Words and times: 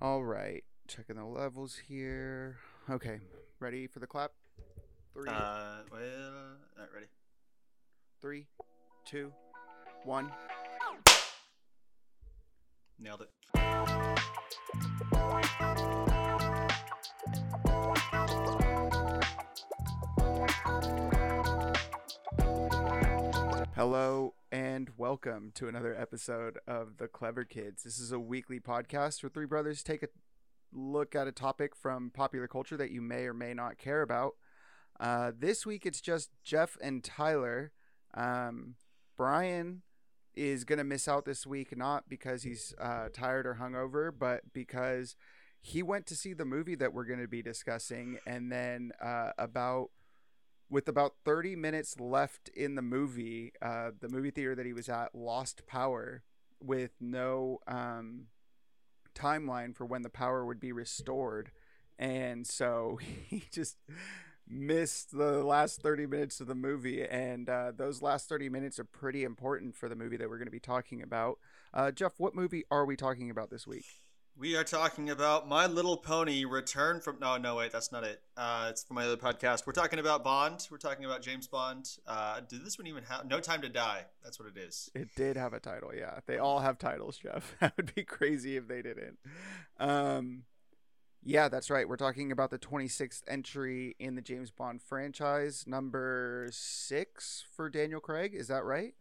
All 0.00 0.24
right, 0.24 0.64
checking 0.88 1.16
the 1.16 1.24
levels 1.24 1.76
here. 1.76 2.56
Okay, 2.88 3.20
ready 3.58 3.86
for 3.86 3.98
the 3.98 4.06
clap? 4.06 4.32
Three, 5.12 5.28
Uh, 5.28 5.82
well, 5.92 6.56
right, 6.78 6.88
ready. 6.94 7.06
three, 8.20 8.46
two, 9.04 9.32
one. 10.04 10.32
Nailed 12.98 13.22
it. 13.22 13.30
Hello 23.74 24.34
and 24.52 24.90
welcome 24.96 25.52
to 25.54 25.68
another 25.68 25.94
episode 25.94 26.58
of 26.66 26.96
The 26.96 27.06
Clever 27.06 27.44
Kids. 27.44 27.84
This 27.84 28.00
is 28.00 28.10
a 28.10 28.18
weekly 28.18 28.58
podcast 28.58 29.22
where 29.22 29.30
three 29.30 29.46
brothers 29.46 29.82
take 29.82 30.02
a 30.02 30.08
look 30.72 31.14
at 31.14 31.28
a 31.28 31.32
topic 31.32 31.76
from 31.76 32.10
popular 32.10 32.48
culture 32.48 32.76
that 32.76 32.90
you 32.90 33.00
may 33.00 33.26
or 33.26 33.34
may 33.34 33.54
not 33.54 33.78
care 33.78 34.02
about. 34.02 34.34
Uh, 34.98 35.30
this 35.38 35.64
week 35.64 35.86
it's 35.86 36.00
just 36.00 36.30
Jeff 36.42 36.76
and 36.82 37.04
Tyler. 37.04 37.70
Um, 38.14 38.74
Brian 39.16 39.82
is 40.34 40.64
going 40.64 40.78
to 40.78 40.84
miss 40.84 41.06
out 41.06 41.24
this 41.24 41.46
week, 41.46 41.76
not 41.76 42.08
because 42.08 42.42
he's 42.42 42.74
uh, 42.80 43.08
tired 43.12 43.46
or 43.46 43.58
hungover, 43.60 44.10
but 44.16 44.52
because 44.52 45.14
he 45.60 45.80
went 45.80 46.06
to 46.06 46.16
see 46.16 46.32
the 46.32 46.44
movie 46.44 46.74
that 46.74 46.92
we're 46.92 47.04
going 47.04 47.20
to 47.20 47.28
be 47.28 47.42
discussing. 47.42 48.18
And 48.26 48.50
then 48.50 48.90
uh, 49.00 49.30
about 49.38 49.90
with 50.70 50.88
about 50.88 51.14
30 51.24 51.56
minutes 51.56 51.98
left 52.00 52.48
in 52.50 52.74
the 52.76 52.82
movie, 52.82 53.52
uh, 53.60 53.90
the 53.98 54.08
movie 54.08 54.30
theater 54.30 54.54
that 54.54 54.66
he 54.66 54.72
was 54.72 54.88
at 54.88 55.14
lost 55.14 55.66
power 55.66 56.22
with 56.62 56.92
no 57.00 57.58
um, 57.66 58.26
timeline 59.14 59.74
for 59.74 59.84
when 59.84 60.02
the 60.02 60.10
power 60.10 60.44
would 60.44 60.60
be 60.60 60.72
restored. 60.72 61.50
And 61.98 62.46
so 62.46 62.98
he 63.28 63.44
just 63.50 63.76
missed 64.48 65.16
the 65.16 65.44
last 65.44 65.82
30 65.82 66.06
minutes 66.06 66.40
of 66.40 66.46
the 66.46 66.54
movie. 66.54 67.04
And 67.04 67.48
uh, 67.48 67.72
those 67.76 68.02
last 68.02 68.28
30 68.28 68.48
minutes 68.48 68.78
are 68.78 68.84
pretty 68.84 69.24
important 69.24 69.76
for 69.76 69.88
the 69.88 69.96
movie 69.96 70.16
that 70.16 70.28
we're 70.28 70.38
going 70.38 70.46
to 70.46 70.52
be 70.52 70.60
talking 70.60 71.02
about. 71.02 71.38
Uh, 71.72 71.90
Jeff, 71.90 72.14
what 72.18 72.34
movie 72.34 72.64
are 72.70 72.84
we 72.84 72.96
talking 72.96 73.30
about 73.30 73.50
this 73.50 73.66
week? 73.66 73.99
We 74.40 74.56
are 74.56 74.64
talking 74.64 75.10
about 75.10 75.46
My 75.46 75.66
Little 75.66 75.98
Pony 75.98 76.46
Return 76.46 77.02
from. 77.02 77.18
No, 77.20 77.36
no, 77.36 77.56
wait, 77.56 77.72
that's 77.72 77.92
not 77.92 78.04
it. 78.04 78.22
Uh, 78.38 78.68
it's 78.70 78.82
from 78.82 78.94
my 78.94 79.04
other 79.04 79.18
podcast. 79.18 79.66
We're 79.66 79.74
talking 79.74 79.98
about 79.98 80.24
Bond. 80.24 80.66
We're 80.70 80.78
talking 80.78 81.04
about 81.04 81.20
James 81.20 81.46
Bond. 81.46 81.86
Uh, 82.06 82.40
did 82.48 82.64
this 82.64 82.78
one 82.78 82.86
even 82.86 83.04
have 83.04 83.26
No 83.26 83.38
Time 83.38 83.60
to 83.60 83.68
Die? 83.68 84.06
That's 84.24 84.40
what 84.40 84.48
it 84.48 84.58
is. 84.58 84.90
It 84.94 85.08
did 85.14 85.36
have 85.36 85.52
a 85.52 85.60
title, 85.60 85.90
yeah. 85.94 86.20
They 86.26 86.38
all 86.38 86.60
have 86.60 86.78
titles, 86.78 87.18
Jeff. 87.18 87.54
That 87.60 87.76
would 87.76 87.94
be 87.94 88.02
crazy 88.02 88.56
if 88.56 88.66
they 88.66 88.80
didn't. 88.80 89.18
Um, 89.78 90.44
yeah, 91.22 91.50
that's 91.50 91.68
right. 91.68 91.86
We're 91.86 91.96
talking 91.98 92.32
about 92.32 92.50
the 92.50 92.58
26th 92.58 93.20
entry 93.28 93.94
in 93.98 94.14
the 94.14 94.22
James 94.22 94.50
Bond 94.50 94.80
franchise, 94.80 95.64
number 95.66 96.48
six 96.50 97.44
for 97.54 97.68
Daniel 97.68 98.00
Craig. 98.00 98.32
Is 98.34 98.48
that 98.48 98.64
right? 98.64 98.94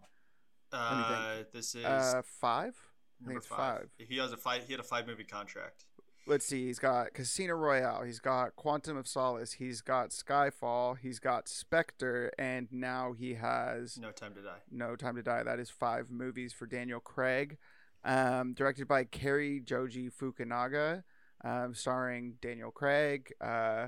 Uh, 0.74 1.44
this 1.54 1.76
is 1.76 1.86
Uh, 1.86 2.24
five. 2.26 2.76
I 3.22 3.28
number 3.28 3.42
five. 3.42 3.58
five. 3.58 3.90
He 3.98 4.18
has 4.18 4.32
a 4.32 4.38
five. 4.38 4.64
He 4.66 4.74
had 4.74 4.80
a 4.80 4.84
five 4.84 5.08
movie 5.08 5.24
contract. 5.24 5.86
Let's 6.28 6.46
see. 6.46 6.68
He's 6.68 6.78
got 6.80 7.14
Casino 7.14 7.56
Royale. 7.56 8.04
He's 8.04 8.20
got 8.20 8.56
Quantum 8.56 8.98
of 8.98 9.08
Solace. 9.08 9.54
He's 9.54 9.82
got 9.82 10.10
Skyfall. 10.10 10.98
He's 11.00 11.18
got 11.20 11.48
Spectre, 11.48 12.32
and 12.38 12.68
now 12.72 13.14
he 13.14 13.34
has 13.34 13.98
No 13.98 14.12
Time 14.12 14.36
to 14.36 14.42
Die. 14.42 14.60
No 14.70 14.96
Time 14.96 15.16
to 15.16 15.24
Die. 15.24 15.44
That 15.44 15.60
is 15.60 15.70
five 15.70 16.12
movies 16.12 16.54
for 16.54 16.68
Daniel 16.68 17.00
Craig. 17.00 17.58
Um, 18.04 18.54
directed 18.54 18.88
by 18.88 19.04
Cary 19.06 19.60
Joji 19.60 20.10
Fukunaga, 20.10 21.04
um, 21.44 21.74
starring 21.74 22.36
Daniel 22.42 22.72
Craig, 22.72 23.34
uh, 23.42 23.88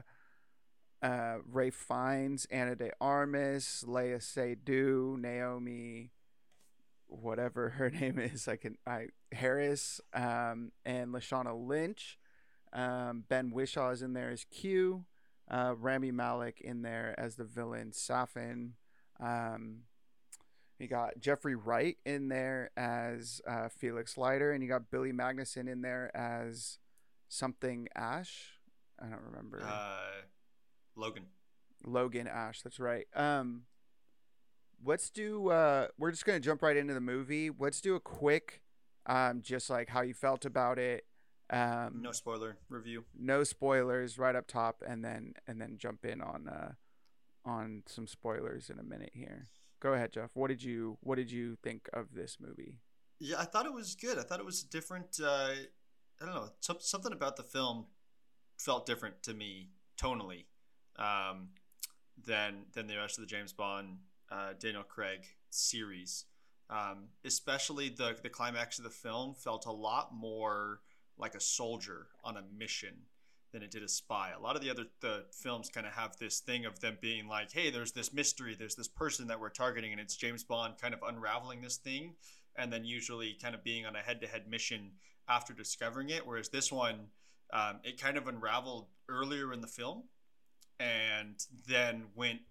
uh, 1.02 1.38
Ralph 1.50 1.76
Fiennes, 1.76 2.46
Ana 2.52 2.76
de 2.76 2.92
Armas, 3.00 3.86
Léa 3.88 4.22
Seydoux, 4.22 5.18
Naomi, 5.18 6.10
whatever 7.12 7.70
her 7.70 7.90
name 8.02 8.20
is, 8.20 8.48
I 8.48 8.56
can 8.56 8.78
I 8.88 9.08
Harris, 9.32 10.02
um, 10.14 10.72
and 10.86 11.14
Lashana 11.14 11.56
Lynch. 11.68 12.18
Um, 12.74 13.26
ben 13.28 13.52
Whishaw 13.52 13.92
is 13.92 14.02
in 14.02 14.14
there 14.14 14.32
as 14.32 14.46
Q. 14.46 15.06
Uh, 15.50 15.76
Rami 15.78 16.12
Malek 16.12 16.62
in 16.62 16.82
there 16.82 17.14
as 17.18 17.36
the 17.36 17.44
villain 17.44 17.92
Safin. 17.92 18.72
Um, 19.20 19.82
you 20.80 20.88
got 20.88 21.20
Jeffrey 21.20 21.56
Wright 21.56 21.98
in 22.06 22.30
there 22.30 22.72
as 22.78 23.42
uh, 23.48 23.68
Felix 23.68 24.18
Leiter, 24.18 24.52
and 24.52 24.64
you 24.64 24.70
got 24.70 24.90
Billy 24.90 25.12
Magnussen 25.12 25.70
in 25.70 25.82
there 25.82 26.16
as 26.16 26.80
something 27.28 27.88
Ash. 27.96 28.54
I 29.00 29.08
don't 29.08 29.22
remember. 29.30 29.62
Uh, 29.62 30.24
Logan. 30.96 31.26
Logan 31.86 32.28
Ash. 32.28 32.62
That's 32.62 32.80
right. 32.80 33.08
Um, 33.16 33.64
let's 34.86 35.10
do. 35.10 35.50
Uh, 35.50 35.88
we're 35.98 36.12
just 36.12 36.26
gonna 36.26 36.40
jump 36.40 36.62
right 36.62 36.78
into 36.78 36.94
the 36.94 37.02
movie. 37.02 37.50
Let's 37.58 37.82
do 37.82 37.96
a 37.96 38.00
quick, 38.00 38.62
um, 39.06 39.42
just 39.42 39.70
like 39.70 39.90
how 39.90 40.02
you 40.02 40.14
felt 40.14 40.46
about 40.46 40.80
it. 40.80 41.06
Um, 41.50 42.02
No 42.02 42.12
spoiler 42.14 42.58
review. 42.70 43.04
no 43.18 43.44
spoilers 43.44 44.18
right 44.18 44.36
up 44.36 44.48
top, 44.48 44.82
and 44.88 45.04
then 45.04 45.34
and 45.48 45.60
then 45.60 45.78
jump 45.78 46.06
in 46.06 46.22
on 46.22 46.48
uh, 46.48 46.72
on 47.46 47.84
some 47.88 48.08
spoilers 48.08 48.70
in 48.70 48.80
a 48.80 48.84
minute 48.84 49.12
here. 49.14 49.48
Go 49.82 49.94
ahead, 49.94 50.14
Jeff. 50.14 50.30
What 50.34 50.48
did 50.50 50.64
you 50.64 50.98
What 51.02 51.16
did 51.16 51.32
you 51.32 51.58
think 51.64 51.90
of 51.94 52.14
this 52.14 52.38
movie? 52.40 52.80
Yeah, 53.20 53.40
I 53.40 53.46
thought 53.46 53.66
it 53.66 53.74
was 53.74 53.96
good. 53.96 54.18
I 54.18 54.24
thought 54.24 54.40
it 54.40 54.46
was 54.46 54.64
different. 54.64 55.20
Uh, 55.22 55.50
I 56.22 56.26
don't 56.26 56.34
know. 56.36 56.50
Something 56.80 57.14
about 57.14 57.36
the 57.36 57.44
film 57.44 57.88
felt 58.58 58.86
different 58.86 59.22
to 59.24 59.34
me 59.34 59.70
tonally 60.02 60.46
um, 60.98 61.50
than 62.26 62.66
than 62.74 62.88
the 62.88 62.96
rest 62.98 63.18
of 63.18 63.24
the 63.24 63.28
James 63.28 63.54
Bond 63.54 63.98
uh, 64.32 64.54
Daniel 64.60 64.84
Craig 64.84 65.26
series. 65.50 66.26
Um, 66.70 67.10
especially 67.26 67.90
the 67.90 68.16
the 68.22 68.30
climax 68.30 68.78
of 68.78 68.86
the 68.86 68.90
film 68.90 69.34
felt 69.34 69.66
a 69.66 69.72
lot 69.72 70.14
more 70.16 70.80
like 71.18 71.36
a 71.36 71.42
soldier 71.42 72.08
on 72.24 72.38
a 72.38 72.44
mission 72.58 72.94
than 73.52 73.62
it 73.62 73.72
did 73.72 73.84
a 73.84 73.90
spy. 73.90 74.32
A 74.32 74.40
lot 74.40 74.56
of 74.56 74.62
the 74.62 74.70
other 74.70 74.86
the 75.02 75.26
films 75.34 75.70
kind 75.70 75.86
of 75.86 75.94
have 75.94 76.16
this 76.18 76.40
thing 76.40 76.66
of 76.66 76.80
them 76.80 76.98
being 77.02 77.28
like, 77.28 77.52
"Hey, 77.52 77.70
there's 77.70 77.92
this 77.92 78.14
mystery, 78.14 78.56
there's 78.56 78.76
this 78.76 78.88
person 78.88 79.28
that 79.28 79.40
we're 79.40 79.50
targeting, 79.50 79.92
and 79.92 80.00
it's 80.00 80.16
James 80.16 80.46
Bond 80.46 80.76
kind 80.82 80.94
of 80.94 81.02
unraveling 81.04 81.62
this 81.62 81.78
thing." 81.78 82.16
and 82.56 82.72
then 82.72 82.84
usually 82.84 83.38
kind 83.42 83.56
of 83.56 83.64
being 83.64 83.86
on 83.86 83.96
a 83.96 84.00
head-to-head 84.00 84.48
mission 84.50 84.92
after 85.28 85.54
discovering 85.54 86.10
it. 86.10 86.26
Whereas 86.26 86.50
this 86.50 86.72
one, 86.72 87.08
um, 87.54 87.80
it 87.84 88.00
kind 88.00 88.18
of 88.18 88.28
unraveled 88.28 88.88
earlier 89.10 89.54
in 89.54 89.62
the 89.62 89.68
film, 89.68 90.04
and 90.80 91.36
then 91.68 92.06
went 92.16 92.42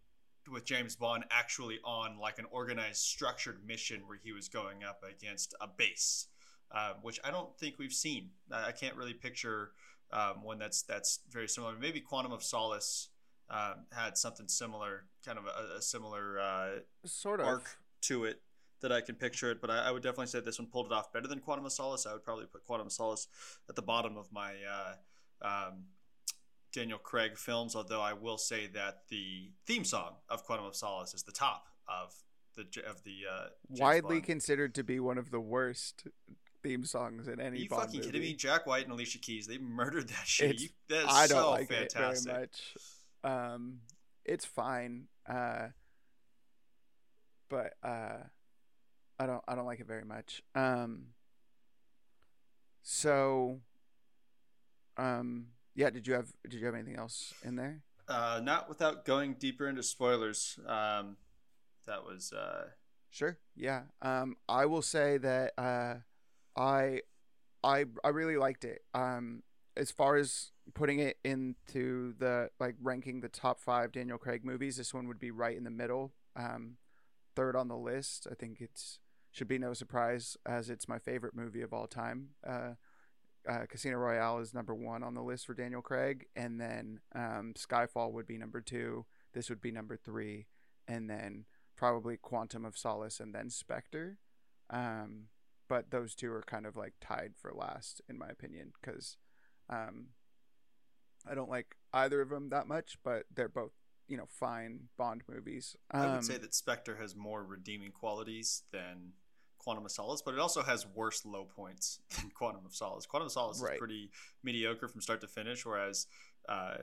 with 0.50 0.64
James 0.64 0.96
Bond 0.96 1.24
actually 1.30 1.78
on 1.84 2.18
like 2.18 2.38
an 2.38 2.46
organized, 2.50 3.02
structured 3.02 3.66
mission 3.66 4.02
where 4.06 4.18
he 4.22 4.32
was 4.32 4.48
going 4.48 4.84
up 4.84 5.02
against 5.08 5.54
a 5.60 5.66
base, 5.68 6.26
uh, 6.72 6.92
which 7.02 7.18
I 7.24 7.30
don't 7.30 7.56
think 7.58 7.78
we've 7.78 7.92
seen. 7.92 8.30
I, 8.50 8.68
I 8.68 8.72
can't 8.72 8.96
really 8.96 9.14
picture 9.14 9.72
um, 10.12 10.42
one 10.42 10.58
that's 10.58 10.82
that's 10.82 11.20
very 11.30 11.48
similar. 11.48 11.74
Maybe 11.78 12.00
Quantum 12.00 12.32
of 12.32 12.42
Solace. 12.42 13.08
Um, 13.52 13.86
had 13.90 14.16
something 14.16 14.46
similar, 14.46 15.06
kind 15.26 15.36
of 15.36 15.44
a, 15.46 15.78
a 15.78 15.82
similar 15.82 16.38
uh, 16.38 16.68
Sort 17.04 17.40
of. 17.40 17.46
arc 17.46 17.78
to 18.02 18.22
it 18.22 18.40
that 18.80 18.92
I 18.92 19.00
can 19.00 19.14
picture 19.16 19.50
it, 19.50 19.60
but 19.60 19.70
I, 19.70 19.88
I 19.88 19.90
would 19.90 20.04
definitely 20.04 20.28
say 20.28 20.38
this 20.38 20.58
one 20.58 20.68
pulled 20.68 20.86
it 20.86 20.92
off 20.92 21.12
better 21.12 21.26
than 21.26 21.40
Quantum 21.40 21.66
of 21.66 21.72
Solace. 21.72 22.06
I 22.06 22.12
would 22.12 22.24
probably 22.24 22.46
put 22.46 22.64
Quantum 22.64 22.86
of 22.86 22.92
Solace 22.92 23.26
at 23.68 23.74
the 23.74 23.82
bottom 23.82 24.16
of 24.16 24.30
my 24.32 24.52
uh, 24.70 24.94
um, 25.44 25.84
Daniel 26.72 26.98
Craig 26.98 27.36
films, 27.36 27.74
although 27.74 28.00
I 28.00 28.12
will 28.12 28.38
say 28.38 28.66
that 28.68 29.02
the 29.08 29.50
theme 29.66 29.84
song 29.84 30.14
of 30.28 30.44
Quantum 30.44 30.66
of 30.66 30.76
Solace 30.76 31.14
is 31.14 31.22
the 31.22 31.32
top 31.32 31.66
of 31.88 32.14
the 32.56 32.62
of 32.88 33.02
the 33.04 33.22
uh, 33.30 33.46
Widely 33.68 34.16
Bond. 34.16 34.24
considered 34.24 34.74
to 34.76 34.84
be 34.84 35.00
one 35.00 35.18
of 35.18 35.30
the 35.30 35.40
worst 35.40 36.04
theme 36.62 36.84
songs 36.84 37.26
in 37.26 37.40
Are 37.40 37.44
any 37.44 37.60
you 37.60 37.68
Bond 37.68 37.82
fucking 37.82 38.00
movie. 38.00 38.06
kidding 38.12 38.22
me? 38.22 38.34
Jack 38.34 38.66
White 38.66 38.84
and 38.84 38.92
Alicia 38.92 39.18
Keys, 39.18 39.46
they 39.46 39.58
murdered 39.58 40.08
that 40.08 40.26
shit. 40.26 40.60
You, 40.60 40.68
that 40.88 41.00
is 41.04 41.06
I 41.08 41.26
don't 41.26 41.38
so 41.42 41.50
like 41.50 41.68
fantastic. 41.68 42.28
it 42.30 42.32
very 42.32 42.40
much. 42.40 43.52
Um, 43.52 43.78
it's 44.24 44.44
fine. 44.44 45.06
Uh, 45.28 45.68
but 47.48 47.74
uh, 47.82 48.18
I 49.18 49.26
don't. 49.26 49.42
I 49.48 49.54
don't 49.54 49.66
like 49.66 49.80
it 49.80 49.86
very 49.86 50.04
much. 50.04 50.42
Um. 50.54 51.06
So. 52.82 53.60
Um. 54.96 55.46
Yeah. 55.74 55.90
Did 55.90 56.06
you 56.06 56.14
have 56.14 56.32
Did 56.48 56.60
you 56.60 56.66
have 56.66 56.74
anything 56.74 56.96
else 56.96 57.32
in 57.44 57.56
there? 57.56 57.82
Uh, 58.08 58.40
not 58.42 58.68
without 58.68 59.04
going 59.04 59.34
deeper 59.34 59.68
into 59.68 59.82
spoilers. 59.82 60.58
Um, 60.66 61.16
that 61.86 62.04
was 62.04 62.32
uh, 62.32 62.66
Sure. 63.10 63.38
Yeah. 63.56 63.82
Um, 64.00 64.36
I 64.48 64.66
will 64.66 64.82
say 64.82 65.18
that 65.18 65.52
uh, 65.58 65.96
I, 66.56 67.00
I, 67.62 67.84
I 68.04 68.08
really 68.08 68.36
liked 68.36 68.64
it. 68.64 68.82
Um, 68.94 69.42
as 69.76 69.90
far 69.90 70.16
as 70.16 70.52
putting 70.74 71.00
it 71.00 71.18
into 71.24 72.14
the 72.18 72.50
like 72.60 72.76
ranking 72.80 73.20
the 73.20 73.28
top 73.28 73.60
five 73.60 73.92
Daniel 73.92 74.18
Craig 74.18 74.44
movies, 74.44 74.76
this 74.76 74.94
one 74.94 75.08
would 75.08 75.18
be 75.18 75.32
right 75.32 75.56
in 75.56 75.64
the 75.64 75.70
middle. 75.70 76.12
Um, 76.36 76.76
third 77.34 77.56
on 77.56 77.68
the 77.68 77.76
list. 77.76 78.26
I 78.30 78.34
think 78.34 78.60
it's 78.60 79.00
should 79.32 79.48
be 79.48 79.58
no 79.58 79.72
surprise 79.74 80.36
as 80.44 80.70
it's 80.70 80.88
my 80.88 80.98
favorite 80.98 81.34
movie 81.34 81.62
of 81.62 81.72
all 81.72 81.86
time. 81.86 82.30
Uh, 82.46 82.70
uh, 83.48 83.66
Casino 83.68 83.96
Royale 83.96 84.38
is 84.38 84.54
number 84.54 84.74
one 84.74 85.02
on 85.02 85.14
the 85.14 85.22
list 85.22 85.46
for 85.46 85.54
Daniel 85.54 85.82
Craig, 85.82 86.26
and 86.36 86.60
then 86.60 87.00
um, 87.14 87.54
Skyfall 87.56 88.12
would 88.12 88.26
be 88.26 88.38
number 88.38 88.60
two. 88.60 89.06
This 89.32 89.48
would 89.48 89.60
be 89.60 89.70
number 89.70 89.96
three, 89.96 90.46
and 90.86 91.08
then 91.08 91.44
probably 91.76 92.16
Quantum 92.16 92.64
of 92.64 92.76
Solace, 92.76 93.20
and 93.20 93.34
then 93.34 93.50
Spectre. 93.50 94.18
Um, 94.68 95.26
but 95.68 95.90
those 95.90 96.14
two 96.14 96.32
are 96.32 96.42
kind 96.42 96.66
of 96.66 96.76
like 96.76 96.94
tied 97.00 97.32
for 97.36 97.52
last, 97.54 98.00
in 98.08 98.18
my 98.18 98.28
opinion, 98.28 98.72
because 98.80 99.16
um, 99.68 100.08
I 101.28 101.34
don't 101.34 101.50
like 101.50 101.76
either 101.92 102.20
of 102.20 102.28
them 102.28 102.50
that 102.50 102.66
much, 102.66 102.98
but 103.04 103.24
they're 103.34 103.48
both 103.48 103.72
you 104.08 104.16
know 104.16 104.26
fine 104.28 104.88
Bond 104.98 105.22
movies. 105.28 105.76
Um, 105.92 106.02
I 106.02 106.14
would 106.14 106.24
say 106.24 106.38
that 106.38 106.54
Spectre 106.54 106.96
has 106.96 107.14
more 107.14 107.44
redeeming 107.44 107.92
qualities 107.92 108.64
than 108.72 109.12
Quantum 109.60 109.84
of 109.84 109.92
Solace, 109.92 110.22
but 110.22 110.34
it 110.34 110.40
also 110.40 110.62
has 110.62 110.86
worse 110.94 111.24
low 111.24 111.44
points 111.44 112.00
than 112.16 112.30
Quantum 112.30 112.64
of 112.66 112.74
Solace. 112.74 113.06
Quantum 113.06 113.26
of 113.26 113.32
Solace 113.32 113.60
Right. 113.62 113.74
is 113.74 113.78
pretty 113.78 114.10
mediocre 114.42 114.88
from 114.88 115.00
start 115.00 115.20
to 115.20 115.28
finish, 115.28 115.64
whereas 115.64 116.06
uh, 116.48 116.78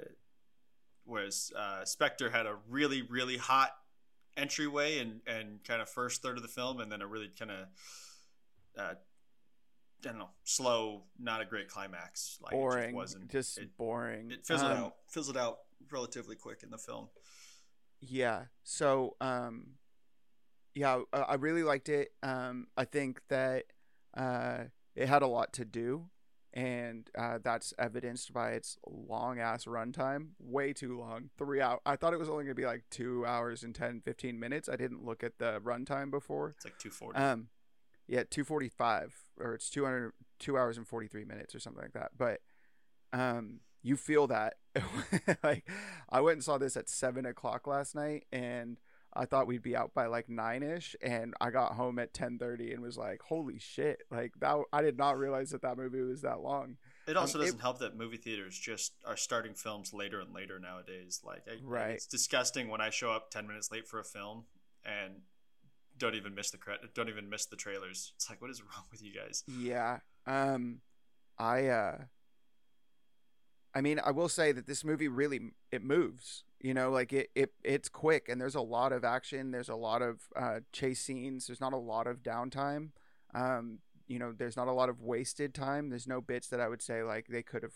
whereas 1.05 1.51
uh, 1.57 1.83
Spectre 1.85 2.29
had 2.29 2.45
a 2.45 2.55
really 2.69 3.01
really 3.01 3.37
hot 3.37 3.71
entryway 4.37 4.99
and 4.99 5.21
and 5.27 5.63
kind 5.63 5.81
of 5.81 5.89
first 5.89 6.21
third 6.21 6.37
of 6.37 6.43
the 6.43 6.47
film, 6.49 6.79
and 6.79 6.91
then 6.91 7.01
a 7.01 7.07
really 7.07 7.29
kind 7.37 7.51
of 7.51 7.57
uh, 8.77 8.93
I 8.93 8.95
don't 10.01 10.19
know 10.19 10.29
slow, 10.43 11.03
not 11.19 11.41
a 11.41 11.45
great 11.45 11.67
climax. 11.69 12.37
Like 12.41 12.53
it 12.53 12.55
boring, 12.57 12.83
just 12.89 12.95
wasn't. 12.95 13.31
just 13.31 13.57
it, 13.57 13.75
boring. 13.77 14.31
it 14.31 14.45
fizzled 14.45 14.71
Um, 14.71 14.77
out. 14.77 14.95
Fizzled 15.09 15.37
out 15.37 15.57
relatively 15.91 16.35
quick 16.35 16.61
in 16.63 16.69
the 16.69 16.77
film. 16.77 17.07
Yeah. 17.99 18.43
So, 18.63 19.15
um, 19.19 19.69
yeah, 20.77 21.01
I, 21.11 21.17
I 21.17 21.33
really 21.35 21.63
liked 21.63 21.89
it. 21.89 22.11
Um, 22.21 22.67
I 22.77 22.85
think 22.85 23.21
that 23.29 23.65
uh, 24.15 24.65
it 24.95 25.07
had 25.07 25.23
a 25.23 25.27
lot 25.27 25.51
to 25.53 25.65
do, 25.65 26.05
and 26.53 27.09
uh, 27.17 27.39
that's 27.43 27.73
evidenced 27.79 28.31
by 28.31 28.51
its 28.51 28.77
long 28.87 29.39
ass 29.39 29.65
runtime. 29.65 30.29
Way 30.39 30.73
too 30.73 30.99
long. 30.99 31.31
Three 31.37 31.61
hours. 31.61 31.79
I 31.85 31.95
thought 31.95 32.13
it 32.13 32.19
was 32.19 32.29
only 32.29 32.43
going 32.43 32.55
to 32.55 32.61
be 32.61 32.67
like 32.67 32.83
two 32.91 33.25
hours 33.25 33.63
and 33.63 33.73
10, 33.73 34.01
15 34.01 34.39
minutes. 34.39 34.69
I 34.69 34.75
didn't 34.75 35.03
look 35.03 35.23
at 35.23 35.39
the 35.39 35.59
runtime 35.63 36.11
before. 36.11 36.53
It's 36.55 36.65
like 36.65 36.77
two 36.77 36.91
forty. 36.91 37.17
Um, 37.17 37.47
yeah, 38.07 38.23
two 38.29 38.43
forty 38.43 38.69
five, 38.69 39.15
or 39.39 39.55
it's 39.55 39.69
200, 39.71 40.13
two 40.37 40.57
hours 40.57 40.77
and 40.77 40.87
forty 40.87 41.07
three 41.07 41.25
minutes, 41.25 41.55
or 41.55 41.59
something 41.59 41.81
like 41.81 41.93
that. 41.93 42.11
But, 42.15 42.41
um, 43.11 43.61
you 43.81 43.97
feel 43.97 44.27
that. 44.27 44.57
like, 45.43 45.67
I 46.07 46.21
went 46.21 46.35
and 46.35 46.43
saw 46.43 46.59
this 46.59 46.77
at 46.77 46.87
seven 46.87 47.25
o'clock 47.25 47.65
last 47.65 47.95
night, 47.95 48.25
and 48.31 48.77
I 49.17 49.25
thought 49.25 49.47
we'd 49.47 49.63
be 49.63 49.75
out 49.75 49.93
by 49.95 50.05
like 50.05 50.29
nine 50.29 50.61
ish, 50.61 50.95
and 51.01 51.33
I 51.41 51.49
got 51.49 51.73
home 51.73 51.97
at 51.97 52.13
ten 52.13 52.37
thirty 52.37 52.71
and 52.71 52.81
was 52.81 52.97
like, 52.97 53.21
"Holy 53.23 53.57
shit!" 53.57 54.03
Like 54.11 54.33
that. 54.39 54.57
I 54.71 54.81
did 54.83 54.97
not 54.97 55.17
realize 55.17 55.49
that 55.49 55.63
that 55.63 55.75
movie 55.77 56.01
was 56.01 56.21
that 56.21 56.41
long. 56.41 56.77
It 57.07 57.17
also 57.17 57.39
Um, 57.39 57.45
doesn't 57.45 57.59
help 57.61 57.79
that 57.79 57.95
movie 57.95 58.17
theaters 58.17 58.57
just 58.59 58.93
are 59.05 59.17
starting 59.17 59.55
films 59.55 59.91
later 59.93 60.19
and 60.19 60.33
later 60.33 60.59
nowadays. 60.59 61.21
Like, 61.23 61.47
I, 61.47 61.57
Right. 61.63 61.91
it's 61.91 62.05
disgusting 62.05 62.67
when 62.67 62.79
I 62.81 62.89
show 62.91 63.11
up 63.11 63.31
ten 63.31 63.47
minutes 63.47 63.71
late 63.71 63.87
for 63.87 63.99
a 63.99 64.03
film 64.03 64.45
and 64.85 65.23
don't 65.97 66.13
even 66.15 66.35
miss 66.35 66.51
the 66.51 66.57
credit, 66.59 66.93
don't 66.93 67.09
even 67.09 67.27
miss 67.29 67.45
the 67.47 67.55
trailers. 67.55 68.13
It's 68.15 68.29
like, 68.29 68.39
what 68.39 68.51
is 68.51 68.61
wrong 68.61 68.85
with 68.91 69.01
you 69.01 69.13
guys? 69.13 69.43
Yeah. 69.47 69.99
Um 70.27 70.81
I 71.39 71.67
uh 71.67 71.97
I 73.73 73.81
mean, 73.81 73.99
I 74.03 74.11
will 74.11 74.29
say 74.29 74.51
that 74.51 74.65
this 74.67 74.83
movie 74.83 75.07
really 75.07 75.51
it 75.71 75.83
moves. 75.83 76.43
You 76.59 76.73
know, 76.73 76.89
like 76.89 77.13
it, 77.13 77.29
it 77.35 77.53
it's 77.63 77.87
quick 77.87 78.29
and 78.29 78.41
there's 78.41 78.55
a 78.55 78.61
lot 78.61 78.91
of 78.91 79.03
action, 79.03 79.51
there's 79.51 79.69
a 79.69 79.75
lot 79.75 80.01
of 80.01 80.21
uh 80.35 80.59
chase 80.71 80.99
scenes, 81.01 81.47
there's 81.47 81.61
not 81.61 81.73
a 81.73 81.77
lot 81.77 82.07
of 82.07 82.23
downtime. 82.23 82.89
Um 83.33 83.79
you 84.07 84.19
know, 84.19 84.31
there's 84.31 84.55
not 84.57 84.67
a 84.67 84.73
lot 84.73 84.89
of 84.89 85.01
wasted 85.01 85.53
time. 85.53 85.89
There's 85.89 86.07
no 86.07 86.21
bits 86.21 86.47
that 86.47 86.61
I 86.61 86.69
would 86.69 86.81
say 86.81 87.03
like 87.03 87.27
they 87.27 87.43
could 87.43 87.63
have 87.63 87.73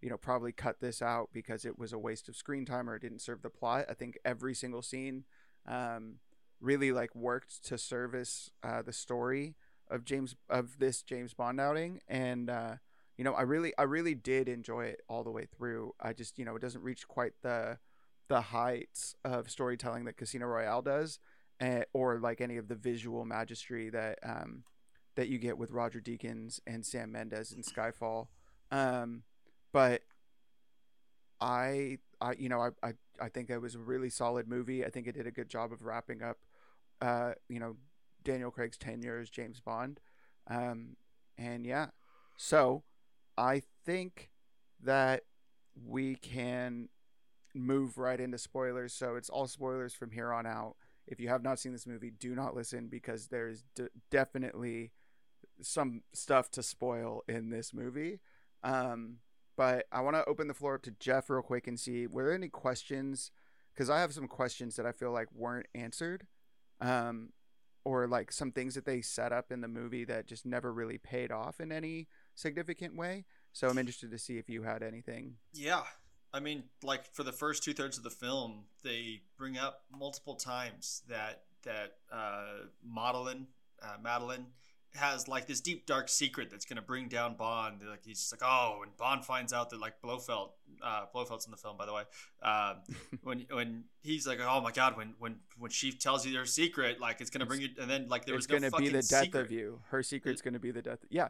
you 0.00 0.08
know, 0.10 0.16
probably 0.16 0.52
cut 0.52 0.80
this 0.80 1.02
out 1.02 1.30
because 1.32 1.64
it 1.64 1.78
was 1.78 1.92
a 1.92 1.98
waste 1.98 2.28
of 2.28 2.36
screen 2.36 2.64
time 2.64 2.88
or 2.88 2.94
it 2.94 3.02
didn't 3.02 3.20
serve 3.20 3.42
the 3.42 3.50
plot. 3.50 3.86
I 3.88 3.94
think 3.94 4.18
every 4.24 4.54
single 4.54 4.82
scene 4.82 5.24
um 5.66 6.16
really 6.60 6.92
like 6.92 7.14
worked 7.14 7.64
to 7.64 7.78
service 7.78 8.50
uh 8.62 8.82
the 8.82 8.92
story 8.92 9.54
of 9.90 10.04
James 10.04 10.34
of 10.48 10.78
this 10.78 11.02
James 11.02 11.34
Bond 11.34 11.60
outing, 11.60 12.00
and 12.08 12.50
uh, 12.50 12.74
you 13.16 13.24
know, 13.24 13.32
I 13.34 13.42
really 13.42 13.72
I 13.78 13.82
really 13.84 14.14
did 14.14 14.48
enjoy 14.48 14.86
it 14.86 15.00
all 15.08 15.24
the 15.24 15.30
way 15.30 15.46
through. 15.46 15.94
I 16.00 16.12
just 16.12 16.38
you 16.38 16.44
know 16.44 16.56
it 16.56 16.62
doesn't 16.62 16.82
reach 16.82 17.08
quite 17.08 17.32
the 17.42 17.78
the 18.28 18.40
heights 18.40 19.16
of 19.24 19.50
storytelling 19.50 20.04
that 20.04 20.16
Casino 20.16 20.46
Royale 20.46 20.82
does, 20.82 21.18
eh, 21.60 21.82
or 21.92 22.18
like 22.18 22.40
any 22.40 22.56
of 22.56 22.68
the 22.68 22.74
visual 22.74 23.24
magistry 23.24 23.90
that 23.92 24.18
um, 24.22 24.64
that 25.16 25.28
you 25.28 25.38
get 25.38 25.58
with 25.58 25.70
Roger 25.70 26.00
Deakins 26.00 26.60
and 26.66 26.84
Sam 26.84 27.12
Mendes 27.12 27.52
in 27.52 27.62
Skyfall. 27.62 28.28
Um, 28.70 29.22
but 29.72 30.02
I 31.40 31.98
I 32.20 32.34
you 32.38 32.48
know 32.48 32.60
I, 32.60 32.68
I 32.82 32.92
I 33.20 33.28
think 33.28 33.50
it 33.50 33.58
was 33.58 33.74
a 33.74 33.80
really 33.80 34.10
solid 34.10 34.48
movie. 34.48 34.84
I 34.84 34.90
think 34.90 35.06
it 35.06 35.14
did 35.14 35.26
a 35.26 35.32
good 35.32 35.48
job 35.48 35.72
of 35.72 35.82
wrapping 35.82 36.22
up 36.22 36.38
uh, 37.00 37.32
you 37.48 37.60
know 37.60 37.76
Daniel 38.24 38.50
Craig's 38.50 38.76
tenure 38.76 39.18
as 39.18 39.30
James 39.30 39.60
Bond. 39.60 40.00
Um, 40.48 40.96
and 41.36 41.64
yeah, 41.66 41.88
so 42.36 42.84
I 43.36 43.62
think 43.84 44.30
that 44.82 45.24
we 45.86 46.16
can 46.16 46.88
move 47.58 47.98
right 47.98 48.20
into 48.20 48.38
spoilers. 48.38 48.92
So 48.92 49.16
it's 49.16 49.28
all 49.28 49.46
spoilers 49.46 49.94
from 49.94 50.10
here 50.10 50.32
on 50.32 50.46
out. 50.46 50.76
If 51.06 51.20
you 51.20 51.28
have 51.28 51.42
not 51.42 51.58
seen 51.58 51.72
this 51.72 51.86
movie, 51.86 52.10
do 52.10 52.34
not 52.34 52.54
listen 52.54 52.88
because 52.88 53.28
there's 53.28 53.64
d- 53.74 53.88
definitely 54.10 54.92
some 55.60 56.02
stuff 56.12 56.50
to 56.52 56.62
spoil 56.62 57.24
in 57.28 57.50
this 57.50 57.72
movie. 57.72 58.20
Um, 58.62 59.16
but 59.56 59.86
I 59.90 60.00
want 60.02 60.16
to 60.16 60.24
open 60.26 60.48
the 60.48 60.54
floor 60.54 60.76
up 60.76 60.82
to 60.82 60.94
Jeff 61.00 61.30
real 61.30 61.42
quick 61.42 61.66
and 61.66 61.80
see 61.80 62.06
were 62.06 62.24
there 62.24 62.34
any 62.34 62.48
questions? 62.48 63.30
Because 63.74 63.90
I 63.90 64.00
have 64.00 64.12
some 64.12 64.28
questions 64.28 64.76
that 64.76 64.86
I 64.86 64.92
feel 64.92 65.12
like 65.12 65.28
weren't 65.34 65.66
answered. 65.74 66.26
Um, 66.80 67.30
or 67.84 68.06
like 68.06 68.30
some 68.30 68.52
things 68.52 68.74
that 68.74 68.84
they 68.84 69.00
set 69.00 69.32
up 69.32 69.50
in 69.50 69.62
the 69.62 69.68
movie 69.68 70.04
that 70.04 70.26
just 70.26 70.44
never 70.44 70.72
really 70.72 70.98
paid 70.98 71.32
off 71.32 71.58
in 71.58 71.72
any 71.72 72.06
significant 72.34 72.94
way. 72.94 73.24
So 73.52 73.66
I'm 73.66 73.78
interested 73.78 74.10
to 74.10 74.18
see 74.18 74.36
if 74.36 74.50
you 74.50 74.62
had 74.62 74.82
anything. 74.82 75.36
Yeah. 75.54 75.84
I 76.32 76.40
mean, 76.40 76.64
like 76.82 77.12
for 77.14 77.22
the 77.22 77.32
first 77.32 77.62
two 77.62 77.72
thirds 77.72 77.96
of 77.96 78.04
the 78.04 78.10
film, 78.10 78.64
they 78.84 79.22
bring 79.36 79.56
up 79.58 79.82
multiple 79.96 80.34
times 80.34 81.02
that 81.08 81.42
that 81.64 81.94
uh, 82.12 82.66
Madeleine, 82.84 83.46
uh, 83.82 83.96
Madeleine 84.02 84.46
has 84.94 85.28
like 85.28 85.46
this 85.46 85.60
deep 85.60 85.86
dark 85.86 86.08
secret 86.08 86.50
that's 86.50 86.64
gonna 86.64 86.82
bring 86.82 87.08
down 87.08 87.34
Bond. 87.34 87.82
Like 87.88 88.04
he's 88.04 88.18
just 88.18 88.32
like, 88.32 88.42
oh, 88.44 88.80
and 88.82 88.96
Bond 88.96 89.24
finds 89.24 89.52
out 89.52 89.70
that 89.70 89.80
like 89.80 90.00
Blofeld, 90.02 90.50
uh, 90.82 91.04
Blofeld's 91.14 91.46
in 91.46 91.50
the 91.50 91.56
film, 91.56 91.76
by 91.76 91.86
the 91.86 91.92
way. 91.92 92.02
Um, 92.42 92.76
when 93.22 93.46
when 93.50 93.84
he's 94.02 94.26
like, 94.26 94.38
oh 94.40 94.60
my 94.60 94.72
god, 94.72 94.96
when 94.96 95.14
when 95.18 95.36
when 95.58 95.70
she 95.70 95.92
tells 95.92 96.26
you 96.26 96.32
your 96.32 96.46
secret, 96.46 97.00
like 97.00 97.20
it's 97.20 97.30
gonna 97.30 97.46
bring 97.46 97.60
you, 97.60 97.68
and 97.80 97.90
then 97.90 98.08
like 98.08 98.24
there 98.24 98.34
it's 98.34 98.48
was 98.48 98.62
no 98.62 98.68
gonna 98.70 98.82
be 98.82 98.88
the 98.88 99.02
death 99.02 99.24
secret. 99.24 99.40
of 99.40 99.50
you. 99.50 99.80
Her 99.90 100.02
secret's 100.02 100.42
gonna 100.42 100.58
be 100.58 100.70
the 100.70 100.82
death. 100.82 101.00
Yeah, 101.10 101.28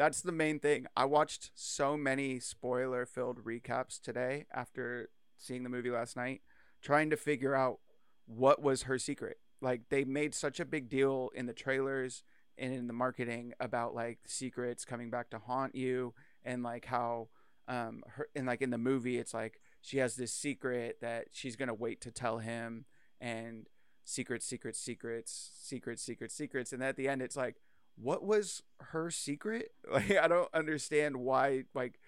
that's 0.00 0.22
the 0.22 0.32
main 0.32 0.58
thing. 0.58 0.86
I 0.96 1.04
watched 1.04 1.50
so 1.54 1.94
many 1.94 2.40
spoiler-filled 2.40 3.44
recaps 3.44 4.00
today 4.00 4.46
after 4.50 5.10
seeing 5.36 5.62
the 5.62 5.68
movie 5.68 5.90
last 5.90 6.16
night, 6.16 6.40
trying 6.80 7.10
to 7.10 7.18
figure 7.18 7.54
out 7.54 7.80
what 8.24 8.62
was 8.62 8.84
her 8.84 8.98
secret. 8.98 9.40
Like 9.60 9.90
they 9.90 10.04
made 10.04 10.34
such 10.34 10.58
a 10.58 10.64
big 10.64 10.88
deal 10.88 11.28
in 11.34 11.44
the 11.44 11.52
trailers 11.52 12.22
and 12.56 12.72
in 12.72 12.86
the 12.86 12.94
marketing 12.94 13.52
about 13.60 13.94
like 13.94 14.20
secrets 14.24 14.86
coming 14.86 15.10
back 15.10 15.28
to 15.30 15.38
haunt 15.38 15.74
you 15.74 16.14
and 16.46 16.62
like 16.62 16.86
how 16.86 17.28
um 17.68 18.02
her 18.08 18.26
and 18.34 18.46
like 18.46 18.62
in 18.62 18.70
the 18.70 18.78
movie 18.78 19.18
it's 19.18 19.34
like 19.34 19.60
she 19.82 19.98
has 19.98 20.16
this 20.16 20.32
secret 20.32 20.96
that 21.02 21.26
she's 21.30 21.56
gonna 21.56 21.74
wait 21.74 22.00
to 22.00 22.10
tell 22.10 22.38
him 22.38 22.86
and 23.20 23.66
secrets 24.04 24.46
secrets 24.46 24.78
secrets 24.78 25.52
secrets 25.62 26.02
secrets 26.02 26.34
secrets 26.34 26.72
and 26.72 26.82
at 26.82 26.96
the 26.96 27.06
end 27.06 27.20
it's 27.22 27.36
like 27.36 27.56
what 28.00 28.24
was 28.24 28.62
her 28.80 29.10
secret? 29.10 29.72
Like 29.90 30.16
i 30.16 30.28
don't 30.28 30.48
understand 30.54 31.16
why 31.16 31.64
like 31.74 31.98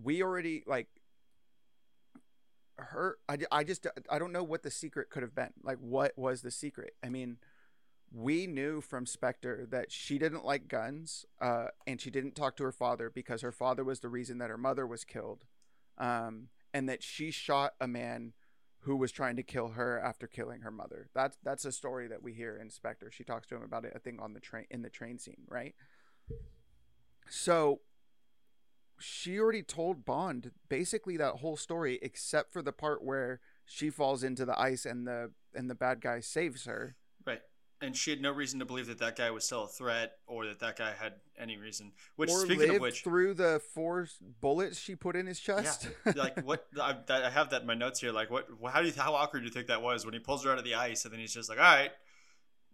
we 0.00 0.22
already 0.22 0.62
like 0.66 0.88
her 2.76 3.18
I, 3.28 3.38
I 3.50 3.64
just 3.64 3.86
i 4.08 4.18
don't 4.18 4.32
know 4.32 4.44
what 4.44 4.62
the 4.62 4.70
secret 4.70 5.10
could 5.10 5.22
have 5.22 5.34
been. 5.34 5.52
Like 5.62 5.78
what 5.78 6.12
was 6.16 6.42
the 6.42 6.50
secret? 6.50 6.94
I 7.04 7.08
mean 7.08 7.38
we 8.12 8.46
knew 8.46 8.80
from 8.80 9.04
Spectre 9.06 9.66
that 9.70 9.92
she 9.92 10.18
didn't 10.18 10.44
like 10.44 10.68
guns, 10.68 11.26
uh, 11.40 11.66
and 11.86 12.00
she 12.00 12.10
didn't 12.10 12.34
talk 12.34 12.56
to 12.56 12.64
her 12.64 12.72
father 12.72 13.10
because 13.10 13.42
her 13.42 13.52
father 13.52 13.84
was 13.84 14.00
the 14.00 14.08
reason 14.08 14.38
that 14.38 14.48
her 14.50 14.56
mother 14.56 14.86
was 14.86 15.04
killed, 15.04 15.44
um, 15.98 16.48
and 16.72 16.88
that 16.88 17.02
she 17.02 17.30
shot 17.30 17.74
a 17.80 17.86
man 17.86 18.32
who 18.88 18.96
was 18.96 19.12
trying 19.12 19.36
to 19.36 19.42
kill 19.42 19.68
her 19.68 20.00
after 20.00 20.26
killing 20.26 20.62
her 20.62 20.70
mother. 20.70 21.10
That's 21.14 21.36
that's 21.44 21.66
a 21.66 21.72
story 21.72 22.08
that 22.08 22.22
we 22.22 22.32
hear 22.32 22.56
in 22.56 22.70
Spectre. 22.70 23.10
She 23.10 23.22
talks 23.22 23.46
to 23.48 23.54
him 23.54 23.62
about 23.62 23.84
it, 23.84 23.92
I 23.94 23.98
think, 23.98 24.18
on 24.18 24.32
the 24.32 24.40
train 24.40 24.64
in 24.70 24.80
the 24.80 24.88
train 24.88 25.18
scene, 25.18 25.42
right? 25.46 25.74
So 27.28 27.80
she 28.98 29.38
already 29.38 29.62
told 29.62 30.06
Bond 30.06 30.52
basically 30.70 31.18
that 31.18 31.34
whole 31.34 31.58
story, 31.58 31.98
except 32.00 32.50
for 32.50 32.62
the 32.62 32.72
part 32.72 33.04
where 33.04 33.40
she 33.66 33.90
falls 33.90 34.24
into 34.24 34.46
the 34.46 34.58
ice 34.58 34.86
and 34.86 35.06
the 35.06 35.32
and 35.54 35.68
the 35.68 35.74
bad 35.74 36.00
guy 36.00 36.20
saves 36.20 36.64
her. 36.64 36.96
And 37.80 37.96
she 37.96 38.10
had 38.10 38.20
no 38.20 38.32
reason 38.32 38.58
to 38.58 38.64
believe 38.64 38.86
that 38.88 38.98
that 38.98 39.16
guy 39.16 39.30
was 39.30 39.44
still 39.44 39.64
a 39.64 39.68
threat 39.68 40.12
or 40.26 40.46
that 40.46 40.58
that 40.60 40.76
guy 40.76 40.92
had 40.98 41.14
any 41.38 41.56
reason. 41.56 41.92
Which, 42.16 42.30
or 42.30 42.40
speaking 42.40 42.74
of 42.74 42.80
which, 42.80 43.02
through 43.02 43.34
the 43.34 43.60
four 43.74 44.08
bullets 44.40 44.78
she 44.78 44.96
put 44.96 45.14
in 45.16 45.26
his 45.26 45.38
chest. 45.38 45.88
yeah, 46.04 46.12
like 46.16 46.44
what 46.44 46.66
I, 46.80 46.96
that, 47.06 47.24
I 47.24 47.30
have 47.30 47.50
that 47.50 47.60
in 47.62 47.66
my 47.66 47.74
notes 47.74 48.00
here. 48.00 48.12
Like, 48.12 48.30
what? 48.30 48.48
How 48.70 48.80
do 48.80 48.88
you 48.88 48.94
how 48.96 49.14
awkward 49.14 49.40
do 49.40 49.44
you 49.46 49.52
think 49.52 49.68
that 49.68 49.82
was 49.82 50.04
when 50.04 50.14
he 50.14 50.20
pulls 50.20 50.44
her 50.44 50.50
out 50.52 50.58
of 50.58 50.64
the 50.64 50.74
ice 50.74 51.04
and 51.04 51.12
then 51.12 51.20
he's 51.20 51.32
just 51.34 51.48
like, 51.48 51.58
"All 51.58 51.64
right, 51.64 51.90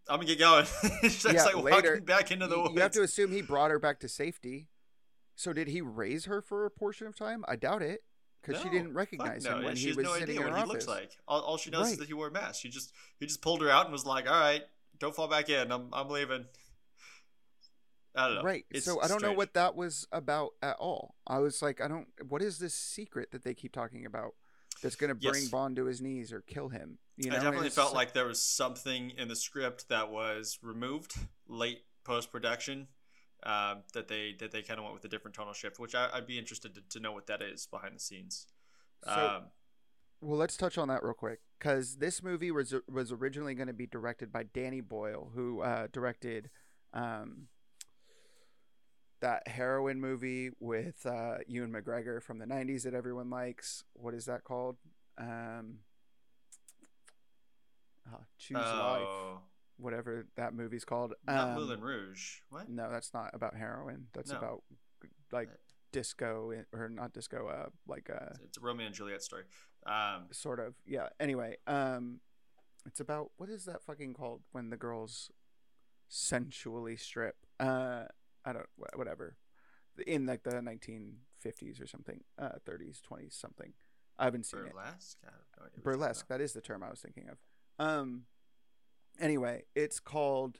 I'm 0.08 0.16
gonna 0.16 0.26
get 0.26 0.38
going." 0.38 0.66
he's 1.02 1.22
just 1.22 1.34
Yeah, 1.34 1.44
like 1.44 1.56
later, 1.56 1.90
walking 1.92 2.04
back 2.04 2.30
into 2.30 2.46
the 2.46 2.56
you, 2.56 2.62
woods. 2.62 2.74
you 2.74 2.80
have 2.80 2.92
to 2.92 3.02
assume 3.02 3.32
he 3.32 3.42
brought 3.42 3.70
her 3.70 3.78
back 3.78 4.00
to 4.00 4.08
safety. 4.08 4.68
So 5.36 5.52
did 5.52 5.68
he 5.68 5.80
raise 5.80 6.26
her 6.26 6.40
for 6.40 6.64
a 6.64 6.70
portion 6.70 7.06
of 7.06 7.16
time? 7.16 7.44
I 7.48 7.56
doubt 7.56 7.82
it, 7.82 8.04
because 8.40 8.62
she 8.62 8.68
didn't 8.68 8.94
recognize 8.94 9.44
no. 9.44 9.56
him 9.58 9.64
when 9.64 9.74
she 9.76 9.82
he 9.82 9.88
has 9.88 9.96
was 9.96 10.04
no 10.06 10.12
sitting 10.14 10.28
idea 10.28 10.40
in 10.40 10.42
what 10.44 10.50
her 10.52 10.56
he 10.58 10.62
office. 10.62 10.72
looks 10.86 10.88
like. 10.88 11.10
All, 11.26 11.40
all 11.40 11.56
she 11.56 11.70
knows 11.70 11.84
Right. 11.86 11.92
is 11.92 11.98
that 11.98 12.06
he 12.06 12.14
wore 12.14 12.28
a 12.28 12.30
mask. 12.30 12.60
She 12.62 12.68
just 12.68 12.92
he 13.18 13.26
just 13.26 13.42
pulled 13.42 13.60
her 13.60 13.68
out 13.70 13.84
and 13.86 13.92
was 13.92 14.06
like, 14.06 14.28
"All 14.30 14.38
right, 14.38 14.62
don't 15.04 15.14
fall 15.14 15.28
back 15.28 15.48
in. 15.48 15.70
I'm 15.70 15.88
I'm 15.92 16.08
leaving." 16.08 16.46
I 18.16 18.28
don't 18.28 18.36
know. 18.36 18.42
Right. 18.42 18.64
It's 18.70 18.86
so 18.86 19.00
I 19.00 19.08
don't 19.08 19.22
know 19.22 19.32
what 19.32 19.54
that 19.54 19.74
was 19.74 20.06
about 20.12 20.52
at 20.62 20.76
all. 20.76 21.16
I 21.26 21.38
was 21.38 21.62
like, 21.62 21.80
I 21.80 21.88
don't. 21.88 22.06
What 22.28 22.42
is 22.42 22.58
this 22.58 22.74
secret 22.74 23.32
that 23.32 23.42
they 23.42 23.54
keep 23.54 23.72
talking 23.72 24.06
about 24.06 24.34
that's 24.82 24.94
going 24.94 25.08
to 25.08 25.16
bring 25.16 25.42
Yes. 25.42 25.48
Bond 25.48 25.76
to 25.76 25.86
his 25.86 26.00
knees 26.00 26.32
or 26.32 26.40
kill 26.40 26.68
him? 26.68 26.98
You 27.16 27.30
know, 27.30 27.36
I 27.36 27.40
definitely 27.40 27.70
felt 27.70 27.92
like 27.92 28.12
there 28.12 28.26
was 28.26 28.40
something 28.40 29.10
in 29.18 29.28
the 29.28 29.36
script 29.36 29.88
that 29.88 30.10
was 30.10 30.58
removed 30.62 31.14
late 31.48 31.82
post 32.04 32.30
production. 32.30 32.88
Um, 33.42 33.82
that 33.92 34.08
they 34.08 34.34
that 34.38 34.52
they 34.52 34.62
kind 34.62 34.78
of 34.78 34.84
went 34.84 34.94
with 34.94 35.04
a 35.04 35.08
different 35.08 35.34
tonal 35.34 35.52
shift, 35.52 35.78
which 35.78 35.94
I, 35.94 36.08
I'd 36.14 36.26
be 36.26 36.38
interested 36.38 36.74
to, 36.76 36.82
to 36.90 37.00
know 37.00 37.12
what 37.12 37.26
that 37.26 37.42
is 37.42 37.66
behind 37.66 37.96
the 37.96 38.00
scenes. 38.00 38.46
So, 39.04 39.10
um, 39.10 39.42
well, 40.24 40.38
let's 40.38 40.56
touch 40.56 40.78
on 40.78 40.88
that 40.88 41.02
real 41.02 41.14
quick 41.14 41.40
because 41.58 41.96
this 41.96 42.22
movie 42.22 42.50
was 42.50 42.74
was 42.90 43.12
originally 43.12 43.54
going 43.54 43.68
to 43.68 43.72
be 43.74 43.86
directed 43.86 44.32
by 44.32 44.44
Danny 44.44 44.80
Boyle, 44.80 45.30
who 45.34 45.60
uh, 45.60 45.86
directed 45.92 46.50
um, 46.92 47.48
that 49.20 49.46
heroin 49.48 50.00
movie 50.00 50.50
with 50.60 51.04
uh, 51.06 51.36
Ewan 51.46 51.72
McGregor 51.72 52.22
from 52.22 52.38
the 52.38 52.46
'90s 52.46 52.82
that 52.84 52.94
everyone 52.94 53.30
likes. 53.30 53.84
What 53.94 54.14
is 54.14 54.24
that 54.26 54.44
called? 54.44 54.76
Um, 55.18 55.78
ah, 58.12 58.18
Choose 58.38 58.56
Life, 58.56 59.02
oh, 59.06 59.38
whatever 59.76 60.26
that 60.36 60.54
movie's 60.54 60.84
called. 60.84 61.14
not 61.26 61.48
Um, 61.50 61.54
Moulin 61.54 61.80
Rouge. 61.80 62.40
What? 62.50 62.68
No, 62.68 62.90
that's 62.90 63.12
not 63.14 63.30
about 63.34 63.56
heroin. 63.56 64.06
That's 64.12 64.30
No. 64.32 64.38
about 64.38 64.62
like 65.32 65.48
disco 65.92 66.52
or 66.72 66.88
not 66.88 67.12
disco. 67.12 67.46
Uh, 67.48 67.68
like 67.86 68.10
uh, 68.10 68.34
It's 68.42 68.58
a 68.58 68.60
Romeo 68.60 68.86
and 68.86 68.94
Juliet 68.94 69.22
story. 69.22 69.44
Um, 69.86 70.26
sort 70.32 70.60
of. 70.60 70.74
Yeah. 70.86 71.08
Anyway, 71.20 71.56
um, 71.66 72.20
it's 72.86 73.00
about 73.00 73.30
what 73.36 73.48
is 73.48 73.64
that 73.64 73.82
fucking 73.82 74.14
called 74.14 74.42
when 74.52 74.70
the 74.70 74.76
girls 74.76 75.30
sensually 76.08 76.96
strip? 76.96 77.36
Uh, 77.60 78.04
I 78.44 78.52
don't. 78.52 78.66
Whatever. 78.94 79.36
In 80.06 80.26
like 80.26 80.42
the 80.42 80.50
1950s 80.50 81.80
or 81.80 81.86
something, 81.86 82.20
uh, 82.38 82.50
30s, 82.68 83.00
20s, 83.00 83.32
something. 83.32 83.72
I 84.18 84.24
haven't 84.24 84.46
seen 84.46 84.60
it. 84.60 84.72
burlesque. 84.72 85.18
I 85.22 85.26
have 85.26 85.34
no 85.34 85.38
idea 85.38 85.42
what 85.56 85.72
you're 85.76 85.82
talking 85.84 85.98
Burlesque. 86.00 86.28
That 86.28 86.40
is 86.40 86.52
the 86.52 86.60
term 86.60 86.82
I 86.82 86.90
was 86.90 87.00
thinking 87.00 87.28
of. 87.28 87.38
Um. 87.84 88.22
Anyway, 89.20 89.64
it's 89.74 90.00
called 90.00 90.58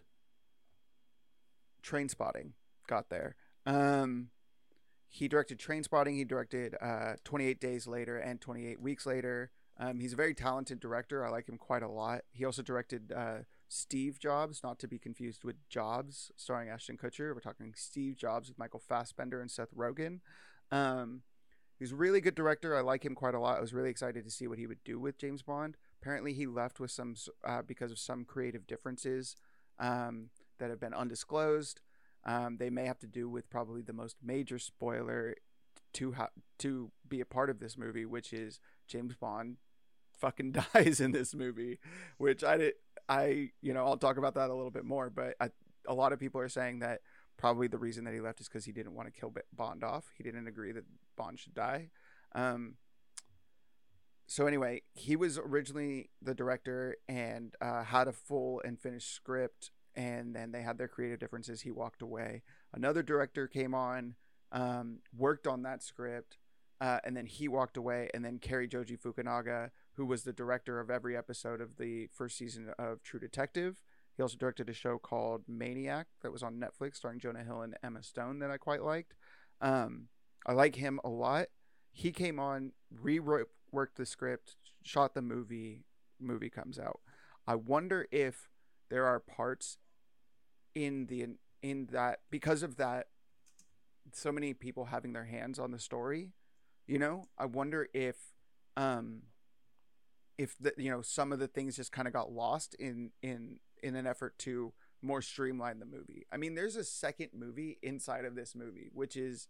Trainspotting. 1.83 2.53
Got 2.87 3.11
there. 3.11 3.37
Um. 3.67 4.29
He 5.15 5.29
directed 5.29 5.61
Trainspotting. 5.61 6.17
He 6.17 6.25
directed 6.25 6.75
uh, 6.81 7.13
28 7.23 7.61
Days 7.61 7.87
Later 7.87 8.19
and 8.19 8.41
28 8.41 8.81
Weeks 8.81 9.07
Later. 9.07 9.53
Um, 9.79 10.01
he's 10.01 10.13
a 10.13 10.17
very 10.17 10.35
talented 10.35 10.81
director. 10.81 11.25
I 11.25 11.31
like 11.31 11.49
him 11.49 11.57
quite 11.57 11.85
a 11.85 11.89
lot. 11.89 12.23
He 12.33 12.45
also 12.45 12.63
directed 12.63 13.13
uh, 13.13 13.39
Steve 13.69 14.19
Jobs, 14.19 14.65
not 14.65 14.81
to 14.81 14.89
be 14.89 14.99
confused 14.99 15.45
with 15.45 15.55
Jobs, 15.69 16.33
starring 16.35 16.69
Ashton 16.69 16.97
Kutcher. 16.97 17.33
We're 17.33 17.39
talking 17.39 17.75
Steve 17.77 18.17
Jobs 18.17 18.49
with 18.49 18.59
Michael 18.59 18.81
Fassbender 18.81 19.41
and 19.41 19.49
Seth 19.49 19.73
Rogen. 19.73 20.19
Um, 20.73 21.23
he's 21.79 21.93
a 21.93 21.97
really 21.97 22.21
good 22.21 22.35
director. 22.35 22.77
I 22.77 22.81
like 22.81 23.05
him 23.05 23.15
quite 23.15 23.37
a 23.37 23.41
lot. 23.41 23.59
I 23.59 23.61
was 23.61 23.73
really 23.73 23.91
excited 23.91 24.25
to 24.25 24.33
see 24.33 24.49
what 24.49 24.59
he 24.59 24.67
would 24.67 24.83
do 24.83 24.99
with 24.99 25.17
James 25.17 25.43
Bond. 25.43 25.77
Apparently, 26.03 26.33
he 26.33 26.47
left 26.47 26.81
with 26.81 26.91
some 26.91 27.15
uh, 27.45 27.63
because 27.63 27.93
of 27.93 28.01
some 28.01 28.25
creative 28.25 28.67
differences 28.67 29.37
um, 29.79 30.31
that 30.59 30.71
have 30.71 30.81
been 30.81 30.93
undisclosed. 30.93 31.81
Um, 32.27 32.57
they 32.59 32.71
may 32.71 32.87
have 32.87 32.99
to 33.01 33.07
do 33.07 33.29
with 33.29 33.51
probably 33.51 33.83
the 33.83 33.93
most 33.93 34.17
major 34.23 34.59
spoiler 34.59 35.37
to 35.95 36.15
to 36.59 36.91
be 37.09 37.21
a 37.21 37.27
part 37.27 37.51
of 37.51 37.61
this 37.61 37.77
movie, 37.77 38.05
which 38.07 38.33
is 38.33 38.61
James 38.89 39.15
Bond 39.15 39.57
fucking 40.19 40.53
dies 40.75 41.01
in 41.01 41.13
this 41.13 41.35
movie, 41.35 41.79
which 42.19 42.43
I 42.45 42.57
did. 42.57 42.75
I 43.09 43.51
you 43.61 43.75
know 43.75 43.85
I'll 43.85 43.99
talk 43.99 44.17
about 44.17 44.35
that 44.35 44.51
a 44.51 44.55
little 44.55 44.71
bit 44.71 44.85
more, 44.85 45.11
but 45.11 45.35
I, 45.41 45.51
a 45.87 45.95
lot 45.95 46.13
of 46.13 46.19
people 46.19 46.41
are 46.41 46.49
saying 46.49 46.79
that 46.79 47.01
probably 47.37 47.67
the 47.67 47.79
reason 47.79 48.05
that 48.05 48.15
he 48.15 48.21
left 48.21 48.41
is 48.41 48.49
because 48.49 48.65
he 48.65 48.73
didn't 48.73 48.95
want 48.95 49.13
to 49.13 49.21
kill 49.21 49.33
Bond 49.53 49.85
off. 49.85 50.07
He 50.17 50.23
didn't 50.23 50.47
agree 50.47 50.73
that 50.73 50.85
Bond 51.17 51.39
should 51.39 51.55
die. 51.55 51.91
Um, 52.35 52.77
so 54.27 54.47
anyway, 54.47 54.83
he 54.95 55.17
was 55.17 55.39
originally 55.39 56.09
the 56.23 56.35
director 56.35 56.97
and 57.09 57.55
uh, 57.61 57.85
had 57.85 58.09
a 58.09 58.13
full 58.13 58.63
and 58.65 58.81
finished 58.81 59.15
script, 59.15 59.71
and 59.97 60.35
then 60.35 60.53
they 60.53 60.63
had 60.63 60.79
their 60.79 60.89
creative 60.89 61.19
differences. 61.19 61.63
He 61.63 61.71
walked 61.71 62.03
away. 62.03 62.43
Another 62.73 63.03
director 63.03 63.47
came 63.47 63.75
on, 63.75 64.15
um, 64.53 64.99
worked 65.17 65.47
on 65.47 65.63
that 65.63 65.83
script, 65.83 66.39
uh, 66.81 66.99
and 67.05 67.17
then 67.17 67.27
he 67.27 67.49
walked 67.49 67.77
away. 67.77 68.09
And 68.13 68.25
then 68.25 68.39
Cary 68.39 68.67
Joji 68.67 68.97
Fukunaga, 68.97 69.71
who 69.93 70.07
was 70.07 70.25
the 70.25 70.33
director 70.33 70.81
of 70.81 70.91
every 70.91 71.17
episode 71.17 71.61
of 71.61 71.77
the 71.77 72.09
first 72.13 72.37
season 72.37 72.73
of 72.79 73.03
True 73.03 73.21
Detective, 73.21 73.83
he 74.17 74.23
also 74.23 74.37
directed 74.37 74.69
a 74.69 74.73
show 74.73 74.99
called 74.99 75.43
Maniac 75.49 76.07
that 76.23 76.33
was 76.33 76.43
on 76.43 76.61
Netflix, 76.61 76.97
starring 76.97 77.19
Jonah 77.19 77.43
Hill 77.43 77.63
and 77.63 77.77
Emma 77.83 78.03
Stone, 78.03 78.39
that 78.41 78.51
I 78.51 78.59
quite 78.59 78.83
liked. 78.83 79.15
Um, 79.61 80.09
I 80.47 80.53
like 80.53 80.77
him 80.77 81.01
a 81.05 81.09
lot. 81.09 81.47
He 81.93 82.13
came 82.13 82.39
on, 82.39 82.73
reworked 82.95 83.47
the 83.97 84.07
script, 84.07 84.57
shot 84.83 85.15
the 85.15 85.23
movie. 85.23 85.85
Movie 86.21 86.51
comes 86.51 86.79
out. 86.79 87.01
I 87.47 87.57
wonder 87.57 88.07
if 88.13 88.49
there 88.89 89.05
are 89.07 89.19
parts 89.19 89.79
in 90.75 91.07
the 91.07 91.27
in 91.63 91.87
that 91.93 92.21
because 92.31 92.63
of 92.63 92.77
that 92.77 93.09
so 94.13 94.31
many 94.31 94.53
people 94.53 94.87
having 94.87 95.13
their 95.13 95.25
hands 95.25 95.59
on 95.59 95.71
the 95.71 95.79
story 95.79 96.31
you 96.87 96.99
know? 96.99 97.25
I 97.39 97.47
wonder 97.47 97.89
if 97.95 98.17
um 98.77 99.23
if 100.37 100.57
the 100.59 100.73
you 100.77 100.91
know 100.91 101.03
some 101.03 101.33
of 101.33 101.39
the 101.39 101.47
things 101.47 101.77
just 101.77 101.93
kind 101.93 102.09
of 102.09 102.15
got 102.15 102.33
lost 102.33 102.75
in 102.75 103.11
in 103.23 103.61
in 103.83 103.95
an 103.95 104.07
effort 104.07 104.39
to 104.39 104.73
more 105.03 105.23
streamline 105.23 105.79
the 105.79 105.87
movie. 105.87 106.27
I 106.33 106.37
mean 106.37 106.55
there's 106.55 106.77
a 106.77 106.85
second 106.85 107.31
movie 107.35 107.79
inside 107.83 108.25
of 108.25 108.35
this 108.35 108.55
movie 108.55 108.91
which 108.93 109.17
is 109.17 109.49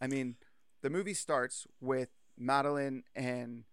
i 0.00 0.06
mean 0.06 0.36
the 0.82 0.90
movie 0.90 1.14
starts 1.14 1.66
with 1.80 2.10
madeleine 2.38 3.02
and 3.14 3.64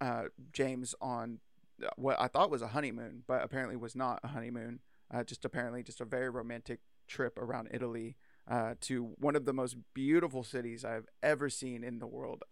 uh 0.00 0.24
james 0.52 0.94
on 1.00 1.40
uh, 1.84 1.88
what 1.96 2.20
i 2.20 2.28
thought 2.28 2.50
was 2.50 2.62
a 2.62 2.68
honeymoon 2.68 3.24
but 3.26 3.42
apparently 3.42 3.74
was 3.74 3.96
not 3.96 4.20
a 4.22 4.28
honeymoon 4.28 4.78
uh, 5.12 5.24
just 5.24 5.44
apparently 5.44 5.82
just 5.82 6.00
a 6.00 6.04
very 6.04 6.30
romantic 6.30 6.80
trip 7.08 7.38
around 7.38 7.68
italy 7.72 8.16
uh, 8.50 8.74
to 8.80 9.12
one 9.18 9.36
of 9.36 9.44
the 9.44 9.52
most 9.52 9.76
beautiful 9.94 10.42
cities 10.42 10.84
I've 10.84 11.06
ever 11.22 11.48
seen 11.48 11.84
in 11.84 12.00
the 12.00 12.06
world. 12.06 12.42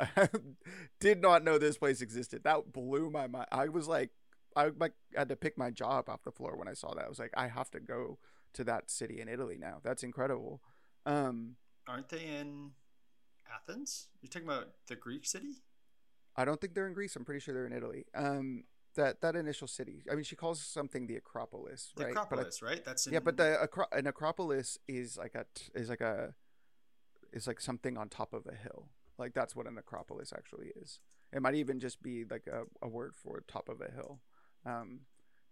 Did 1.01 1.21
not 1.21 1.43
know 1.43 1.59
this 1.59 1.77
place 1.77 2.01
existed. 2.01 2.45
That 2.45 2.73
blew 2.73 3.11
my 3.11 3.27
mind. 3.27 3.47
I 3.51 3.69
was 3.69 3.89
like, 3.89 4.11
I 4.55 4.71
like 4.79 4.93
had 5.15 5.29
to 5.29 5.37
pick 5.37 5.59
my 5.59 5.71
jaw 5.71 5.99
up 5.99 6.09
off 6.09 6.23
the 6.23 6.31
floor 6.31 6.57
when 6.57 6.69
I 6.69 6.75
saw 6.75 6.95
that. 6.95 7.05
I 7.05 7.09
was 7.09 7.19
like, 7.19 7.33
I 7.37 7.49
have 7.49 7.71
to 7.73 7.81
go 7.81 8.19
to 8.55 8.65
that 8.65 8.91
city 8.91 9.21
in 9.21 9.29
Italy 9.29 9.57
now. 9.59 9.81
That's 9.83 10.05
incredible. 10.05 10.63
Um, 11.05 11.57
Aren't 11.89 12.11
they 12.11 12.25
in 12.25 12.73
Athens? 13.53 14.09
You're 14.23 14.31
talking 14.31 14.49
about 14.49 14.69
the 14.87 14.97
Greek 14.97 15.27
city? 15.27 15.63
I 16.37 16.45
don't 16.45 16.61
think 16.61 16.75
they're 16.75 16.87
in 16.87 16.95
Greece. 16.95 17.17
I'm 17.17 17.25
pretty 17.25 17.41
sure 17.41 17.55
they're 17.55 17.67
in 17.67 17.73
Italy. 17.73 18.05
Um, 18.15 18.65
that 18.99 19.21
that 19.23 19.37
initial 19.37 19.67
city. 19.69 20.03
I 20.11 20.15
mean, 20.15 20.25
she 20.25 20.37
calls 20.37 20.61
something 20.61 21.07
the 21.07 21.17
Acropolis, 21.17 21.93
The 21.97 22.05
right? 22.05 22.09
I- 22.17 22.23
Acropolis, 22.23 22.61
right? 22.63 22.85
That's 22.85 23.07
in, 23.07 23.13
yeah, 23.15 23.21
but 23.21 23.37
the 23.37 23.59
acro- 23.63 23.87
an 23.93 24.07
Acropolis 24.07 24.79
is 24.87 25.17
like 25.17 25.35
a 25.35 25.47
is 25.75 25.89
like 25.89 26.01
a 26.03 26.35
is 27.33 27.47
like 27.47 27.61
something 27.61 27.97
on 27.97 28.09
top 28.09 28.35
of 28.35 28.47
a 28.47 28.55
hill. 28.55 28.91
Like 29.17 29.35
that's 29.35 29.57
what 29.57 29.67
an 29.67 29.79
Acropolis 29.79 30.33
actually 30.37 30.73
is. 30.83 31.01
It 31.33 31.41
might 31.43 31.55
even 31.55 31.79
just 31.81 32.03
be 32.03 32.25
like 32.29 32.47
a, 32.47 32.65
a 32.85 32.89
word 32.89 33.15
for 33.15 33.43
top 33.47 33.69
of 33.69 33.81
a 33.81 33.91
hill. 33.91 34.21
Um, 34.67 35.01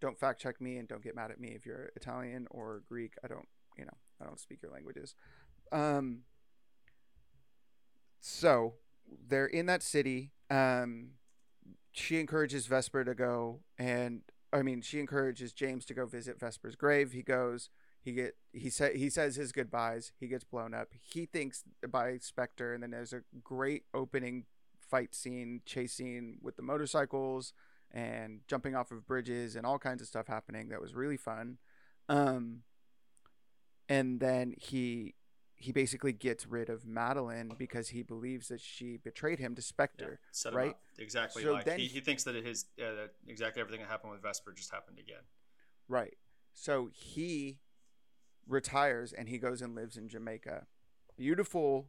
don't 0.00 0.18
fact 0.18 0.40
check 0.40 0.60
me 0.60 0.76
and 0.78 0.88
don't 0.88 1.02
get 1.02 1.14
mad 1.14 1.30
at 1.30 1.40
me 1.40 1.48
if 1.54 1.64
you're 1.64 1.90
Italian 1.96 2.46
or 2.50 2.82
Greek. 2.88 3.14
I 3.24 3.28
don't, 3.28 3.48
you 3.78 3.84
know, 3.84 3.96
I 4.20 4.24
don't 4.24 4.40
speak 4.40 4.60
your 4.62 4.72
languages. 4.72 5.14
Um, 5.72 6.22
so 8.20 8.74
they're 9.28 9.46
in 9.46 9.66
that 9.66 9.82
city. 9.82 10.32
Um, 10.50 11.10
she 11.96 12.20
encourages 12.20 12.66
Vesper 12.66 13.04
to 13.04 13.14
go, 13.14 13.60
and 13.78 14.20
I 14.52 14.62
mean, 14.62 14.82
she 14.82 15.00
encourages 15.00 15.52
James 15.52 15.86
to 15.86 15.94
go 15.94 16.04
visit 16.06 16.38
Vesper's 16.38 16.76
grave. 16.76 17.12
He 17.12 17.22
goes. 17.22 17.70
He 18.02 18.12
get 18.12 18.36
he 18.52 18.70
said 18.70 18.96
he 18.96 19.10
says 19.10 19.36
his 19.36 19.50
goodbyes. 19.50 20.12
He 20.20 20.28
gets 20.28 20.44
blown 20.44 20.74
up. 20.74 20.88
He 21.00 21.26
thinks 21.26 21.64
by 21.88 22.18
Spectre, 22.18 22.74
and 22.74 22.82
then 22.82 22.90
there's 22.90 23.12
a 23.12 23.22
great 23.42 23.84
opening 23.94 24.44
fight 24.78 25.14
scene, 25.14 25.62
chase 25.64 25.94
scene 25.94 26.38
with 26.42 26.56
the 26.56 26.62
motorcycles 26.62 27.52
and 27.90 28.40
jumping 28.46 28.76
off 28.76 28.92
of 28.92 29.06
bridges 29.06 29.56
and 29.56 29.66
all 29.66 29.78
kinds 29.78 30.02
of 30.02 30.06
stuff 30.06 30.26
happening. 30.26 30.68
That 30.68 30.80
was 30.80 30.94
really 30.94 31.16
fun. 31.16 31.58
Um, 32.08 32.62
and 33.88 34.20
then 34.20 34.54
he 34.58 35.14
he 35.58 35.72
basically 35.72 36.12
gets 36.12 36.46
rid 36.46 36.68
of 36.68 36.86
Madeleine 36.86 37.52
because 37.58 37.88
he 37.88 38.02
believes 38.02 38.48
that 38.48 38.60
she 38.60 38.98
betrayed 38.98 39.38
him 39.38 39.54
to 39.54 39.62
Spectre. 39.62 40.18
Yeah, 40.22 40.28
set 40.30 40.52
him 40.52 40.58
right? 40.58 40.70
up. 40.70 40.80
Exactly. 40.98 41.42
So 41.42 41.52
like 41.54 41.64
then 41.64 41.78
he, 41.78 41.86
he- 41.86 41.94
he 41.94 42.00
thinks 42.00 42.24
that 42.24 42.34
his 42.34 42.66
uh, 42.78 42.94
that 42.94 43.10
exactly 43.26 43.60
everything 43.60 43.80
that 43.80 43.88
happened 43.88 44.12
with 44.12 44.22
Vesper 44.22 44.52
just 44.54 44.70
happened 44.70 44.98
again. 44.98 45.22
Right. 45.88 46.16
So 46.52 46.90
he 46.92 47.58
retires 48.46 49.12
and 49.12 49.28
he 49.28 49.38
goes 49.38 49.62
and 49.62 49.74
lives 49.74 49.96
in 49.96 50.08
Jamaica. 50.08 50.66
Beautiful 51.16 51.88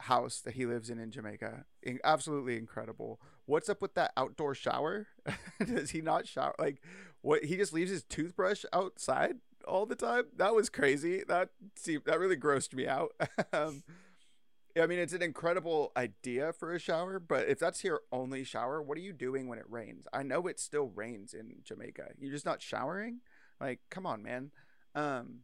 house 0.00 0.40
that 0.40 0.54
he 0.54 0.66
lives 0.66 0.90
in 0.90 0.98
in 0.98 1.10
Jamaica. 1.10 1.64
In- 1.82 2.00
absolutely 2.04 2.56
incredible. 2.58 3.20
What's 3.46 3.68
up 3.68 3.80
with 3.80 3.94
that 3.94 4.12
outdoor 4.16 4.54
shower? 4.54 5.06
Does 5.66 5.90
he 5.90 6.00
not 6.02 6.26
shower? 6.26 6.54
Like, 6.58 6.82
what? 7.22 7.44
He 7.44 7.56
just 7.56 7.72
leaves 7.72 7.90
his 7.90 8.02
toothbrush 8.04 8.64
outside 8.72 9.36
all 9.66 9.86
the 9.86 9.96
time. 9.96 10.24
That 10.36 10.54
was 10.54 10.68
crazy. 10.68 11.22
That 11.26 11.50
seemed 11.74 12.04
that 12.06 12.18
really 12.18 12.36
grossed 12.36 12.74
me 12.74 12.86
out. 12.86 13.12
um, 13.52 13.82
I 14.80 14.86
mean, 14.86 14.98
it's 14.98 15.12
an 15.12 15.22
incredible 15.22 15.92
idea 15.96 16.52
for 16.52 16.74
a 16.74 16.78
shower, 16.78 17.18
but 17.18 17.48
if 17.48 17.58
that's 17.58 17.82
your 17.82 18.02
only 18.12 18.44
shower, 18.44 18.82
what 18.82 18.98
are 18.98 19.02
you 19.02 19.12
doing 19.12 19.48
when 19.48 19.58
it 19.58 19.64
rains? 19.68 20.06
I 20.12 20.22
know 20.22 20.46
it 20.46 20.60
still 20.60 20.90
rains 20.94 21.32
in 21.32 21.54
Jamaica. 21.64 22.10
You're 22.18 22.32
just 22.32 22.44
not 22.44 22.60
showering. 22.60 23.20
Like, 23.60 23.80
come 23.90 24.04
on, 24.04 24.22
man. 24.22 24.50
Um, 24.94 25.40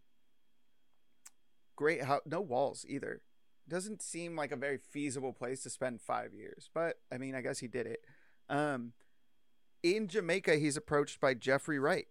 great. 1.77 2.05
How 2.05 2.21
no 2.27 2.41
walls 2.41 2.85
either. 2.89 3.23
Doesn't 3.69 4.03
seem 4.03 4.37
like 4.37 4.53
a 4.53 4.57
very 4.57 4.77
feasible 4.77 5.33
place 5.33 5.63
to 5.63 5.71
spend 5.71 6.03
five 6.03 6.35
years, 6.35 6.69
but 6.75 6.99
I 7.11 7.17
mean, 7.17 7.35
I 7.35 7.41
guess 7.41 7.61
he 7.61 7.69
did 7.69 7.87
it. 7.87 8.01
Um, 8.49 8.93
in 9.83 10.09
Jamaica, 10.09 10.57
he's 10.57 10.77
approached 10.77 11.21
by 11.21 11.35
Jeffrey 11.35 11.79
Wright, 11.79 12.07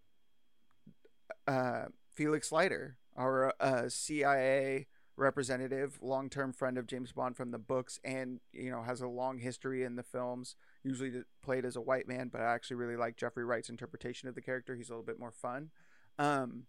uh, 1.47 1.85
Felix 2.21 2.51
Leiter, 2.51 2.97
our 3.17 3.51
uh, 3.59 3.89
CIA 3.89 4.85
representative, 5.17 5.97
long-term 6.03 6.53
friend 6.53 6.77
of 6.77 6.85
James 6.85 7.11
Bond 7.11 7.35
from 7.35 7.49
the 7.49 7.57
books, 7.57 7.99
and 8.03 8.41
you 8.53 8.69
know 8.69 8.83
has 8.83 9.01
a 9.01 9.07
long 9.07 9.39
history 9.39 9.83
in 9.83 9.95
the 9.95 10.03
films. 10.03 10.55
Usually 10.83 11.23
played 11.41 11.65
as 11.65 11.75
a 11.75 11.81
white 11.81 12.07
man, 12.07 12.29
but 12.31 12.41
I 12.41 12.53
actually 12.53 12.75
really 12.75 12.95
like 12.95 13.17
Jeffrey 13.17 13.43
Wright's 13.43 13.69
interpretation 13.69 14.29
of 14.29 14.35
the 14.35 14.41
character. 14.41 14.75
He's 14.75 14.89
a 14.89 14.91
little 14.91 15.03
bit 15.03 15.19
more 15.19 15.31
fun. 15.31 15.71
Um, 16.19 16.65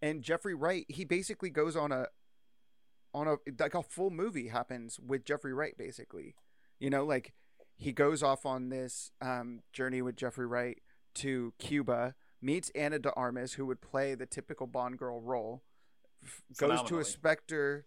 and 0.00 0.22
Jeffrey 0.22 0.54
Wright, 0.54 0.86
he 0.86 1.04
basically 1.04 1.50
goes 1.50 1.74
on 1.74 1.90
a 1.90 2.06
on 3.12 3.26
a 3.26 3.36
like 3.58 3.74
a 3.74 3.82
full 3.82 4.10
movie 4.10 4.46
happens 4.46 5.00
with 5.04 5.24
Jeffrey 5.24 5.52
Wright 5.52 5.76
basically. 5.76 6.36
You 6.78 6.90
know, 6.90 7.04
like 7.04 7.32
he 7.74 7.90
goes 7.90 8.22
off 8.22 8.46
on 8.46 8.68
this 8.68 9.10
um, 9.20 9.62
journey 9.72 10.02
with 10.02 10.14
Jeffrey 10.14 10.46
Wright 10.46 10.78
to 11.14 11.52
Cuba, 11.58 12.14
meets 12.40 12.70
Ana 12.70 12.98
de 12.98 13.12
Armas, 13.12 13.54
who 13.54 13.66
would 13.66 13.80
play 13.80 14.14
the 14.14 14.26
typical 14.26 14.66
Bond 14.66 14.98
girl 14.98 15.20
role, 15.20 15.62
goes 16.56 16.82
to 16.88 16.98
a 16.98 17.04
Spectre. 17.04 17.86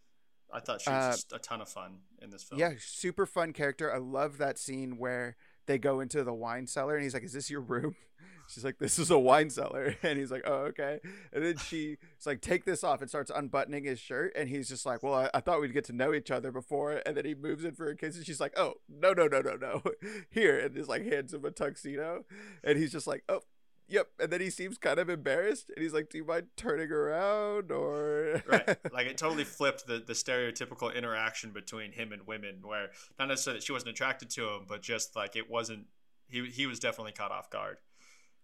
I 0.54 0.60
thought 0.60 0.82
she 0.82 0.90
was 0.90 1.04
Uh, 1.06 1.12
just 1.12 1.34
a 1.34 1.40
ton 1.40 1.62
of 1.62 1.70
fun 1.70 2.00
in 2.22 2.30
this 2.30 2.44
film. 2.44 2.60
Yeah, 2.60 2.74
super 2.78 3.26
fun 3.26 3.54
character. 3.54 3.94
I 3.94 4.00
love 4.00 4.38
that 4.38 4.58
scene 4.58 4.98
where 4.98 5.38
they 5.66 5.78
go 5.78 6.02
into 6.02 6.24
the 6.24 6.34
wine 6.34 6.68
cellar 6.68 6.96
and 6.96 7.04
he's 7.04 7.14
like, 7.14 7.24
"Is 7.24 7.32
this 7.34 7.50
your 7.50 7.62
room?" 7.62 7.96
She's 8.50 8.66
like, 8.66 8.78
"This 8.80 9.00
is 9.00 9.10
a 9.12 9.18
wine 9.18 9.50
cellar," 9.50 9.96
and 10.04 10.20
he's 10.20 10.30
like, 10.30 10.42
"Oh, 10.46 10.64
okay." 10.66 11.00
And 11.32 11.46
then 11.46 11.56
she's 11.56 11.98
like, 12.26 12.42
"Take 12.42 12.66
this 12.66 12.84
off," 12.84 13.00
and 13.00 13.10
starts 13.10 13.32
unbuttoning 13.34 13.86
his 13.86 13.98
shirt, 13.98 14.34
and 14.36 14.50
he's 14.50 14.68
just 14.68 14.86
like, 14.86 15.04
"Well, 15.04 15.14
I, 15.14 15.30
I 15.34 15.40
thought 15.40 15.62
we'd 15.62 15.72
get 15.72 15.86
to 15.86 15.94
know 15.94 16.14
each 16.14 16.32
other 16.32 16.52
before," 16.52 17.02
and 17.06 17.16
then 17.16 17.24
he 17.24 17.34
moves 17.34 17.64
in 17.64 17.74
for 17.76 17.88
a 17.88 17.96
kiss, 17.96 18.18
and 18.18 18.26
she's 18.26 18.42
like, 18.42 18.52
"Oh, 18.58 18.74
no, 18.90 19.14
no, 19.14 19.28
no, 19.28 19.40
no, 19.40 19.56
no, 19.56 19.82
here," 20.30 20.60
and 20.60 20.76
just 20.76 20.90
like 20.90 21.06
hands 21.06 21.34
him 21.34 21.46
a 21.46 21.52
tuxedo, 21.52 22.26
and 22.62 22.78
he's 22.78 22.92
just 22.92 23.08
like, 23.08 23.24
"Oh." 23.30 23.42
Yep, 23.88 24.08
and 24.22 24.32
then 24.32 24.40
he 24.40 24.50
seems 24.50 24.78
kind 24.78 25.00
of 25.00 25.10
embarrassed, 25.10 25.70
and 25.76 25.84
he's 25.84 25.94
like, 25.94 26.10
"Do 26.10 26.18
you 26.18 26.24
mind 26.26 26.48
turning 26.56 26.92
around?" 26.92 27.72
Or 27.72 28.42
right. 28.48 28.78
Like 28.94 29.08
it 29.12 29.18
totally 29.18 29.44
flipped 29.44 29.86
the, 29.86 30.00
the 30.00 30.14
stereotypical 30.14 30.94
interaction 30.96 31.52
between 31.52 31.92
him 31.92 32.14
and 32.14 32.26
women, 32.26 32.60
where 32.64 32.92
not 33.20 33.28
necessarily 33.28 33.60
that 33.60 33.66
she 33.66 33.74
wasn't 33.74 33.92
attracted 33.92 34.30
to 34.32 34.48
him, 34.48 34.62
but 34.68 34.82
just 34.82 35.16
like 35.16 35.36
it 35.36 35.50
wasn't. 35.50 35.88
He 36.30 36.46
he 36.48 36.66
was 36.68 36.80
definitely 36.80 37.12
caught 37.12 37.32
off 37.32 37.50
guard. 37.50 37.78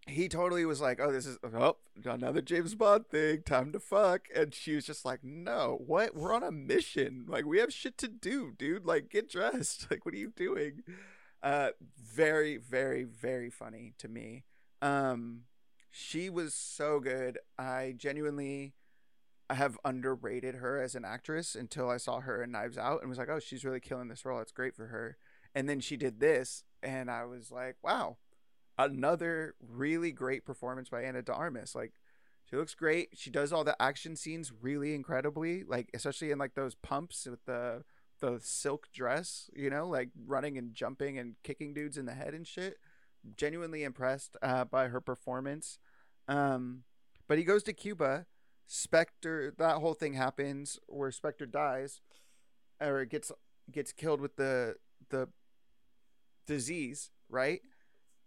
he 0.05 0.27
totally 0.29 0.65
was 0.65 0.81
like, 0.81 0.99
"Oh, 0.99 1.11
this 1.11 1.25
is 1.25 1.37
oh 1.43 1.77
another 2.05 2.41
James 2.41 2.75
Bond 2.75 3.07
thing. 3.07 3.41
Time 3.43 3.71
to 3.73 3.79
fuck." 3.79 4.27
And 4.35 4.53
she 4.53 4.75
was 4.75 4.85
just 4.85 5.05
like, 5.05 5.23
"No, 5.23 5.79
what? 5.85 6.15
We're 6.15 6.33
on 6.33 6.43
a 6.43 6.51
mission. 6.51 7.25
Like 7.27 7.45
we 7.45 7.59
have 7.59 7.73
shit 7.73 7.97
to 7.99 8.07
do, 8.09 8.53
dude. 8.57 8.85
Like 8.85 9.09
get 9.09 9.29
dressed. 9.29 9.87
Like 9.91 10.05
what 10.05 10.13
are 10.13 10.17
you 10.17 10.31
doing?" 10.35 10.83
Uh, 11.43 11.69
very, 12.01 12.57
very, 12.57 13.03
very 13.03 13.49
funny 13.49 13.93
to 13.99 14.07
me. 14.07 14.43
Um, 14.81 15.43
she 15.91 16.29
was 16.29 16.53
so 16.53 16.99
good. 16.99 17.39
I 17.57 17.95
genuinely. 17.97 18.73
I 19.49 19.53
have 19.53 19.77
underrated 19.85 20.55
her 20.55 20.81
as 20.81 20.93
an 20.93 21.05
actress 21.05 21.55
until 21.55 21.89
I 21.89 21.95
saw 21.95 22.19
her 22.19 22.43
in 22.43 22.51
Knives 22.51 22.77
Out 22.77 22.99
and 22.99 23.09
was 23.09 23.17
like, 23.17 23.29
"Oh, 23.29 23.39
she's 23.39 23.63
really 23.63 23.79
killing 23.79 24.09
this 24.09 24.25
role. 24.25 24.41
It's 24.41 24.51
great 24.51 24.75
for 24.75 24.87
her." 24.87 25.17
And 25.55 25.69
then 25.69 25.79
she 25.79 25.95
did 25.95 26.19
this, 26.19 26.65
and 26.83 27.09
I 27.09 27.23
was 27.23 27.49
like, 27.49 27.77
"Wow, 27.81 28.17
another 28.77 29.55
really 29.59 30.11
great 30.11 30.45
performance 30.45 30.89
by 30.89 31.03
Ana 31.03 31.21
de 31.21 31.33
Armas. 31.33 31.75
Like 31.75 31.93
she 32.45 32.55
looks 32.55 32.75
great. 32.75 33.09
She 33.13 33.29
does 33.29 33.51
all 33.51 33.63
the 33.63 33.81
action 33.81 34.15
scenes 34.15 34.51
really 34.61 34.93
incredibly, 34.93 35.63
like 35.63 35.89
especially 35.93 36.31
in 36.31 36.37
like 36.37 36.55
those 36.55 36.75
pumps 36.75 37.27
with 37.29 37.43
the 37.45 37.83
the 38.19 38.39
silk 38.41 38.87
dress, 38.93 39.49
you 39.55 39.69
know, 39.69 39.87
like 39.87 40.09
running 40.25 40.57
and 40.57 40.73
jumping 40.73 41.19
and 41.19 41.35
kicking 41.43 41.73
dudes 41.73 41.97
in 41.97 42.05
the 42.05 42.13
head 42.13 42.33
and 42.33 42.47
shit. 42.47 42.77
Genuinely 43.35 43.83
impressed 43.83 44.37
uh, 44.41 44.65
by 44.65 44.87
her 44.87 45.01
performance. 45.01 45.79
Um, 46.27 46.83
but 47.27 47.37
he 47.37 47.43
goes 47.43 47.63
to 47.63 47.73
Cuba. 47.73 48.25
Spectre, 48.69 49.53
that 49.57 49.77
whole 49.77 49.93
thing 49.93 50.13
happens 50.13 50.77
where 50.87 51.09
Spectre 51.11 51.45
dies, 51.45 52.01
or 52.81 53.05
gets 53.05 53.31
gets 53.71 53.91
killed 53.93 54.19
with 54.19 54.35
the 54.35 54.75
the 55.09 55.29
disease, 56.45 57.11
right? 57.29 57.61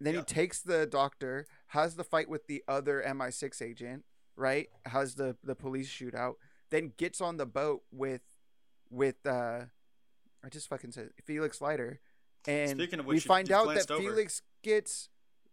Then 0.01 0.15
Yeah. 0.15 0.21
he 0.21 0.25
takes 0.25 0.61
the 0.63 0.87
doctor, 0.87 1.47
has 1.69 1.97
the 1.97 2.05
fight 2.05 2.29
with 2.29 2.47
the 2.47 2.65
other 2.67 3.03
MI6 3.03 3.61
agent, 3.61 4.05
right? 4.37 4.69
Has 4.87 5.15
the 5.17 5.37
the 5.45 5.55
police 5.55 5.89
shootout, 5.91 6.35
then 6.71 6.93
gets 6.97 7.21
on 7.21 7.37
the 7.37 7.47
boat 7.47 7.83
with 7.91 8.23
with 8.89 9.25
uh 9.27 9.67
I 10.43 10.49
just 10.49 10.69
fucking 10.69 10.93
said 10.93 11.11
Felix 11.23 11.61
Leiter. 11.61 12.01
And 12.47 12.71
Speaking 12.71 13.01
of 13.01 13.07
we 13.07 13.17
which, 13.17 13.25
you- 13.25 13.29
find 13.29 13.51
out 13.53 13.75
that 13.75 13.91
over- 13.91 14.01
Felix 14.03 14.43
gets 14.63 15.09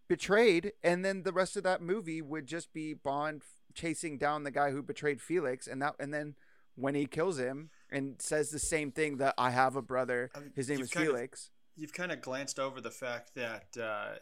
betrayed 0.07 0.71
and 0.83 1.03
then 1.03 1.23
the 1.23 1.33
rest 1.33 1.57
of 1.57 1.63
that 1.63 1.81
movie 1.81 2.21
would 2.21 2.47
just 2.47 2.71
be 2.73 2.93
Bond 2.93 3.43
chasing 3.73 4.17
down 4.17 4.43
the 4.43 4.51
guy 4.51 4.71
who 4.71 4.81
betrayed 4.81 5.21
Felix 5.21 5.67
and 5.67 5.81
that 5.81 5.95
and 5.99 6.13
then 6.13 6.35
when 6.75 6.95
he 6.95 7.05
kills 7.05 7.37
him 7.39 7.69
and 7.89 8.21
says 8.21 8.49
the 8.51 8.59
same 8.59 8.91
thing 8.91 9.17
that 9.17 9.33
I 9.37 9.49
have 9.49 9.75
a 9.75 9.81
brother, 9.81 10.29
I 10.35 10.39
mean, 10.39 10.51
his 10.55 10.69
name 10.69 10.79
is 10.79 10.91
kind 10.91 11.07
of- 11.07 11.13
Felix. 11.15 11.49
You've 11.75 11.93
kind 11.93 12.11
of 12.11 12.21
glanced 12.21 12.59
over 12.59 12.79
the 12.81 12.89
fact 12.91 13.35
that 13.35 13.77
uh, 13.79 14.15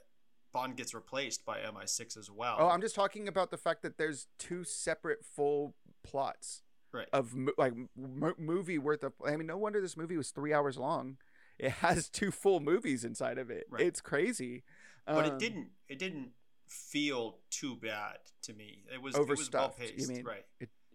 Bond 0.51 0.75
gets 0.75 0.93
replaced 0.93 1.45
by 1.45 1.59
MI6 1.59 2.17
as 2.17 2.29
well. 2.31 2.57
Oh, 2.59 2.67
I'm 2.69 2.81
just 2.81 2.95
talking 2.95 3.27
about 3.27 3.49
the 3.51 3.57
fact 3.57 3.81
that 3.83 3.97
there's 3.97 4.27
two 4.39 4.63
separate 4.65 5.23
full 5.23 5.73
plots 6.03 6.63
right. 6.91 7.07
of 7.13 7.33
like 7.57 7.73
m- 7.73 8.33
movie 8.37 8.77
worth 8.77 9.03
of. 9.03 9.13
I 9.25 9.37
mean, 9.37 9.47
no 9.47 9.57
wonder 9.57 9.79
this 9.79 9.95
movie 9.95 10.17
was 10.17 10.31
three 10.31 10.53
hours 10.53 10.77
long. 10.77 11.17
It 11.57 11.71
has 11.71 12.09
two 12.09 12.31
full 12.31 12.59
movies 12.59 13.03
inside 13.05 13.37
of 13.37 13.49
it. 13.49 13.65
Right. 13.69 13.83
It's 13.85 14.01
crazy. 14.01 14.63
but 15.07 15.25
Um, 15.25 15.33
it 15.33 15.39
didn't. 15.39 15.69
It 15.87 15.99
didn't 15.99 16.31
feel 16.67 17.37
too 17.49 17.75
bad 17.75 18.17
to 18.43 18.53
me. 18.53 18.83
It 18.93 19.01
was 19.01 19.15
It 19.15 19.19
was 19.19 19.27
well 19.27 19.33
Overstuffed, 19.65 19.79
you 19.79 19.87
paced. 19.93 20.09
mean? 20.09 20.23
Right. 20.25 20.45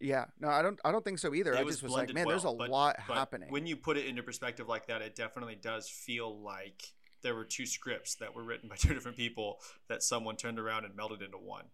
Yeah, 0.02 0.24
no, 0.40 0.48
I 0.48 0.62
don't. 0.62 0.80
I 0.84 0.92
don't 0.92 1.04
think 1.04 1.18
so 1.18 1.34
either. 1.34 1.52
It 1.52 1.58
I 1.58 1.62
was 1.62 1.76
just 1.76 1.82
was 1.82 1.92
like, 1.92 2.12
man, 2.14 2.26
there's 2.26 2.44
a 2.44 2.52
but- 2.52 2.70
lot 2.70 2.96
But 3.06 3.16
happening. 3.16 3.50
when 3.50 3.66
you 3.66 3.76
put 3.76 3.96
it 3.98 4.06
into 4.06 4.22
perspective 4.22 4.66
like 4.68 4.86
that, 4.86 5.02
it 5.02 5.14
definitely 5.14 5.56
does 5.56 5.88
feel 5.88 6.40
like 6.42 6.82
there 7.22 7.34
were 7.34 7.44
two 7.44 7.66
scripts 7.66 8.14
that 8.16 8.34
were 8.34 8.42
written 8.42 8.68
by 8.68 8.76
two 8.78 8.94
different 8.94 9.16
people 9.16 9.60
that 9.88 10.02
someone 10.02 10.36
turned 10.36 10.58
around 10.58 10.84
and 10.86 10.94
melded 10.96 11.22
into 11.22 11.36
one. 11.38 11.66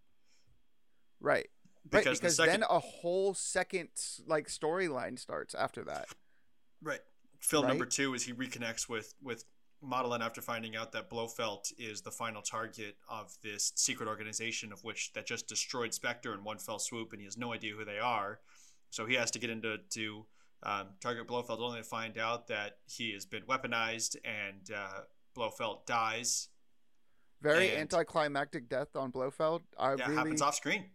right, 1.20 1.48
Because, 1.84 2.06
right, 2.06 2.14
because 2.20 2.20
the 2.20 2.30
second, 2.30 2.60
then 2.60 2.68
a 2.68 2.80
whole 2.80 3.32
second 3.32 3.88
like 4.26 4.48
storyline 4.48 5.18
starts 5.18 5.54
after 5.54 5.84
that. 5.84 6.08
right, 6.82 7.00
film 7.40 7.64
Right? 7.64 7.68
number 7.70 7.86
two 7.86 8.14
is 8.14 8.24
he 8.24 8.32
reconnects 8.32 8.88
with 8.88 9.14
with 9.22 9.44
Madeleine 9.82 10.22
after 10.22 10.40
finding 10.40 10.74
out 10.74 10.92
that 10.92 11.10
Blofeld 11.10 11.66
is 11.78 12.00
the 12.00 12.10
final 12.10 12.40
target 12.42 12.96
of 13.08 13.36
this 13.42 13.72
secret 13.76 14.08
organization 14.08 14.72
of 14.72 14.82
which 14.84 15.12
that 15.12 15.26
just 15.26 15.46
destroyed 15.48 15.92
Spectre 15.92 16.32
in 16.34 16.42
one 16.44 16.58
fell 16.58 16.78
swoop, 16.78 17.12
and 17.12 17.20
he 17.20 17.26
has 17.26 17.36
no 17.36 17.52
idea 17.52 17.74
who 17.74 17.84
they 17.84 17.98
are. 17.98 18.40
So 18.90 19.04
he 19.06 19.14
has 19.16 19.30
to 19.32 19.38
get 19.38 19.50
into 19.50 19.76
to 19.90 20.26
um, 20.62 20.86
target 21.00 21.28
Blofeld 21.28 21.60
only 21.60 21.78
to 21.78 21.84
find 21.84 22.16
out 22.18 22.46
that 22.48 22.78
he 22.86 23.12
has 23.12 23.26
been 23.26 23.42
weaponized 23.42 24.16
and 24.24 24.70
uh, 24.74 25.02
Blofeld 25.34 25.84
dies. 25.86 26.48
Very 27.42 27.68
And- 27.68 27.80
anticlimactic 27.82 28.68
death 28.70 28.96
on 28.96 29.10
Blofeld. 29.10 29.62
I 29.78 29.94
yeah, 29.94 30.04
really, 30.04 30.14
happens 30.16 30.40
off 30.42 30.54
screen. 30.54 30.86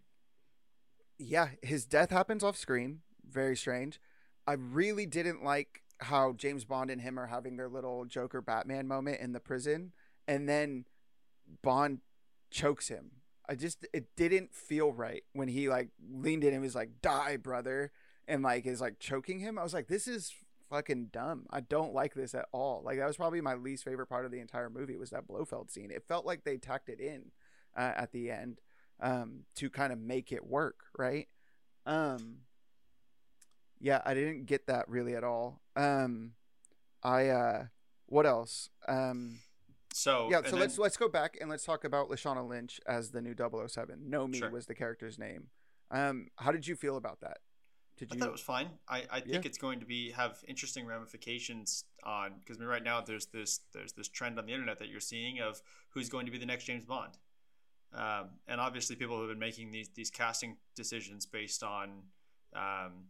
yeah, 1.20 1.50
his 1.62 1.86
death 1.86 2.10
happens 2.10 2.44
off 2.44 2.58
screen. 2.58 3.02
Very 3.30 3.56
strange. 3.56 4.02
I 4.48 4.54
really 4.54 5.06
didn't 5.06 5.44
like 5.44 5.81
how 6.02 6.34
James 6.34 6.66
Bond 6.66 6.90
and 6.90 7.02
him 7.02 7.20
are 7.20 7.28
having 7.28 7.58
their 7.58 7.70
little 7.70 8.06
Joker 8.06 8.42
Batman 8.42 8.88
moment 8.88 9.20
in 9.22 9.34
the 9.34 9.40
prison, 9.40 9.92
and 10.28 10.48
then 10.48 10.86
Bond 11.62 12.00
chokes 12.50 12.88
him. 12.88 13.12
I 13.48 13.56
just 13.56 13.86
it 13.94 14.16
didn't 14.16 14.54
feel 14.54 14.92
right 14.92 15.24
when 15.34 15.48
he 15.48 15.70
like 15.70 15.90
leaned 16.12 16.44
in 16.44 16.54
and 16.54 16.62
was 16.62 16.76
like, 16.76 17.02
"Die, 17.02 17.38
brother," 17.38 17.92
and 18.28 18.44
like 18.44 18.66
is 18.66 18.82
like 18.82 19.00
choking 19.00 19.40
him. 19.40 19.58
I 19.58 19.64
was 19.64 19.74
like, 19.74 19.88
"This 19.88 20.08
is 20.08 20.34
fucking 20.70 21.08
dumb. 21.12 21.48
I 21.50 21.60
don't 21.60 21.94
like 21.94 22.14
this 22.14 22.34
at 22.34 22.46
all." 22.52 22.82
Like 22.84 22.98
that 22.98 23.08
was 23.08 23.18
probably 23.18 23.42
my 23.42 23.56
least 23.56 23.84
favorite 23.84 24.08
part 24.08 24.26
of 24.26 24.32
the 24.32 24.40
entire 24.40 24.70
movie 24.70 24.98
was 24.98 25.10
that 25.10 25.28
Blofeld 25.28 25.70
scene. 25.72 25.92
It 25.92 26.08
felt 26.08 26.26
like 26.26 26.44
they 26.44 26.58
tacked 26.58 26.90
it 26.90 27.00
in 27.00 27.32
uh, 27.76 27.94
at 27.96 28.12
the 28.12 28.32
end 28.32 28.62
um, 29.02 29.42
to 29.56 29.70
kind 29.70 29.92
of 29.92 30.00
make 30.00 30.32
it 30.32 30.46
work, 30.46 30.86
right? 30.98 31.28
Um, 31.86 32.38
yeah, 33.82 34.02
I 34.06 34.14
didn't 34.14 34.46
get 34.46 34.68
that 34.68 34.88
really 34.88 35.16
at 35.16 35.24
all. 35.24 35.62
Um, 35.76 36.34
I 37.04 37.28
uh, 37.30 37.66
what 38.06 38.26
else? 38.26 38.70
Um, 38.88 39.40
So 39.94 40.30
yeah, 40.32 40.42
so 40.44 40.52
then- 40.52 40.60
let's 40.62 40.78
let's 40.78 40.98
go 40.98 41.10
back 41.10 41.38
and 41.42 41.50
let's 41.50 41.66
talk 41.66 41.84
about 41.84 42.10
Lashana 42.10 42.48
Lynch 42.48 42.80
as 42.88 43.12
the 43.12 43.22
new 43.22 43.34
007. 43.36 44.08
Nomi 44.10 44.38
Sure. 44.38 44.50
was 44.52 44.66
the 44.68 44.76
character's 44.76 45.18
name. 45.20 45.50
Um, 45.90 46.30
how 46.38 46.52
did 46.52 46.68
you 46.68 46.76
feel 46.76 46.96
about 46.96 47.20
that? 47.22 47.40
Did 47.98 48.10
I 48.12 48.16
you? 48.16 48.20
thought 48.20 48.30
it 48.30 48.32
was 48.32 48.42
fine. 48.42 48.70
I, 48.88 49.04
I 49.12 49.20
think 49.20 49.34
Yeah. 49.44 49.50
it's 49.50 49.58
going 49.58 49.80
to 49.82 49.86
be 49.86 50.12
have 50.12 50.44
interesting 50.48 50.86
ramifications 50.88 51.84
on 52.04 52.40
because 52.40 52.58
I 52.58 52.60
mean, 52.62 52.70
right 52.70 52.84
now 52.84 53.02
there's 53.02 53.26
this 53.28 53.60
there's 53.74 53.94
this 53.94 54.08
trend 54.08 54.40
on 54.40 54.46
the 54.46 54.54
internet 54.54 54.80
that 54.80 54.88
you're 54.90 55.00
seeing 55.02 55.40
of 55.42 55.62
who's 55.90 56.10
going 56.10 56.26
to 56.26 56.32
be 56.32 56.38
the 56.38 56.46
next 56.46 56.64
James 56.66 56.86
Bond, 56.86 57.18
um, 57.94 58.30
and 58.48 58.62
obviously 58.62 58.96
people 58.96 59.20
have 59.20 59.28
been 59.30 59.40
making 59.40 59.72
these 59.72 59.90
these 59.90 60.10
casting 60.10 60.58
decisions 60.76 61.26
based 61.26 61.62
on 61.64 62.04
um, 62.54 63.10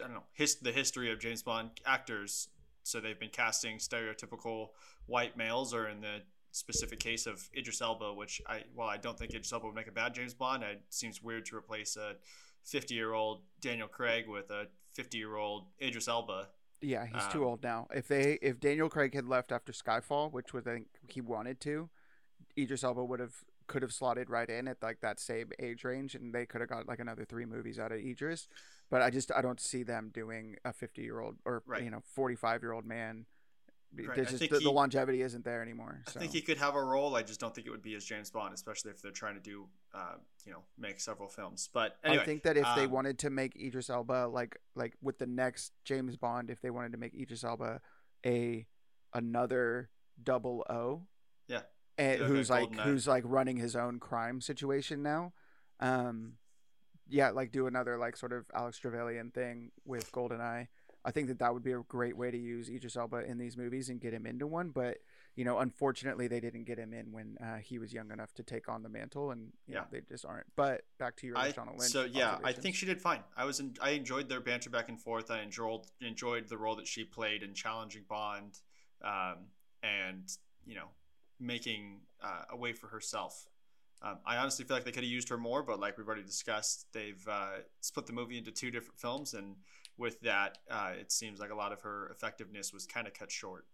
I 0.00 0.06
don't 0.06 0.14
know 0.14 0.24
his, 0.32 0.56
the 0.56 0.72
history 0.72 1.12
of 1.12 1.18
James 1.18 1.42
Bond 1.42 1.70
actors. 1.86 2.48
So 2.82 3.00
they've 3.00 3.18
been 3.18 3.30
casting 3.30 3.78
stereotypical 3.78 4.70
white 5.06 5.36
males, 5.36 5.74
or 5.74 5.88
in 5.88 6.00
the 6.00 6.22
specific 6.52 6.98
case 6.98 7.26
of 7.26 7.48
Idris 7.56 7.80
Elba, 7.80 8.14
which 8.14 8.40
I 8.46 8.64
while 8.74 8.88
I 8.88 8.96
don't 8.96 9.18
think 9.18 9.30
Idris 9.32 9.52
Elba 9.52 9.66
would 9.66 9.74
make 9.74 9.86
a 9.86 9.92
bad 9.92 10.14
James 10.14 10.34
Bond, 10.34 10.62
it 10.62 10.82
seems 10.88 11.22
weird 11.22 11.46
to 11.46 11.56
replace 11.56 11.96
a 11.96 12.16
50 12.64 12.94
year 12.94 13.12
old 13.12 13.42
Daniel 13.60 13.88
Craig 13.88 14.28
with 14.28 14.50
a 14.50 14.66
50 14.94 15.18
year 15.18 15.36
old 15.36 15.66
Idris 15.80 16.08
Elba. 16.08 16.48
yeah, 16.80 17.06
he's 17.06 17.26
too 17.28 17.42
um, 17.42 17.50
old 17.50 17.62
now. 17.62 17.86
If 17.94 18.08
they 18.08 18.38
if 18.42 18.58
Daniel 18.60 18.88
Craig 18.88 19.14
had 19.14 19.26
left 19.26 19.52
after 19.52 19.72
Skyfall, 19.72 20.32
which 20.32 20.52
was 20.52 20.66
I 20.66 20.72
think 20.72 20.88
he 21.08 21.20
wanted 21.20 21.60
to, 21.62 21.88
Idris 22.58 22.84
Elba 22.84 23.04
would 23.04 23.20
have 23.20 23.44
could 23.70 23.82
have 23.82 23.92
slotted 23.92 24.28
right 24.28 24.48
in 24.50 24.66
at 24.66 24.82
like 24.82 25.00
that 25.00 25.20
same 25.20 25.50
age 25.60 25.84
range, 25.84 26.16
and 26.16 26.34
they 26.34 26.44
could 26.44 26.60
have 26.60 26.68
got 26.68 26.88
like 26.88 26.98
another 26.98 27.24
three 27.24 27.46
movies 27.46 27.78
out 27.78 27.92
of 27.92 27.98
Idris. 28.00 28.48
But 28.90 29.00
I 29.00 29.10
just 29.10 29.30
I 29.32 29.40
don't 29.42 29.60
see 29.60 29.84
them 29.84 30.10
doing 30.12 30.56
a 30.64 30.72
50 30.72 31.02
year 31.02 31.20
old 31.20 31.36
or 31.44 31.62
Right. 31.66 31.82
you 31.84 31.90
know 31.90 32.02
45 32.04 32.62
year 32.62 32.72
old 32.72 32.84
man. 32.84 33.26
Right, 33.92 34.16
just 34.18 34.38
the, 34.38 34.46
he- 34.58 34.64
the 34.64 34.70
longevity 34.70 35.20
isn't 35.22 35.44
there 35.44 35.62
anymore. 35.62 36.02
I 36.06 36.10
think 36.10 36.32
he 36.32 36.42
could 36.42 36.58
have 36.58 36.74
a 36.76 36.82
role. 36.82 37.16
I 37.16 37.22
just 37.22 37.40
don't 37.40 37.52
think 37.52 37.66
it 37.66 37.70
would 37.70 37.82
be 37.82 37.94
as 37.96 38.04
James 38.04 38.30
Bond, 38.30 38.54
especially 38.54 38.92
if 38.92 39.02
they're 39.02 39.10
trying 39.10 39.34
to 39.34 39.40
do, 39.40 39.66
uh, 39.92 40.14
you 40.46 40.52
know, 40.52 40.62
make 40.78 41.00
several 41.00 41.28
films. 41.28 41.68
But 41.72 41.96
anyway, 42.04 42.22
I 42.22 42.24
think 42.24 42.42
that 42.44 42.56
if 42.56 42.66
they 42.76 42.84
um, 42.84 42.90
wanted 42.92 43.18
to 43.20 43.30
make 43.30 43.56
Idris 43.56 43.90
Elba 43.90 44.28
like 44.32 44.56
like 44.76 44.94
with 45.02 45.18
the 45.18 45.26
next 45.26 45.72
James 45.84 46.16
Bond, 46.16 46.50
if 46.50 46.60
they 46.60 46.70
wanted 46.70 46.92
to 46.92 46.98
make 46.98 47.14
Idris 47.14 47.42
Elba 47.44 47.80
a 48.24 48.66
another 49.12 49.90
double 50.22 50.64
O, 50.70 51.02
Yeah. 51.48 51.62
And 52.00 52.20
Like 52.20 52.30
who's 52.30 52.50
like 52.50 52.76
who's 52.76 53.06
like 53.06 53.24
running 53.26 53.58
his 53.58 53.76
own 53.76 54.00
crime 54.00 54.40
situation 54.40 55.02
now, 55.02 55.32
um, 55.80 56.34
yeah, 57.08 57.30
like 57.30 57.52
do 57.52 57.66
another 57.66 57.98
like 57.98 58.16
sort 58.16 58.32
of 58.32 58.46
Alec 58.54 58.74
Trevelyan 58.74 59.30
thing 59.30 59.70
with 59.84 60.10
GoldenEye. 60.10 60.68
I 61.04 61.10
think 61.10 61.28
that 61.28 61.38
that 61.38 61.52
would 61.52 61.62
be 61.62 61.72
a 61.72 61.80
great 61.88 62.16
way 62.16 62.30
to 62.30 62.38
use 62.38 62.68
Idris 62.70 62.96
Elba 62.96 63.18
in 63.26 63.38
these 63.38 63.56
movies 63.56 63.88
and 63.88 64.00
get 64.00 64.12
him 64.14 64.26
into 64.26 64.46
one, 64.46 64.70
but 64.70 64.98
you 65.36 65.44
know, 65.44 65.58
unfortunately, 65.58 66.26
they 66.26 66.40
didn't 66.40 66.64
get 66.64 66.78
him 66.78 66.92
in 66.92 67.12
when 67.12 67.36
uh, 67.42 67.56
he 67.56 67.78
was 67.78 67.92
young 67.92 68.10
enough 68.10 68.32
to 68.34 68.42
take 68.42 68.68
on 68.68 68.82
the 68.82 68.88
mantle, 68.88 69.30
and 69.30 69.52
you 69.66 69.74
know, 69.74 69.80
Yeah. 69.80 69.86
they 69.90 70.00
just 70.00 70.24
aren't. 70.24 70.46
But 70.56 70.82
back 70.98 71.16
to 71.16 71.26
your 71.26 71.38
I, 71.38 71.52
Lynch. 71.56 71.92
so 71.92 72.04
yeah, 72.04 72.38
I 72.44 72.52
think 72.52 72.74
she 72.76 72.86
did 72.86 73.00
fine. 73.00 73.20
I 73.36 73.44
was 73.44 73.60
in, 73.60 73.76
I 73.80 73.90
enjoyed 73.90 74.28
their 74.28 74.40
banter 74.40 74.70
back 74.70 74.88
and 74.88 75.00
forth. 75.00 75.30
I 75.30 75.40
enjoyed 75.42 75.82
enjoyed 76.00 76.48
the 76.48 76.56
role 76.58 76.76
that 76.76 76.86
she 76.86 77.04
played 77.04 77.42
in 77.42 77.54
challenging 77.54 78.04
Bond, 78.08 78.58
um, 79.02 79.36
and 79.82 80.30
you 80.66 80.74
know, 80.74 80.88
making 81.40 82.02
uh, 82.22 82.42
a 82.50 82.56
way 82.56 82.72
for 82.72 82.88
herself. 82.88 83.46
Um, 84.02 84.18
I 84.24 84.36
honestly 84.36 84.64
feel 84.64 84.76
like 84.76 84.84
they 84.84 84.92
could 84.92 85.02
have 85.04 85.12
used 85.12 85.28
her 85.28 85.38
more, 85.38 85.62
but 85.62 85.78
like 85.80 85.98
we've 85.98 86.06
already 86.06 86.22
discussed, 86.22 86.86
they've 86.92 87.26
uh, 87.28 87.58
split 87.80 88.06
the 88.06 88.12
movie 88.12 88.38
into 88.38 88.50
two 88.50 88.70
different 88.70 88.98
films, 88.98 89.34
and 89.34 89.56
with 89.98 90.20
that, 90.22 90.58
uh, 90.70 90.92
it 90.98 91.12
seems 91.12 91.38
like 91.40 91.50
a 91.50 91.54
lot 91.54 91.72
of 91.72 91.82
her 91.82 92.08
effectiveness 92.08 92.72
was 92.72 92.86
kind 92.86 93.06
of 93.06 93.12
cut 93.14 93.30
short. 93.30 93.66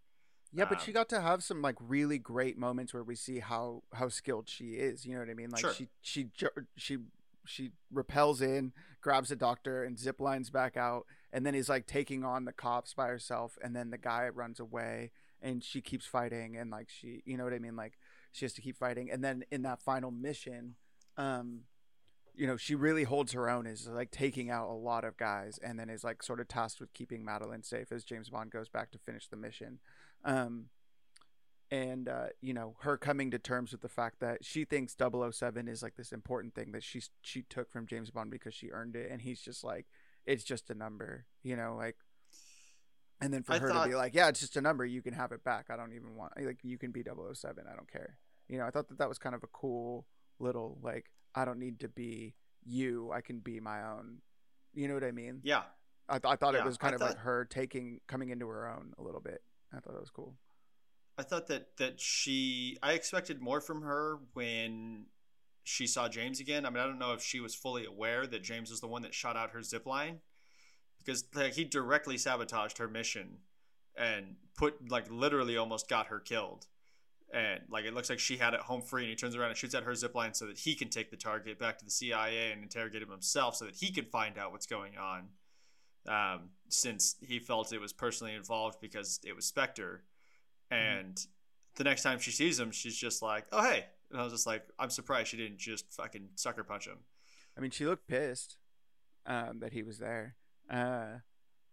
Yeah, 0.53 0.65
but 0.65 0.81
she 0.81 0.91
Um, 0.91 0.93
got 0.93 1.09
to 1.09 1.21
have 1.21 1.43
some 1.43 1.61
like 1.61 1.75
really 1.79 2.17
great 2.19 2.57
moments 2.57 2.93
where 2.93 3.03
we 3.03 3.15
see 3.15 3.39
how 3.39 3.83
how 3.93 4.09
skilled 4.09 4.49
she 4.49 4.75
is. 4.75 5.05
You 5.05 5.13
know 5.13 5.19
what 5.19 5.29
I 5.29 5.33
mean? 5.33 5.49
Like 5.49 5.61
Sure. 5.61 5.73
she 5.73 5.89
she 6.01 6.29
she 6.77 6.97
she 7.45 7.71
repels 7.91 8.41
in, 8.41 8.73
grabs 9.01 9.31
a 9.31 9.35
doctor, 9.35 9.83
and 9.83 9.97
zip 9.99 10.19
lines 10.19 10.49
back 10.49 10.77
out, 10.77 11.05
and 11.31 11.45
then 11.45 11.55
is 11.55 11.69
like 11.69 11.85
taking 11.85 12.23
on 12.23 12.45
the 12.45 12.53
cops 12.53 12.93
by 12.93 13.07
herself, 13.07 13.57
and 13.63 13.75
then 13.75 13.89
the 13.89 13.97
guy 13.97 14.27
runs 14.29 14.59
away, 14.59 15.11
and 15.41 15.63
she 15.63 15.81
keeps 15.81 16.05
fighting, 16.05 16.57
and 16.57 16.71
like 16.71 16.89
she, 16.89 17.21
you 17.25 17.37
know 17.37 17.43
what 17.43 17.53
I 17.53 17.59
mean? 17.59 17.75
Like 17.75 17.97
she 18.31 18.45
has 18.45 18.53
to 18.53 18.61
keep 18.61 18.77
fighting, 18.77 19.09
and 19.11 19.23
then 19.23 19.43
in 19.51 19.61
that 19.63 19.81
final 19.81 20.11
mission, 20.11 20.75
um, 21.17 21.61
you 22.35 22.45
know, 22.45 22.57
she 22.57 22.75
really 22.75 23.03
holds 23.03 23.31
her 23.33 23.49
own, 23.49 23.65
is 23.65 23.87
like 23.87 24.11
taking 24.11 24.49
out 24.51 24.69
a 24.69 24.73
lot 24.73 25.03
of 25.03 25.17
guys, 25.17 25.59
and 25.61 25.79
then 25.79 25.89
is 25.89 26.03
like 26.03 26.21
sort 26.21 26.39
of 26.39 26.47
tasked 26.47 26.79
with 26.79 26.93
keeping 26.93 27.25
Madeleine 27.25 27.63
safe 27.63 27.91
as 27.91 28.03
James 28.03 28.29
Bond 28.29 28.51
goes 28.51 28.69
back 28.69 28.91
to 28.91 28.99
finish 28.99 29.27
the 29.27 29.37
mission. 29.37 29.79
Um 30.23 30.65
and 31.69 32.07
uh 32.07 32.27
you 32.39 32.53
know 32.53 32.77
her 32.79 32.95
coming 32.97 33.29
to 33.29 33.37
terms 33.37 33.73
with 33.73 33.81
the 33.81 33.89
fact 33.89 34.21
that 34.21 34.45
she 34.45 34.63
thinks 34.63 34.95
007 34.97 35.67
is 35.67 35.83
like 35.83 35.97
this 35.97 36.13
important 36.13 36.55
thing 36.55 36.71
that 36.71 36.81
she 36.81 37.01
she 37.21 37.41
took 37.41 37.69
from 37.69 37.85
James 37.85 38.09
Bond 38.09 38.31
because 38.31 38.53
she 38.53 38.71
earned 38.71 38.95
it 38.95 39.11
and 39.11 39.21
he's 39.21 39.41
just 39.41 39.65
like 39.65 39.85
it's 40.25 40.45
just 40.45 40.69
a 40.69 40.73
number 40.73 41.25
you 41.43 41.55
know? 41.55 41.75
Like 41.77 41.97
and 43.21 43.33
then 43.33 43.43
for 43.43 43.53
I 43.53 43.59
her 43.59 43.69
to 43.69 43.87
be 43.87 43.95
like 43.95 44.13
yeah 44.13 44.27
it's 44.29 44.39
just 44.39 44.57
a 44.57 44.61
number 44.61 44.85
you 44.85 45.01
can 45.01 45.13
have 45.13 45.31
it 45.31 45.43
back. 45.43 45.67
I 45.69 45.75
don't 45.77 45.93
even 45.93 46.15
want 46.15 46.33
like 46.39 46.59
you 46.63 46.77
can 46.77 46.91
be 46.91 47.03
007 47.03 47.63
I 47.71 47.75
don't 47.75 47.91
care. 47.91 48.17
You 48.47 48.57
know 48.57 48.65
I 48.65 48.71
thought 48.71 48.87
that 48.89 48.97
that 48.99 49.09
was 49.09 49.17
kind 49.17 49.35
of 49.35 49.43
a 49.43 49.47
cool 49.47 50.05
little 50.39 50.77
like 50.81 51.05
I 51.35 51.45
don't 51.45 51.59
need 51.59 51.79
to 51.81 51.87
be 51.87 52.35
you 52.65 53.11
I 53.13 53.21
can 53.21 53.39
be 53.39 53.59
my 53.59 53.83
own. 53.83 54.19
You 54.73 54.87
know 54.87 54.93
what 54.93 55.03
I 55.03 55.11
mean? 55.11 55.41
Yeah, 55.43 55.63
I, 56.07 56.19
th- 56.19 56.31
I 56.31 56.35
thought 56.35 56.53
it 56.55 56.59
Yeah, 56.59 56.65
was 56.65 56.77
I 56.79 56.91
kind 56.91 56.95
of 56.95 57.01
like 57.01 57.17
her 57.17 57.45
taking 57.45 58.01
coming 58.07 58.29
into 58.29 58.47
her 58.47 58.69
own 58.69 58.93
a 58.97 59.03
little 59.03 59.21
bit. 59.21 59.41
I 59.73 59.79
thought 59.79 59.93
that 59.93 59.99
was 59.99 60.09
cool. 60.11 60.35
I 61.17 61.23
thought 61.23 61.47
that 61.47 61.77
that 61.77 61.99
she 61.99 62.77
I 62.83 62.93
expected 62.93 63.41
more 63.41 63.59
from 63.61 63.81
her 63.81 64.19
when 64.33 65.07
she 65.63 65.87
saw 65.87 66.07
James 66.07 66.39
again. 66.39 66.65
I 66.65 66.69
mean, 66.69 66.79
I 66.79 66.85
don't 66.85 66.99
know 66.99 67.13
if 67.13 67.21
she 67.23 67.39
was 67.39 67.55
fully 67.55 67.85
aware 67.85 68.25
that 68.27 68.43
James 68.43 68.69
was 68.69 68.79
the 68.81 68.87
one 68.87 69.01
that 69.01 69.13
shot 69.13 69.35
out 69.35 69.51
her 69.51 69.63
zip 69.63 69.85
line 69.85 70.19
because 71.07 71.23
like 71.33 71.53
he 71.53 71.63
directly 71.63 72.17
sabotaged 72.17 72.77
her 72.79 72.87
mission 72.89 73.37
and 73.95 74.35
put 74.57 74.91
like 74.91 75.09
literally 75.09 75.55
almost 75.55 75.87
got 75.87 76.07
her 76.07 76.19
killed. 76.19 76.67
And 77.33 77.61
like 77.69 77.85
it 77.85 77.93
looks 77.93 78.09
like 78.09 78.19
she 78.19 78.37
had 78.37 78.53
it 78.53 78.59
home 78.59 78.81
free 78.81 79.03
and 79.03 79.09
he 79.09 79.15
turns 79.15 79.35
around 79.35 79.49
and 79.49 79.57
shoots 79.57 79.73
at 79.73 79.83
her 79.83 79.95
zip 79.95 80.15
line 80.15 80.33
so 80.33 80.45
that 80.47 80.57
he 80.57 80.75
can 80.75 80.89
take 80.89 81.09
the 81.09 81.17
target 81.17 81.59
back 81.59 81.77
to 81.79 81.85
the 81.85 81.91
CIA 81.91 82.51
and 82.51 82.61
interrogate 82.61 83.01
him 83.01 83.09
himself 83.09 83.55
so 83.55 83.65
that 83.65 83.75
he 83.75 83.91
can 83.91 84.05
find 84.05 84.37
out 84.37 84.51
what's 84.51 84.65
going 84.65 84.93
on. 84.97 85.29
Um, 86.07 86.49
since 86.69 87.15
he 87.21 87.39
felt 87.39 87.73
it 87.73 87.81
was 87.81 87.91
personally 87.91 88.33
involved 88.33 88.79
because 88.81 89.19
it 89.25 89.35
was 89.35 89.45
Spectre. 89.45 90.03
And 90.71 91.19
the 91.75 91.83
next 91.83 92.03
time 92.03 92.19
she 92.19 92.31
sees 92.31 92.59
him, 92.59 92.71
she's 92.71 92.95
just 92.95 93.21
like, 93.21 93.45
"Oh 93.51 93.61
hey," 93.61 93.85
and 94.09 94.19
I 94.19 94.23
was 94.23 94.31
just 94.31 94.47
like, 94.47 94.63
"I'm 94.79 94.89
surprised 94.89 95.29
she 95.29 95.37
didn't 95.37 95.57
just 95.57 95.91
fucking 95.93 96.29
sucker 96.35 96.63
punch 96.63 96.87
him." 96.87 96.99
I 97.57 97.61
mean, 97.61 97.71
she 97.71 97.85
looked 97.85 98.07
pissed 98.07 98.57
um, 99.25 99.59
that 99.59 99.73
he 99.73 99.83
was 99.83 99.99
there. 99.99 100.35
Uh, 100.69 101.19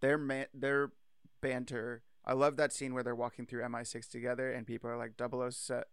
their 0.00 0.18
man, 0.18 0.46
their 0.52 0.92
banter. 1.40 2.02
I 2.24 2.32
love 2.32 2.56
that 2.56 2.72
scene 2.72 2.94
where 2.94 3.02
they're 3.02 3.14
walking 3.14 3.46
through 3.46 3.62
MI6 3.62 4.08
together, 4.08 4.50
and 4.50 4.66
people 4.66 4.88
are 4.88 4.96
like, 4.96 5.12
007, 5.18 5.84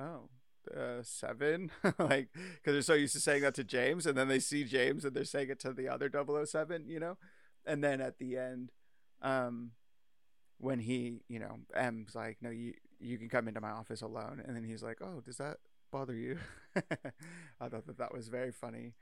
oh, 0.00 0.28
uh, 0.74 1.02
seven, 1.02 1.70
like 1.98 2.28
because 2.32 2.72
they're 2.74 2.82
so 2.82 2.94
used 2.94 3.14
to 3.14 3.20
saying 3.20 3.42
that 3.42 3.54
to 3.54 3.64
James, 3.64 4.06
and 4.06 4.16
then 4.16 4.28
they 4.28 4.38
see 4.38 4.64
James 4.64 5.04
and 5.04 5.14
they're 5.14 5.24
saying 5.24 5.50
it 5.50 5.60
to 5.60 5.72
the 5.72 5.88
other 5.88 6.10
007, 6.10 6.84
you 6.88 7.00
know. 7.00 7.16
And 7.66 7.82
then 7.82 8.00
at 8.00 8.18
the 8.18 8.36
end, 8.36 8.72
um, 9.22 9.72
when 10.58 10.80
he, 10.80 11.20
you 11.28 11.38
know, 11.38 11.58
M's 11.74 12.14
like, 12.14 12.38
no, 12.40 12.50
you 12.50 12.74
you 13.00 13.18
can 13.18 13.28
come 13.28 13.46
into 13.46 13.60
my 13.60 13.70
office 13.70 14.02
alone, 14.02 14.42
and 14.44 14.56
then 14.56 14.64
he's 14.64 14.82
like, 14.82 14.98
oh, 15.00 15.20
does 15.24 15.36
that 15.36 15.58
bother 15.90 16.14
you? 16.14 16.38
I 16.76 17.68
thought 17.68 17.86
that 17.86 17.98
that 17.98 18.12
was 18.12 18.28
very 18.28 18.52
funny. 18.52 18.94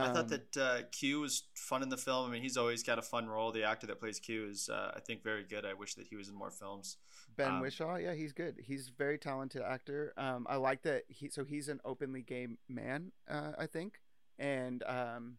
I 0.00 0.08
Um, 0.08 0.08
thought 0.08 0.28
that 0.30 0.56
uh, 0.56 0.82
Q 0.90 1.20
was 1.20 1.44
fun 1.54 1.82
in 1.82 1.88
the 1.88 1.96
film. 1.96 2.28
I 2.28 2.32
mean, 2.32 2.42
he's 2.42 2.56
always 2.56 2.82
got 2.82 2.98
a 2.98 3.02
fun 3.02 3.28
role. 3.28 3.52
The 3.52 3.64
actor 3.64 3.86
that 3.88 4.00
plays 4.00 4.18
Q 4.20 4.46
is, 4.48 4.68
uh, 4.68 4.92
I 4.96 5.00
think, 5.00 5.22
very 5.22 5.44
good. 5.44 5.64
I 5.64 5.74
wish 5.74 5.94
that 5.94 6.08
he 6.08 6.16
was 6.16 6.28
in 6.28 6.34
more 6.34 6.50
films. 6.50 6.96
Ben 7.36 7.58
um, 7.58 7.60
Whishaw, 7.60 7.96
yeah, 7.96 8.14
he's 8.14 8.32
good. 8.32 8.58
He's 8.62 8.88
a 8.88 8.92
very 8.98 9.18
talented 9.18 9.62
actor. 9.62 10.12
Um, 10.16 10.46
I 10.48 10.56
like 10.56 10.82
that 10.82 11.04
he. 11.08 11.28
So 11.28 11.44
he's 11.44 11.68
an 11.68 11.80
openly 11.84 12.22
gay 12.22 12.48
man, 12.68 13.12
uh, 13.28 13.52
I 13.58 13.66
think, 13.66 14.00
and 14.38 14.82
um, 14.84 15.38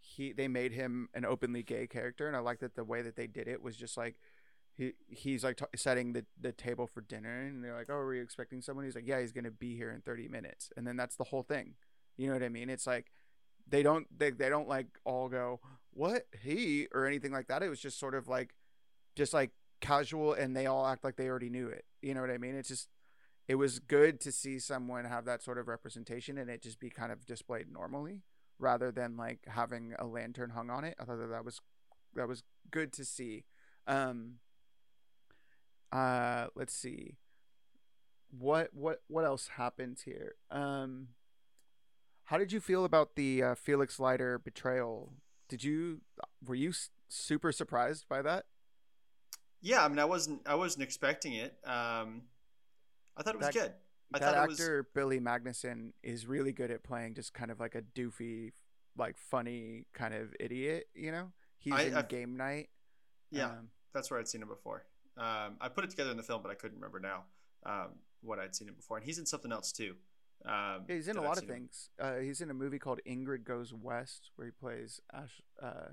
he 0.00 0.32
they 0.32 0.48
made 0.48 0.72
him 0.72 1.08
an 1.14 1.24
openly 1.24 1.62
gay 1.62 1.86
character, 1.86 2.26
and 2.26 2.36
I 2.36 2.40
like 2.40 2.60
that 2.60 2.74
the 2.74 2.84
way 2.84 3.02
that 3.02 3.16
they 3.16 3.26
did 3.26 3.48
it 3.48 3.62
was 3.62 3.76
just 3.76 3.96
like 3.96 4.16
he 4.74 4.92
he's 5.08 5.44
like 5.44 5.58
t- 5.58 5.64
setting 5.76 6.12
the 6.12 6.26
the 6.40 6.52
table 6.52 6.86
for 6.86 7.02
dinner, 7.02 7.46
and 7.46 7.62
they're 7.64 7.74
like, 7.76 7.88
"Oh, 7.90 7.94
are 7.94 8.08
we 8.08 8.20
expecting 8.20 8.60
someone?" 8.62 8.84
He's 8.84 8.96
like, 8.96 9.06
"Yeah, 9.06 9.20
he's 9.20 9.32
gonna 9.32 9.50
be 9.52 9.76
here 9.76 9.90
in 9.92 10.00
thirty 10.02 10.28
minutes," 10.28 10.70
and 10.76 10.86
then 10.86 10.96
that's 10.96 11.16
the 11.16 11.24
whole 11.24 11.42
thing. 11.44 11.74
You 12.16 12.26
know 12.28 12.34
what 12.34 12.42
I 12.42 12.48
mean? 12.48 12.68
It's 12.70 12.86
like 12.86 13.12
they 13.68 13.82
don't 13.82 14.06
they 14.16 14.30
they 14.30 14.48
don't 14.48 14.68
like 14.68 14.86
all 15.04 15.28
go 15.28 15.60
what 15.92 16.26
he 16.42 16.86
or 16.94 17.06
anything 17.06 17.32
like 17.32 17.48
that. 17.48 17.62
It 17.62 17.68
was 17.68 17.80
just 17.80 17.98
sort 17.98 18.14
of 18.14 18.28
like 18.28 18.54
just 19.16 19.34
like 19.34 19.50
casual, 19.80 20.32
and 20.32 20.56
they 20.56 20.66
all 20.66 20.86
act 20.86 21.04
like 21.04 21.16
they 21.16 21.28
already 21.28 21.50
knew 21.50 21.68
it. 21.68 21.84
You 22.02 22.14
know 22.14 22.20
what 22.20 22.30
I 22.30 22.38
mean? 22.38 22.54
It's 22.54 22.68
just 22.68 22.88
it 23.48 23.54
was 23.54 23.78
good 23.78 24.20
to 24.20 24.30
see 24.30 24.58
someone 24.58 25.06
have 25.06 25.24
that 25.24 25.42
sort 25.42 25.58
of 25.58 25.68
representation 25.68 26.36
and 26.36 26.50
it 26.50 26.62
just 26.62 26.78
be 26.78 26.90
kind 26.90 27.10
of 27.10 27.24
displayed 27.24 27.72
normally 27.72 28.22
rather 28.58 28.92
than 28.92 29.16
like 29.16 29.40
having 29.48 29.94
a 29.98 30.04
lantern 30.04 30.50
hung 30.50 30.68
on 30.68 30.84
it. 30.84 30.94
I 31.00 31.04
thought 31.04 31.18
that, 31.18 31.30
that 31.30 31.44
was 31.44 31.60
that 32.14 32.28
was 32.28 32.42
good 32.70 32.92
to 32.94 33.04
see. 33.04 33.44
Um 33.86 34.34
uh 35.90 36.48
let's 36.54 36.74
see. 36.74 37.16
What 38.30 38.68
what 38.74 39.02
what 39.08 39.24
else 39.24 39.48
happened 39.56 40.02
here? 40.04 40.34
Um 40.50 41.08
how 42.28 42.36
did 42.38 42.52
you 42.52 42.60
feel 42.60 42.84
about 42.84 43.16
the 43.16 43.42
uh, 43.42 43.54
Felix 43.54 43.98
Leiter 43.98 44.38
betrayal? 44.38 45.12
Did 45.48 45.64
you 45.64 46.02
were 46.44 46.54
you 46.54 46.70
s- 46.70 46.90
super 47.08 47.52
surprised 47.52 48.06
by 48.08 48.20
that? 48.22 48.44
Yeah, 49.62 49.84
I 49.84 49.88
mean, 49.88 49.98
I 49.98 50.04
wasn't 50.04 50.42
I 50.46 50.54
wasn't 50.54 50.82
expecting 50.84 51.32
it. 51.34 51.56
Um, 51.64 52.22
I 53.16 53.22
thought 53.22 53.34
it 53.34 53.38
was 53.38 53.46
That- 53.46 53.54
good. 53.54 53.72
I 54.14 54.18
that 54.18 54.34
thought 54.34 54.44
it 54.44 54.48
was 54.48 54.60
actor 54.60 54.88
Billy 54.94 55.20
Magnussen 55.20 55.92
is 56.02 56.26
really 56.26 56.52
good 56.52 56.70
at 56.70 56.82
playing 56.82 57.14
just 57.14 57.34
kind 57.34 57.50
of 57.50 57.60
like 57.60 57.74
a 57.74 57.82
doofy, 57.82 58.52
like 58.96 59.18
funny 59.18 59.84
kind 59.92 60.14
of 60.14 60.34
idiot. 60.40 60.88
You 60.94 61.12
know, 61.12 61.32
he's 61.58 61.74
I- 61.74 61.82
in 61.82 61.94
I've- 61.94 62.08
Game 62.08 62.36
Night. 62.36 62.68
yeah. 63.30 63.46
Um, 63.50 63.70
that's 63.94 64.10
where 64.10 64.20
I'd 64.20 64.28
seen 64.28 64.42
him 64.42 64.48
before. 64.48 64.84
Um, 65.16 65.56
I 65.60 65.68
put 65.68 65.82
it 65.84 65.90
together 65.90 66.10
in 66.10 66.16
the 66.18 66.22
film, 66.22 66.42
but 66.42 66.50
I 66.50 66.54
couldn't 66.54 66.76
remember 66.76 67.00
now 67.00 67.24
um, 67.66 67.98
what 68.20 68.38
I'd 68.38 68.54
seen 68.54 68.68
him 68.68 68.74
before. 68.74 68.98
And 68.98 69.04
he's 69.06 69.18
in 69.18 69.26
something 69.26 69.50
else 69.50 69.72
too. 69.72 69.96
Um, 70.44 70.84
yeah, 70.88 70.94
he's 70.94 71.08
in 71.08 71.16
a 71.16 71.22
lot 71.22 71.38
of 71.38 71.44
things. 71.44 71.90
Uh, 72.00 72.16
he's 72.16 72.40
in 72.40 72.50
a 72.50 72.54
movie 72.54 72.78
called 72.78 73.00
Ingrid 73.06 73.44
Goes 73.44 73.72
West, 73.74 74.30
where 74.36 74.46
he 74.46 74.52
plays 74.52 75.00
Ash, 75.12 75.42
uh, 75.62 75.92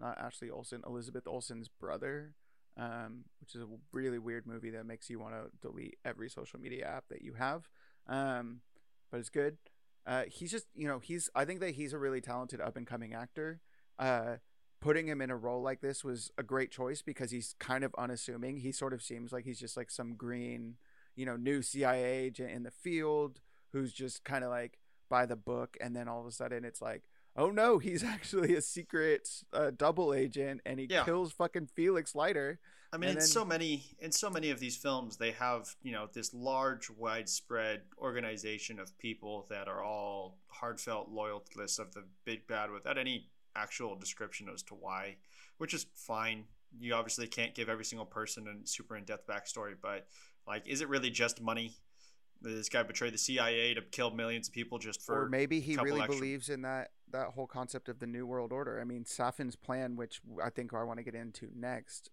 not 0.00 0.18
Ashley 0.18 0.50
Olsen, 0.50 0.82
Elizabeth 0.86 1.26
Olsen's 1.26 1.68
brother, 1.68 2.34
um, 2.76 3.24
which 3.40 3.54
is 3.54 3.62
a 3.62 3.66
really 3.92 4.18
weird 4.18 4.46
movie 4.46 4.70
that 4.70 4.84
makes 4.84 5.08
you 5.08 5.18
want 5.18 5.34
to 5.34 5.50
delete 5.62 5.96
every 6.04 6.28
social 6.28 6.58
media 6.58 6.86
app 6.86 7.04
that 7.08 7.22
you 7.22 7.34
have. 7.34 7.68
Um, 8.08 8.60
but 9.10 9.20
it's 9.20 9.30
good. 9.30 9.58
Uh, 10.06 10.24
he's 10.26 10.50
just, 10.50 10.66
you 10.74 10.86
know, 10.86 10.98
he's. 10.98 11.30
I 11.34 11.44
think 11.44 11.60
that 11.60 11.70
he's 11.70 11.92
a 11.92 11.98
really 11.98 12.20
talented 12.20 12.60
up 12.60 12.76
and 12.76 12.86
coming 12.86 13.14
actor. 13.14 13.60
Uh, 13.98 14.36
putting 14.80 15.06
him 15.08 15.22
in 15.22 15.30
a 15.30 15.36
role 15.36 15.62
like 15.62 15.80
this 15.80 16.04
was 16.04 16.30
a 16.36 16.42
great 16.42 16.70
choice 16.70 17.00
because 17.00 17.30
he's 17.30 17.54
kind 17.58 17.84
of 17.84 17.94
unassuming. 17.96 18.58
He 18.58 18.70
sort 18.70 18.92
of 18.92 19.02
seems 19.02 19.32
like 19.32 19.44
he's 19.44 19.58
just 19.58 19.78
like 19.78 19.90
some 19.90 20.14
green, 20.14 20.74
you 21.16 21.24
know, 21.24 21.36
new 21.36 21.62
CIA 21.62 22.26
agent 22.26 22.50
in 22.50 22.64
the 22.64 22.70
field 22.70 23.40
who's 23.74 23.92
just 23.92 24.22
kind 24.24 24.44
of 24.44 24.50
like 24.50 24.78
by 25.10 25.26
the 25.26 25.36
book, 25.36 25.76
and 25.80 25.94
then 25.94 26.08
all 26.08 26.20
of 26.20 26.26
a 26.26 26.32
sudden 26.32 26.64
it's 26.64 26.80
like, 26.80 27.02
oh 27.36 27.50
no, 27.50 27.78
he's 27.78 28.02
actually 28.14 28.54
a 28.54 28.62
secret 28.62 29.28
uh, 29.52 29.72
double 29.76 30.14
agent, 30.14 30.60
and 30.64 30.78
he 30.80 30.86
Yeah. 30.88 31.04
kills 31.04 31.32
fucking 31.32 31.66
Felix 31.74 32.14
Leiter. 32.14 32.60
I 32.92 32.96
mean, 32.96 33.10
And 33.10 33.16
in 33.16 33.18
then- 33.18 33.26
so 33.28 33.44
many 33.44 33.96
in 33.98 34.12
so 34.12 34.30
many 34.30 34.50
of 34.50 34.60
these 34.60 34.76
films, 34.76 35.16
they 35.16 35.32
have 35.32 35.74
you 35.82 35.90
know 35.92 36.08
this 36.12 36.32
large, 36.32 36.88
widespread 36.88 37.82
organization 37.98 38.78
of 38.78 38.96
people 38.98 39.46
that 39.50 39.66
are 39.66 39.82
all 39.82 40.38
heartfelt 40.46 41.08
loyalists 41.10 41.80
of 41.80 41.92
the 41.92 42.04
big 42.24 42.46
bad 42.46 42.70
without 42.70 42.96
any 42.96 43.28
actual 43.56 43.96
description 43.96 44.48
as 44.52 44.62
to 44.64 44.74
why, 44.74 45.16
which 45.58 45.74
is 45.74 45.86
fine. 45.94 46.44
You 46.78 46.94
obviously 46.94 47.26
can't 47.26 47.54
give 47.54 47.68
every 47.68 47.84
single 47.84 48.06
person 48.06 48.46
a 48.48 48.66
super 48.66 48.96
in 48.96 49.04
depth 49.04 49.26
backstory, 49.26 49.74
but 49.80 50.06
like, 50.46 50.66
is 50.68 50.80
it 50.80 50.88
really 50.88 51.10
just 51.10 51.40
money? 51.42 51.72
This 52.42 52.68
guy 52.68 52.82
betrayed 52.82 53.14
the 53.14 53.18
CIA 53.18 53.74
to 53.74 53.82
kill 53.82 54.10
millions 54.10 54.48
of 54.48 54.54
people 54.54 54.78
just 54.78 55.02
for 55.02 55.24
or 55.24 55.28
maybe 55.28 55.60
he 55.60 55.76
really 55.76 56.00
extra- 56.00 56.14
believes 56.14 56.48
in 56.48 56.62
that 56.62 56.90
that 57.10 57.28
whole 57.28 57.46
concept 57.46 57.88
of 57.88 58.00
the 58.00 58.06
new 58.06 58.26
world 58.26 58.52
order. 58.52 58.80
I 58.80 58.84
mean, 58.84 59.04
Safin's 59.04 59.56
plan, 59.56 59.96
which 59.96 60.20
I 60.42 60.50
think 60.50 60.74
I 60.74 60.82
want 60.82 60.98
to 60.98 61.04
get 61.04 61.14
into 61.14 61.48
next, 61.54 62.10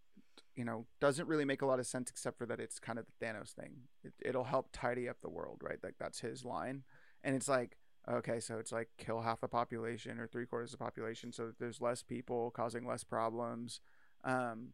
you 0.56 0.64
know, 0.64 0.86
doesn't 1.00 1.28
really 1.28 1.46
make 1.46 1.62
a 1.62 1.66
lot 1.66 1.80
of 1.80 1.88
sense 1.88 2.10
except 2.10 2.38
for 2.38 2.46
that 2.46 2.60
it's 2.60 2.80
kind 2.80 3.00
of 3.00 3.06
the 3.06 3.26
Thanos 3.26 3.52
thing. 3.52 3.72
It, 4.04 4.14
it'll 4.24 4.44
help 4.44 4.70
tidy 4.72 5.10
up 5.10 5.18
the 5.22 5.30
world, 5.30 5.62
right? 5.64 5.80
Like 5.84 5.96
that's 6.00 6.20
his 6.20 6.46
line, 6.46 6.84
and 7.24 7.36
it's 7.36 7.48
like. 7.48 7.78
Okay, 8.12 8.40
so 8.40 8.58
it's 8.58 8.72
like 8.72 8.90
kill 8.98 9.22
half 9.22 9.42
the 9.42 9.48
population 9.48 10.20
or 10.20 10.26
three 10.26 10.48
quarters 10.48 10.74
of 10.74 10.80
the 10.80 10.84
population, 10.84 11.32
so 11.32 11.46
that 11.46 11.60
there's 11.60 11.80
less 11.80 12.02
people 12.02 12.50
causing 12.50 12.84
less 12.84 13.04
problems. 13.04 13.80
Um, 14.24 14.70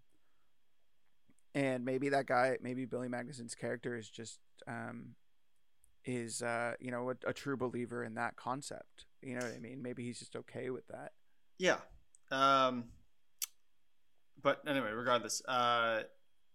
and 1.58 1.84
maybe 1.84 2.10
that 2.10 2.28
guy, 2.28 2.58
maybe 2.62 2.86
Billy 2.86 3.08
Magnussen's 3.08 3.56
character 3.56 3.98
is 3.98 4.10
just 4.10 4.40
um, 4.68 5.16
is 6.08 6.42
uh, 6.42 6.74
you 6.80 6.90
know 6.90 7.12
a, 7.12 7.30
a 7.30 7.34
true 7.34 7.58
believer 7.58 8.04
in 8.04 8.16
that 8.16 8.36
concept. 8.36 9.06
You 9.22 9.36
know 9.36 9.46
what 9.46 9.54
I 9.56 9.60
mean? 9.60 9.82
Maybe 9.84 10.04
he's 10.04 10.18
just 10.18 10.36
okay 10.36 10.70
with 10.70 10.88
that. 10.88 11.12
Yeah. 11.60 11.78
Um, 12.32 12.86
but 14.42 14.62
anyway, 14.68 14.92
regardless, 14.92 15.42
uh, 15.48 16.04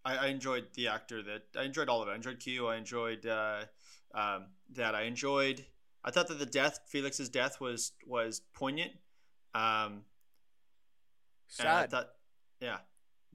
I, 0.05 0.17
I 0.17 0.27
enjoyed 0.27 0.67
the 0.75 0.89
actor 0.89 1.23
that 1.23 1.43
I 1.57 1.65
enjoyed 1.65 1.89
all 1.89 2.03
of 2.03 2.09
it. 2.09 2.13
I 2.13 2.15
enjoyed 2.17 2.41
Q. 2.41 2.67
I 2.67 2.77
enjoyed 2.77 3.27
uh, 3.27 3.65
um, 4.15 4.47
that. 4.73 4.95
I 4.95 5.03
enjoyed. 5.03 5.65
I 6.05 6.11
thought 6.11 6.27
that 6.29 6.39
the 6.39 6.47
death, 6.47 6.81
Felix's 6.87 7.29
death, 7.29 7.61
was 7.61 7.93
was 8.07 8.41
poignant. 8.55 8.93
Um, 9.55 10.03
Sad, 11.49 11.91
thought, 11.91 12.09
yeah, 12.61 12.79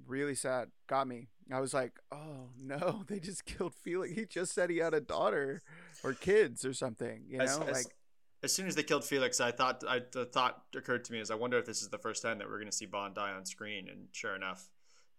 really 0.08 0.34
sad. 0.34 0.70
Got 0.88 1.08
me. 1.08 1.28
I 1.54 1.60
was 1.60 1.74
like, 1.74 1.94
oh 2.12 2.50
no, 2.62 3.04
they 3.08 3.20
just 3.20 3.46
killed 3.46 3.74
Felix. 3.76 4.14
He 4.14 4.26
just 4.26 4.54
said 4.54 4.70
he 4.70 4.78
had 4.78 4.94
a 4.94 5.02
daughter 5.02 5.62
or 6.04 6.14
kids 6.14 6.66
or 6.66 6.74
something. 6.74 7.24
You 7.28 7.40
know, 7.40 7.44
As- 7.46 7.60
as- 7.60 7.86
like 7.86 7.96
as 8.44 8.54
soon 8.54 8.68
as 8.68 8.76
they 8.76 8.84
killed 8.84 9.04
Felix, 9.04 9.42
I 9.42 9.52
thought 9.52 9.84
I, 9.88 10.02
the 10.12 10.26
thought 10.26 10.62
occurred 10.76 11.04
to 11.06 11.12
me 11.14 11.20
is 11.20 11.32
I 11.32 11.36
wonder 11.36 11.58
if 11.58 11.66
this 11.66 11.82
is 11.82 11.90
the 11.90 11.98
first 11.98 12.22
time 12.22 12.38
that 12.38 12.48
we're 12.48 12.60
going 12.60 12.70
to 12.70 12.76
see 12.76 12.86
Bond 12.86 13.16
die 13.16 13.32
on 13.32 13.46
screen, 13.46 13.90
and 13.90 14.08
sure 14.12 14.36
enough, 14.36 14.70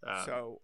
um, 0.07 0.23
so. 0.25 0.61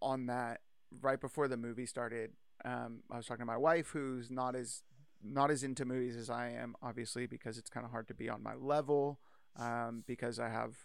On 0.00 0.26
that, 0.26 0.60
right 1.00 1.20
before 1.20 1.48
the 1.48 1.56
movie 1.56 1.86
started, 1.86 2.32
um, 2.64 3.00
I 3.10 3.16
was 3.16 3.26
talking 3.26 3.40
to 3.40 3.46
my 3.46 3.56
wife, 3.56 3.88
who's 3.88 4.30
not 4.30 4.54
as 4.54 4.82
not 5.24 5.50
as 5.50 5.64
into 5.64 5.84
movies 5.84 6.14
as 6.14 6.30
I 6.30 6.50
am, 6.50 6.76
obviously, 6.82 7.26
because 7.26 7.58
it's 7.58 7.70
kind 7.70 7.84
of 7.84 7.90
hard 7.90 8.06
to 8.08 8.14
be 8.14 8.28
on 8.28 8.42
my 8.42 8.54
level. 8.54 9.18
Um, 9.56 10.04
because 10.06 10.38
I 10.38 10.50
have 10.50 10.76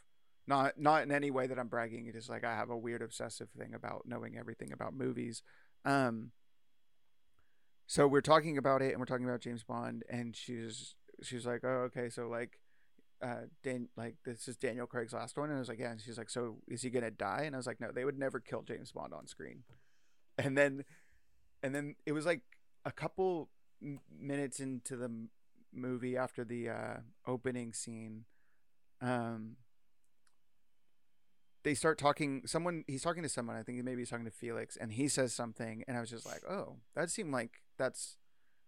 not 0.47 0.79
not 0.79 1.03
in 1.03 1.11
any 1.11 1.31
way 1.31 1.47
that 1.47 1.59
I'm 1.59 1.67
bragging. 1.67 2.07
It 2.07 2.15
is 2.15 2.29
like 2.29 2.43
I 2.43 2.55
have 2.55 2.69
a 2.69 2.77
weird 2.77 3.01
obsessive 3.01 3.49
thing 3.57 3.73
about 3.73 4.03
knowing 4.05 4.37
everything 4.37 4.71
about 4.71 4.93
movies. 4.93 5.41
Um, 5.85 6.31
so 7.85 8.07
we're 8.07 8.21
talking 8.21 8.57
about 8.57 8.81
it, 8.81 8.91
and 8.91 8.99
we're 8.99 9.05
talking 9.05 9.25
about 9.27 9.41
James 9.41 9.63
Bond, 9.63 10.03
and 10.09 10.35
she's 10.35 10.95
she's 11.21 11.45
like, 11.45 11.61
oh, 11.63 11.87
okay, 11.87 12.09
so 12.09 12.27
like, 12.27 12.59
uh, 13.21 13.47
Dan, 13.63 13.89
like 13.95 14.15
this 14.25 14.47
is 14.47 14.57
Daniel 14.57 14.87
Craig's 14.87 15.13
last 15.13 15.37
one, 15.37 15.49
and 15.49 15.57
I 15.57 15.59
was 15.59 15.69
like, 15.69 15.79
yeah, 15.79 15.91
and 15.91 16.01
she's 16.01 16.17
like, 16.17 16.29
so 16.29 16.57
is 16.67 16.81
he 16.81 16.89
gonna 16.89 17.11
die? 17.11 17.43
And 17.45 17.55
I 17.55 17.57
was 17.57 17.67
like, 17.67 17.81
no, 17.81 17.91
they 17.91 18.05
would 18.05 18.17
never 18.17 18.39
kill 18.39 18.61
James 18.63 18.91
Bond 18.91 19.13
on 19.13 19.27
screen. 19.27 19.63
And 20.37 20.57
then, 20.57 20.83
and 21.61 21.75
then 21.75 21.95
it 22.05 22.13
was 22.13 22.25
like 22.25 22.41
a 22.85 22.91
couple 22.91 23.49
minutes 24.19 24.59
into 24.59 24.95
the 24.95 25.11
movie 25.73 26.17
after 26.17 26.43
the 26.43 26.69
uh, 26.69 26.97
opening 27.27 27.73
scene, 27.73 28.25
um, 29.01 29.57
they 31.63 31.73
start 31.73 31.97
talking. 31.97 32.43
Someone 32.45 32.83
he's 32.87 33.01
talking 33.03 33.23
to 33.23 33.29
someone. 33.29 33.55
I 33.55 33.63
think 33.63 33.83
maybe 33.83 34.01
he's 34.01 34.09
talking 34.09 34.25
to 34.25 34.31
Felix, 34.31 34.77
and 34.77 34.93
he 34.93 35.07
says 35.07 35.33
something, 35.33 35.83
and 35.87 35.97
I 35.97 36.01
was 36.01 36.09
just 36.09 36.25
like, 36.25 36.41
oh, 36.49 36.77
that 36.95 37.09
seemed 37.09 37.31
like 37.31 37.61
that's 37.77 38.17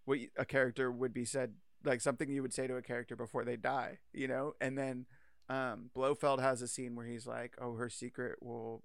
what 0.05 0.19
a 0.38 0.45
character 0.45 0.91
would 0.91 1.13
be 1.13 1.25
said, 1.25 1.53
like 1.84 2.01
something 2.01 2.29
you 2.29 2.41
would 2.41 2.53
say 2.53 2.67
to 2.67 2.75
a 2.75 2.81
character 2.81 3.15
before 3.15 3.43
they 3.43 3.58
die, 3.58 3.99
you 4.13 4.27
know. 4.27 4.53
And 4.62 4.77
then 4.77 5.05
um, 5.49 5.89
Blofeld 5.93 6.39
has 6.41 6.62
a 6.62 6.67
scene 6.67 6.95
where 6.95 7.05
he's 7.05 7.27
like, 7.27 7.55
oh, 7.62 7.75
her 7.75 7.89
secret 7.89 8.38
will 8.41 8.84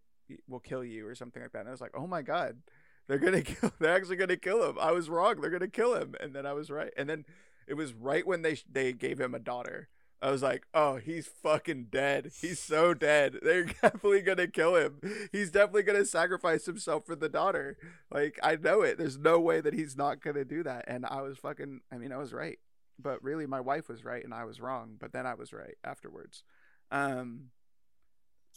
will 0.49 0.61
kill 0.61 0.85
you 0.85 1.07
or 1.07 1.15
something 1.15 1.43
like 1.43 1.53
that. 1.53 1.61
And 1.61 1.69
I 1.69 1.73
was 1.73 1.81
like, 1.81 1.95
oh 1.95 2.07
my 2.07 2.23
god, 2.23 2.59
they're 3.07 3.19
gonna 3.19 3.43
kill. 3.43 3.73
They're 3.79 3.95
actually 3.95 4.17
gonna 4.17 4.37
kill 4.37 4.69
him. 4.69 4.77
I 4.81 4.93
was 4.93 5.09
wrong. 5.09 5.41
They're 5.41 5.51
gonna 5.51 5.69
kill 5.69 5.95
him. 5.95 6.15
And 6.21 6.35
then 6.35 6.47
I 6.47 6.53
was 6.53 6.71
right. 6.71 6.93
And 6.97 7.09
then 7.09 7.25
it 7.67 7.75
was 7.75 7.93
right 7.93 8.27
when 8.27 8.43
they 8.43 8.59
they 8.71 8.93
gave 8.93 9.21
him 9.21 9.35
a 9.35 9.39
daughter. 9.39 9.89
I 10.23 10.31
was 10.31 10.43
like, 10.43 10.67
oh, 10.75 10.97
he's 10.97 11.27
fucking 11.27 11.87
dead. 11.91 12.31
He's 12.41 12.61
so 12.61 12.93
dead. 12.93 13.39
They're 13.43 13.65
definitely 13.65 14.21
gonna 14.21 14.49
kill 14.49 14.75
him. 14.77 15.01
He's 15.33 15.51
definitely 15.51 15.83
gonna 15.85 16.05
sacrifice 16.05 16.67
himself 16.67 17.07
for 17.07 17.17
the 17.17 17.29
daughter. 17.29 17.77
Like 18.11 18.39
I 18.43 18.57
know 18.57 18.83
it. 18.83 18.99
There's 18.99 19.19
no 19.19 19.41
way 19.41 19.61
that 19.61 19.73
he's 19.75 19.97
not 19.97 20.21
gonna 20.23 20.45
do 20.45 20.63
that. 20.65 20.85
And 20.89 21.07
I 21.07 21.23
was 21.23 21.39
fucking. 21.39 21.81
I 21.91 21.97
mean, 21.99 22.13
I 22.13 22.19
was 22.19 22.33
right. 22.33 22.59
But 23.03 23.23
really, 23.25 23.47
my 23.47 23.61
wife 23.61 23.89
was 23.89 24.05
right 24.05 24.23
and 24.23 24.35
I 24.35 24.45
was 24.45 24.61
wrong. 24.61 24.97
But 24.99 25.13
then 25.13 25.27
I 25.27 25.33
was 25.35 25.55
right 25.55 25.77
afterwards. 25.85 26.43
Um, 26.91 27.51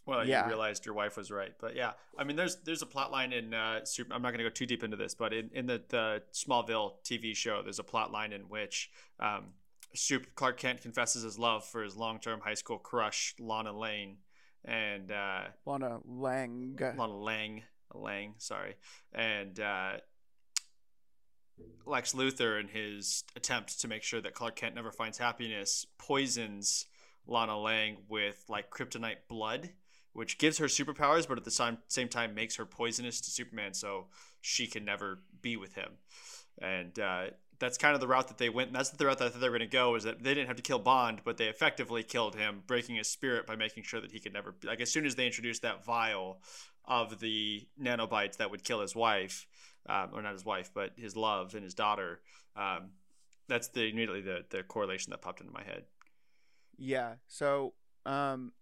Well, 0.05 0.27
Yeah. 0.27 0.43
you 0.43 0.49
realized 0.49 0.85
your 0.85 0.95
wife 0.95 1.15
was 1.15 1.31
right, 1.31 1.53
but 1.61 1.77
yeah, 1.77 1.93
I 2.17 2.25
mean, 2.25 2.35
there's 2.35 2.57
there's 2.63 2.81
a 2.81 2.85
plot 2.85 3.09
line 3.09 3.31
in 3.31 3.53
uh, 3.53 3.85
Super, 3.85 4.13
I'm 4.13 4.21
not 4.21 4.31
going 4.31 4.39
to 4.39 4.43
go 4.43 4.49
too 4.49 4.65
deep 4.65 4.83
into 4.83 4.97
this, 4.97 5.15
but 5.15 5.31
in, 5.33 5.49
in 5.53 5.65
the 5.65 5.81
the 5.87 6.23
Smallville 6.33 6.95
TV 7.05 7.33
show, 7.33 7.61
there's 7.63 7.79
a 7.79 7.83
plot 7.85 8.11
line 8.11 8.33
in 8.33 8.41
which 8.49 8.89
um, 9.21 9.53
Clark 10.35 10.57
Kent 10.57 10.81
confesses 10.81 11.23
his 11.23 11.37
love 11.37 11.65
for 11.65 11.83
his 11.83 11.95
long 11.95 12.19
term 12.19 12.39
high 12.41 12.53
school 12.53 12.77
crush 12.77 13.35
Lana 13.39 13.77
Lane, 13.77 14.17
and 14.65 15.11
uh, 15.11 15.43
Lana 15.65 15.99
Lang. 16.05 16.77
Lana 16.79 17.17
Lang, 17.17 17.63
Lang, 17.93 18.33
sorry, 18.37 18.75
and 19.13 19.59
uh, 19.59 19.93
Lex 21.85 22.13
Luthor, 22.13 22.59
in 22.59 22.67
his 22.67 23.23
attempt 23.35 23.79
to 23.81 23.87
make 23.87 24.03
sure 24.03 24.21
that 24.21 24.33
Clark 24.33 24.55
Kent 24.55 24.75
never 24.75 24.91
finds 24.91 25.17
happiness, 25.17 25.85
poisons 25.97 26.85
Lana 27.27 27.57
Lang 27.57 27.97
with 28.09 28.43
like 28.49 28.69
kryptonite 28.69 29.27
blood, 29.27 29.69
which 30.13 30.37
gives 30.37 30.57
her 30.57 30.65
superpowers, 30.65 31.27
but 31.27 31.37
at 31.37 31.43
the 31.43 31.51
same 31.51 31.77
same 31.87 32.07
time 32.07 32.33
makes 32.33 32.55
her 32.55 32.65
poisonous 32.65 33.21
to 33.21 33.29
Superman, 33.29 33.73
so 33.73 34.07
she 34.41 34.67
can 34.67 34.83
never 34.85 35.19
be 35.41 35.55
with 35.55 35.75
him. 35.75 35.91
And 36.61 36.97
uh, 36.99 37.25
that's 37.63 37.77
kind 37.77 37.95
of 37.95 38.01
the 38.01 38.07
route 38.07 38.27
that 38.27 38.37
they 38.37 38.49
went. 38.49 38.67
And 38.67 38.75
that's 38.75 38.89
the 38.89 39.05
route 39.05 39.17
that 39.19 39.25
I 39.25 39.29
thought 39.29 39.41
they 39.41 39.49
were 39.49 39.57
going 39.57 39.69
to 39.69 39.73
go. 39.73 39.95
Is 39.95 40.03
that 40.03 40.21
they 40.23 40.33
didn't 40.33 40.47
have 40.47 40.57
to 40.57 40.61
kill 40.61 40.79
Bond, 40.79 41.21
but 41.23 41.37
they 41.37 41.47
effectively 41.47 42.03
killed 42.03 42.35
him, 42.35 42.63
breaking 42.67 42.95
his 42.95 43.07
spirit 43.07 43.47
by 43.47 43.55
making 43.55 43.83
sure 43.83 44.01
that 44.01 44.11
he 44.11 44.19
could 44.19 44.33
never. 44.33 44.55
Like 44.63 44.81
as 44.81 44.91
soon 44.91 45.05
as 45.05 45.15
they 45.15 45.25
introduced 45.25 45.61
that 45.61 45.83
vial 45.85 46.41
of 46.85 47.19
the 47.19 47.65
nanobots 47.81 48.37
that 48.37 48.51
would 48.51 48.63
kill 48.63 48.81
his 48.81 48.95
wife, 48.95 49.47
um, 49.87 50.09
or 50.13 50.21
not 50.21 50.33
his 50.33 50.45
wife, 50.45 50.71
but 50.73 50.91
his 50.97 51.15
love 51.15 51.55
and 51.55 51.63
his 51.63 51.73
daughter. 51.73 52.21
Um, 52.55 52.91
that's 53.47 53.69
the 53.69 53.83
immediately 53.83 54.21
the 54.21 54.45
the 54.49 54.63
correlation 54.63 55.11
that 55.11 55.21
popped 55.21 55.41
into 55.41 55.53
my 55.53 55.63
head. 55.63 55.83
Yeah. 56.77 57.15
So, 57.27 57.73
um, 58.05 58.53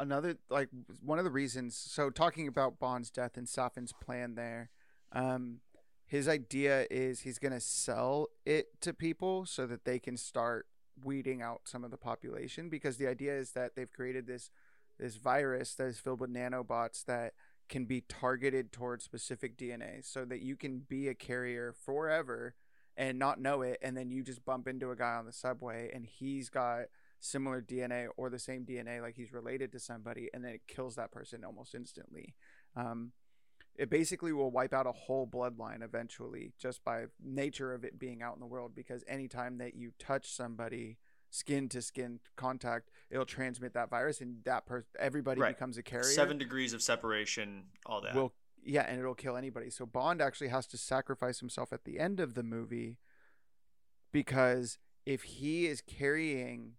another 0.00 0.36
like 0.50 0.68
one 1.00 1.18
of 1.18 1.24
the 1.24 1.30
reasons. 1.30 1.76
So, 1.76 2.10
talking 2.10 2.48
about 2.48 2.78
Bond's 2.78 3.10
death 3.10 3.36
and 3.36 3.46
Safin's 3.46 3.92
plan 3.92 4.34
there, 4.34 4.70
um, 5.12 5.60
his 6.08 6.26
idea 6.26 6.86
is 6.90 7.20
he's 7.20 7.38
gonna 7.38 7.60
sell 7.60 8.28
it 8.44 8.80
to 8.80 8.92
people 8.92 9.46
so 9.46 9.66
that 9.66 9.84
they 9.84 9.98
can 9.98 10.16
start 10.16 10.66
weeding 11.04 11.40
out 11.42 11.60
some 11.64 11.84
of 11.84 11.90
the 11.90 11.96
population 11.96 12.68
because 12.68 12.96
the 12.96 13.06
idea 13.06 13.32
is 13.38 13.52
that 13.52 13.76
they've 13.76 13.92
created 13.92 14.26
this 14.26 14.50
this 14.98 15.14
virus 15.14 15.74
that 15.74 15.86
is 15.86 16.00
filled 16.00 16.20
with 16.20 16.32
nanobots 16.32 17.04
that 17.04 17.34
can 17.68 17.84
be 17.84 18.00
targeted 18.00 18.72
towards 18.72 19.04
specific 19.04 19.56
DNA 19.56 20.04
so 20.04 20.24
that 20.24 20.40
you 20.40 20.56
can 20.56 20.80
be 20.80 21.06
a 21.06 21.14
carrier 21.14 21.72
forever 21.72 22.54
and 22.96 23.16
not 23.16 23.40
know 23.40 23.62
it 23.62 23.78
and 23.80 23.96
then 23.96 24.10
you 24.10 24.24
just 24.24 24.44
bump 24.44 24.66
into 24.66 24.90
a 24.90 24.96
guy 24.96 25.14
on 25.14 25.24
the 25.24 25.32
subway 25.32 25.88
and 25.94 26.04
he's 26.04 26.48
got 26.48 26.86
similar 27.20 27.60
DNA 27.60 28.08
or 28.16 28.30
the 28.30 28.38
same 28.38 28.64
DNA, 28.64 29.00
like 29.00 29.14
he's 29.14 29.32
related 29.32 29.72
to 29.72 29.80
somebody, 29.80 30.28
and 30.32 30.44
then 30.44 30.52
it 30.52 30.62
kills 30.66 30.96
that 30.96 31.10
person 31.10 31.44
almost 31.44 31.74
instantly. 31.74 32.34
Um, 32.76 33.12
it 33.78 33.88
basically 33.88 34.32
will 34.32 34.50
wipe 34.50 34.74
out 34.74 34.86
a 34.86 34.92
whole 34.92 35.26
bloodline 35.26 35.82
eventually 35.82 36.52
just 36.58 36.84
by 36.84 37.04
nature 37.24 37.72
of 37.72 37.84
it 37.84 37.98
being 37.98 38.22
out 38.22 38.34
in 38.34 38.40
the 38.40 38.46
world 38.46 38.72
because 38.74 39.04
anytime 39.08 39.58
that 39.58 39.74
you 39.74 39.92
touch 39.98 40.30
somebody 40.30 40.98
skin 41.30 41.68
to 41.68 41.80
skin 41.80 42.18
contact 42.36 42.90
it'll 43.10 43.24
transmit 43.24 43.74
that 43.74 43.88
virus 43.88 44.20
and 44.20 44.38
that 44.44 44.66
person 44.66 44.88
everybody 44.98 45.40
right. 45.40 45.56
becomes 45.56 45.78
a 45.78 45.82
carrier. 45.82 46.04
Seven 46.04 46.36
degrees 46.36 46.72
of 46.72 46.82
separation 46.82 47.64
all 47.86 48.00
that. 48.00 48.14
Will 48.14 48.32
yeah 48.64 48.82
and 48.82 48.98
it'll 48.98 49.14
kill 49.14 49.36
anybody. 49.36 49.70
So 49.70 49.86
bond 49.86 50.20
actually 50.20 50.48
has 50.48 50.66
to 50.68 50.76
sacrifice 50.76 51.38
himself 51.40 51.72
at 51.72 51.84
the 51.84 51.98
end 51.98 52.18
of 52.18 52.34
the 52.34 52.42
movie 52.42 52.98
because 54.12 54.78
if 55.06 55.22
he 55.22 55.66
is 55.66 55.80
carrying 55.80 56.72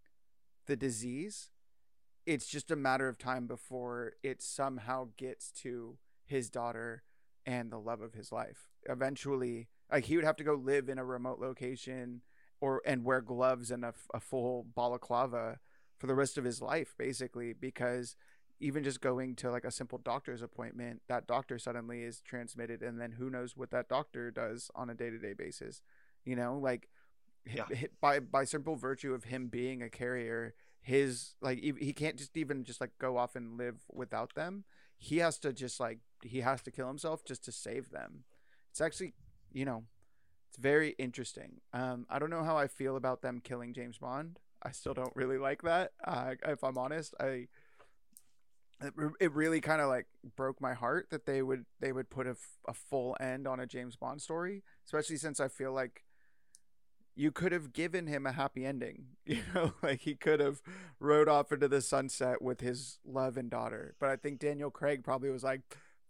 the 0.66 0.76
disease, 0.76 1.52
it's 2.26 2.48
just 2.48 2.70
a 2.70 2.76
matter 2.76 3.08
of 3.08 3.18
time 3.18 3.48
before 3.48 4.14
it 4.22 4.42
somehow 4.42 5.10
gets 5.18 5.52
to 5.52 5.98
his 6.30 6.50
daughter 6.50 7.04
and 7.46 7.72
the 7.72 7.80
love 7.80 8.02
of 8.02 8.14
his 8.14 8.32
life. 8.32 8.70
Eventually, 8.88 9.68
like 9.92 10.06
he 10.06 10.16
would 10.16 10.26
have 10.26 10.36
to 10.38 10.44
go 10.44 10.54
live 10.54 10.88
in 10.88 11.00
a 11.00 11.04
remote 11.04 11.40
location 11.40 12.22
or 12.62 12.82
and 12.86 13.04
wear 13.04 13.22
gloves 13.22 13.72
and 13.72 13.84
a, 13.84 13.94
a 14.14 14.20
full 14.20 14.66
balaclava 14.76 15.60
for 15.98 16.08
the 16.08 16.16
rest 16.16 16.38
of 16.38 16.44
his 16.44 16.62
life 16.62 16.94
basically 16.98 17.54
because 17.54 18.16
even 18.60 18.84
just 18.84 19.02
going 19.02 19.36
to 19.36 19.50
like 19.50 19.64
a 19.64 19.72
simple 19.72 19.98
doctor's 19.98 20.42
appointment 20.42 21.02
that 21.08 21.28
doctor 21.28 21.58
suddenly 21.58 22.04
is 22.04 22.22
transmitted 22.22 22.82
and 22.82 23.00
then 23.00 23.14
who 23.14 23.30
knows 23.30 23.56
what 23.56 23.72
that 23.72 23.90
doctor 23.90 24.30
does 24.32 24.70
on 24.76 24.90
a 24.90 24.94
day-to-day 24.94 25.34
basis 25.34 25.82
you 26.26 26.36
know 26.36 26.58
like 26.58 26.90
yeah. 27.46 27.66
by 28.02 28.20
by 28.20 28.44
simple 28.44 28.76
virtue 28.76 29.14
of 29.14 29.24
him 29.26 29.48
being 29.48 29.82
a 29.82 29.90
carrier 29.90 30.54
his 30.82 31.36
like 31.42 31.60
he 31.60 31.94
can't 31.94 32.18
just 32.18 32.38
even 32.38 32.64
just 32.64 32.82
like 32.82 32.92
go 33.00 33.18
off 33.18 33.36
and 33.36 33.58
live 33.58 33.78
without 33.92 34.36
them 34.36 34.64
he 35.00 35.18
has 35.18 35.40
to 35.40 35.52
just 35.54 35.80
like 35.80 36.00
he 36.22 36.42
has 36.42 36.62
to 36.62 36.72
kill 36.72 36.88
himself 36.88 37.24
just 37.26 37.44
to 37.46 37.52
save 37.52 37.90
them. 37.90 38.26
It's 38.70 38.82
actually 38.82 39.14
you 39.52 39.66
know 39.66 39.86
it's 40.50 40.58
very 40.58 40.90
interesting. 41.00 41.62
Um 41.74 42.06
i 42.10 42.20
don't 42.20 42.30
know 42.30 42.44
how 42.44 42.58
i 42.58 42.68
feel 42.68 42.96
about 42.96 43.22
them 43.22 43.42
killing 43.44 43.74
james 43.74 43.98
bond. 43.98 44.40
I 44.62 44.72
still 44.72 44.94
don't 44.94 45.16
really 45.16 45.38
like 45.38 45.62
that. 45.64 45.92
Uh, 46.06 46.36
if 46.46 46.64
i'm 46.64 46.78
honest 46.78 47.16
i 47.20 47.48
it, 48.82 48.94
it 49.20 49.34
really 49.34 49.62
kind 49.62 49.82
of 49.82 49.90
like 49.90 50.08
broke 50.36 50.62
my 50.62 50.74
heart 50.74 51.08
that 51.10 51.26
they 51.26 51.42
would 51.42 51.66
they 51.80 51.92
would 51.92 52.10
put 52.10 52.28
a, 52.28 52.36
a 52.68 52.74
full 52.74 53.16
end 53.20 53.48
on 53.48 53.60
a 53.60 53.66
james 53.66 53.96
bond 53.96 54.22
story 54.22 54.64
especially 54.86 55.18
since 55.18 55.40
i 55.40 55.48
feel 55.48 55.74
like 55.74 56.04
you 57.20 57.34
could 57.34 57.52
have 57.52 57.74
given 57.74 58.08
him 58.08 58.26
a 58.26 58.32
happy 58.32 58.66
ending. 58.66 59.04
You 59.30 59.44
know, 59.54 59.74
like 59.84 60.00
he 60.00 60.16
could 60.16 60.40
have 60.40 60.60
rode 61.00 61.30
off 61.30 61.52
into 61.52 61.68
the 61.68 61.82
sunset 61.82 62.42
with 62.42 62.62
his 62.62 62.98
love 63.06 63.38
and 63.38 63.48
daughter. 63.48 63.94
But 64.00 64.10
I 64.10 64.16
think 64.16 64.40
Daniel 64.40 64.72
Craig 64.72 65.04
probably 65.04 65.30
was 65.30 65.44
like, 65.44 65.62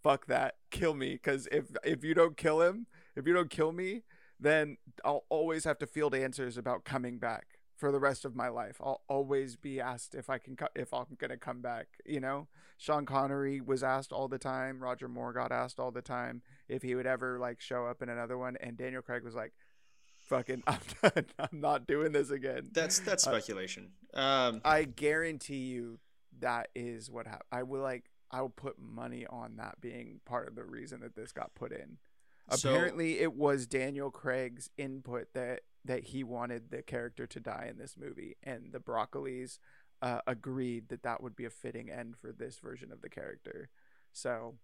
"Fuck 0.01 0.27
that, 0.27 0.55
kill 0.71 0.93
me." 0.93 1.15
Because 1.15 1.45
if 1.51 1.65
if 1.83 2.05
you 2.05 2.13
don't 2.13 2.37
kill 2.37 2.61
him, 2.61 2.85
if 3.17 3.27
you 3.27 3.33
don't 3.33 3.49
kill 3.49 3.73
me, 3.73 4.03
then 4.39 4.77
I'll 5.03 5.25
always 5.27 5.65
have 5.65 5.79
to 5.79 5.85
field 5.85 6.15
answers 6.15 6.57
about 6.57 6.85
coming 6.85 7.19
back 7.19 7.59
for 7.75 7.91
the 7.91 7.99
rest 7.99 8.23
of 8.23 8.37
my 8.37 8.47
life. 8.47 8.77
I'll 8.81 9.01
always 9.09 9.57
be 9.57 9.81
asked 9.81 10.15
if 10.15 10.29
I 10.29 10.37
can 10.37 10.55
if 10.73 10.93
I'm 10.93 11.17
gonna 11.17 11.35
come 11.35 11.59
back. 11.59 11.87
You 12.05 12.21
know, 12.21 12.47
Sean 12.77 13.05
Connery 13.05 13.59
was 13.59 13.83
asked 13.83 14.13
all 14.13 14.29
the 14.29 14.37
time. 14.37 14.81
Roger 14.81 15.09
Moore 15.09 15.33
got 15.33 15.51
asked 15.51 15.77
all 15.77 15.91
the 15.91 16.01
time 16.01 16.41
if 16.69 16.83
he 16.83 16.95
would 16.95 17.07
ever 17.07 17.37
like 17.37 17.59
show 17.59 17.85
up 17.85 18.01
in 18.01 18.07
another 18.07 18.37
one, 18.37 18.55
and 18.61 18.77
Daniel 18.77 19.01
Craig 19.01 19.25
was 19.25 19.35
like 19.35 19.51
fucking 20.29 20.63
I'm 20.67 20.79
not, 21.03 21.25
I'm 21.39 21.61
not 21.61 21.87
doing 21.87 22.11
this 22.11 22.29
again. 22.29 22.69
That's 22.71 22.99
that's 22.99 23.27
uh, 23.27 23.31
speculation. 23.31 23.91
Uh, 24.13 24.19
um, 24.19 24.61
I 24.63 24.83
guarantee 24.83 25.65
you 25.65 25.99
that 26.39 26.69
is 26.75 27.09
what 27.11 27.25
happened. 27.25 27.43
I 27.51 27.63
will 27.63 27.81
like 27.81 28.05
I 28.31 28.41
will 28.41 28.49
put 28.49 28.79
money 28.79 29.25
on 29.27 29.57
that 29.57 29.81
being 29.81 30.21
part 30.25 30.47
of 30.47 30.55
the 30.55 30.63
reason 30.63 31.01
that 31.01 31.15
this 31.15 31.31
got 31.31 31.55
put 31.55 31.71
in. 31.71 31.97
So, 32.51 32.69
Apparently, 32.69 33.19
it 33.19 33.33
was 33.33 33.67
Daniel 33.67 34.09
Craig's 34.09 34.69
input 34.77 35.33
that 35.33 35.61
that 35.85 36.05
he 36.05 36.23
wanted 36.23 36.71
the 36.71 36.81
character 36.81 37.25
to 37.27 37.39
die 37.39 37.67
in 37.69 37.77
this 37.77 37.95
movie, 37.97 38.37
and 38.43 38.71
the 38.71 38.79
Broccolis 38.79 39.59
uh, 40.01 40.21
agreed 40.27 40.89
that 40.89 41.03
that 41.03 41.21
would 41.21 41.35
be 41.35 41.45
a 41.45 41.49
fitting 41.49 41.89
end 41.89 42.15
for 42.17 42.31
this 42.31 42.59
version 42.59 42.91
of 42.91 43.01
the 43.01 43.09
character. 43.09 43.69
So 44.11 44.55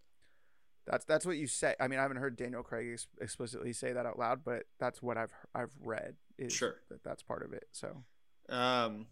that's 0.85 1.05
that's 1.05 1.25
what 1.25 1.37
you 1.37 1.47
say. 1.47 1.75
I 1.79 1.87
mean, 1.87 1.99
I 1.99 2.03
haven't 2.03 2.17
heard 2.17 2.35
Daniel 2.35 2.63
Craig 2.63 2.89
ex- 2.93 3.07
explicitly 3.19 3.73
say 3.73 3.93
that 3.93 4.05
out 4.05 4.19
loud, 4.19 4.43
but 4.43 4.63
that's 4.79 5.01
what 5.01 5.17
I've 5.17 5.33
I've 5.53 5.73
read. 5.81 6.15
Is 6.37 6.53
sure 6.53 6.81
that 6.89 7.03
that's 7.03 7.23
part 7.23 7.43
of 7.43 7.53
it. 7.53 7.65
So, 7.71 8.03
um, 8.49 9.07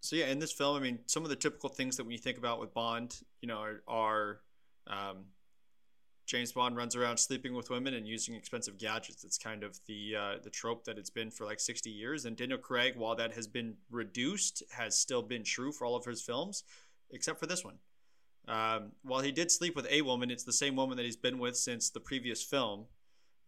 so 0.00 0.16
yeah, 0.16 0.26
in 0.26 0.38
this 0.38 0.52
film, 0.52 0.76
I 0.76 0.80
mean, 0.80 1.00
some 1.06 1.24
of 1.24 1.30
the 1.30 1.36
typical 1.36 1.68
things 1.68 1.96
that 1.96 2.04
when 2.04 2.12
you 2.12 2.18
think 2.18 2.38
about 2.38 2.60
with 2.60 2.74
Bond, 2.74 3.20
you 3.40 3.48
know, 3.48 3.58
are, 3.58 3.82
are 3.88 4.40
um, 4.86 5.24
James 6.26 6.52
Bond 6.52 6.76
runs 6.76 6.94
around 6.94 7.18
sleeping 7.18 7.54
with 7.54 7.70
women 7.70 7.94
and 7.94 8.06
using 8.06 8.34
expensive 8.34 8.78
gadgets. 8.78 9.24
It's 9.24 9.38
kind 9.38 9.64
of 9.64 9.78
the 9.86 10.14
uh, 10.16 10.34
the 10.42 10.50
trope 10.50 10.84
that 10.84 10.98
it's 10.98 11.10
been 11.10 11.30
for 11.30 11.44
like 11.44 11.58
sixty 11.58 11.90
years. 11.90 12.26
And 12.26 12.36
Daniel 12.36 12.58
Craig, 12.58 12.94
while 12.96 13.16
that 13.16 13.34
has 13.34 13.46
been 13.46 13.74
reduced, 13.90 14.62
has 14.70 14.96
still 14.96 15.22
been 15.22 15.42
true 15.42 15.72
for 15.72 15.86
all 15.86 15.96
of 15.96 16.04
his 16.04 16.22
films, 16.22 16.64
except 17.10 17.40
for 17.40 17.46
this 17.46 17.64
one. 17.64 17.78
Um, 18.46 18.92
while 19.02 19.20
he 19.20 19.32
did 19.32 19.50
sleep 19.50 19.74
with 19.74 19.86
a 19.90 20.02
woman, 20.02 20.30
it's 20.30 20.44
the 20.44 20.52
same 20.52 20.76
woman 20.76 20.96
that 20.96 21.04
he's 21.04 21.16
been 21.16 21.38
with 21.38 21.56
since 21.56 21.90
the 21.90 22.00
previous 22.00 22.42
film. 22.42 22.86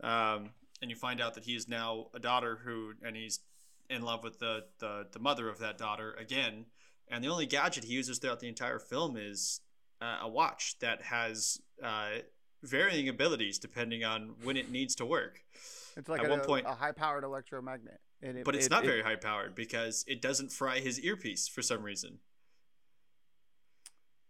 Um, 0.03 0.51
and 0.83 0.91
you 0.91 0.97
find 0.97 1.21
out 1.21 1.35
that 1.35 1.45
he 1.45 1.55
is 1.55 1.69
now 1.69 2.07
a 2.15 2.19
daughter 2.19 2.61
who, 2.65 2.93
and 3.03 3.17
he's 3.17 3.41
in 3.89 4.03
love 4.03 4.23
with 4.23 4.39
the, 4.39 4.65
the, 4.79 5.07
the 5.13 5.19
mother 5.19 5.49
of 5.49 5.59
that 5.59 5.79
daughter 5.79 6.15
again. 6.19 6.67
And 7.09 7.23
the 7.23 7.29
only 7.29 7.47
gadget 7.47 7.85
he 7.85 7.95
uses 7.95 8.19
throughout 8.19 8.41
the 8.41 8.49
entire 8.49 8.79
film 8.79 9.17
is 9.17 9.61
uh, 10.01 10.19
a 10.23 10.29
watch 10.29 10.77
that 10.81 11.03
has 11.03 11.61
uh, 11.83 12.19
varying 12.63 13.09
abilities 13.09 13.59
depending 13.59 14.05
on 14.05 14.35
when 14.43 14.57
it 14.57 14.71
needs 14.71 14.95
to 14.97 15.07
work. 15.07 15.41
It's 15.97 16.09
like 16.09 16.21
At 16.21 16.27
a, 16.27 16.31
one 16.31 16.41
point, 16.41 16.67
a 16.67 16.75
high 16.75 16.93
powered 16.93 17.25
electromagnet. 17.25 18.01
It, 18.23 18.45
but 18.45 18.55
it's 18.55 18.67
it, 18.67 18.71
not 18.71 18.85
it, 18.85 18.87
very 18.87 19.03
high 19.03 19.17
powered 19.17 19.55
because 19.55 20.05
it 20.07 20.21
doesn't 20.21 20.53
fry 20.53 20.81
his 20.81 21.01
earpiece 21.01 21.49
for 21.49 21.63
some 21.63 21.83
reason. 21.83 22.19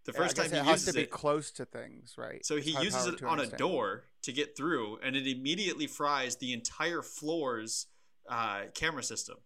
The 0.06 0.12
first 0.12 0.36
time 0.36 0.50
he 0.50 0.56
it 0.56 0.64
has 0.64 0.84
to 0.84 0.92
be 0.92 1.04
close 1.04 1.50
to 1.52 1.64
things, 1.64 2.14
right? 2.16 2.44
So 2.46 2.56
he 2.56 2.70
uses 2.80 3.06
it 3.06 3.22
on 3.24 3.40
a 3.40 3.46
door 3.46 4.04
to 4.22 4.32
get 4.32 4.56
through, 4.56 4.98
and 5.02 5.16
it 5.16 5.26
immediately 5.26 5.88
fries 5.88 6.36
the 6.36 6.52
entire 6.52 7.02
floor's 7.02 7.86
uh, 8.28 8.62
camera 8.74 9.02
system. 9.02 9.36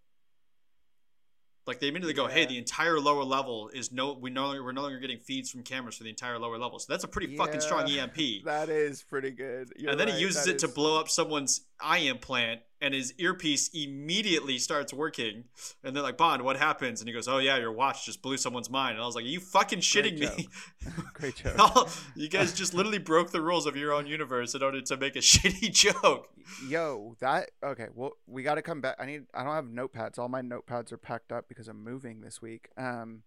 Like 1.67 1.81
they 1.81 1.89
immediately 1.89 2.15
go, 2.15 2.27
"Hey, 2.27 2.47
the 2.47 2.59
entire 2.59 3.01
lower 3.01 3.25
level 3.25 3.71
is 3.73 3.93
no, 3.93 4.13
we 4.13 4.31
no 4.31 4.47
longer 4.47 4.65
we're 4.65 4.73
no 4.73 4.83
longer 4.83 4.99
getting 4.99 5.19
feeds 5.19 5.51
from 5.51 5.63
cameras 5.63 5.97
for 5.97 6.05
the 6.05 6.11
entire 6.11 6.39
lower 6.39 6.59
level." 6.59 6.79
So 6.79 6.93
that's 6.93 7.05
a 7.05 7.09
pretty 7.09 7.33
yeah, 7.33 7.39
fucking 7.39 7.61
strong 7.61 7.89
EMP. 7.89 8.17
That 8.45 8.69
is 8.69 9.03
pretty 9.03 9.31
good. 9.31 9.73
You're 9.77 9.91
and 9.91 10.01
then 10.01 10.09
right, 10.09 10.17
he 10.17 10.21
uses 10.21 10.47
it 10.47 10.57
is... 10.57 10.63
to 10.63 10.69
blow 10.69 10.99
up 10.99 11.09
someone's 11.09 11.63
eye 11.83 11.99
implant 11.99 12.61
and 12.81 12.95
his 12.95 13.12
earpiece 13.18 13.68
immediately 13.74 14.59
starts 14.59 14.93
working. 14.93 15.45
And 15.85 15.95
they're 15.95 16.03
like, 16.03 16.16
Bond, 16.16 16.43
what 16.43 16.57
happens? 16.57 17.01
And 17.01 17.09
he 17.09 17.12
goes, 17.14 17.28
Oh 17.28 17.39
yeah, 17.39 17.59
your 17.59 17.72
watch 17.72 18.07
just 18.07 18.22
blew 18.22 18.37
someone's 18.37 18.70
mind. 18.70 18.93
And 18.95 19.03
I 19.03 19.07
was 19.07 19.14
like, 19.14 19.24
Are 19.24 19.28
you 19.28 19.41
fucking 19.41 19.81
shitting 19.81 20.18
Great 20.18 20.39
me? 20.39 20.49
Great 21.14 21.37
joke. 21.37 21.91
you 22.16 22.28
guys 22.28 22.53
just 22.53 22.72
literally 22.74 22.99
broke 22.99 23.31
the 23.31 23.43
rules 23.43 23.66
of 23.66 23.76
your 23.76 23.93
own 23.93 24.07
universe 24.07 24.55
in 24.55 24.62
order 24.62 24.81
to 24.81 24.97
make 24.97 25.16
a 25.16 25.18
shitty 25.20 25.72
joke. 25.72 26.28
Yo, 26.66 27.16
that 27.20 27.51
okay. 27.62 27.89
Well, 27.95 28.12
we 28.26 28.43
got 28.43 28.55
to 28.55 28.62
come 28.62 28.81
back. 28.81 28.97
I 28.99 29.07
need. 29.07 29.22
I 29.35 29.45
don't 29.45 29.55
have 29.55 29.66
notepads. 29.66 30.18
All 30.18 30.28
my 30.28 30.43
notepads 30.43 30.91
are 30.93 30.99
packed 30.99 31.33
up 31.33 31.49
because 31.49 31.68
I'm 31.68 31.85
moving 31.85 32.22
this 32.22 32.41
week. 32.41 32.70
Um, 32.76 33.22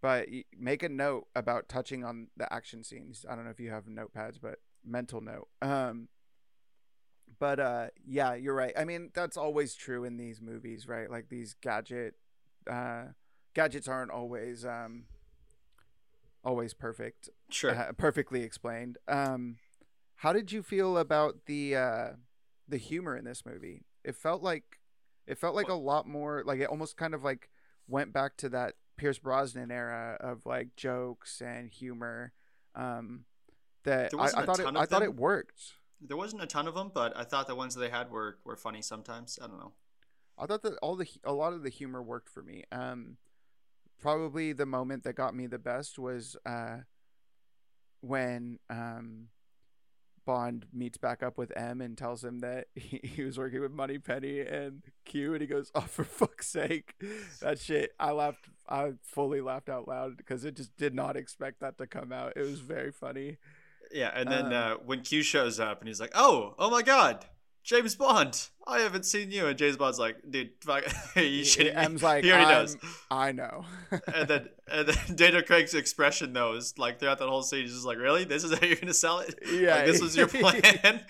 but 0.00 0.28
make 0.58 0.82
a 0.82 0.88
note 0.88 1.28
about 1.34 1.68
touching 1.68 2.04
on 2.04 2.28
the 2.36 2.52
action 2.52 2.84
scenes. 2.84 3.24
I 3.28 3.34
don't 3.34 3.44
know 3.44 3.50
if 3.50 3.60
you 3.60 3.70
have 3.70 3.84
notepads, 3.84 4.38
but 4.40 4.56
mental 4.84 5.20
note. 5.20 5.48
Um, 5.62 6.08
but 7.38 7.60
uh, 7.60 7.86
yeah, 8.06 8.34
you're 8.34 8.54
right. 8.54 8.72
I 8.76 8.84
mean, 8.84 9.10
that's 9.14 9.36
always 9.36 9.74
true 9.74 10.04
in 10.04 10.16
these 10.16 10.40
movies, 10.40 10.86
right? 10.88 11.10
Like 11.10 11.28
these 11.28 11.54
gadget, 11.60 12.14
uh, 12.70 13.04
gadgets 13.54 13.88
aren't 13.88 14.10
always 14.10 14.64
um, 14.64 15.04
always 16.44 16.74
perfect 16.74 17.28
Sure. 17.50 17.74
uh, 17.74 17.92
perfectly 17.92 18.42
explained. 18.42 18.98
Um, 19.08 19.56
how 20.16 20.32
did 20.32 20.52
you 20.52 20.62
feel 20.62 20.98
about 20.98 21.46
the 21.46 21.76
uh, 21.76 22.08
the 22.68 22.76
humor 22.78 23.16
in 23.16 23.24
this 23.24 23.44
movie? 23.46 23.82
It 24.04 24.16
felt 24.16 24.42
like 24.42 24.80
it 25.26 25.38
felt 25.38 25.54
like 25.54 25.68
a 25.68 25.74
lot 25.74 26.06
more 26.06 26.42
like 26.44 26.60
it 26.60 26.68
almost 26.68 26.96
kind 26.96 27.14
of 27.14 27.24
like 27.24 27.48
went 27.88 28.12
back 28.12 28.36
to 28.38 28.48
that 28.50 28.74
Pierce 28.96 29.18
Brosnan 29.18 29.70
era 29.70 30.16
of 30.20 30.46
like 30.46 30.76
jokes 30.76 31.40
and 31.40 31.70
humor. 31.70 32.32
Um, 32.74 33.24
that 33.84 34.12
I, 34.14 34.24
I 34.24 34.46
thought 34.46 34.60
it 34.60 34.66
I 34.66 34.68
of 34.68 34.88
thought 34.88 35.00
them. 35.00 35.02
it 35.02 35.16
worked. 35.16 35.74
There 36.06 36.16
wasn't 36.16 36.42
a 36.42 36.46
ton 36.46 36.68
of 36.68 36.74
them, 36.74 36.90
but 36.92 37.16
I 37.16 37.24
thought 37.24 37.46
the 37.46 37.54
ones 37.54 37.74
that 37.74 37.80
they 37.80 37.88
had 37.88 38.10
were, 38.10 38.38
were 38.44 38.56
funny 38.56 38.82
sometimes. 38.82 39.38
I 39.42 39.46
don't 39.46 39.58
know. 39.58 39.72
I 40.38 40.46
thought 40.46 40.62
that 40.62 40.76
all 40.82 40.96
the 40.96 41.06
a 41.24 41.32
lot 41.32 41.52
of 41.52 41.62
the 41.62 41.70
humor 41.70 42.02
worked 42.02 42.28
for 42.28 42.42
me. 42.42 42.64
Um, 42.72 43.16
probably 44.00 44.52
the 44.52 44.66
moment 44.66 45.04
that 45.04 45.14
got 45.14 45.34
me 45.34 45.46
the 45.46 45.58
best 45.58 45.98
was 45.98 46.36
uh, 46.44 46.78
when 48.00 48.58
um, 48.68 49.28
Bond 50.24 50.66
meets 50.72 50.98
back 50.98 51.22
up 51.22 51.38
with 51.38 51.52
M 51.56 51.80
and 51.80 51.96
tells 51.96 52.24
him 52.24 52.40
that 52.40 52.66
he, 52.74 53.00
he 53.02 53.22
was 53.22 53.38
working 53.38 53.60
with 53.60 53.72
Moneypenny 53.72 54.40
and 54.40 54.82
Q, 55.04 55.32
and 55.32 55.40
he 55.40 55.46
goes, 55.46 55.70
"Oh, 55.74 55.82
for 55.82 56.04
fuck's 56.04 56.48
sake!" 56.48 56.94
That 57.40 57.58
shit. 57.58 57.92
I 57.98 58.12
laughed. 58.12 58.48
I 58.68 58.92
fully 59.02 59.40
laughed 59.40 59.68
out 59.68 59.86
loud 59.86 60.16
because 60.16 60.44
it 60.44 60.56
just 60.56 60.76
did 60.76 60.94
not 60.94 61.16
expect 61.16 61.60
that 61.60 61.78
to 61.78 61.86
come 61.86 62.12
out. 62.12 62.34
It 62.36 62.42
was 62.42 62.60
very 62.60 62.92
funny. 62.92 63.38
Yeah, 63.94 64.10
and 64.14 64.28
then 64.30 64.52
Uh, 64.52 64.56
uh, 64.56 64.74
when 64.84 65.02
Q 65.02 65.22
shows 65.22 65.60
up 65.60 65.78
and 65.80 65.88
he's 65.88 66.00
like, 66.00 66.12
"Oh, 66.14 66.54
oh 66.58 66.68
my 66.68 66.82
God, 66.82 67.24
James 67.62 67.94
Bond! 67.94 68.48
I 68.66 68.80
haven't 68.80 69.04
seen 69.04 69.30
you." 69.30 69.46
And 69.46 69.56
James 69.56 69.76
Bond's 69.76 69.98
like, 70.00 70.16
"Dude, 70.28 70.50
fuck, 70.60 70.82
you 71.16 71.44
me?" 71.58 71.70
M's 71.70 72.02
like, 72.10 72.24
he 72.24 72.32
already 72.32 72.46
"I'm- 72.46 72.54
knows. 72.62 72.76
I 73.10 73.30
know. 73.32 73.64
and 74.14 74.26
then 74.28 74.48
and 74.66 74.88
then 74.88 75.16
Daniel 75.16 75.42
Craig's 75.42 75.74
expression 75.74 76.32
though 76.32 76.54
is 76.54 76.76
like 76.76 76.98
throughout 76.98 77.18
that 77.20 77.28
whole 77.28 77.42
scene, 77.44 77.62
he's 77.62 77.72
just 77.72 77.86
like, 77.86 77.98
"Really? 77.98 78.24
This 78.24 78.42
is 78.42 78.52
how 78.58 78.66
you're 78.66 78.76
gonna 78.76 78.92
sell 78.92 79.20
it? 79.20 79.38
yeah, 79.50 79.76
Like, 79.76 79.86
this 79.86 80.00
was 80.02 80.16
your 80.16 80.26
plan?" 80.26 81.00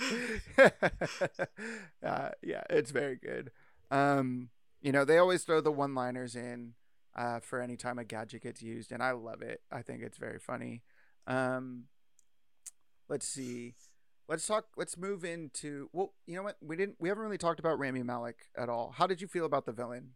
uh, 2.05 2.29
yeah, 2.43 2.63
it's 2.71 2.91
very 2.91 3.17
good. 3.17 3.51
Um, 3.91 4.51
you 4.83 4.93
know, 4.93 5.05
they 5.05 5.19
always 5.19 5.45
throw 5.45 5.61
the 5.61 5.73
one-liners 5.73 6.37
in 6.37 6.75
uh, 7.17 7.41
for 7.41 7.61
any 7.61 7.77
time 7.77 7.99
a 7.99 8.05
gadget 8.05 8.43
gets 8.43 8.63
used, 8.63 8.93
and 8.93 9.03
I 9.03 9.13
love 9.13 9.41
it. 9.43 9.63
I 9.73 9.83
think 9.83 10.03
it's 10.03 10.19
very 10.19 10.39
funny. 10.39 10.83
Um, 11.27 11.85
let's 13.09 13.27
see. 13.27 13.75
Let's 14.29 14.47
talk. 14.47 14.67
Let's 14.77 14.97
move 14.97 15.25
into. 15.25 15.89
Well, 15.93 16.15
you 16.27 16.37
know 16.37 16.43
what? 16.43 16.57
We 16.63 16.77
didn't. 16.77 16.97
We 16.99 17.09
haven't 17.09 17.25
really 17.25 17.39
talked 17.39 17.61
about 17.61 17.79
Rami 17.79 18.03
Malek 18.03 18.37
at 18.57 18.69
all. 18.69 18.95
How 18.97 19.07
did 19.07 19.21
you 19.21 19.29
feel 19.29 19.45
about 19.45 19.67
the 19.67 19.73
villain? 19.73 20.11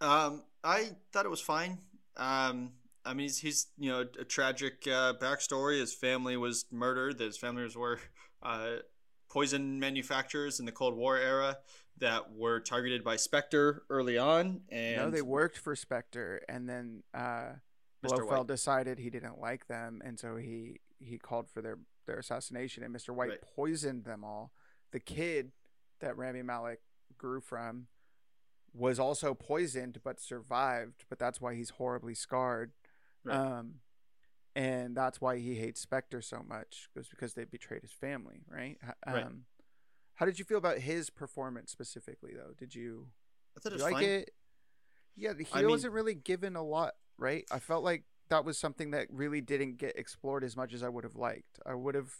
Um, 0.00 0.42
I 0.62 0.90
thought 1.12 1.24
it 1.24 1.30
was 1.30 1.40
fine. 1.40 1.78
Um, 2.16 2.72
I 3.04 3.14
mean, 3.14 3.24
he's, 3.24 3.38
he's 3.38 3.66
you 3.78 3.90
know 3.90 4.04
a 4.20 4.24
tragic 4.24 4.86
uh, 4.86 5.14
backstory. 5.20 5.80
His 5.80 5.94
family 5.94 6.36
was 6.36 6.66
murdered. 6.70 7.18
His 7.18 7.38
families 7.38 7.74
were 7.74 8.00
uh, 8.42 8.76
poison 9.30 9.80
manufacturers 9.80 10.60
in 10.60 10.66
the 10.66 10.72
Cold 10.72 10.94
War 10.94 11.16
era 11.16 11.58
that 11.98 12.32
were 12.34 12.60
targeted 12.60 13.02
by 13.02 13.16
Spectre 13.16 13.82
early 13.90 14.18
on. 14.18 14.60
And 14.68 14.96
no, 14.96 15.10
they 15.10 15.22
worked 15.22 15.58
for 15.58 15.74
Spectre, 15.74 16.42
and 16.48 16.68
then 16.68 17.02
uh, 17.14 17.52
Blofeld 18.02 18.46
decided 18.46 18.98
he 18.98 19.10
didn't 19.10 19.40
like 19.40 19.66
them, 19.68 20.02
and 20.04 20.18
so 20.18 20.36
he 20.36 20.80
he 20.98 21.18
called 21.18 21.48
for 21.48 21.62
their 21.62 21.78
their 22.08 22.18
assassination, 22.18 22.82
and 22.82 22.92
Mr. 22.94 23.10
White 23.14 23.28
Right. 23.30 23.40
poisoned 23.42 24.04
them 24.04 24.24
all. 24.24 24.52
The 24.90 24.98
kid 25.00 25.52
that 26.00 26.16
Rami 26.16 26.42
Malek 26.42 26.80
grew 27.16 27.40
from 27.40 27.86
was 28.74 28.98
also 28.98 29.34
poisoned 29.34 30.00
but 30.02 30.18
survived, 30.20 31.04
but 31.08 31.18
that's 31.18 31.40
why 31.40 31.54
he's 31.54 31.70
horribly 31.70 32.14
scarred. 32.14 32.72
Right. 33.24 33.36
Um, 33.36 33.80
and 34.56 34.96
that's 34.96 35.20
why 35.20 35.38
he 35.38 35.54
hates 35.56 35.80
Spectre 35.80 36.20
so 36.20 36.42
much, 36.42 36.88
was 36.94 37.08
because 37.08 37.34
they 37.34 37.44
betrayed 37.44 37.82
his 37.82 37.92
family, 37.92 38.42
right? 38.48 38.76
Um, 39.06 39.14
Right. 39.14 39.26
How 40.16 40.26
did 40.26 40.38
you 40.40 40.44
feel 40.44 40.58
about 40.58 40.78
his 40.78 41.10
performance 41.10 41.70
specifically, 41.70 42.32
though? 42.34 42.52
Did 42.56 42.74
you 42.74 43.12
I 43.56 43.60
thought 43.60 43.72
it 43.72 43.78
you 43.78 43.84
was 43.84 43.92
like 43.92 43.94
fine. 43.94 44.04
it? 44.04 44.34
Yeah, 45.14 45.32
he 45.34 45.46
I 45.52 45.64
wasn't 45.66 45.92
really 45.92 46.14
given 46.14 46.56
a 46.56 46.62
lot, 46.62 46.94
right? 47.16 47.44
I 47.52 47.58
felt 47.60 47.84
like 47.84 48.04
that 48.28 48.44
was 48.44 48.58
something 48.58 48.90
that 48.92 49.06
really 49.10 49.40
didn't 49.40 49.78
get 49.78 49.96
explored 49.96 50.44
as 50.44 50.56
much 50.56 50.72
as 50.72 50.82
I 50.82 50.88
would 50.88 51.04
have 51.04 51.16
liked. 51.16 51.58
I 51.66 51.74
would 51.74 51.94
have, 51.94 52.12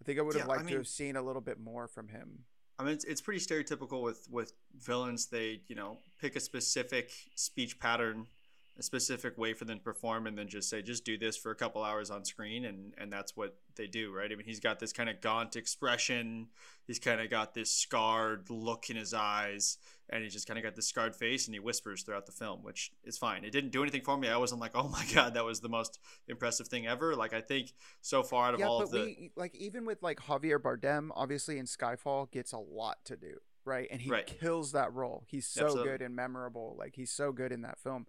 I 0.00 0.04
think 0.04 0.18
I 0.18 0.22
would 0.22 0.34
have 0.34 0.46
Yeah, 0.46 0.52
I 0.52 0.56
liked 0.56 0.68
to 0.68 0.76
have 0.76 0.88
seen 0.88 1.16
a 1.16 1.22
little 1.22 1.42
bit 1.42 1.58
more 1.60 1.86
from 1.88 2.08
him. 2.08 2.44
I 2.78 2.84
mean, 2.84 2.92
it's, 2.92 3.04
it's 3.04 3.20
pretty 3.20 3.40
stereotypical 3.40 4.02
with 4.02 4.26
with 4.30 4.52
villains. 4.78 5.26
They 5.26 5.62
you 5.66 5.74
know 5.74 5.98
pick 6.20 6.36
a 6.36 6.40
specific 6.40 7.10
speech 7.34 7.78
pattern, 7.78 8.26
a 8.78 8.82
specific 8.82 9.38
way 9.38 9.54
for 9.54 9.64
them 9.64 9.78
to 9.78 9.84
perform, 9.84 10.26
and 10.26 10.36
then 10.36 10.48
just 10.48 10.68
say, 10.68 10.82
just 10.82 11.04
do 11.04 11.16
this 11.18 11.36
for 11.36 11.50
a 11.50 11.54
couple 11.54 11.82
hours 11.82 12.10
on 12.10 12.24
screen, 12.24 12.64
and 12.64 12.92
and 12.98 13.12
that's 13.12 13.36
what 13.36 13.56
they 13.76 13.86
do, 13.86 14.12
right? 14.12 14.30
I 14.30 14.34
mean, 14.36 14.46
he's 14.46 14.60
got 14.60 14.78
this 14.80 14.92
kind 14.92 15.08
of 15.08 15.20
gaunt 15.20 15.56
expression. 15.56 16.48
He's 16.86 16.98
kind 16.98 17.20
of 17.20 17.30
got 17.30 17.54
this 17.54 17.70
scarred 17.70 18.48
look 18.50 18.90
in 18.90 18.96
his 18.96 19.14
eyes, 19.14 19.78
and 20.10 20.22
he's 20.22 20.32
just 20.32 20.46
kind 20.46 20.58
of 20.58 20.64
got 20.64 20.76
this 20.76 20.86
scarred 20.88 21.16
face, 21.16 21.46
and 21.46 21.54
he 21.54 21.60
whispers 21.60 22.02
throughout 22.02 22.26
the 22.26 22.32
film, 22.32 22.62
which 22.62 22.92
is 23.04 23.18
fine. 23.18 23.44
It 23.44 23.50
didn't 23.50 23.70
do 23.70 23.82
anything 23.82 24.02
for 24.02 24.16
me. 24.16 24.28
I 24.28 24.36
wasn't 24.36 24.60
like, 24.60 24.72
oh 24.74 24.88
my 24.88 25.04
god, 25.14 25.34
that 25.34 25.44
was 25.44 25.60
the 25.60 25.68
most 25.68 25.98
impressive 26.28 26.68
thing 26.68 26.86
ever. 26.86 27.16
Like 27.16 27.32
I 27.32 27.40
think 27.40 27.72
so 28.02 28.22
far 28.22 28.48
out 28.48 28.54
of 28.54 28.62
Yeah, 28.62 28.64
all 28.64 28.78
but 28.78 28.84
of 28.84 28.90
the 28.90 29.10
we 29.14 29.32
like 29.36 29.54
even 29.54 29.84
with 29.84 30.02
like 30.02 30.18
Javier 30.18 30.58
Bardem, 30.58 31.10
obviously 31.14 31.58
in 31.58 31.66
Skyfall, 31.66 32.30
gets 32.30 32.52
a 32.52 32.58
lot 32.58 32.98
to 33.04 33.16
do, 33.16 33.34
right? 33.64 33.88
And 33.90 34.00
he 34.00 34.14
Right. 34.14 34.26
kills 34.26 34.72
that 34.72 34.92
role. 34.94 35.24
He's 35.26 35.46
so 35.46 35.76
Absolutely. 35.76 35.76
good 35.76 36.00
and 36.00 36.16
memorable. 36.16 36.74
Like 36.78 36.94
he's 36.96 37.10
so 37.10 37.32
good 37.32 37.52
in 37.52 37.62
that 37.62 37.78
film. 37.78 38.06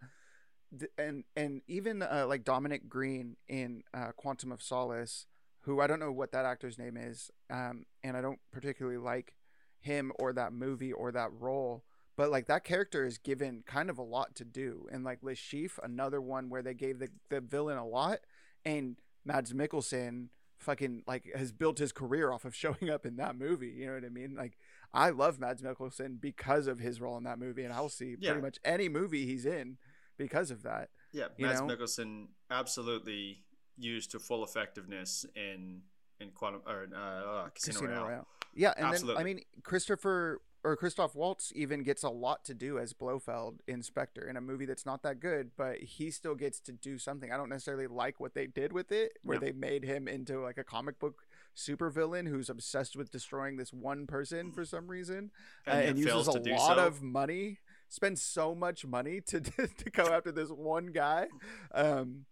And 0.97 1.23
and 1.35 1.61
even 1.67 2.01
uh, 2.01 2.25
like 2.27 2.43
Dominic 2.43 2.89
Green 2.89 3.37
in 3.47 3.83
uh, 3.93 4.11
Quantum 4.15 4.51
of 4.51 4.61
Solace, 4.61 5.25
who 5.61 5.79
I 5.79 5.87
don't 5.87 5.99
know 5.99 6.11
what 6.11 6.31
that 6.33 6.45
actor's 6.45 6.77
name 6.77 6.97
is, 6.97 7.31
um, 7.49 7.85
and 8.03 8.17
I 8.17 8.21
don't 8.21 8.39
particularly 8.51 8.97
like 8.97 9.33
him 9.79 10.11
or 10.19 10.33
that 10.33 10.51
movie 10.53 10.91
or 10.91 11.11
that 11.13 11.29
role. 11.31 11.83
But 12.17 12.31
like 12.31 12.47
that 12.47 12.63
character 12.63 13.05
is 13.05 13.17
given 13.17 13.63
kind 13.65 13.89
of 13.89 13.97
a 13.97 14.03
lot 14.03 14.35
to 14.35 14.43
do, 14.45 14.87
and 14.91 15.03
like 15.05 15.21
Chiffre, 15.21 15.79
another 15.83 16.19
one 16.19 16.49
where 16.49 16.61
they 16.63 16.73
gave 16.73 16.99
the, 16.99 17.09
the 17.29 17.39
villain 17.39 17.77
a 17.77 17.85
lot, 17.87 18.19
and 18.65 18.97
Mads 19.23 19.53
Mikkelsen 19.53 20.29
fucking 20.57 21.03
like 21.05 21.31
has 21.35 21.51
built 21.51 21.77
his 21.77 21.91
career 21.91 22.31
off 22.31 22.43
of 22.43 22.55
showing 22.55 22.89
up 22.89 23.05
in 23.05 23.15
that 23.17 23.37
movie. 23.37 23.69
You 23.69 23.85
know 23.87 23.93
what 23.93 24.03
I 24.05 24.09
mean? 24.09 24.35
Like 24.35 24.57
I 24.93 25.11
love 25.11 25.39
Mads 25.39 25.61
Mikkelsen 25.61 26.19
because 26.19 26.65
of 26.67 26.79
his 26.79 26.99
role 26.99 27.17
in 27.17 27.23
that 27.25 27.39
movie, 27.39 27.63
and 27.63 27.71
I'll 27.73 27.87
see 27.87 28.15
Yeah. 28.19 28.31
pretty 28.31 28.41
much 28.45 28.57
any 28.65 28.89
movie 28.89 29.25
he's 29.25 29.45
in 29.45 29.77
because 30.17 30.51
of 30.51 30.63
that. 30.63 30.89
Yeah, 31.11 31.27
Mads? 31.37 31.61
Mikkelsen 31.61 32.27
absolutely 32.51 33.43
used 33.77 34.11
to 34.11 34.19
full 34.19 34.43
effectiveness 34.43 35.25
in 35.35 35.81
in 36.19 36.31
Quantum 36.31 36.61
or 36.67 36.87
uh, 36.93 36.97
uh, 36.99 37.49
Casino, 37.49 38.05
Royale. 38.05 38.27
Yeah, 38.53 38.73
and 38.75 38.93
then 38.93 39.17
I 39.17 39.23
mean 39.23 39.41
Christopher 39.63 40.41
or 40.63 40.75
Christoph 40.75 41.15
Waltz 41.15 41.53
even 41.55 41.83
gets 41.83 42.03
a 42.03 42.09
lot 42.09 42.43
to 42.45 42.53
do 42.53 42.79
as 42.79 42.91
Blofeld 42.91 43.59
in 43.67 43.83
Spectre 43.83 44.27
in 44.27 44.35
a 44.35 44.41
movie 44.41 44.65
that's 44.65 44.85
not 44.85 45.03
that 45.03 45.19
good, 45.19 45.51
but 45.55 45.77
he 45.77 46.09
still 46.11 46.35
gets 46.35 46.59
to 46.61 46.71
do 46.71 46.97
something. 46.97 47.31
I 47.31 47.37
don't 47.37 47.49
necessarily 47.49 47.87
like 47.87 48.19
what 48.19 48.33
they 48.33 48.47
did 48.47 48.73
with 48.73 48.91
it, 48.91 49.13
where 49.23 49.39
No. 49.39 49.45
they 49.45 49.51
made 49.51 49.85
him 49.85 50.07
into 50.07 50.41
like 50.41 50.57
a 50.57 50.63
comic 50.63 50.99
book 50.99 51.21
supervillain 51.55 52.27
who's 52.27 52.49
obsessed 52.49 52.95
with 52.95 53.11
destroying 53.11 53.57
this 53.57 53.71
one 53.71 54.07
person 54.07 54.51
for 54.51 54.65
some 54.65 54.87
reason, 54.87 55.31
uh, 55.67 55.71
And, 55.71 55.89
and, 55.89 55.99
yet 55.99 56.07
fails 56.07 56.27
uses 56.27 56.47
a 56.47 56.53
lot 56.55 56.77
so. 56.77 56.87
of 56.87 57.01
money, 57.01 57.59
spends 57.89 58.21
so 58.21 58.53
much 58.55 58.85
money 58.85 59.21
to 59.21 59.39
to 59.41 59.89
go 59.91 60.07
after 60.07 60.31
this 60.31 60.49
one 60.49 60.87
guy. 60.87 61.27
Um, 61.73 62.25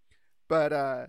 but 0.47 0.73
uh, 0.73 1.07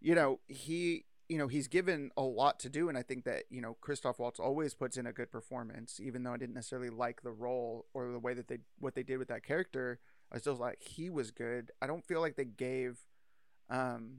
you 0.00 0.14
know 0.14 0.40
he 0.48 1.04
you 1.28 1.38
know 1.38 1.48
he's 1.48 1.66
given 1.66 2.10
a 2.16 2.22
lot 2.22 2.60
to 2.60 2.68
do 2.68 2.88
and 2.88 2.96
i 2.96 3.02
think 3.02 3.24
that 3.24 3.44
you 3.50 3.60
know 3.60 3.76
christoph 3.80 4.18
waltz 4.20 4.38
always 4.38 4.74
puts 4.74 4.96
in 4.96 5.06
a 5.06 5.12
good 5.12 5.30
performance 5.32 5.98
even 6.00 6.22
though 6.22 6.32
i 6.32 6.36
didn't 6.36 6.54
necessarily 6.54 6.90
like 6.90 7.22
the 7.22 7.32
role 7.32 7.86
or 7.94 8.12
the 8.12 8.18
way 8.18 8.32
that 8.32 8.46
they 8.46 8.58
what 8.78 8.94
they 8.94 9.02
did 9.02 9.18
with 9.18 9.28
that 9.28 9.44
character. 9.44 9.98
I 10.32 10.38
still 10.38 10.56
like 10.56 10.82
he 10.82 11.08
was 11.08 11.30
good. 11.30 11.70
I 11.80 11.86
don't 11.86 12.04
feel 12.04 12.20
like 12.20 12.34
they 12.34 12.44
gave 12.44 12.98
um 13.70 14.18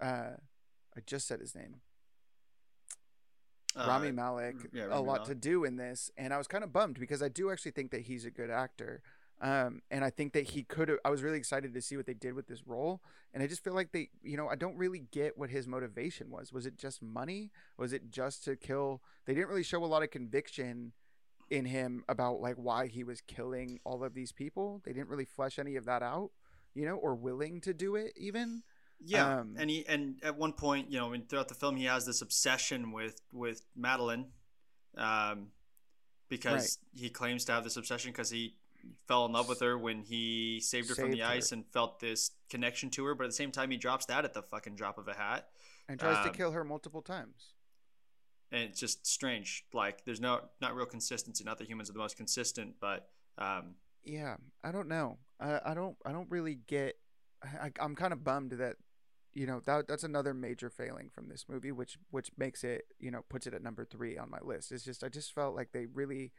uh 0.00 0.34
i 0.96 1.00
just 1.06 1.28
said 1.28 1.40
his 1.40 1.54
name 1.54 1.76
Uh, 3.76 3.86
Rami 3.88 4.12
Malek 4.12 4.56
yeah, 4.72 4.86
a 4.90 5.00
lot 5.00 5.22
Malek. 5.22 5.24
to 5.24 5.34
do 5.34 5.64
in 5.64 5.76
this, 5.76 6.10
and 6.16 6.32
I 6.32 6.38
was 6.38 6.46
kind 6.46 6.64
of 6.64 6.72
bummed 6.72 6.98
because 6.98 7.22
I 7.22 7.28
do 7.28 7.50
actually 7.50 7.72
think 7.72 7.90
that 7.90 8.02
he's 8.02 8.24
a 8.24 8.30
good 8.30 8.50
actor. 8.50 9.02
Um, 9.40 9.82
and 9.90 10.04
I 10.04 10.10
think 10.10 10.32
that 10.34 10.50
he 10.50 10.62
could 10.62 10.88
have. 10.88 10.98
I 11.04 11.10
was 11.10 11.22
really 11.22 11.38
excited 11.38 11.74
to 11.74 11.82
see 11.82 11.96
what 11.96 12.06
they 12.06 12.14
did 12.14 12.34
with 12.34 12.46
this 12.46 12.66
role, 12.66 13.02
and 13.32 13.42
I 13.42 13.46
just 13.46 13.64
feel 13.64 13.74
like 13.74 13.92
they, 13.92 14.08
you 14.22 14.36
know, 14.36 14.48
I 14.48 14.54
don't 14.54 14.76
really 14.76 15.02
get 15.10 15.36
what 15.36 15.50
his 15.50 15.66
motivation 15.66 16.30
was. 16.30 16.52
Was 16.52 16.66
it 16.66 16.78
just 16.78 17.02
money? 17.02 17.50
Was 17.76 17.92
it 17.92 18.10
just 18.10 18.44
to 18.44 18.56
kill? 18.56 19.02
They 19.26 19.34
didn't 19.34 19.48
really 19.48 19.64
show 19.64 19.84
a 19.84 19.86
lot 19.86 20.02
of 20.02 20.10
conviction 20.10 20.92
in 21.50 21.66
him 21.66 22.04
about 22.08 22.40
like 22.40 22.56
why 22.56 22.86
he 22.86 23.04
was 23.04 23.20
killing 23.20 23.80
all 23.84 24.04
of 24.04 24.14
these 24.14 24.32
people. 24.32 24.80
They 24.84 24.92
didn't 24.92 25.08
really 25.08 25.24
flesh 25.24 25.58
any 25.58 25.76
of 25.76 25.84
that 25.84 26.02
out, 26.02 26.30
you 26.74 26.84
know, 26.84 26.96
or 26.96 27.14
willing 27.14 27.60
to 27.62 27.74
do 27.74 27.96
it 27.96 28.12
even. 28.16 28.62
Yeah, 29.00 29.40
Um, 29.40 29.56
and 29.58 29.68
he 29.70 29.86
and 29.86 30.22
at 30.22 30.36
one 30.36 30.52
point, 30.54 30.90
you 30.90 30.98
know, 30.98 31.08
I 31.08 31.12
mean, 31.12 31.26
throughout 31.26 31.48
the 31.48 31.54
film, 31.54 31.76
he 31.76 31.84
has 31.84 32.06
this 32.06 32.22
obsession 32.22 32.90
with 32.92 33.20
with 33.32 33.62
Madeleine, 33.76 34.26
um, 34.96 35.52
because 36.28 36.78
he 36.92 37.10
claims 37.10 37.44
to 37.46 37.52
have 37.52 37.64
this 37.64 37.76
obsession 37.76 38.12
because 38.12 38.30
he 38.30 38.56
fell 39.08 39.26
in 39.26 39.32
love 39.32 39.48
with 39.48 39.60
her 39.60 39.76
when 39.78 40.02
he 40.02 40.60
saved 40.60 40.88
her 40.88 40.94
from 40.94 41.10
the 41.10 41.20
her. 41.20 41.26
ice 41.26 41.52
and 41.52 41.66
felt 41.66 42.00
this 42.00 42.30
connection 42.50 42.90
to 42.90 43.04
her. 43.04 43.14
But 43.14 43.24
at 43.24 43.30
the 43.30 43.36
same 43.36 43.50
time, 43.50 43.70
he 43.70 43.76
drops 43.76 44.06
that 44.06 44.24
at 44.24 44.32
the 44.34 44.42
fucking 44.42 44.74
drop 44.76 44.98
of 44.98 45.08
a 45.08 45.14
hat, 45.14 45.48
And 45.88 45.98
tries 46.00 46.18
to 46.24 46.28
Um, 46.28 46.34
kill 46.34 46.52
her 46.52 46.64
multiple 46.64 47.02
times. 47.02 47.52
and 48.52 48.62
it's 48.62 48.78
just 48.80 49.06
strange. 49.06 49.64
Like, 49.72 50.04
there's 50.04 50.20
no 50.20 50.48
not 50.60 50.74
real 50.74 50.86
consistency. 50.86 51.44
Not 51.44 51.58
that 51.58 51.68
humans 51.68 51.90
are 51.90 51.92
the 51.92 51.98
most 51.98 52.16
consistent, 52.16 52.76
but 52.80 53.10
um, 53.38 53.74
yeah 54.06 54.36
i 54.62 54.70
don't 54.70 54.86
know 54.86 55.16
i, 55.40 55.58
I 55.64 55.74
don't 55.74 55.96
i 56.04 56.12
don't 56.12 56.30
really 56.30 56.54
get 56.54 56.98
I, 57.60 57.70
i'm 57.80 57.94
kind 57.94 58.12
of 58.12 58.24
bummed 58.24 58.52
that 58.52 58.76
you 59.32 59.46
know 59.46 59.60
that 59.66 59.88
that's 59.88 60.04
another 60.04 60.32
major 60.34 60.70
failing 60.70 61.10
from 61.10 61.28
this 61.28 61.46
movie 61.48 61.72
which 61.72 61.98
which 62.10 62.30
makes 62.36 62.64
it 62.64 62.86
you 62.98 63.10
know 63.10 63.22
puts 63.28 63.46
it 63.46 63.54
at 63.54 63.62
number 63.62 63.84
three 63.84 64.16
on 64.16 64.30
my 64.30 64.38
list 64.42 64.72
it's 64.72 64.84
just 64.84 65.02
i 65.04 65.08
just 65.08 65.32
felt 65.34 65.54
like 65.56 65.72
they 65.72 65.86
really 65.86 66.32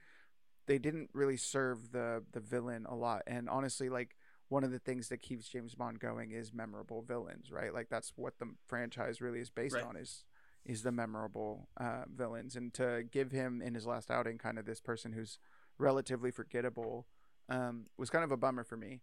they 0.68 0.78
didn't 0.80 1.10
really 1.14 1.38
serve 1.38 1.92
the 1.92 2.24
the 2.32 2.40
villain 2.40 2.86
a 2.90 2.96
lot 2.96 3.22
and 3.28 3.50
honestly 3.50 3.90
like 3.90 4.16
one 4.48 4.64
of 4.64 4.72
the 4.72 4.80
things 4.80 5.10
that 5.10 5.22
keeps 5.22 5.50
james 5.50 5.76
bond 5.76 6.00
going 6.00 6.32
is 6.32 6.54
memorable 6.54 7.02
villains 7.02 7.52
right 7.52 7.74
like 7.74 7.90
that's 7.90 8.14
what 8.16 8.40
the 8.40 8.48
franchise 8.68 9.20
really 9.22 9.40
is 9.40 9.50
based 9.50 9.76
Right. 9.76 9.84
on 9.86 9.96
is 9.98 10.24
is 10.66 10.82
the 10.82 10.92
memorable 10.92 11.68
uh, 11.80 12.06
villains 12.12 12.56
and 12.56 12.74
to 12.74 13.04
give 13.12 13.32
him 13.32 13.62
in 13.62 13.76
his 13.76 13.86
last 13.86 14.10
outing 14.10 14.40
kind 14.40 14.58
of 14.58 14.66
this 14.66 14.80
person 14.82 15.12
who's 15.12 15.38
relatively 15.78 16.32
forgettable 16.32 17.06
um, 17.50 17.86
was 17.98 18.10
kind 18.10 18.24
of 18.24 18.32
a 18.32 18.38
bummer 18.38 18.64
for 18.64 18.76
me. 18.76 19.02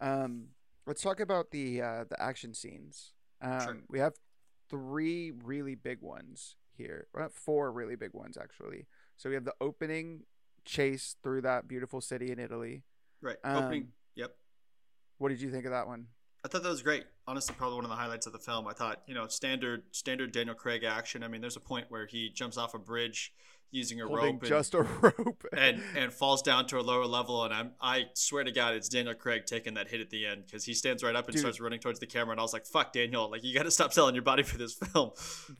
Um, 0.00 0.50
let's 0.86 1.02
talk 1.02 1.20
about 1.20 1.50
the 1.50 1.80
uh, 1.82 2.04
the 2.08 2.20
action 2.20 2.54
scenes. 2.54 3.12
Um, 3.42 3.60
Sure. 3.60 3.76
We 3.88 3.98
have 3.98 4.14
three 4.68 5.32
really 5.44 5.74
big 5.74 6.00
ones 6.00 6.56
here. 6.76 7.06
Well, 7.14 7.28
four 7.32 7.72
really 7.72 7.96
big 7.96 8.14
ones 8.14 8.36
actually. 8.40 8.86
So 9.16 9.28
we 9.28 9.34
have 9.34 9.44
the 9.44 9.54
opening 9.60 10.24
chase 10.64 11.16
through 11.22 11.42
that 11.42 11.66
beautiful 11.68 12.00
city 12.00 12.30
in 12.30 12.38
Italy. 12.38 12.84
right 13.20 13.36
Um, 13.44 13.56
opening. 13.64 13.88
Yep, 14.14 14.34
What 15.18 15.28
did 15.30 15.40
you 15.40 15.50
think 15.50 15.64
of 15.64 15.70
that 15.72 15.86
one? 15.86 16.06
I 16.44 16.48
thought 16.48 16.62
that 16.62 16.68
was 16.70 16.82
great. 16.82 17.04
Honestly, 17.26 17.54
probably 17.56 17.76
one 17.76 17.84
of 17.84 17.90
the 17.90 17.96
highlights 17.96 18.26
of 18.26 18.32
the 18.32 18.38
film. 18.38 18.66
I 18.66 18.72
thought, 18.72 19.02
you 19.06 19.14
know, 19.14 19.26
standard 19.26 19.82
standard 19.90 20.32
Daniel 20.32 20.54
Craig 20.54 20.84
action. 20.84 21.22
I 21.22 21.28
mean, 21.28 21.40
there's 21.42 21.56
a 21.56 21.60
point 21.60 21.86
where 21.90 22.06
he 22.06 22.30
jumps 22.30 22.56
off 22.56 22.72
a 22.74 22.78
bridge 22.78 23.32
using 23.72 24.00
a 24.00 24.06
Holding 24.06 24.24
rope 24.34 24.42
and, 24.42 24.48
just 24.48 24.74
a 24.74 24.82
rope. 25.00 25.44
and 25.56 25.82
and 25.96 26.12
falls 26.12 26.42
down 26.42 26.66
to 26.66 26.78
a 26.78 26.82
lower 26.82 27.06
level. 27.06 27.44
And 27.44 27.54
I'm 27.54 27.70
I 27.80 28.06
swear 28.14 28.44
to 28.44 28.52
God, 28.52 28.74
it's 28.74 28.88
Daniel 28.88 29.14
Craig 29.14 29.46
taking 29.46 29.74
that 29.74 29.88
hit 29.88 30.00
at 30.00 30.10
the 30.10 30.26
end 30.26 30.44
because 30.46 30.64
he 30.64 30.74
stands 30.74 31.02
right 31.02 31.14
up 31.14 31.26
and 31.26 31.32
Dude. 31.34 31.40
starts 31.40 31.60
running 31.60 31.80
towards 31.80 32.00
the 32.00 32.06
camera. 32.06 32.32
And 32.32 32.40
I 32.40 32.42
was 32.42 32.52
like, 32.52 32.66
"Fuck, 32.66 32.92
Daniel! 32.92 33.30
Like, 33.30 33.44
you 33.44 33.54
got 33.54 33.64
to 33.64 33.70
stop 33.70 33.92
selling 33.92 34.14
your 34.14 34.24
body 34.24 34.42
for 34.42 34.58
this 34.58 34.74
film." 34.92 35.10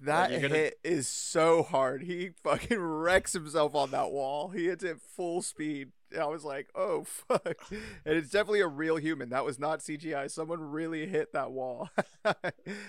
That 0.02 0.30
you're 0.32 0.40
gonna- 0.40 0.54
hit 0.54 0.78
is 0.84 1.08
so 1.08 1.62
hard. 1.62 2.02
He 2.02 2.30
fucking 2.42 2.78
wrecks 2.80 3.32
himself 3.32 3.74
on 3.74 3.90
that 3.92 4.11
wall. 4.11 4.48
He 4.48 4.66
hits 4.66 4.84
it 4.84 5.00
full 5.00 5.42
speed. 5.42 5.92
I 6.20 6.24
was 6.26 6.42
like, 6.42 6.68
oh 6.74 7.04
fuck. 7.04 7.56
And 7.70 8.16
it's 8.16 8.30
definitely 8.30 8.62
a 8.62 8.66
real 8.66 8.96
human. 8.96 9.28
That 9.28 9.44
was 9.44 9.61
not 9.61 9.78
CGI. 9.78 10.28
Someone 10.28 10.61
really 10.61 11.06
hit 11.06 11.32
that 11.34 11.52
wall. 11.52 11.88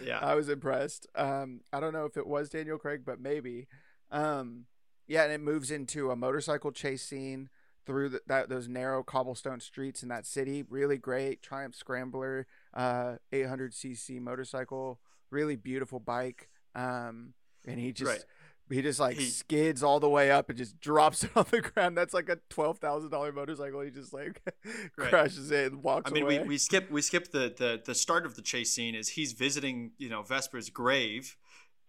Yeah. 0.03 0.17
I 0.19 0.33
was 0.33 0.49
impressed. 0.49 1.05
Um, 1.13 1.61
I 1.71 1.79
don't 1.79 1.93
know 1.93 2.05
if 2.05 2.17
it 2.17 2.25
was 2.25 2.49
Daniel 2.49 2.79
Craig, 2.79 3.01
but 3.05 3.21
maybe. 3.21 3.67
Um, 4.11 4.65
yeah, 5.11 5.23
and 5.23 5.33
it 5.33 5.41
moves 5.41 5.71
into 5.71 6.09
a 6.09 6.15
motorcycle 6.15 6.71
chase 6.71 7.03
scene 7.03 7.49
through 7.85 8.09
the, 8.09 8.21
that 8.27 8.47
those 8.47 8.67
narrow 8.69 9.03
cobblestone 9.03 9.59
streets 9.59 10.03
in 10.03 10.09
that 10.09 10.25
city. 10.25 10.63
Really 10.69 10.97
great. 10.97 11.41
Triumph 11.41 11.75
Scrambler, 11.75 12.47
uh, 12.73 13.15
800cc 13.33 14.21
motorcycle. 14.21 14.99
Really 15.29 15.55
beautiful 15.55 15.99
bike. 15.99 16.49
Um, 16.75 17.33
and 17.67 17.79
he 17.79 17.91
just 17.91 18.09
Right. 18.11 18.23
he 18.69 18.81
just 18.81 18.99
like 18.99 19.17
He- 19.17 19.25
skids 19.25 19.83
all 19.83 19.99
the 19.99 20.09
way 20.09 20.31
up 20.31 20.47
and 20.49 20.57
just 20.57 20.79
drops 20.79 21.23
it 21.25 21.31
on 21.35 21.45
the 21.51 21.61
ground. 21.61 21.97
That's 21.97 22.13
like 22.13 22.29
a 22.29 22.37
twelve 22.49 22.79
thousand 22.79 23.09
dollar 23.11 23.31
motorcycle. 23.33 23.81
He 23.81 23.89
just 23.91 24.13
like 24.13 24.41
Right. 24.97 25.09
crashes 25.09 25.51
it 25.51 25.71
and 25.73 25.83
walks 25.83 26.09
I 26.09 26.13
mean, 26.13 26.23
away. 26.23 26.39
we, 26.39 26.47
we 26.49 26.57
skip 26.57 26.89
we 26.89 27.01
skip 27.01 27.31
the, 27.31 27.53
the 27.57 27.81
the 27.83 27.95
start 27.95 28.25
of 28.25 28.35
the 28.35 28.41
chase 28.41 28.71
scene 28.71 28.95
is 28.95 29.09
he's 29.09 29.33
visiting 29.33 29.91
you 29.97 30.09
know 30.09 30.21
Vesper's 30.21 30.69
grave, 30.69 31.35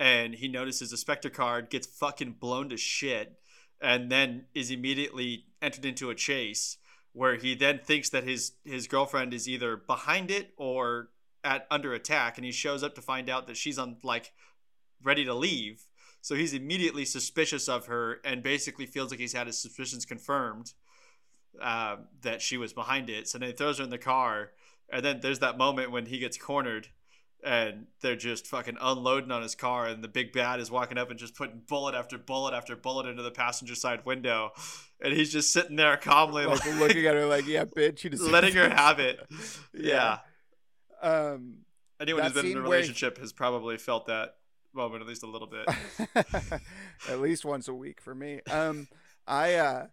and 0.03 0.34
he 0.34 0.48
notices 0.48 0.92
a 0.92 0.96
Spectre 0.96 1.30
card 1.30 1.70
gets 1.70 1.86
fucking 1.86 2.32
blown 2.40 2.68
to 2.70 2.76
shit, 2.76 3.38
and 3.80 4.11
then 4.11 4.46
is 4.53 4.68
immediately 4.68 5.46
entered 5.62 5.84
into 5.84 6.11
a 6.11 6.14
chase 6.14 6.76
where 7.12 7.36
he 7.36 7.55
then 7.55 7.78
thinks 7.78 8.09
that 8.11 8.24
his 8.24 8.53
his 8.64 8.88
girlfriend 8.88 9.32
is 9.32 9.48
either 9.48 9.76
behind 9.76 10.28
it 10.28 10.55
or 10.57 11.11
at 11.44 11.68
under 11.70 11.94
attack, 11.94 12.36
and 12.36 12.44
he 12.44 12.50
shows 12.50 12.82
up 12.82 12.96
to 12.96 13.00
find 13.00 13.30
out 13.30 13.46
that 13.46 13.57
she's 13.57 13.78
on 13.78 13.96
like 14.03 14.32
ready 15.05 15.24
to 15.24 15.34
leave. 15.34 15.86
So 16.20 16.34
he's 16.34 16.53
immediately 16.53 17.05
suspicious 17.05 17.68
of 17.68 17.86
her 17.86 18.20
and 18.24 18.42
basically 18.42 18.86
feels 18.86 19.12
like 19.12 19.20
he's 19.20 19.34
had 19.34 19.46
his 19.46 19.61
suspicions 19.62 20.05
confirmed 20.05 20.72
uh, 21.61 21.96
that 22.22 22.42
she 22.42 22.57
was 22.57 22.72
behind 22.72 23.09
it. 23.09 23.28
So 23.28 23.38
then 23.38 23.50
he 23.50 23.55
throws 23.55 23.78
her 23.78 23.84
in 23.84 23.90
the 23.90 23.98
car, 23.98 24.50
and 24.90 25.05
then 25.05 25.20
there's 25.20 25.38
that 25.40 25.59
moment 25.59 25.92
when 25.92 26.07
he 26.07 26.18
gets 26.18 26.36
cornered, 26.36 26.88
and 27.43 27.86
they're 28.01 28.16
just 28.16 28.47
fucking 28.47 28.76
unloading 28.80 29.30
on 29.30 29.43
his 29.43 29.55
car, 29.55 29.86
and 29.86 30.03
the 30.03 30.09
big 30.09 30.32
bad 30.32 30.61
is 30.61 30.70
walking 30.70 30.99
up 30.99 31.11
and 31.11 31.18
just 31.18 31.34
putting 31.34 31.62
bullet 31.68 31.95
after 31.95 32.16
bullet 32.18 32.55
after 32.55 32.76
bullet 32.76 33.07
into 33.07 33.22
the 33.22 33.30
passenger 33.30 33.74
side 33.74 34.05
window, 34.05 34.53
and 35.01 35.12
he's 35.12 35.32
just 35.32 35.53
sitting 35.53 35.76
there 35.76 35.97
calmly, 35.97 36.47
like 36.47 36.64
like, 36.64 36.74
looking 36.78 37.07
at 37.07 37.14
her 37.14 37.26
like, 37.26 37.47
yeah, 37.47 37.64
bitch, 37.64 38.05
you 38.05 38.11
just 38.11 38.22
letting 38.22 38.55
her 38.55 38.68
have 38.68 38.99
it. 38.99 39.20
Yeah. 39.74 40.18
Um, 41.03 41.59
Anyone 42.01 42.24
who's 42.24 42.32
been 42.32 42.40
in 42.40 42.47
a 42.47 42.49
scene 42.51 42.62
where 42.62 42.70
relationship 42.70 43.18
has 43.18 43.32
probably 43.32 43.76
felt 43.76 44.07
that 44.07 44.36
moment 44.74 45.03
at 45.03 45.09
least 45.09 45.22
a 45.22 45.26
little 45.26 45.49
bit. 45.49 45.68
at 47.09 47.20
least 47.20 47.45
once 47.45 47.68
a 47.68 47.74
week 47.74 48.01
for 48.01 48.14
me. 48.14 48.40
Um, 48.51 48.88
I 49.26 49.55
uh, 49.55 49.86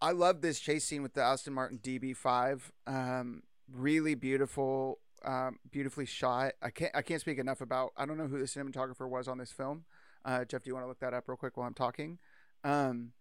I 0.00 0.12
love 0.12 0.40
this 0.40 0.60
chase 0.60 0.84
scene 0.84 1.02
with 1.02 1.14
the 1.14 1.22
Aston 1.22 1.54
Martin 1.54 1.78
DB5. 1.82 2.60
Um, 2.86 3.42
really 3.72 4.14
beautiful, 4.14 4.98
um, 5.26 5.58
beautifully 5.70 6.06
shot. 6.06 6.52
I 6.62 6.70
can't 6.70 6.94
I 6.94 7.02
can't 7.02 7.20
speak 7.20 7.38
enough 7.38 7.60
about. 7.60 7.92
I 7.96 8.06
don't 8.06 8.16
know 8.16 8.28
who 8.28 8.38
the 8.38 8.44
cinematographer 8.44 9.08
was 9.08 9.28
on 9.28 9.38
this 9.38 9.52
film. 9.52 9.84
Uh, 10.24 10.44
Jeff, 10.44 10.62
do 10.62 10.70
you 10.70 10.74
want 10.74 10.84
to 10.84 10.88
look 10.88 11.00
that 11.00 11.14
up 11.14 11.28
real 11.28 11.36
quick 11.36 11.56
while 11.56 11.66
I'm 11.66 11.74
talking? 11.74 12.18
Um, 12.64 13.12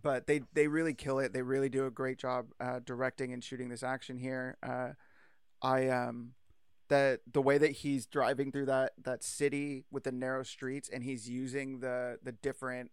but 0.00 0.26
they 0.26 0.42
they 0.52 0.68
really 0.68 0.94
kill 0.94 1.18
it. 1.18 1.32
They 1.32 1.42
really 1.42 1.68
do 1.68 1.86
a 1.86 1.90
great 1.90 2.18
job 2.18 2.46
uh, 2.60 2.80
directing 2.84 3.32
and 3.32 3.42
shooting 3.42 3.68
this 3.68 3.82
action 3.82 4.18
here. 4.18 4.56
Uh, 4.62 4.90
I 5.62 5.88
um 5.88 6.32
that 6.88 7.20
the 7.30 7.40
way 7.42 7.58
that 7.58 7.72
he's 7.72 8.06
driving 8.06 8.52
through 8.52 8.66
that 8.66 8.92
that 9.02 9.24
city 9.24 9.84
with 9.90 10.04
the 10.04 10.12
narrow 10.12 10.42
streets 10.42 10.88
and 10.92 11.02
he's 11.02 11.28
using 11.28 11.80
the 11.80 12.18
the 12.22 12.32
different 12.32 12.90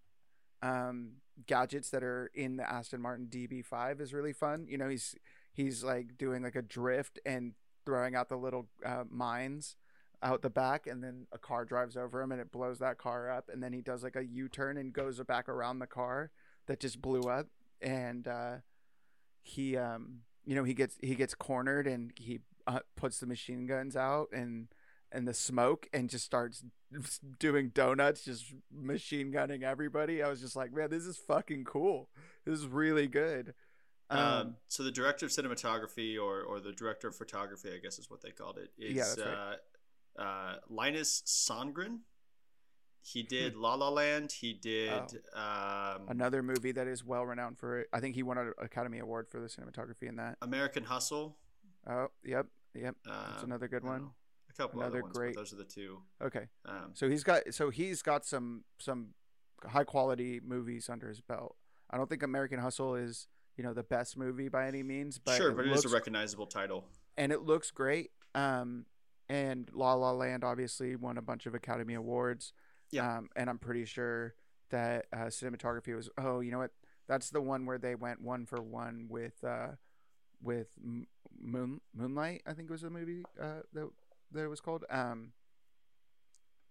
um 0.61 1.13
gadgets 1.47 1.89
that 1.89 2.03
are 2.03 2.31
in 2.33 2.57
the 2.57 2.71
Aston 2.71 3.01
Martin 3.01 3.27
DB5 3.29 3.99
is 3.99 4.13
really 4.13 4.33
fun. 4.33 4.67
You 4.69 4.77
know, 4.77 4.89
he's 4.89 5.15
he's 5.53 5.83
like 5.83 6.17
doing 6.17 6.43
like 6.43 6.55
a 6.55 6.61
drift 6.61 7.19
and 7.25 7.53
throwing 7.85 8.15
out 8.15 8.29
the 8.29 8.37
little 8.37 8.67
uh, 8.85 9.03
mines 9.09 9.75
out 10.23 10.41
the 10.41 10.49
back 10.49 10.85
and 10.87 11.03
then 11.03 11.25
a 11.31 11.37
car 11.37 11.65
drives 11.65 11.97
over 11.97 12.21
him 12.21 12.31
and 12.31 12.39
it 12.39 12.51
blows 12.51 12.79
that 12.79 12.97
car 12.97 13.29
up 13.29 13.49
and 13.51 13.61
then 13.61 13.73
he 13.73 13.81
does 13.81 14.03
like 14.03 14.15
a 14.15 14.23
U-turn 14.23 14.77
and 14.77 14.93
goes 14.93 15.19
back 15.23 15.49
around 15.49 15.79
the 15.79 15.87
car 15.87 16.29
that 16.67 16.79
just 16.79 17.01
blew 17.01 17.21
up. 17.21 17.47
And 17.81 18.27
uh 18.27 18.57
he 19.41 19.75
um 19.75 20.19
you 20.45 20.55
know 20.55 20.63
he 20.63 20.73
gets 20.73 20.97
he 21.01 21.15
gets 21.15 21.33
cornered 21.33 21.87
and 21.87 22.11
he 22.15 22.41
uh, 22.67 22.79
puts 22.95 23.19
the 23.19 23.25
machine 23.25 23.65
guns 23.65 23.95
out 23.95 24.27
and 24.31 24.67
and 25.11 25.27
the 25.27 25.33
smoke 25.33 25.89
and 25.91 26.09
just 26.09 26.23
starts 26.23 26.63
doing 27.39 27.69
donuts 27.69 28.23
just 28.23 28.53
machine 28.71 29.31
gunning 29.31 29.63
everybody. 29.63 30.21
I 30.21 30.29
was 30.29 30.41
just 30.41 30.55
like 30.55 30.71
man 30.71 30.91
this 30.91 31.05
is 31.05 31.17
fucking 31.17 31.63
cool. 31.63 32.09
This 32.45 32.59
is 32.59 32.67
really 32.67 33.07
good 33.07 33.55
um, 34.11 34.19
Um, 34.19 34.55
so 34.67 34.83
the 34.83 34.91
director 34.91 35.25
of 35.25 35.31
cinematography, 35.31 36.21
or 36.21 36.41
or 36.43 36.59
the 36.59 36.71
director 36.73 37.07
of 37.07 37.15
photography, 37.15 37.69
I 37.73 37.77
guess 37.79 37.97
is 37.99 38.09
what 38.09 38.21
they 38.21 38.31
called 38.31 38.57
it, 38.57 38.71
is 38.77 38.95
Yeah, 38.95 39.03
that's 39.03 39.17
right. 39.19 39.57
uh, 40.17 40.21
uh, 40.21 40.55
Linus 40.69 41.23
Sandgren. 41.25 41.99
He 43.03 43.23
did 43.23 43.55
La 43.55 43.73
La 43.73 43.89
Land. 43.89 44.31
He 44.31 44.53
did. 44.53 45.01
Um, 45.33 46.03
another 46.07 46.43
movie 46.43 46.71
that 46.73 46.87
is 46.87 47.03
well 47.03 47.25
renowned 47.25 47.57
for 47.57 47.79
it 47.79 47.87
i 47.93 47.99
think 47.99 48.13
he 48.13 48.21
won 48.21 48.37
an 48.37 48.53
academy 48.59 48.99
award 48.99 49.27
for 49.27 49.39
the 49.39 49.47
cinematography 49.47 50.07
in 50.07 50.17
that 50.17 50.37
American 50.43 50.83
Hustle. 50.83 51.35
oh 51.89 52.07
yep 52.23 52.45
yep 52.75 52.95
that's 53.03 53.39
Um, 53.39 53.45
another 53.45 53.67
good 53.67 53.83
one 53.83 54.01
know. 54.01 54.13
a 54.51 54.53
couple 54.53 54.81
Another 54.81 54.97
other 54.99 55.03
ones, 55.03 55.17
great- 55.17 55.35
those 55.35 55.51
are 55.51 55.55
the 55.55 55.63
two. 55.63 56.03
Okay, 56.21 56.47
Um, 56.65 56.91
so 56.93 57.09
he's 57.09 57.23
got 57.23 57.51
so 57.55 57.71
he's 57.71 58.03
got 58.03 58.23
some 58.23 58.65
some 58.77 59.15
high 59.65 59.83
quality 59.83 60.39
movies 60.43 60.87
under 60.87 61.07
his 61.07 61.21
belt. 61.21 61.55
I 61.89 61.97
don't 61.97 62.07
think 62.09 62.21
American 62.21 62.59
Hustle 62.59 62.93
is 62.95 63.27
you 63.57 63.63
know 63.63 63.73
the 63.73 63.83
best 63.83 64.17
movie 64.17 64.49
by 64.49 64.67
any 64.67 64.83
means, 64.83 65.17
but 65.17 65.37
sure, 65.37 65.51
it 65.51 65.55
but 65.55 65.65
it 65.65 65.69
looks, 65.69 65.85
is 65.85 65.91
a 65.91 65.93
recognizable 65.93 66.47
title. 66.47 66.85
and 67.17 67.31
it 67.31 67.41
looks 67.41 67.71
great. 67.71 68.11
Um, 68.33 68.85
and 69.29 69.69
La 69.73 69.93
La 69.93 70.11
Land 70.11 70.43
obviously 70.43 70.95
won 70.95 71.17
a 71.17 71.21
bunch 71.21 71.45
of 71.45 71.55
Academy 71.55 71.93
Awards. 71.93 72.53
Yeah. 72.91 73.17
Um, 73.17 73.29
and 73.35 73.49
I'm 73.49 73.59
pretty 73.59 73.85
sure 73.85 74.33
that 74.69 75.05
uh, 75.13 75.25
cinematography 75.25 75.95
was. 75.95 76.09
Oh, 76.17 76.39
you 76.39 76.51
know 76.51 76.59
what? 76.59 76.71
That's 77.07 77.29
the 77.29 77.41
one 77.41 77.65
where 77.65 77.77
they 77.77 77.95
went 77.95 78.21
one 78.21 78.45
for 78.45 78.61
one 78.61 79.07
with 79.09 79.43
uh, 79.43 79.69
with 80.41 80.67
Moon 81.39 81.81
Moonlight. 81.95 82.43
I 82.45 82.53
think 82.53 82.69
was 82.69 82.81
the 82.81 82.89
movie 82.89 83.23
uh, 83.41 83.61
that 83.73 83.89
that 84.31 84.43
it 84.43 84.49
was 84.49 84.61
called. 84.61 84.85
Um, 84.89 85.33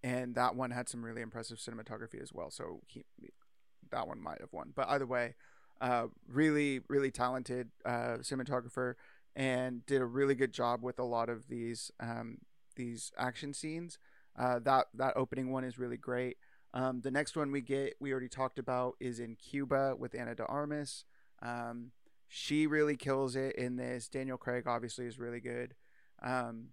and 0.03 0.35
that 0.35 0.57
one 0.57 0.71
had 0.71 0.89
some 0.89 1.05
really 1.05 1.21
impressive 1.21 1.59
cinematography 1.59 2.23
as 2.23 2.33
well. 2.33 2.51
So 2.51 2.81
he 2.87 3.05
that 3.91 4.07
one 4.07 4.21
might 4.21 4.41
have 4.41 4.53
won. 4.53 4.73
But 4.75 4.89
either 4.89 5.07
way, 5.07 5.35
uh, 5.81 6.07
really 6.29 6.81
really 6.89 7.11
talented 7.11 7.71
uh, 7.85 8.19
cinematographer 8.21 8.95
and 9.37 9.85
did 9.87 10.01
a 10.03 10.07
really 10.07 10.35
good 10.35 10.53
job 10.53 10.83
with 10.83 10.99
a 10.99 11.05
lot 11.05 11.29
of 11.29 11.49
these 11.49 11.91
um, 12.01 12.39
these 12.77 13.13
action 13.17 13.55
scenes. 13.55 13.99
Uh, 14.39 14.59
that 14.61 14.87
that 14.95 15.17
opening 15.17 15.51
one 15.51 15.65
is 15.65 15.79
really 15.79 15.97
great. 15.97 16.37
Um, 16.73 17.01
the 17.01 17.11
next 17.11 17.37
one 17.37 17.51
we 17.51 17.61
get, 17.61 17.95
we 17.99 18.13
already 18.13 18.29
talked 18.29 18.59
about, 18.59 18.95
is 19.01 19.19
in 19.19 19.35
Cuba 19.35 19.97
with 19.99 20.15
Ana 20.15 20.37
de 20.37 20.45
Armas. 20.47 21.05
Um, 21.43 21.91
she 22.29 22.67
really 22.67 22.97
kills 22.97 23.35
it 23.35 23.57
in 23.57 23.77
this. 23.77 24.09
Daniel 24.09 24.37
Craig 24.37 24.65
obviously 24.67 25.07
is 25.07 25.19
really 25.19 25.41
good. 25.41 25.75
Um, 26.23 26.69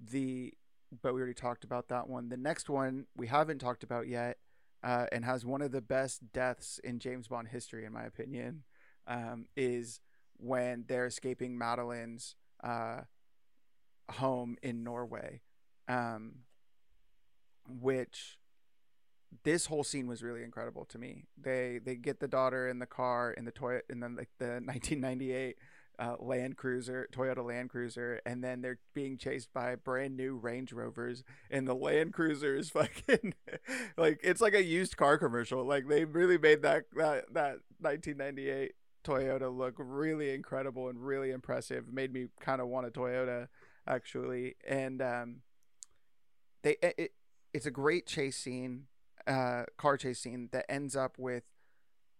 the 0.00 0.54
but 1.02 1.14
we 1.14 1.20
already 1.20 1.34
talked 1.34 1.64
about 1.64 1.88
that 1.88 2.08
one. 2.08 2.30
The 2.30 2.36
next 2.36 2.68
one 2.68 3.06
we 3.16 3.26
haven't 3.26 3.58
talked 3.58 3.84
about 3.84 4.08
yet, 4.08 4.38
uh, 4.82 5.06
and 5.12 5.24
has 5.24 5.44
one 5.44 5.62
of 5.62 5.72
the 5.72 5.80
best 5.80 6.32
deaths 6.32 6.80
in 6.84 6.98
James 6.98 7.28
Bond 7.28 7.48
history, 7.48 7.84
in 7.84 7.92
my 7.92 8.04
opinion, 8.04 8.62
um, 9.06 9.46
is 9.56 10.00
when 10.36 10.84
they're 10.86 11.06
escaping 11.06 11.58
Madeleine's 11.58 12.36
uh, 12.62 13.00
home 14.10 14.56
in 14.62 14.84
Norway, 14.84 15.42
um, 15.88 16.40
which 17.68 18.38
this 19.44 19.66
whole 19.66 19.84
scene 19.84 20.06
was 20.06 20.22
really 20.22 20.42
incredible 20.42 20.84
to 20.86 20.98
me. 20.98 21.24
They 21.36 21.80
they 21.84 21.96
get 21.96 22.20
the 22.20 22.28
daughter 22.28 22.68
in 22.68 22.78
the 22.78 22.86
car 22.86 23.32
in 23.32 23.44
the 23.44 23.50
toy 23.50 23.80
in 23.90 24.00
the 24.00 24.08
like 24.08 24.30
the 24.38 24.46
1998 24.64 25.56
uh, 25.98 26.16
Land 26.18 26.56
Cruiser 26.56 27.08
Toyota 27.12 27.44
Land 27.44 27.70
Cruiser, 27.70 28.20
and 28.24 28.42
then 28.42 28.62
they're 28.62 28.78
being 28.94 29.18
chased 29.18 29.52
by 29.52 29.74
brand 29.74 30.16
new 30.16 30.36
Range 30.36 30.72
Rovers, 30.72 31.24
and 31.50 31.66
the 31.66 31.74
Land 31.74 32.12
Cruiser 32.12 32.54
is 32.54 32.70
fucking 32.70 33.34
like 33.96 34.20
it's 34.22 34.40
like 34.40 34.54
a 34.54 34.62
used 34.62 34.96
car 34.96 35.18
commercial. 35.18 35.64
Like 35.64 35.88
they 35.88 36.04
really 36.04 36.38
made 36.38 36.62
that 36.62 36.84
that 36.96 37.32
that 37.32 37.58
1998 37.80 38.72
Toyota 39.04 39.54
look 39.54 39.74
really 39.78 40.34
incredible 40.34 40.88
and 40.88 41.04
really 41.04 41.30
impressive. 41.30 41.92
Made 41.92 42.12
me 42.12 42.26
kind 42.40 42.60
of 42.60 42.68
want 42.68 42.86
a 42.86 42.90
Toyota 42.90 43.48
actually, 43.86 44.56
and 44.66 45.02
um, 45.02 45.36
they 46.62 46.76
it, 46.82 47.12
it's 47.52 47.66
a 47.66 47.70
great 47.72 48.06
chase 48.06 48.36
scene, 48.36 48.84
uh, 49.26 49.64
car 49.76 49.96
chase 49.96 50.20
scene 50.20 50.48
that 50.52 50.66
ends 50.68 50.94
up 50.94 51.18
with 51.18 51.44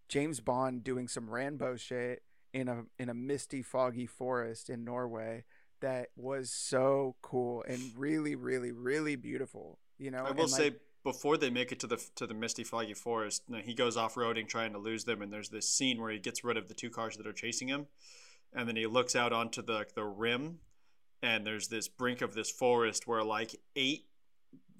James 0.09 0.41
Bond 0.41 0.83
doing 0.83 1.07
some 1.07 1.31
Rambo 1.31 1.77
shit 1.77 2.23
in 2.53 2.69
a 2.69 2.85
in 2.99 3.09
a 3.09 3.15
misty, 3.15 3.63
foggy 3.63 4.07
forest 4.07 4.71
in 4.71 4.85
Norway. 4.85 5.45
That 5.81 6.09
was 6.17 6.51
so 6.51 7.15
cool 7.23 7.63
and 7.69 7.93
really, 7.97 8.35
really, 8.35 8.73
really 8.73 9.15
beautiful. 9.15 9.79
You 9.97 10.11
know, 10.11 10.25
I 10.25 10.31
and, 10.31 10.37
will 10.37 10.47
like, 10.47 10.61
say 10.61 10.73
before 11.05 11.37
they 11.37 11.51
make 11.51 11.71
it 11.71 11.81
to 11.81 11.87
the 11.87 12.05
to 12.17 12.27
the 12.27 12.35
misty 12.35 12.65
foggy 12.65 12.95
forest, 12.95 13.45
he 13.65 13.75
goes 13.75 13.97
off 13.97 14.17
roading 14.17 14.49
trying 14.49 14.73
to 14.73 14.79
lose 14.79 15.05
them, 15.05 15.23
and 15.23 15.33
there's 15.33 15.51
this 15.51 15.69
scene 15.69 16.01
where 16.01 16.11
he 16.11 16.19
gets 16.19 16.43
rid 16.43 16.57
of 16.57 16.69
the 16.69 16.75
two 16.75 16.91
cars 16.91 17.17
that 17.17 17.27
are 17.27 17.33
chasing 17.33 17.69
him, 17.69 17.87
and 18.53 18.69
then 18.69 18.77
he 18.77 18.87
looks 18.87 19.15
out 19.15 19.33
onto 19.33 19.63
the 19.63 19.87
the 19.95 20.05
rim, 20.05 20.59
and 21.23 21.47
there's 21.47 21.69
this 21.69 21.87
brink 21.87 22.21
of 22.21 22.35
this 22.35 22.51
forest 22.51 23.07
where 23.07 23.23
like 23.23 23.55
eight 23.77 24.08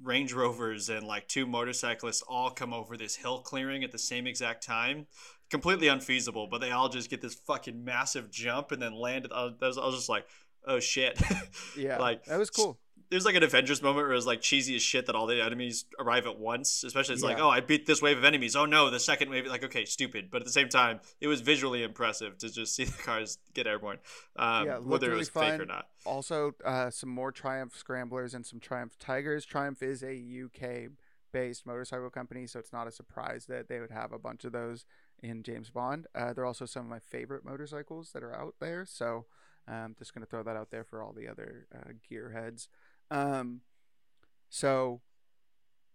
Range 0.03 0.33
Rovers 0.33 0.89
and 0.89 1.07
like 1.07 1.29
two 1.29 1.47
motorcyclists 1.47 2.23
all 2.23 2.51
come 2.51 2.73
over 2.73 2.97
this 2.97 3.17
hill 3.17 3.41
clearing 3.41 3.85
at 3.85 3.93
the 3.93 3.99
same 3.99 4.27
exact 4.27 4.65
time. 4.65 5.07
Completely 5.51 5.89
unfeasible, 5.89 6.47
but 6.47 6.61
they 6.61 6.71
all 6.71 6.89
just 6.89 7.09
get 7.11 7.21
this 7.21 7.35
fucking 7.35 7.83
massive 7.85 8.31
jump 8.31 8.71
and 8.71 8.81
then 8.81 8.93
land. 8.95 9.29
Uh, 9.31 9.51
I 9.61 9.67
was, 9.67 9.79
I 9.79 9.87
was 9.87 9.95
just 9.95 10.09
like, 10.09 10.27
oh 10.67 10.79
shit. 10.81 11.21
yeah, 11.77 11.99
like 11.99 12.25
that 12.25 12.39
was 12.39 12.51
cool. 12.51 12.79
There's 13.11 13.25
like 13.25 13.35
an 13.35 13.43
Avengers 13.43 13.83
moment 13.83 14.07
where 14.07 14.17
it's 14.17 14.27
like 14.27 14.41
cheesy 14.41 14.77
as 14.77 14.83
shit 14.83 15.07
that 15.07 15.15
all 15.15 15.27
the 15.27 15.43
enemies 15.43 15.87
arrive 15.99 16.27
at 16.27 16.39
once. 16.39 16.85
Especially 16.85 17.15
it's 17.15 17.23
like, 17.23 17.39
oh, 17.39 17.49
I 17.49 17.61
beat 17.61 17.87
this 17.87 18.03
wave 18.03 18.19
of 18.19 18.25
enemies. 18.25 18.55
Oh 18.55 18.67
no, 18.67 18.91
the 18.91 19.01
second 19.01 19.31
wave. 19.31 19.47
Like, 19.47 19.65
okay, 19.65 19.85
stupid. 19.85 20.31
But 20.31 20.43
at 20.43 20.47
the 20.47 20.53
same 20.53 20.69
time, 20.69 21.01
it 21.21 21.27
was 21.27 21.41
visually 21.41 21.83
impressive 21.83 22.37
to 22.39 22.51
just 22.51 22.75
see 22.75 22.85
the 22.97 23.03
cars 23.03 23.39
get 23.55 23.67
airborne, 23.67 23.99
um, 24.37 24.67
Yeah, 24.67 24.77
it 24.77 24.85
whether 24.85 25.07
it 25.07 25.11
really 25.11 25.21
was 25.21 25.29
fake 25.29 25.61
or 25.61 25.67
not. 25.67 25.89
also 26.05 26.55
uh, 26.65 26.91
some 26.91 27.09
more 27.09 27.33
Triumph 27.33 27.77
Scramblers 27.77 28.35
and 28.35 28.45
some 28.45 28.61
Triumph 28.61 28.99
Tigers. 28.99 29.45
Triumph 29.45 29.83
is 29.83 30.03
a 30.03 30.15
UK 30.45 30.91
based 31.33 31.67
motorcycle 31.67 32.11
company, 32.11 32.47
so 32.47 32.59
it's 32.59 32.73
not 32.73 32.87
a 32.87 32.91
surprise 32.91 33.47
that 33.47 33.69
they 33.69 33.81
would 33.81 33.91
have 33.91 34.13
a 34.13 34.19
bunch 34.19 34.45
of 34.45 34.53
those 34.53 34.85
in 35.23 35.43
James 35.43 35.71
Bond. 35.71 36.07
Uh, 36.15 36.33
they're 36.33 36.47
also 36.47 36.67
some 36.67 36.85
of 36.85 36.91
my 36.91 37.01
favorite 37.01 37.45
motorcycles 37.45 38.13
that 38.13 38.23
are 38.23 38.35
out 38.35 38.55
there, 38.61 38.87
so 38.87 39.27
I'm 39.67 39.95
just 39.99 40.15
going 40.15 40.25
to 40.25 40.31
throw 40.31 40.43
that 40.43 40.57
out 40.57 40.71
there 40.71 40.85
for 40.85 41.03
all 41.03 41.13
the 41.13 41.29
other 41.29 41.67
uh, 41.75 41.93
gearheads. 42.11 42.69
Um, 43.11 43.61
so 44.49 45.01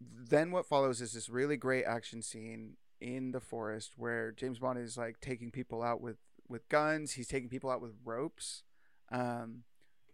then 0.01 0.51
what 0.51 0.65
follows 0.65 1.01
is 1.01 1.13
this 1.13 1.29
really 1.29 1.57
great 1.57 1.85
action 1.85 2.21
scene 2.21 2.77
in 2.99 3.31
the 3.31 3.39
forest 3.39 3.93
where 3.97 4.31
James 4.31 4.59
Bond 4.59 4.79
is 4.79 4.97
like 4.97 5.19
taking 5.19 5.51
people 5.51 5.83
out 5.83 6.01
with 6.01 6.17
with 6.47 6.67
guns. 6.69 7.13
He's 7.13 7.27
taking 7.27 7.49
people 7.49 7.69
out 7.69 7.81
with 7.81 7.91
ropes. 8.03 8.63
Um, 9.11 9.63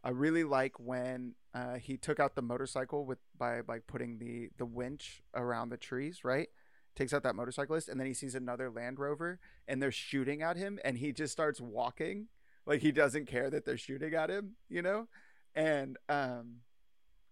I 0.04 0.10
really 0.10 0.44
like 0.44 0.80
when 0.80 1.36
uh, 1.54 1.76
he 1.76 1.98
took 1.98 2.20
out 2.20 2.36
the 2.36 2.42
motorcycle 2.42 3.06
with 3.06 3.20
by 3.38 3.62
like 3.68 3.88
putting 3.88 4.18
the 4.18 4.50
the 4.58 4.66
winch 4.66 5.22
around 5.36 5.70
the 5.70 5.78
trees. 5.78 6.24
Right, 6.24 6.50
takes 6.96 7.14
out 7.14 7.24
that 7.24 7.36
motorcyclist, 7.36 7.90
and 7.90 8.00
then 8.00 8.08
he 8.08 8.14
sees 8.14 8.36
another 8.36 8.70
Land 8.70 9.00
Rover, 9.00 9.40
and 9.68 9.82
they're 9.82 9.92
shooting 9.92 10.42
at 10.42 10.58
him, 10.58 10.80
and 10.84 10.98
he 10.98 11.12
just 11.12 11.34
starts 11.34 11.62
walking 11.62 12.28
like 12.66 12.82
he 12.82 12.92
doesn't 12.92 13.26
care 13.26 13.50
that 13.50 13.66
they're 13.66 13.78
shooting 13.78 14.14
at 14.14 14.30
him. 14.30 14.56
You 14.70 14.82
know, 14.82 15.08
and 15.54 15.98
um, 16.08 16.58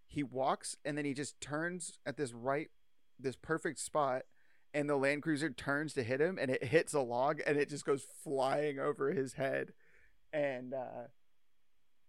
he 0.08 0.24
walks, 0.24 0.78
and 0.84 0.98
then 0.98 1.06
he 1.06 1.14
just 1.14 1.40
turns 1.40 2.00
at 2.06 2.18
this 2.18 2.34
right, 2.34 2.70
this 3.20 3.36
perfect 3.36 3.80
spot. 3.80 4.24
And 4.74 4.90
the 4.90 4.96
Land 4.96 5.24
Cruiser 5.24 5.50
turns 5.50 5.94
to 5.94 6.04
hit 6.04 6.20
him, 6.20 6.38
and 6.40 6.52
it 6.52 6.64
hits 6.66 6.94
a 6.94 7.00
log, 7.02 7.42
and 7.46 7.58
it 7.58 7.70
just 7.70 7.86
goes 7.86 8.06
flying 8.24 8.80
over 8.80 9.12
his 9.12 9.34
head. 9.34 9.74
And 10.34 10.74
uh, 10.74 11.08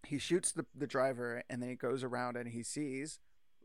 he 0.06 0.18
shoots 0.18 0.52
the, 0.52 0.66
the 0.74 0.86
driver 0.86 1.42
and 1.48 1.62
then 1.62 1.68
he 1.68 1.74
goes 1.74 2.02
around 2.02 2.36
and 2.36 2.48
he 2.48 2.62
sees 2.62 3.20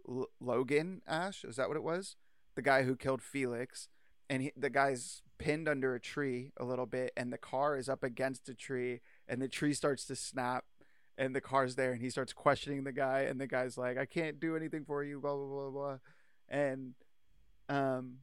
L- 0.08 0.30
Logan 0.40 1.02
Ash 1.08 1.44
is 1.44 1.56
that 1.56 1.68
what 1.68 1.78
it 1.78 1.84
was 1.84 2.16
the 2.56 2.62
guy 2.62 2.84
who 2.84 2.96
killed 2.96 3.22
Felix 3.22 3.88
and 4.30 4.44
he, 4.44 4.52
the 4.56 4.70
guy's 4.70 5.22
pinned 5.38 5.68
under 5.68 5.96
a 5.96 6.00
tree 6.00 6.52
a 6.58 6.64
little 6.64 6.86
bit 6.86 7.12
and 7.16 7.32
the 7.32 7.38
car 7.38 7.78
is 7.78 7.90
up 7.90 8.04
against 8.04 8.50
a 8.50 8.54
tree 8.54 9.02
and 9.28 9.42
the 9.42 9.48
tree 9.48 9.74
starts 9.74 10.06
to 10.06 10.16
snap 10.16 10.66
and 11.18 11.36
the 11.36 11.42
car's 11.42 11.76
there 11.76 11.92
and 11.92 12.02
he 12.02 12.10
starts 12.10 12.34
questioning 12.34 12.84
the 12.84 12.92
guy 12.92 13.22
and 13.22 13.40
the 13.40 13.48
guy's 13.48 13.78
like 13.78 13.98
I 13.98 14.06
can't 14.06 14.40
do 14.40 14.56
anything 14.56 14.84
for 14.86 15.04
you 15.04 15.20
blah 15.20 15.36
blah 15.36 15.46
blah 15.48 15.70
blah 15.70 15.98
and 16.50 16.94
um 17.70 18.18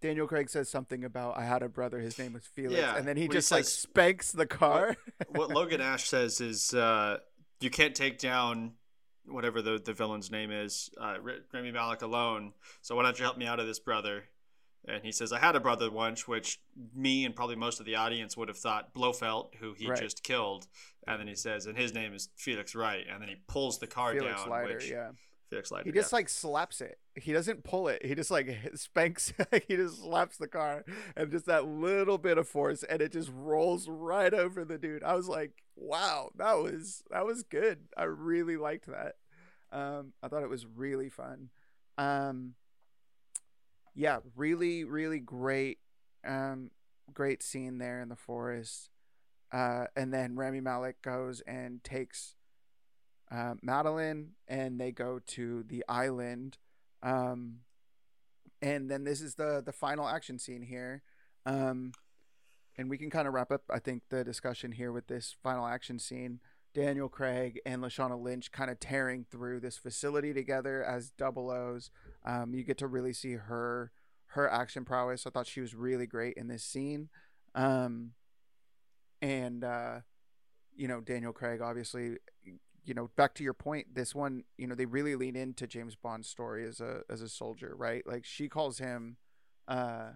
Daniel 0.00 0.26
Craig 0.26 0.50
says 0.50 0.68
something 0.68 1.04
about 1.04 1.38
I 1.38 1.44
had 1.44 1.62
a 1.62 1.68
brother 1.68 1.98
his 1.98 2.18
name 2.18 2.34
was 2.34 2.44
Felix 2.46 2.78
Yeah, 2.80 2.96
and 2.96 3.06
then 3.08 3.16
he 3.16 3.22
when 3.24 3.30
he 3.32 3.38
just 3.38 3.50
like 3.50 3.64
says- 3.64 3.74
spanks 3.74 4.32
the 4.32 4.46
car 4.46 4.96
what 5.28 5.50
Logan 5.50 5.80
Ash 5.80 6.08
says 6.08 6.40
is, 6.40 6.74
uh, 6.74 7.18
you 7.60 7.70
can't 7.70 7.94
take 7.94 8.18
down 8.18 8.72
whatever 9.26 9.62
the 9.62 9.80
the 9.82 9.94
villain's 9.94 10.30
name 10.30 10.50
is, 10.50 10.90
uh, 11.00 11.14
Rami 11.54 11.72
Malek 11.72 12.02
alone. 12.02 12.52
So 12.82 12.94
why 12.96 13.04
don't 13.04 13.18
you 13.18 13.24
help 13.24 13.38
me 13.38 13.46
out 13.46 13.58
of 13.58 13.66
this, 13.66 13.78
brother? 13.78 14.24
And 14.86 15.02
he 15.02 15.12
says, 15.12 15.32
I 15.32 15.38
had 15.38 15.56
a 15.56 15.60
brother 15.60 15.90
once, 15.90 16.28
which 16.28 16.60
me 16.94 17.24
and 17.24 17.34
probably 17.34 17.56
most 17.56 17.80
of 17.80 17.86
the 17.86 17.96
audience 17.96 18.36
would 18.36 18.48
have 18.48 18.58
thought 18.58 18.92
Blofeld, 18.92 19.54
who 19.58 19.72
he 19.72 19.88
Right. 19.88 19.98
just 19.98 20.22
killed. 20.22 20.66
And 21.06 21.20
then 21.20 21.26
he 21.26 21.34
says, 21.34 21.66
and 21.66 21.76
his 21.76 21.94
name 21.94 22.12
is 22.12 22.28
Felix 22.36 22.74
Wright. 22.74 23.06
And 23.10 23.22
then 23.22 23.28
he 23.28 23.36
pulls 23.46 23.78
the 23.78 23.86
car 23.86 24.12
Felix 24.12 24.40
down. 24.42 24.50
Leiter, 24.50 24.74
which, 24.74 24.90
yeah. 24.90 25.10
Felix 25.50 25.70
Leiter. 25.70 25.84
He 25.84 25.92
just 25.92 26.12
like 26.12 26.28
slaps 26.28 26.80
it. 26.80 26.98
He 27.14 27.32
doesn't 27.32 27.64
pull 27.64 27.88
it. 27.88 28.04
He 28.04 28.14
just 28.14 28.30
like 28.30 28.48
spanks. 28.74 29.32
he 29.68 29.76
just 29.76 30.02
slaps 30.02 30.36
the 30.36 30.48
car, 30.48 30.84
and 31.16 31.30
just 31.30 31.46
that 31.46 31.66
little 31.66 32.18
bit 32.18 32.38
of 32.38 32.48
force, 32.48 32.82
and 32.82 33.00
it 33.00 33.12
just 33.12 33.30
rolls 33.32 33.88
right 33.88 34.32
over 34.34 34.64
the 34.64 34.78
dude. 34.78 35.04
I 35.04 35.14
was 35.14 35.28
like, 35.28 35.52
"Wow, 35.76 36.30
that 36.36 36.54
was 36.54 37.04
that 37.10 37.24
was 37.24 37.42
good. 37.42 37.80
I 37.96 38.04
really 38.04 38.56
liked 38.56 38.86
that. 38.86 39.14
Um, 39.70 40.12
I 40.22 40.28
thought 40.28 40.42
it 40.42 40.48
was 40.48 40.66
really 40.66 41.08
fun. 41.10 41.50
Um, 41.98 42.54
yeah, 43.94 44.18
really, 44.36 44.84
really 44.84 45.20
great. 45.20 45.78
Um, 46.26 46.70
great 47.12 47.42
scene 47.42 47.78
there 47.78 48.00
in 48.00 48.08
the 48.08 48.16
forest. 48.16 48.90
Uh, 49.52 49.86
and 49.94 50.12
then 50.12 50.34
Rami 50.36 50.60
Malek 50.60 51.00
goes 51.02 51.40
and 51.46 51.82
takes 51.84 52.34
uh, 53.30 53.54
Madeleine, 53.62 54.30
and 54.48 54.80
they 54.80 54.90
go 54.90 55.20
to 55.28 55.64
the 55.68 55.84
island. 55.88 56.58
Um, 57.02 57.58
and 58.60 58.90
then 58.90 59.04
this 59.04 59.20
is 59.20 59.34
the 59.34 59.62
the 59.64 59.72
final 59.72 60.08
action 60.08 60.38
scene 60.38 60.62
here. 60.62 61.02
Um, 61.46 61.92
and 62.76 62.90
we 62.90 62.98
can 62.98 63.10
kind 63.10 63.28
of 63.28 63.34
wrap 63.34 63.52
up, 63.52 63.62
I 63.70 63.78
think, 63.78 64.02
the 64.08 64.24
discussion 64.24 64.72
here 64.72 64.90
with 64.90 65.06
this 65.06 65.36
final 65.42 65.66
action 65.66 65.98
scene. 65.98 66.40
Daniel 66.74 67.08
Craig 67.08 67.60
and 67.64 67.82
Lashana 67.82 68.20
Lynch 68.20 68.50
kind 68.50 68.70
of 68.70 68.80
tearing 68.80 69.24
through 69.30 69.60
this 69.60 69.78
facility 69.78 70.34
together 70.34 70.84
as 70.84 71.10
double 71.10 71.50
O's. 71.50 71.90
Um, 72.24 72.52
you 72.52 72.64
get 72.64 72.78
to 72.78 72.86
really 72.86 73.12
see 73.12 73.34
her 73.34 73.92
her 74.28 74.50
action 74.50 74.84
prowess. 74.84 75.26
I 75.26 75.30
thought 75.30 75.46
she 75.46 75.60
was 75.60 75.74
really 75.74 76.06
great 76.06 76.34
in 76.36 76.48
this 76.48 76.64
scene. 76.64 77.08
Um, 77.54 78.12
and 79.22 79.62
uh, 79.62 80.00
you 80.76 80.88
know, 80.88 81.00
Daniel 81.00 81.32
Craig 81.32 81.60
obviously 81.62 82.16
you 82.84 82.92
know, 82.92 83.10
back 83.16 83.34
to 83.34 83.42
your 83.42 83.54
point, 83.54 83.94
this 83.94 84.14
one, 84.14 84.44
you 84.58 84.66
know, 84.66 84.74
they 84.74 84.84
really 84.84 85.16
lean 85.16 85.36
into 85.36 85.66
James 85.66 85.96
Bond's 85.96 86.28
story 86.28 86.66
as 86.66 86.80
a 86.80 87.00
as 87.08 87.22
a 87.22 87.28
soldier, 87.28 87.74
right? 87.76 88.06
Like 88.06 88.24
she 88.24 88.48
calls 88.48 88.78
him 88.78 89.16
uh 89.66 90.10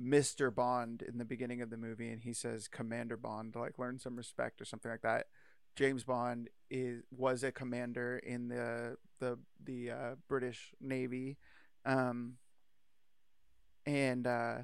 Mr. 0.00 0.54
Bond 0.54 1.02
in 1.02 1.18
the 1.18 1.24
beginning 1.24 1.60
of 1.60 1.70
the 1.70 1.76
movie 1.76 2.10
and 2.10 2.22
he 2.22 2.32
says 2.32 2.68
Commander 2.68 3.16
Bond, 3.16 3.54
like 3.54 3.78
learn 3.78 3.98
some 3.98 4.16
respect 4.16 4.60
or 4.60 4.64
something 4.64 4.90
like 4.90 5.02
that. 5.02 5.26
James 5.74 6.04
Bond 6.04 6.48
is 6.70 7.02
was 7.10 7.42
a 7.42 7.52
commander 7.52 8.18
in 8.18 8.48
the 8.48 8.96
the 9.20 9.38
the 9.62 9.90
uh, 9.90 10.14
British 10.28 10.72
Navy, 10.80 11.38
um, 11.84 12.34
and 13.86 14.26
uh, 14.26 14.58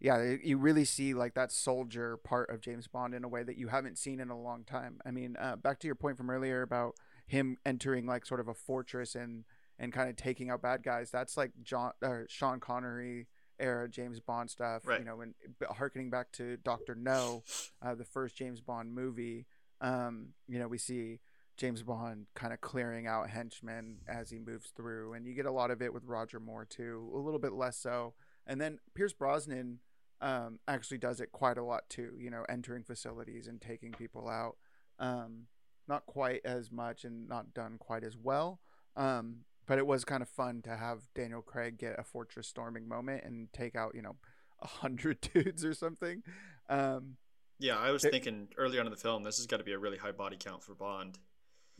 yeah, 0.00 0.34
you 0.42 0.58
really 0.58 0.84
see 0.84 1.14
like 1.14 1.34
that 1.34 1.52
soldier 1.52 2.16
part 2.16 2.50
of 2.50 2.60
James 2.60 2.88
Bond 2.88 3.14
in 3.14 3.24
a 3.24 3.28
way 3.28 3.42
that 3.42 3.56
you 3.56 3.68
haven't 3.68 3.98
seen 3.98 4.20
in 4.20 4.30
a 4.30 4.40
long 4.40 4.64
time. 4.64 5.00
I 5.06 5.12
mean, 5.12 5.36
uh, 5.40 5.56
back 5.56 5.78
to 5.80 5.86
your 5.86 5.94
point 5.94 6.16
from 6.16 6.28
earlier 6.28 6.62
about 6.62 6.96
him 7.26 7.56
entering 7.64 8.04
like 8.04 8.26
sort 8.26 8.40
of 8.40 8.48
a 8.48 8.54
fortress 8.54 9.14
and 9.14 9.44
and 9.78 9.92
kind 9.92 10.10
of 10.10 10.16
taking 10.16 10.50
out 10.50 10.60
bad 10.60 10.82
guys. 10.82 11.10
That's 11.10 11.36
like 11.36 11.52
John 11.62 11.92
or 12.02 12.26
Sean 12.28 12.58
Connery 12.60 13.28
era 13.60 13.88
James 13.88 14.20
Bond 14.20 14.50
stuff. 14.50 14.86
Right. 14.86 14.98
You 14.98 15.04
know, 15.04 15.20
and 15.20 15.34
harkening 15.76 16.10
back 16.10 16.32
to 16.32 16.56
Doctor 16.56 16.94
No, 16.94 17.44
uh, 17.80 17.94
the 17.94 18.04
first 18.04 18.36
James 18.36 18.60
Bond 18.60 18.92
movie 18.92 19.46
um, 19.82 20.28
you 20.48 20.58
know, 20.58 20.68
we 20.68 20.78
see 20.78 21.20
James 21.58 21.82
Bond 21.82 22.26
kind 22.34 22.52
of 22.52 22.60
clearing 22.60 23.06
out 23.06 23.28
henchmen 23.28 23.98
as 24.08 24.30
he 24.30 24.38
moves 24.38 24.72
through, 24.74 25.12
and 25.12 25.26
you 25.26 25.34
get 25.34 25.44
a 25.44 25.52
lot 25.52 25.70
of 25.70 25.82
it 25.82 25.92
with 25.92 26.04
Roger 26.06 26.40
Moore 26.40 26.64
too, 26.64 27.10
a 27.14 27.18
little 27.18 27.40
bit 27.40 27.52
less 27.52 27.76
so. 27.76 28.14
And 28.46 28.60
then 28.60 28.78
Pierce 28.94 29.12
Brosnan 29.12 29.80
um, 30.20 30.60
actually 30.66 30.98
does 30.98 31.20
it 31.20 31.32
quite 31.32 31.58
a 31.58 31.64
lot 31.64 31.90
too, 31.90 32.12
you 32.18 32.30
know, 32.30 32.44
entering 32.48 32.84
facilities 32.84 33.48
and 33.48 33.60
taking 33.60 33.92
people 33.92 34.28
out. 34.28 34.56
Um, 34.98 35.46
not 35.88 36.06
quite 36.06 36.40
as 36.44 36.70
much 36.70 37.04
and 37.04 37.28
not 37.28 37.52
done 37.52 37.76
quite 37.78 38.04
as 38.04 38.16
well. 38.16 38.60
Um, 38.96 39.40
but 39.66 39.78
it 39.78 39.86
was 39.86 40.04
kind 40.04 40.22
of 40.22 40.28
fun 40.28 40.62
to 40.62 40.76
have 40.76 41.08
Daniel 41.14 41.42
Craig 41.42 41.78
get 41.78 41.98
a 41.98 42.04
fortress 42.04 42.46
storming 42.46 42.88
moment 42.88 43.24
and 43.24 43.52
take 43.52 43.74
out, 43.74 43.94
you 43.94 44.02
know, 44.02 44.16
a 44.60 44.66
hundred 44.66 45.20
dudes 45.34 45.64
or 45.64 45.74
something. 45.74 46.22
Um, 46.68 47.16
yeah, 47.62 47.78
I 47.78 47.92
was 47.92 48.02
thinking 48.02 48.48
early 48.56 48.78
on 48.78 48.86
in 48.86 48.90
the 48.90 48.98
film, 48.98 49.22
this 49.22 49.36
has 49.36 49.46
got 49.46 49.58
to 49.58 49.64
be 49.64 49.72
a 49.72 49.78
really 49.78 49.96
high 49.96 50.12
body 50.12 50.36
count 50.38 50.62
for 50.62 50.74
Bond. 50.74 51.18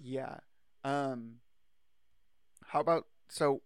Yeah. 0.00 0.36
Um 0.84 1.36
how 2.66 2.80
about 2.80 3.06
so 3.28 3.62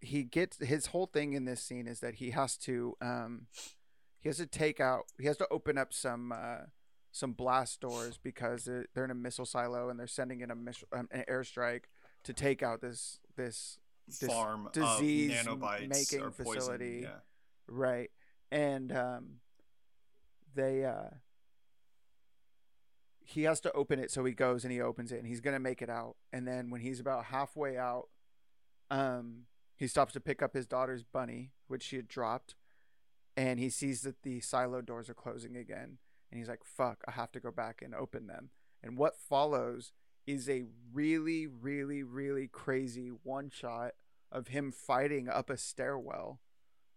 he 0.00 0.24
gets 0.24 0.58
his 0.58 0.86
whole 0.86 1.06
thing 1.06 1.32
in 1.32 1.44
this 1.44 1.62
scene 1.62 1.86
is 1.86 2.00
that 2.00 2.16
he 2.16 2.30
has 2.30 2.56
to 2.58 2.96
um 3.00 3.46
he 4.20 4.28
has 4.28 4.36
to 4.38 4.46
take 4.46 4.80
out 4.80 5.04
he 5.18 5.26
has 5.26 5.36
to 5.38 5.46
open 5.50 5.78
up 5.78 5.92
some 5.92 6.32
uh 6.32 6.66
some 7.12 7.32
blast 7.32 7.80
doors 7.80 8.18
because 8.22 8.64
they're, 8.64 8.86
they're 8.94 9.04
in 9.04 9.10
a 9.10 9.14
missile 9.14 9.44
silo 9.44 9.88
and 9.90 9.98
they're 9.98 10.06
sending 10.06 10.40
in 10.40 10.50
a 10.50 10.54
missile 10.54 10.88
um, 10.92 11.08
an 11.12 11.24
airstrike 11.30 11.84
to 12.24 12.32
take 12.32 12.62
out 12.62 12.80
this 12.80 13.20
this, 13.36 13.78
this 14.08 14.28
farm 14.28 14.68
disease 14.72 15.32
nanobots 15.32 15.88
making 15.88 16.30
facility 16.32 17.00
yeah. 17.04 17.10
right 17.68 18.10
and 18.50 18.92
um 18.92 19.26
they 20.54 20.84
uh 20.84 21.08
he 23.24 23.44
has 23.44 23.60
to 23.60 23.72
open 23.72 23.98
it 23.98 24.10
so 24.10 24.24
he 24.24 24.32
goes 24.32 24.64
and 24.64 24.72
he 24.72 24.80
opens 24.80 25.12
it 25.12 25.18
and 25.18 25.26
he's 25.26 25.40
gonna 25.40 25.60
make 25.60 25.82
it 25.82 25.90
out. 25.90 26.16
And 26.32 26.46
then 26.46 26.70
when 26.70 26.80
he's 26.80 27.00
about 27.00 27.26
halfway 27.26 27.76
out 27.76 28.08
um 28.90 29.44
he 29.76 29.86
stops 29.86 30.12
to 30.12 30.20
pick 30.20 30.42
up 30.42 30.54
his 30.54 30.66
daughter's 30.66 31.02
bunny 31.02 31.50
which 31.66 31.82
she 31.82 31.96
had 31.96 32.08
dropped 32.08 32.54
and 33.36 33.58
he 33.58 33.70
sees 33.70 34.02
that 34.02 34.22
the 34.22 34.40
silo 34.40 34.82
doors 34.82 35.08
are 35.08 35.14
closing 35.14 35.56
again 35.56 35.98
and 36.30 36.38
he's 36.38 36.48
like 36.48 36.62
fuck 36.64 37.02
i 37.08 37.12
have 37.12 37.32
to 37.32 37.40
go 37.40 37.50
back 37.50 37.80
and 37.82 37.94
open 37.94 38.26
them. 38.26 38.50
And 38.82 38.98
what 38.98 39.16
follows 39.16 39.92
is 40.26 40.48
a 40.48 40.64
really 40.92 41.46
really 41.46 42.02
really 42.02 42.48
crazy 42.48 43.08
one 43.08 43.50
shot 43.50 43.92
of 44.30 44.48
him 44.48 44.72
fighting 44.72 45.28
up 45.28 45.50
a 45.50 45.56
stairwell 45.56 46.40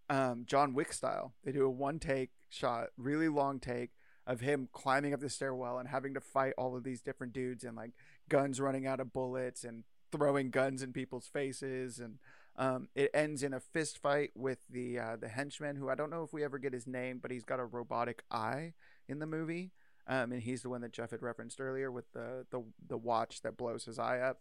um 0.09 0.43
john 0.45 0.73
wick 0.73 0.91
style. 0.91 1.33
They 1.43 1.51
do 1.51 1.65
a 1.65 1.69
one 1.69 1.99
take 1.99 2.31
shot 2.49 2.87
really 2.97 3.29
long 3.29 3.59
take 3.59 3.91
of 4.27 4.41
him 4.41 4.67
climbing 4.71 5.13
up 5.13 5.19
the 5.19 5.29
stairwell 5.29 5.77
and 5.77 5.89
having 5.89 6.13
to 6.13 6.21
fight 6.21 6.53
all 6.57 6.75
of 6.75 6.83
these 6.83 7.01
different 7.01 7.33
dudes 7.33 7.63
and 7.63 7.75
like 7.75 7.91
guns 8.29 8.59
running 8.59 8.87
out 8.87 8.99
of 8.99 9.13
bullets 9.13 9.63
and 9.63 9.83
throwing 10.11 10.49
guns 10.49 10.81
in 10.81 10.93
people's 10.93 11.27
faces 11.27 11.99
and 11.99 12.17
um, 12.57 12.87
it 12.95 13.11
ends 13.13 13.43
in 13.43 13.53
a 13.53 13.59
fist 13.59 13.97
fight 13.97 14.31
with 14.35 14.59
the 14.69 14.97
uh, 14.97 15.17
the 15.17 15.27
henchman 15.27 15.75
who 15.75 15.89
I 15.89 15.95
don't 15.95 16.09
know 16.09 16.23
if 16.23 16.31
we 16.31 16.43
ever 16.43 16.57
get 16.57 16.71
his 16.71 16.87
name, 16.87 17.19
but 17.21 17.29
he's 17.29 17.43
got 17.43 17.59
a 17.59 17.65
robotic 17.65 18.23
eye 18.31 18.73
in 19.09 19.19
the 19.19 19.25
movie, 19.25 19.71
um, 20.07 20.31
and 20.31 20.41
he's 20.41 20.61
the 20.61 20.69
one 20.69 20.81
that 20.81 20.93
Jeff 20.93 21.11
had 21.11 21.21
referenced 21.21 21.59
earlier 21.59 21.91
with 21.91 22.11
the 22.13 22.45
the 22.51 22.63
the 22.87 22.97
watch 22.97 23.41
that 23.41 23.57
blows 23.57 23.83
his 23.83 23.99
eye 23.99 24.19
up. 24.19 24.39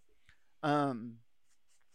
Um, 0.62 1.16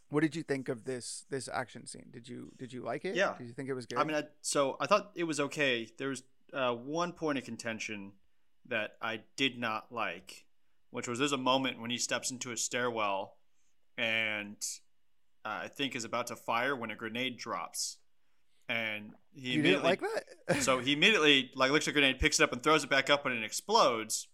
what 0.10 0.22
did 0.22 0.36
you 0.36 0.44
think 0.44 0.68
of 0.68 0.84
this 0.84 1.26
this 1.30 1.48
action 1.48 1.86
scene? 1.86 2.08
Did 2.12 2.28
you 2.28 2.52
did 2.58 2.74
you 2.74 2.82
like 2.82 3.06
it? 3.06 3.16
Yeah. 3.16 3.36
Did 3.38 3.48
you 3.48 3.54
think 3.54 3.70
it 3.70 3.74
was 3.74 3.86
good? 3.86 4.00
I 4.00 4.04
mean, 4.04 4.18
I, 4.18 4.24
so 4.42 4.76
I 4.82 4.88
thought 4.88 5.12
it 5.16 5.24
was 5.24 5.40
okay. 5.40 5.88
There 5.98 6.10
was 6.10 6.24
uh, 6.54 6.74
one 6.74 7.14
point 7.14 7.38
of 7.38 7.44
contention 7.44 8.14
that 8.68 8.92
I 9.02 9.22
did 9.36 9.58
not 9.58 9.92
like, 9.92 10.46
which 10.92 11.08
was 11.08 11.20
there's 11.20 11.32
a 11.32 11.38
moment 11.38 11.80
when 11.82 11.90
he 11.92 11.98
steps 11.98 12.32
into 12.32 12.52
a 12.52 12.58
stairwell 12.58 13.38
and 13.98 14.58
uh, 15.46 15.62
I 15.64 15.68
think 15.68 15.96
is 15.96 16.06
about 16.06 16.28
to 16.28 16.36
fire 16.36 16.76
when 16.76 16.92
a 16.92 16.96
grenade 16.96 17.38
drops. 17.38 17.98
And 18.68 19.14
he 19.34 19.54
you 19.54 19.62
didn't 19.64 19.84
like 19.84 20.02
that? 20.02 20.62
so 20.62 20.80
he 20.80 20.94
immediately 20.94 21.52
like 21.56 21.72
looks 21.72 21.88
at 21.88 21.94
grenade, 21.94 22.20
picks 22.20 22.40
it 22.40 22.44
up, 22.44 22.54
and 22.54 22.62
throws 22.62 22.84
it 22.84 22.90
back 22.90 23.10
up, 23.10 23.26
and 23.26 23.36
it 23.36 23.44
explodes. 23.44 24.28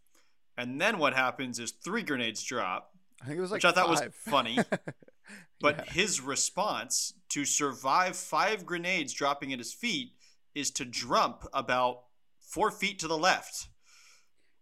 And 0.58 0.80
then 0.82 0.98
what 0.98 1.14
happens 1.14 1.60
is 1.60 1.72
three 1.72 2.04
grenades 2.04 2.44
drop, 2.44 2.92
I 3.22 3.26
think 3.28 3.38
it 3.38 3.42
was 3.42 3.52
like 3.52 3.58
which 3.60 3.66
I 3.66 3.72
thought 3.72 3.88
five. 3.98 4.08
was 4.08 4.16
funny. 4.20 4.60
But 5.62 5.78
Yeah. 5.78 5.94
his 5.94 6.22
response 6.22 7.14
to 7.30 7.46
survive 7.46 8.16
five 8.16 8.66
grenades 8.66 9.14
dropping 9.14 9.54
at 9.54 9.60
his 9.60 9.74
feet 9.74 10.12
is 10.54 10.70
to 10.72 10.86
jump 10.86 11.46
about 11.54 12.04
four 12.48 12.72
feet 12.72 13.00
to 13.00 13.08
the 13.08 13.18
left. 13.18 13.68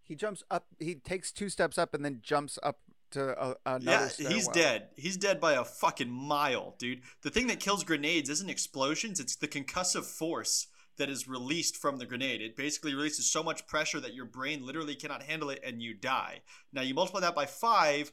he 0.03 0.15
jumps 0.15 0.43
up. 0.51 0.65
He 0.79 0.95
takes 0.95 1.31
two 1.31 1.49
steps 1.49 1.77
up 1.77 1.93
and 1.93 2.03
then 2.03 2.19
jumps 2.23 2.59
up 2.63 2.79
to 3.11 3.41
a, 3.41 3.55
another. 3.65 4.11
yeah, 4.19 4.29
he's 4.29 4.47
dead. 4.49 4.87
He's 4.95 5.17
dead 5.17 5.39
by 5.39 5.53
a 5.53 5.63
fucking 5.63 6.09
mile, 6.09 6.75
dude. 6.79 7.01
The 7.21 7.29
thing 7.29 7.47
that 7.47 7.59
kills 7.59 7.83
grenades 7.83 8.29
isn't 8.29 8.49
explosions, 8.49 9.19
it's 9.19 9.35
the 9.35 9.47
concussive 9.47 10.05
force 10.05 10.67
that 10.97 11.09
is 11.09 11.27
released 11.27 11.77
from 11.77 11.97
the 11.97 12.05
grenade. 12.05 12.41
It 12.41 12.55
basically 12.55 12.93
releases 12.93 13.31
so 13.31 13.41
much 13.41 13.65
pressure 13.65 13.99
that 13.99 14.13
your 14.13 14.25
brain 14.25 14.65
literally 14.65 14.95
cannot 14.95 15.23
handle 15.23 15.49
it 15.49 15.59
and 15.63 15.81
you 15.81 15.93
die. 15.93 16.41
Now, 16.71 16.81
you 16.81 16.93
multiply 16.93 17.21
that 17.21 17.33
by 17.35 17.47
five, 17.47 18.11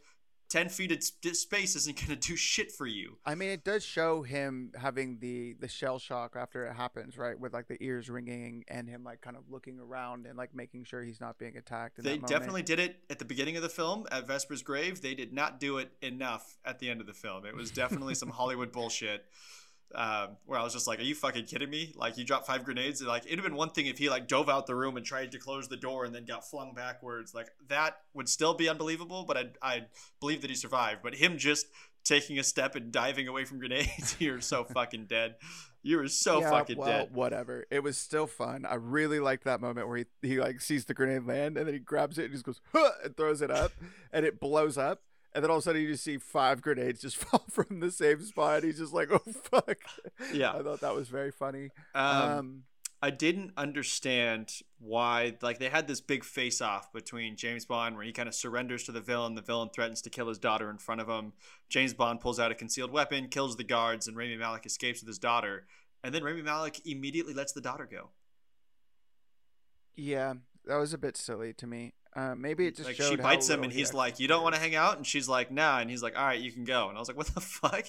10 0.50 0.68
feet 0.68 0.90
of 0.90 1.02
sp- 1.02 1.34
space 1.34 1.76
isn't 1.76 1.96
going 1.96 2.08
to 2.08 2.16
do 2.16 2.36
shit 2.36 2.72
for 2.72 2.86
you. 2.86 3.18
I 3.24 3.36
mean, 3.36 3.50
it 3.50 3.64
does 3.64 3.84
show 3.84 4.22
him 4.22 4.72
having 4.76 5.18
the 5.20 5.54
the 5.60 5.68
shell 5.68 5.98
shock 5.98 6.34
after 6.36 6.66
it 6.66 6.74
happens, 6.74 7.16
right? 7.16 7.38
With 7.38 7.54
like 7.54 7.68
the 7.68 7.82
ears 7.82 8.10
ringing 8.10 8.64
and 8.68 8.88
him 8.88 9.04
like 9.04 9.20
kind 9.20 9.36
of 9.36 9.44
looking 9.48 9.78
around 9.78 10.26
and 10.26 10.36
like 10.36 10.54
making 10.54 10.84
sure 10.84 11.02
he's 11.02 11.20
not 11.20 11.38
being 11.38 11.56
attacked. 11.56 11.98
In 11.98 12.04
They 12.04 12.18
definitely 12.18 12.62
did 12.62 12.80
it 12.80 12.96
at 13.08 13.18
the 13.18 13.24
beginning 13.24 13.56
of 13.56 13.62
the 13.62 13.68
film 13.68 14.06
at 14.10 14.26
Vesper's 14.26 14.62
grave. 14.62 15.00
They 15.00 15.14
did 15.14 15.32
not 15.32 15.60
do 15.60 15.78
it 15.78 15.92
enough 16.02 16.58
at 16.64 16.80
the 16.80 16.90
end 16.90 17.00
of 17.00 17.06
the 17.06 17.14
film. 17.14 17.46
It 17.46 17.54
was 17.54 17.70
definitely 17.70 18.14
some 18.16 18.28
Hollywood 18.40 18.72
bullshit. 18.72 19.24
Um, 19.92 20.36
where 20.46 20.58
I 20.58 20.62
was 20.62 20.72
just 20.72 20.86
like, 20.86 21.00
"Are 21.00 21.04
you 21.04 21.14
fucking 21.14 21.46
kidding 21.46 21.68
me? 21.68 21.92
Like, 21.96 22.16
you 22.16 22.24
dropped 22.24 22.46
five 22.46 22.64
grenades. 22.64 23.00
and 23.00 23.08
Like, 23.08 23.26
it'd 23.26 23.38
have 23.38 23.44
been 23.44 23.56
one 23.56 23.70
thing 23.70 23.86
if 23.86 23.98
he 23.98 24.08
like 24.08 24.28
dove 24.28 24.48
out 24.48 24.66
the 24.66 24.74
room 24.74 24.96
and 24.96 25.04
tried 25.04 25.32
to 25.32 25.38
close 25.38 25.68
the 25.68 25.76
door 25.76 26.04
and 26.04 26.14
then 26.14 26.24
got 26.24 26.48
flung 26.48 26.74
backwards. 26.74 27.34
Like, 27.34 27.48
that 27.68 27.96
would 28.14 28.28
still 28.28 28.54
be 28.54 28.68
unbelievable. 28.68 29.24
But 29.26 29.36
I 29.36 29.44
I 29.62 29.86
believe 30.20 30.42
that 30.42 30.50
he 30.50 30.56
survived. 30.56 31.00
But 31.02 31.16
him 31.16 31.38
just 31.38 31.66
taking 32.04 32.38
a 32.38 32.42
step 32.42 32.74
and 32.76 32.92
diving 32.92 33.28
away 33.28 33.44
from 33.44 33.58
grenades, 33.58 34.16
you're 34.18 34.40
so 34.40 34.64
fucking 34.64 35.06
dead. 35.06 35.36
You 35.82 35.96
were 35.96 36.08
so 36.08 36.40
yeah, 36.40 36.50
fucking 36.50 36.76
well, 36.76 36.88
dead. 36.88 37.14
Whatever. 37.14 37.64
It 37.70 37.82
was 37.82 37.96
still 37.96 38.26
fun. 38.26 38.66
I 38.66 38.74
really 38.74 39.18
liked 39.18 39.44
that 39.44 39.60
moment 39.60 39.88
where 39.88 39.98
he, 39.98 40.04
he 40.22 40.38
like 40.38 40.60
sees 40.60 40.84
the 40.84 40.94
grenade 40.94 41.26
land 41.26 41.56
and 41.56 41.66
then 41.66 41.72
he 41.72 41.80
grabs 41.80 42.18
it 42.18 42.24
and 42.24 42.32
just 42.32 42.44
goes 42.44 42.60
huh, 42.72 42.90
and 43.02 43.16
throws 43.16 43.40
it 43.40 43.50
up 43.50 43.72
and 44.12 44.26
it 44.26 44.40
blows 44.40 44.76
up. 44.76 45.02
And 45.32 45.44
then 45.44 45.50
all 45.50 45.58
of 45.58 45.62
a 45.62 45.64
sudden 45.64 45.82
you 45.82 45.88
just 45.88 46.04
see 46.04 46.18
five 46.18 46.60
grenades 46.60 47.00
just 47.02 47.16
fall 47.24 47.44
from 47.50 47.80
the 47.80 47.90
same 47.90 48.22
spot. 48.22 48.64
He's 48.64 48.78
just 48.78 48.92
like, 48.92 49.10
oh 49.12 49.18
fuck. 49.18 49.78
Yeah. 50.32 50.52
I 50.52 50.62
thought 50.62 50.80
that 50.80 50.94
was 50.94 51.08
very 51.08 51.30
funny. 51.30 51.70
Um, 51.94 52.32
Um, 52.38 52.62
I 53.02 53.10
didn't 53.10 53.52
understand 53.56 54.52
why 54.78 55.36
like 55.40 55.58
they 55.58 55.70
had 55.70 55.88
this 55.88 56.02
big 56.02 56.22
face 56.22 56.60
off 56.60 56.92
between 56.92 57.36
James 57.36 57.64
Bond 57.64 57.96
where 57.96 58.04
he 58.04 58.12
kind 58.12 58.28
of 58.28 58.34
surrenders 58.34 58.84
to 58.84 58.92
the 58.92 59.00
villain, 59.00 59.34
the 59.34 59.40
villain 59.42 59.70
threatens 59.74 60.02
to 60.02 60.10
kill 60.10 60.28
his 60.28 60.38
daughter 60.38 60.68
in 60.68 60.76
front 60.78 61.00
of 61.00 61.08
him. 61.08 61.32
James 61.70 61.94
Bond 61.94 62.20
pulls 62.20 62.38
out 62.38 62.52
a 62.52 62.54
concealed 62.54 62.90
weapon, 62.90 63.28
kills 63.28 63.56
the 63.56 63.64
guards, 63.64 64.06
and 64.06 64.16
Rami 64.16 64.36
Malek 64.36 64.66
escapes 64.66 65.00
with 65.00 65.08
his 65.08 65.18
daughter. 65.18 65.66
And 66.04 66.14
then 66.14 66.24
Rami 66.24 66.42
Malek 66.42 66.86
immediately 66.86 67.32
lets 67.34 67.52
the 67.52 67.60
daughter 67.62 67.86
go. 67.90 68.10
Yeah, 69.96 70.34
that 70.66 70.76
was 70.76 70.92
a 70.92 70.98
bit 70.98 71.16
silly 71.16 71.52
to 71.54 71.66
me. 71.66 71.94
Uh, 72.14 72.34
maybe 72.34 72.66
it 72.66 72.76
just 72.76 72.88
like 72.88 72.96
she 72.96 73.16
bites 73.16 73.48
him 73.48 73.62
and 73.62 73.72
he's 73.72 73.94
like, 73.94 74.18
"You 74.18 74.26
don't 74.26 74.42
want 74.42 74.54
to 74.56 74.60
hang 74.60 74.74
out," 74.74 74.96
and 74.96 75.06
she's 75.06 75.28
like, 75.28 75.50
"Nah," 75.52 75.78
and 75.78 75.88
he's 75.88 76.02
like, 76.02 76.18
"All 76.18 76.26
right, 76.26 76.40
you 76.40 76.50
can 76.50 76.64
go." 76.64 76.88
And 76.88 76.96
I 76.96 77.00
was 77.00 77.08
like, 77.08 77.16
"What 77.16 77.28
the 77.28 77.40
fuck?" 77.40 77.84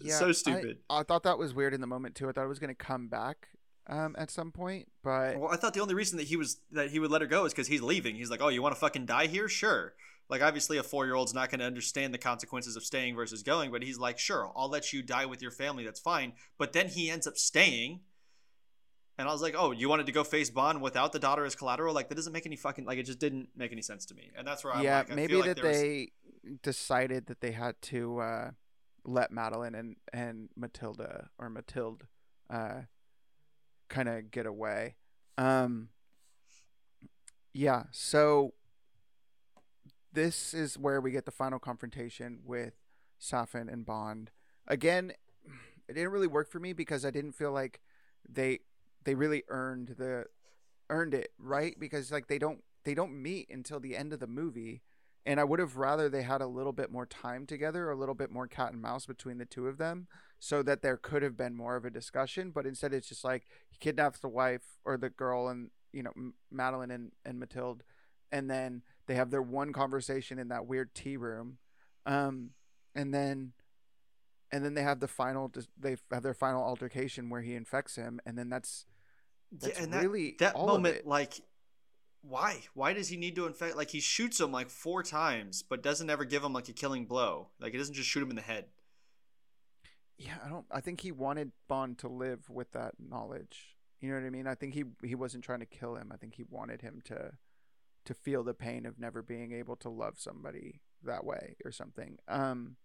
Yeah, 0.00 0.18
so 0.18 0.28
I- 0.28 0.32
stupid. 0.32 0.78
I, 0.88 1.02
thought 1.02 1.24
that 1.24 1.38
was 1.38 1.54
weird 1.54 1.74
in 1.74 1.80
the 1.80 1.86
moment 1.86 2.14
too. 2.14 2.28
I 2.28 2.32
thought 2.32 2.44
it 2.44 2.48
was 2.48 2.58
going 2.58 2.68
to 2.68 2.74
come 2.74 3.08
back 3.08 3.48
um, 3.88 4.14
at 4.18 4.30
some 4.30 4.52
point, 4.52 4.88
but 5.02 5.38
Well, 5.38 5.50
I 5.50 5.56
thought 5.56 5.74
the 5.74 5.80
only 5.80 5.94
reason 5.94 6.18
that 6.18 6.26
he 6.26 6.36
was 6.36 6.60
that 6.72 6.90
he 6.90 6.98
would 6.98 7.10
let 7.10 7.20
her 7.22 7.26
go 7.26 7.44
is 7.44 7.52
because 7.52 7.66
he's 7.68 7.82
leaving. 7.82 8.14
He's 8.16 8.30
like, 8.30 8.40
"Oh, 8.42 8.48
you 8.48 8.62
want 8.62 8.74
to 8.74 8.80
fucking 8.80 9.06
die 9.06 9.26
here? 9.26 9.48
Sure." 9.48 9.94
Like, 10.30 10.40
obviously, 10.40 10.78
a 10.78 10.82
four-year-old's 10.82 11.34
not 11.34 11.50
going 11.50 11.58
to 11.60 11.66
understand 11.66 12.14
the 12.14 12.18
consequences 12.18 12.76
of 12.76 12.84
staying 12.84 13.14
versus 13.14 13.42
going, 13.42 13.70
but 13.70 13.82
he's 13.82 13.98
like, 13.98 14.18
"Sure, 14.18 14.50
I'll 14.56 14.70
let 14.70 14.92
you 14.92 15.02
die 15.02 15.26
with 15.26 15.42
your 15.42 15.50
family. 15.50 15.84
That's 15.84 16.00
fine." 16.00 16.32
But 16.56 16.72
then 16.72 16.88
he 16.88 17.10
ends 17.10 17.26
up 17.26 17.36
staying, 17.36 18.00
and 19.18 19.28
I 19.28 19.32
was 19.32 19.42
like, 19.42 19.54
"Oh, 19.56 19.70
you 19.70 19.88
wanted 19.88 20.06
to 20.06 20.12
go 20.12 20.24
face 20.24 20.50
Bond 20.50 20.80
without 20.82 21.12
the 21.12 21.18
daughter 21.18 21.44
as 21.44 21.54
collateral? 21.54 21.94
Like, 21.94 22.08
that 22.08 22.14
doesn't 22.14 22.32
make 22.32 22.46
any 22.46 22.56
fucking 22.56 22.84
like 22.84 22.98
it 22.98 23.04
just 23.04 23.18
didn't 23.18 23.48
make 23.56 23.72
any 23.72 23.82
sense 23.82 24.04
to 24.06 24.14
me." 24.14 24.30
And 24.36 24.46
that's 24.46 24.64
where 24.64 24.74
I'm 24.74 24.82
yeah, 24.82 24.98
like, 24.98 25.12
I 25.12 25.14
maybe 25.14 25.36
like 25.36 25.56
that 25.56 25.62
was- 25.62 25.76
they 25.76 26.12
decided 26.62 27.26
that 27.26 27.40
they 27.40 27.52
had 27.52 27.80
to 27.82 28.18
uh, 28.20 28.50
let 29.04 29.30
Madeleine 29.30 29.74
and 29.74 29.96
and 30.12 30.48
Matilda 30.56 31.30
or 31.38 31.48
Matilde 31.48 32.06
uh, 32.50 32.82
kind 33.88 34.08
of 34.08 34.30
get 34.30 34.46
away. 34.46 34.96
Um, 35.38 35.88
yeah, 37.52 37.84
so 37.92 38.54
this 40.12 40.54
is 40.54 40.78
where 40.78 41.00
we 41.00 41.10
get 41.10 41.24
the 41.24 41.30
final 41.30 41.58
confrontation 41.58 42.40
with 42.44 42.74
Safin 43.20 43.72
and 43.72 43.84
Bond. 43.84 44.30
Again, 44.66 45.12
it 45.88 45.94
didn't 45.94 46.10
really 46.10 46.26
work 46.26 46.50
for 46.50 46.60
me 46.60 46.72
because 46.72 47.04
I 47.04 47.10
didn't 47.10 47.32
feel 47.32 47.52
like 47.52 47.80
they 48.28 48.60
they 49.04 49.14
really 49.14 49.44
earned 49.48 49.94
the 49.98 50.26
earned 50.90 51.14
it, 51.14 51.32
right? 51.38 51.74
Because 51.78 52.10
like 52.10 52.28
they 52.28 52.38
don't 52.38 52.62
they 52.84 52.94
don't 52.94 53.20
meet 53.20 53.48
until 53.50 53.80
the 53.80 53.96
end 53.96 54.12
of 54.12 54.20
the 54.20 54.26
movie. 54.26 54.82
And 55.26 55.40
I 55.40 55.44
would 55.44 55.58
have 55.58 55.78
rather 55.78 56.08
they 56.08 56.22
had 56.22 56.42
a 56.42 56.46
little 56.46 56.72
bit 56.72 56.92
more 56.92 57.06
time 57.06 57.46
together, 57.46 57.90
a 57.90 57.96
little 57.96 58.14
bit 58.14 58.30
more 58.30 58.46
cat 58.46 58.72
and 58.72 58.82
mouse 58.82 59.06
between 59.06 59.38
the 59.38 59.46
two 59.46 59.68
of 59.68 59.78
them, 59.78 60.06
so 60.38 60.62
that 60.62 60.82
there 60.82 60.98
could 60.98 61.22
have 61.22 61.36
been 61.36 61.54
more 61.54 61.76
of 61.76 61.86
a 61.86 61.90
discussion. 61.90 62.50
But 62.50 62.66
instead, 62.66 62.92
it's 62.92 63.08
just 63.08 63.24
like 63.24 63.44
he 63.70 63.78
kidnaps 63.78 64.20
the 64.20 64.28
wife 64.28 64.76
or 64.84 64.98
the 64.98 65.08
girl, 65.08 65.48
and 65.48 65.70
you 65.92 66.02
know 66.02 66.12
Madeleine 66.50 66.90
and 66.90 67.12
and 67.24 67.40
Matilde, 67.40 67.82
and 68.30 68.50
then 68.50 68.82
they 69.06 69.14
have 69.14 69.30
their 69.30 69.40
one 69.40 69.72
conversation 69.72 70.38
in 70.38 70.48
that 70.48 70.66
weird 70.66 70.94
tea 70.94 71.16
room, 71.16 71.56
um, 72.04 72.50
and 72.94 73.14
then 73.14 73.52
and 74.52 74.64
then 74.64 74.74
they 74.74 74.82
have 74.82 75.00
the 75.00 75.08
final 75.08 75.50
they 75.78 75.96
have 76.12 76.22
their 76.22 76.34
final 76.34 76.62
altercation 76.62 77.30
where 77.30 77.42
he 77.42 77.54
infects 77.54 77.96
him, 77.96 78.20
and 78.26 78.36
then 78.36 78.50
that's 78.50 78.84
that's 79.52 79.78
yeah, 79.78 79.84
and 79.84 79.92
that, 79.92 80.02
really 80.02 80.36
that 80.38 80.54
of 80.54 80.66
moment 80.66 81.06
like 81.06 81.40
why 82.22 82.60
why 82.72 82.92
does 82.92 83.08
he 83.08 83.16
need 83.16 83.36
to 83.36 83.46
infect 83.46 83.76
like 83.76 83.90
he 83.90 84.00
shoots 84.00 84.40
him 84.40 84.50
like 84.50 84.70
four 84.70 85.02
times 85.02 85.62
but 85.62 85.82
doesn't 85.82 86.10
ever 86.10 86.24
give 86.24 86.42
him 86.42 86.52
like 86.52 86.68
a 86.68 86.72
killing 86.72 87.04
blow 87.04 87.48
like 87.60 87.74
it 87.74 87.78
doesn't 87.78 87.94
just 87.94 88.08
shoot 88.08 88.22
him 88.22 88.30
in 88.30 88.36
the 88.36 88.42
head 88.42 88.64
yeah, 90.18 90.34
I 90.44 90.48
don't. 90.48 90.66
I 90.70 90.80
think 90.80 91.00
he 91.00 91.12
wanted 91.12 91.52
Bond 91.68 91.98
to 91.98 92.08
live 92.08 92.48
with 92.48 92.72
that 92.72 92.94
knowledge. 92.98 93.76
You 94.00 94.10
know 94.10 94.16
what 94.16 94.26
I 94.26 94.30
mean? 94.30 94.46
I 94.46 94.54
think 94.54 94.74
he 94.74 94.84
he 95.02 95.14
wasn't 95.14 95.44
trying 95.44 95.60
to 95.60 95.66
kill 95.66 95.96
him. 95.96 96.10
I 96.12 96.16
think 96.16 96.34
he 96.34 96.44
wanted 96.48 96.82
him 96.82 97.00
to 97.06 97.32
to 98.04 98.14
feel 98.14 98.44
the 98.44 98.54
pain 98.54 98.86
of 98.86 98.98
never 98.98 99.22
being 99.22 99.52
able 99.52 99.76
to 99.76 99.88
love 99.88 100.14
somebody 100.18 100.82
that 101.02 101.24
way 101.24 101.56
or 101.64 101.72
something. 101.72 102.18
Um, 102.28 102.76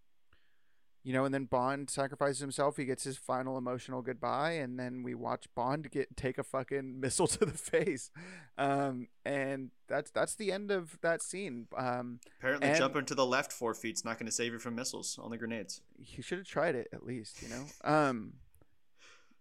you 1.04 1.14
know, 1.14 1.24
and 1.26 1.34
then 1.34 1.46
Bond 1.46 1.90
sacrifices 1.90 2.40
himself. 2.40 2.76
He 2.78 2.86
gets 2.86 3.04
his 3.04 3.18
final 3.18 3.58
emotional 3.58 4.02
goodbye, 4.02 4.52
and 4.52 4.78
then 4.78 5.02
we 5.02 5.16
watch 5.16 5.48
Bond 5.56 5.90
get 5.92 6.16
take 6.18 6.38
a 6.38 6.44
fucking 6.44 7.00
missile 7.02 7.28
to 7.28 7.46
the 7.46 7.58
face. 7.58 8.12
Um, 8.58 9.08
and 9.26 9.72
that's 9.88 10.12
that's 10.12 10.36
the 10.36 10.52
end 10.52 10.72
of 10.72 10.98
that 11.02 11.22
scene. 11.22 11.68
Um, 11.78 12.20
apparently 12.40 12.68
And- 12.70 12.78
jumping 12.78 13.06
to 13.06 13.16
the 13.16 13.26
left 13.26 13.52
four 13.54 13.74
feet's 13.74 14.04
not 14.04 14.18
going 14.20 14.26
to 14.28 14.32
save 14.32 14.52
you 14.54 14.60
from 14.60 14.76
missiles 14.76 15.18
only 15.22 15.38
grenades 15.38 15.82
he 16.02 16.22
should 16.22 16.38
have 16.40 16.48
tried 16.48 16.76
it 16.76 16.88
at 16.94 17.06
least, 17.06 17.42
you 17.42 17.50
know. 17.50 17.66
Um 17.84 18.34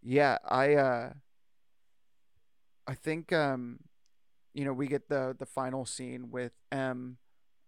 yeah, 0.02 0.38
I 0.48 0.74
uh 0.74 1.12
I 2.86 2.94
think 2.94 3.32
um 3.32 3.80
you 4.54 4.64
know, 4.64 4.72
we 4.72 4.86
get 4.86 5.08
the 5.08 5.34
the 5.38 5.46
final 5.46 5.84
scene 5.86 6.30
with 6.30 6.52
M 6.72 7.18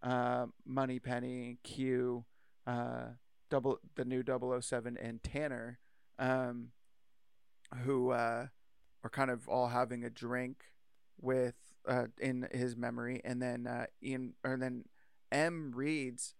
uh 0.01 0.45
Moneypenny, 0.65 1.57
Q, 1.63 2.25
uh 2.65 3.07
double 3.51 3.79
the 3.95 4.05
new 4.05 4.23
007 4.23 4.97
and 4.97 5.21
Tanner 5.21 5.77
um 6.17 6.69
who 7.83 8.09
uh 8.09 8.47
are 9.03 9.09
kind 9.09 9.29
of 9.29 9.47
all 9.47 9.67
having 9.67 10.03
a 10.03 10.09
drink 10.09 10.63
with 11.19 11.55
uh 11.87 12.07
in 12.19 12.47
his 12.51 12.75
memory. 12.75 13.21
And 13.23 13.39
then 13.39 13.67
uh 13.67 13.85
Ian 14.03 14.33
or 14.43 14.57
then 14.57 14.85
M 15.31 15.71
reads 15.75 16.33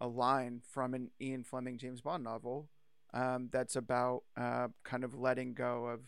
a 0.00 0.06
line 0.06 0.60
from 0.68 0.92
an 0.92 1.10
Ian 1.20 1.42
Fleming 1.42 1.78
James 1.78 2.02
Bond 2.02 2.22
novel 2.22 2.68
um, 3.14 3.48
that's 3.50 3.76
about 3.76 4.24
uh, 4.36 4.68
kind 4.84 5.04
of 5.04 5.14
letting 5.14 5.54
go 5.54 5.86
of 5.86 6.00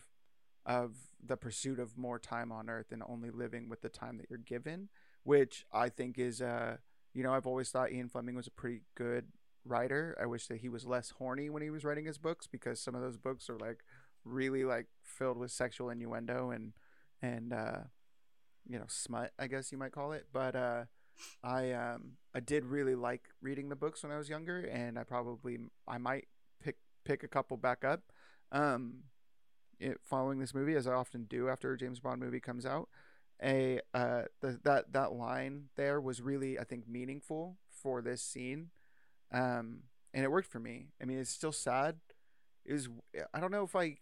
of 0.65 0.93
the 1.25 1.35
pursuit 1.35 1.79
of 1.79 1.97
more 1.97 2.19
time 2.19 2.51
on 2.51 2.69
Earth 2.69 2.91
and 2.91 3.01
only 3.07 3.31
living 3.31 3.67
with 3.67 3.81
the 3.81 3.89
time 3.89 4.17
that 4.17 4.27
you're 4.29 4.37
given, 4.37 4.89
which 5.23 5.65
I 5.73 5.89
think 5.89 6.19
is 6.19 6.41
uh, 6.41 6.77
you 7.13 7.23
know 7.23 7.33
I've 7.33 7.47
always 7.47 7.69
thought 7.71 7.91
Ian 7.91 8.09
Fleming 8.09 8.35
was 8.35 8.47
a 8.47 8.51
pretty 8.51 8.81
good 8.95 9.25
writer. 9.69 10.17
I 10.21 10.25
wish 10.25 10.47
that 10.47 10.59
he 10.59 10.69
was 10.69 10.85
less 10.85 11.11
horny 11.11 11.49
when 11.49 11.61
he 11.61 11.69
was 11.69 11.83
writing 11.83 12.05
his 12.05 12.17
books 12.17 12.47
because 12.47 12.79
some 12.79 12.95
of 12.95 13.01
those 13.01 13.17
books 13.17 13.49
are 13.49 13.57
like 13.57 13.79
really 14.25 14.63
like 14.63 14.87
filled 15.03 15.37
with 15.37 15.51
sexual 15.51 15.89
innuendo 15.89 16.51
and 16.51 16.73
and 17.21 17.53
uh, 17.53 17.81
you 18.67 18.77
know 18.77 18.85
smut 18.87 19.31
I 19.39 19.47
guess 19.47 19.71
you 19.71 19.77
might 19.77 19.91
call 19.91 20.11
it, 20.13 20.27
but 20.31 20.55
uh, 20.55 20.83
I 21.43 21.71
um 21.71 22.13
I 22.33 22.39
did 22.39 22.65
really 22.65 22.95
like 22.95 23.29
reading 23.41 23.69
the 23.69 23.75
books 23.75 24.03
when 24.03 24.11
I 24.11 24.17
was 24.17 24.29
younger, 24.29 24.59
and 24.59 24.97
I 24.97 25.03
probably 25.03 25.59
I 25.87 25.97
might 25.97 26.27
pick 26.61 26.77
pick 27.03 27.23
a 27.23 27.27
couple 27.27 27.57
back 27.57 27.83
up, 27.83 28.01
um, 28.51 29.03
it, 29.79 29.99
following 30.03 30.39
this 30.39 30.53
movie 30.53 30.75
as 30.75 30.87
I 30.87 30.93
often 30.93 31.25
do 31.25 31.49
after 31.49 31.71
a 31.73 31.77
James 31.77 31.99
Bond 31.99 32.21
movie 32.21 32.39
comes 32.39 32.65
out. 32.65 32.89
A 33.41 33.79
uh 33.93 34.23
the, 34.41 34.59
that 34.63 34.91
that 34.93 35.13
line 35.13 35.69
there 35.77 36.01
was 36.01 36.21
really 36.21 36.59
I 36.59 36.65
think 36.65 36.87
meaningful 36.87 37.57
for 37.69 38.01
this 38.01 38.21
scene, 38.21 38.69
um, 39.31 39.79
and 40.13 40.23
it 40.23 40.31
worked 40.31 40.51
for 40.51 40.59
me. 40.59 40.87
I 41.01 41.05
mean, 41.05 41.19
it's 41.19 41.29
still 41.29 41.51
sad. 41.51 41.97
It 42.65 42.73
was 42.73 42.89
I 43.33 43.39
don't 43.39 43.51
know 43.51 43.63
if 43.63 43.75
I 43.75 43.97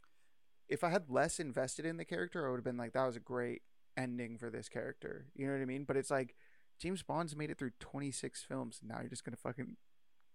if 0.69 0.83
I 0.83 0.89
had 0.89 1.09
less 1.09 1.39
invested 1.39 1.85
in 1.85 1.97
the 1.97 2.05
character, 2.05 2.45
I 2.45 2.49
would 2.49 2.57
have 2.57 2.63
been 2.63 2.77
like 2.77 2.93
that 2.93 3.05
was 3.05 3.15
a 3.15 3.21
great 3.21 3.61
ending 3.95 4.37
for 4.37 4.49
this 4.49 4.69
character. 4.69 5.27
You 5.35 5.47
know 5.47 5.53
what 5.53 5.61
I 5.61 5.65
mean? 5.65 5.83
But 5.83 5.97
it's 5.97 6.11
like 6.11 6.35
James 6.79 7.01
Bond's 7.01 7.35
made 7.35 7.49
it 7.49 7.57
through 7.57 7.71
26 7.79 8.43
films. 8.43 8.79
Now 8.83 8.99
you're 8.99 9.09
just 9.09 9.23
gonna 9.23 9.37
fucking 9.37 9.77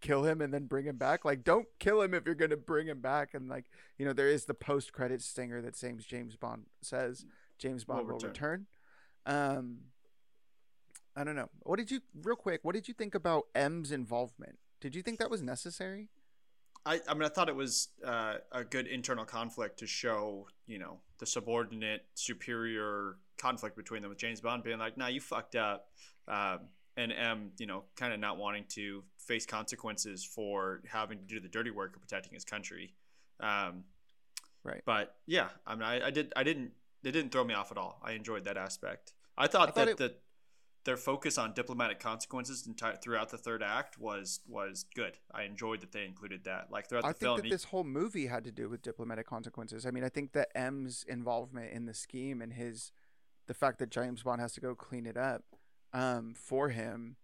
kill 0.01 0.25
him 0.25 0.41
and 0.41 0.53
then 0.53 0.67
bring 0.67 0.85
him 0.85 0.97
back. 0.97 1.25
Like, 1.25 1.45
don't 1.45 1.69
kill 1.79 2.03
him 2.03 2.13
if 2.13 2.27
you're 2.27 2.35
gonna 2.35 2.57
bring 2.57 2.89
him 2.89 3.01
back. 3.01 3.35
And 3.35 3.49
like, 3.49 3.67
you 3.99 4.05
know, 4.05 4.13
there 4.13 4.29
is 4.29 4.45
the 4.45 4.55
post 4.55 4.93
credit 4.93 5.23
stinger 5.23 5.63
that 5.63 5.77
same 5.77 5.99
James 5.99 6.37
Bond 6.37 6.65
says 6.83 7.25
James 7.59 7.85
Bond 7.85 8.07
will, 8.07 8.17
Will 8.17 8.29
return. 8.29 8.67
Um, 9.27 9.79
I 11.15 11.25
don't 11.25 11.37
know. 11.37 11.51
What 11.61 11.79
did 11.79 11.91
you 11.91 12.01
real 12.23 12.37
quick? 12.37 12.61
What 12.63 12.75
did 12.75 12.89
you 12.89 12.95
think 12.95 13.15
about 13.15 13.45
M's 13.55 13.93
involvement? 13.93 14.59
Did 14.83 14.95
you 14.95 15.03
think 15.03 15.19
that 15.21 15.31
was 15.31 15.41
necessary? 15.41 16.11
I, 16.85 17.01
I 17.09 17.15
mean, 17.15 17.23
I 17.23 17.29
thought 17.29 17.49
it 17.49 17.55
was 17.55 17.89
uh, 18.05 18.35
a 18.51 18.65
good 18.65 18.89
internal 18.89 19.25
conflict 19.25 19.79
to 19.79 19.87
show, 19.87 20.49
you 20.67 20.79
know, 20.81 20.99
the 21.19 21.27
subordinate, 21.27 22.05
superior 22.15 23.17
conflict 23.39 23.77
between 23.77 24.03
them. 24.03 24.09
With 24.09 24.19
James 24.19 24.41
Bond 24.41 24.65
being 24.65 24.81
like, 24.81 24.99
"Nah, 24.99 25.07
you 25.07 25.21
fucked 25.21 25.55
up," 25.55 25.89
um, 26.27 26.59
and 26.97 27.13
M, 27.13 27.53
you 27.59 27.67
know, 27.67 27.85
kind 27.97 28.13
of 28.13 28.19
not 28.19 28.37
wanting 28.37 28.65
to 28.71 29.05
face 29.17 29.47
consequences 29.47 30.25
for 30.25 30.83
having 30.89 31.19
to 31.19 31.25
do 31.25 31.39
the 31.39 31.49
dirty 31.49 31.71
work 31.71 31.95
of 31.95 32.03
protecting 32.03 32.35
his 32.35 32.45
country. 32.45 32.93
Um, 33.41 33.85
Right. 34.65 34.83
But 34.85 35.17
yeah, 35.27 35.49
I 35.67 35.75
mean, 35.75 35.83
I, 35.83 36.07
I 36.07 36.11
did, 36.11 36.33
I 36.37 36.45
didn't, 36.45 36.71
it 37.03 37.11
didn't 37.11 37.33
throw 37.33 37.43
me 37.43 37.53
off 37.53 37.73
at 37.73 37.79
all. 37.79 38.01
I 38.05 38.13
enjoyed 38.13 38.45
that 38.45 38.57
aspect. 38.57 39.13
I 39.37 39.49
thought, 39.49 39.75
thought 39.75 39.75
that 39.75 39.89
it- 39.89 39.97
the 39.97 40.15
their 40.85 40.97
focus 40.97 41.39
on 41.39 41.53
diplomatic 41.53 42.01
consequences 42.01 42.67
enti- 42.67 43.01
throughout 43.01 43.31
the 43.31 43.39
third 43.39 43.63
act 43.63 43.99
was 43.99 44.41
was 44.47 44.85
good. 44.95 45.19
I 45.33 45.45
enjoyed 45.45 45.81
that 45.81 45.93
they 45.93 46.05
included 46.05 46.45
that. 46.45 46.71
Like 46.71 46.89
throughout 46.89 47.03
the 47.03 47.09
I 47.09 47.13
think 47.13 47.37
that 47.37 47.45
he- 47.45 47.51
this 47.51 47.65
whole 47.65 47.85
movie 47.85 48.27
had 48.27 48.45
to 48.45 48.53
do 48.53 48.69
with 48.69 48.83
diplomatic 48.83 49.27
consequences. 49.27 49.87
I 49.87 49.91
mean, 49.91 50.05
I 50.05 50.09
think 50.09 50.33
that 50.33 50.49
M's 50.55 51.05
involvement 51.09 51.73
in 51.73 51.87
the 51.87 51.95
scheme 51.95 52.43
and 52.43 52.53
his 52.53 52.93
the 53.47 53.55
fact 53.55 53.79
that 53.79 53.91
James 53.91 54.23
Bond 54.23 54.41
has 54.41 54.53
to 54.55 54.61
go 54.61 54.75
clean 54.75 55.07
it 55.07 55.17
up 55.17 55.45
um, 55.93 56.35
for 56.35 56.71
him 56.71 57.17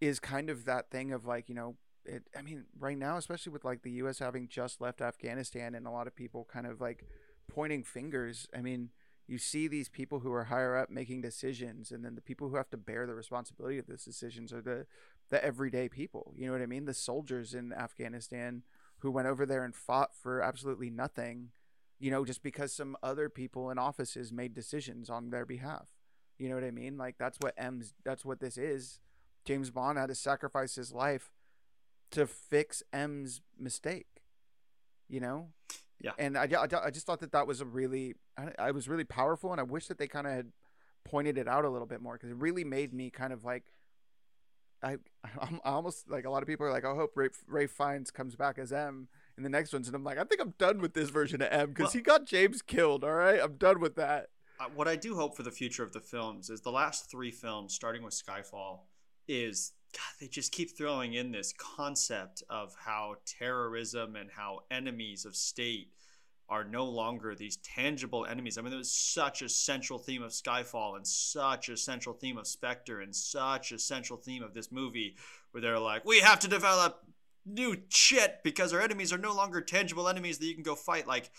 is 0.00 0.20
kind 0.20 0.50
of 0.50 0.64
that 0.64 0.90
thing 0.90 1.12
of 1.12 1.24
like 1.26 1.48
you 1.48 1.54
know 1.54 1.76
it. 2.04 2.24
I 2.36 2.42
mean, 2.42 2.64
right 2.78 2.98
now, 2.98 3.16
especially 3.16 3.52
with 3.52 3.64
like 3.64 3.82
the 3.82 3.90
U.S. 3.92 4.18
having 4.18 4.48
just 4.48 4.80
left 4.80 5.00
Afghanistan 5.00 5.74
and 5.74 5.86
a 5.86 5.90
lot 5.90 6.06
of 6.06 6.16
people 6.16 6.48
kind 6.50 6.66
of 6.66 6.80
like 6.80 7.04
pointing 7.48 7.84
fingers. 7.84 8.46
I 8.56 8.60
mean, 8.60 8.90
you 9.28 9.38
see 9.38 9.66
these 9.66 9.88
people 9.88 10.20
who 10.20 10.32
are 10.32 10.44
higher 10.44 10.76
up 10.76 10.90
making 10.90 11.20
decisions, 11.20 11.90
and 11.90 12.04
then 12.04 12.14
the 12.14 12.20
people 12.20 12.48
who 12.48 12.56
have 12.56 12.70
to 12.70 12.76
bear 12.76 13.06
the 13.06 13.14
responsibility 13.14 13.78
of 13.78 13.86
those 13.86 14.04
decisions 14.04 14.52
are 14.52 14.62
the 14.62 14.86
the 15.28 15.44
everyday 15.44 15.88
people. 15.88 16.32
You 16.36 16.46
know 16.46 16.52
what 16.52 16.62
I 16.62 16.66
mean? 16.66 16.84
The 16.84 16.94
soldiers 16.94 17.54
in 17.54 17.72
Afghanistan 17.72 18.62
who 18.98 19.10
went 19.10 19.28
over 19.28 19.44
there 19.44 19.64
and 19.64 19.74
fought 19.74 20.14
for 20.14 20.40
absolutely 20.40 20.90
nothing, 20.90 21.50
you 21.98 22.10
know, 22.10 22.24
just 22.24 22.42
because 22.42 22.72
some 22.72 22.96
other 23.02 23.28
people 23.28 23.70
in 23.70 23.78
offices 23.78 24.32
made 24.32 24.54
decisions 24.54 25.10
on 25.10 25.30
their 25.30 25.44
behalf. 25.44 25.88
You 26.38 26.48
know 26.48 26.54
what 26.54 26.64
I 26.64 26.70
mean? 26.70 26.96
Like 26.96 27.16
that's 27.18 27.38
what 27.40 27.54
M's 27.56 27.94
that's 28.04 28.24
what 28.24 28.40
this 28.40 28.56
is. 28.56 29.00
James 29.44 29.70
Bond 29.70 29.98
had 29.98 30.08
to 30.08 30.14
sacrifice 30.14 30.74
his 30.74 30.92
life 30.92 31.32
to 32.12 32.26
fix 32.26 32.82
M's 32.92 33.40
mistake. 33.58 34.22
You 35.08 35.20
know? 35.20 35.48
Yeah. 36.00 36.12
And 36.18 36.36
I, 36.36 36.42
I, 36.44 36.86
I 36.86 36.90
just 36.90 37.06
thought 37.06 37.20
that 37.20 37.32
that 37.32 37.46
was 37.46 37.60
a 37.60 37.64
really 37.64 38.14
I, 38.36 38.52
I 38.58 38.70
was 38.70 38.88
really 38.88 39.04
powerful 39.04 39.52
and 39.52 39.60
I 39.60 39.64
wish 39.64 39.86
that 39.88 39.98
they 39.98 40.06
kind 40.06 40.26
of 40.26 40.32
had 40.32 40.52
pointed 41.04 41.38
it 41.38 41.48
out 41.48 41.64
a 41.64 41.70
little 41.70 41.86
bit 41.86 42.02
more 42.02 42.14
because 42.14 42.30
it 42.30 42.36
really 42.36 42.64
made 42.64 42.92
me 42.92 43.10
kind 43.10 43.32
of 43.32 43.44
like 43.44 43.64
I 44.82 44.98
I'm 45.40 45.60
almost 45.64 46.08
like 46.08 46.24
a 46.24 46.30
lot 46.30 46.42
of 46.42 46.48
people 46.48 46.66
are 46.66 46.70
like, 46.70 46.84
I 46.84 46.94
hope 46.94 47.12
Ray, 47.14 47.28
Ray 47.46 47.66
Fiennes 47.66 48.10
comes 48.10 48.36
back 48.36 48.58
as 48.58 48.72
M 48.72 49.08
in 49.36 49.42
the 49.42 49.50
next 49.50 49.72
ones, 49.72 49.86
and 49.86 49.94
I'm 49.94 50.04
like, 50.04 50.18
I 50.18 50.24
think 50.24 50.40
I'm 50.40 50.54
done 50.58 50.80
with 50.80 50.94
this 50.94 51.10
version 51.10 51.42
of 51.42 51.48
M 51.50 51.68
because 51.68 51.84
well, 51.84 51.92
he 51.92 52.00
got 52.00 52.26
James 52.26 52.62
killed. 52.62 53.04
All 53.04 53.12
right, 53.12 53.40
I'm 53.42 53.56
done 53.56 53.80
with 53.80 53.96
that. 53.96 54.28
What 54.74 54.88
I 54.88 54.96
do 54.96 55.14
hope 55.14 55.36
for 55.36 55.42
the 55.42 55.50
future 55.50 55.82
of 55.82 55.92
the 55.92 56.00
films 56.00 56.48
is 56.48 56.62
the 56.62 56.72
last 56.72 57.10
three 57.10 57.30
films, 57.30 57.74
starting 57.74 58.02
with 58.02 58.14
Skyfall, 58.14 58.80
is 59.28 59.72
God, 59.96 60.14
they 60.20 60.28
just 60.28 60.52
keep 60.52 60.76
throwing 60.76 61.14
in 61.14 61.32
this 61.32 61.54
concept 61.54 62.42
of 62.50 62.74
how 62.84 63.16
terrorism 63.24 64.14
and 64.14 64.30
how 64.30 64.60
enemies 64.70 65.24
of 65.24 65.34
state 65.34 65.92
are 66.48 66.64
no 66.64 66.84
longer 66.84 67.34
these 67.34 67.56
tangible 67.56 68.26
enemies. 68.26 68.56
I 68.56 68.62
mean, 68.62 68.70
there 68.70 68.78
was 68.78 68.92
such 68.92 69.42
a 69.42 69.48
central 69.48 69.98
theme 69.98 70.22
of 70.22 70.32
Skyfall 70.32 70.96
and 70.96 71.06
such 71.06 71.68
a 71.68 71.76
central 71.76 72.14
theme 72.14 72.36
of 72.36 72.46
Spectre 72.46 73.00
and 73.00 73.14
such 73.14 73.72
a 73.72 73.78
central 73.78 74.18
theme 74.18 74.42
of 74.42 74.54
this 74.54 74.70
movie 74.70 75.16
where 75.50 75.60
they're 75.60 75.78
like, 75.78 76.04
we 76.04 76.20
have 76.20 76.38
to 76.40 76.48
develop 76.48 77.02
new 77.46 77.76
shit 77.88 78.40
because 78.44 78.72
our 78.72 78.80
enemies 78.80 79.12
are 79.12 79.18
no 79.18 79.34
longer 79.34 79.60
tangible 79.60 80.08
enemies 80.08 80.38
that 80.38 80.46
you 80.46 80.54
can 80.54 80.62
go 80.62 80.74
fight. 80.74 81.08
Like, 81.08 81.30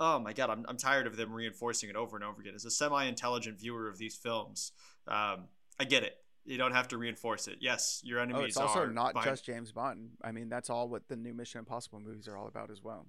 oh 0.00 0.18
my 0.18 0.32
God, 0.32 0.50
I'm, 0.50 0.64
I'm 0.66 0.76
tired 0.76 1.06
of 1.06 1.16
them 1.16 1.32
reinforcing 1.32 1.90
it 1.90 1.96
over 1.96 2.16
and 2.16 2.24
over 2.24 2.40
again. 2.40 2.54
As 2.54 2.64
a 2.64 2.70
semi 2.70 3.04
intelligent 3.04 3.60
viewer 3.60 3.88
of 3.88 3.98
these 3.98 4.16
films, 4.16 4.72
um, 5.06 5.44
I 5.78 5.84
get 5.84 6.02
it. 6.02 6.16
You 6.48 6.56
don't 6.56 6.72
have 6.72 6.88
to 6.88 6.98
reinforce 6.98 7.46
it. 7.46 7.58
Yes, 7.60 8.00
your 8.02 8.20
enemies. 8.20 8.40
Oh, 8.42 8.46
it's 8.46 8.56
also 8.56 8.86
not 8.86 9.22
just 9.22 9.44
James 9.44 9.70
Bond. 9.70 10.12
I 10.22 10.32
mean, 10.32 10.48
that's 10.48 10.70
all 10.70 10.88
what 10.88 11.06
the 11.06 11.14
new 11.14 11.34
Mission 11.34 11.58
Impossible 11.58 12.00
movies 12.00 12.26
are 12.26 12.38
all 12.38 12.48
about 12.48 12.70
as 12.70 12.82
well. 12.82 13.06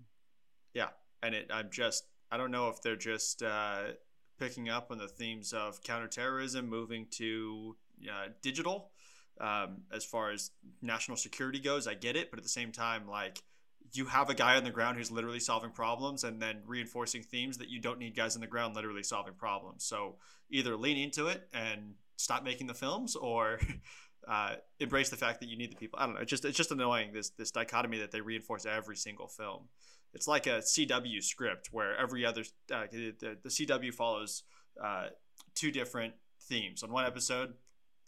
Yeah, 0.73 0.89
and 1.23 1.33
it 1.33 1.49
I'm 1.49 1.69
just 1.71 2.03
I 2.29 2.35
don't 2.35 2.51
know 2.51 2.67
if 2.67 2.81
they're 2.81 2.97
just 2.97 3.41
uh, 3.41 3.93
picking 4.37 4.67
up 4.67 4.91
on 4.91 4.97
the 4.97 5.07
themes 5.07 5.53
of 5.53 5.81
counterterrorism, 5.83 6.67
moving 6.67 7.07
to 7.11 7.77
uh, 8.09 8.27
digital. 8.41 8.91
Um, 9.39 9.83
as 9.89 10.03
far 10.03 10.31
as 10.31 10.51
national 10.81 11.15
security 11.15 11.59
goes, 11.59 11.87
I 11.87 11.93
get 11.93 12.17
it, 12.17 12.29
but 12.31 12.39
at 12.39 12.43
the 12.43 12.49
same 12.49 12.73
time, 12.73 13.07
like 13.07 13.41
you 13.93 14.03
have 14.05 14.29
a 14.29 14.33
guy 14.33 14.57
on 14.57 14.65
the 14.65 14.69
ground 14.69 14.97
who's 14.97 15.11
literally 15.11 15.39
solving 15.39 15.71
problems 15.71 16.25
and 16.25 16.41
then 16.41 16.57
reinforcing 16.67 17.23
themes 17.23 17.57
that 17.59 17.69
you 17.69 17.79
don't 17.79 17.99
need 17.99 18.17
guys 18.17 18.35
on 18.35 18.41
the 18.41 18.47
ground 18.47 18.75
literally 18.75 19.01
solving 19.01 19.33
problems. 19.33 19.85
So 19.85 20.15
either 20.49 20.75
lean 20.75 20.97
into 20.97 21.27
it 21.27 21.47
and 21.53 21.93
stop 22.19 22.43
making 22.43 22.67
the 22.67 22.73
films 22.73 23.15
or 23.15 23.59
uh, 24.27 24.55
embrace 24.79 25.09
the 25.09 25.17
fact 25.17 25.39
that 25.39 25.49
you 25.49 25.57
need 25.57 25.71
the 25.71 25.75
people. 25.75 25.99
I 25.99 26.05
don't 26.05 26.15
know. 26.15 26.21
It's 26.21 26.29
just 26.29 26.45
it's 26.45 26.57
just 26.57 26.71
annoying 26.71 27.13
this 27.13 27.29
this 27.31 27.51
dichotomy 27.51 27.99
that 27.99 28.11
they 28.11 28.21
reinforce 28.21 28.65
every 28.65 28.95
single 28.95 29.27
film 29.27 29.69
it's 30.13 30.27
like 30.27 30.47
a 30.47 30.59
CW 30.59 31.23
script 31.23 31.69
where 31.71 31.95
every 31.97 32.25
other 32.25 32.43
uh, 32.73 32.85
the, 32.91 33.37
the 33.41 33.49
CW 33.49 33.93
follows 33.93 34.43
uh, 34.83 35.07
two 35.55 35.71
different 35.71 36.13
themes. 36.41 36.83
On 36.83 36.91
one 36.91 37.05
episode, 37.05 37.53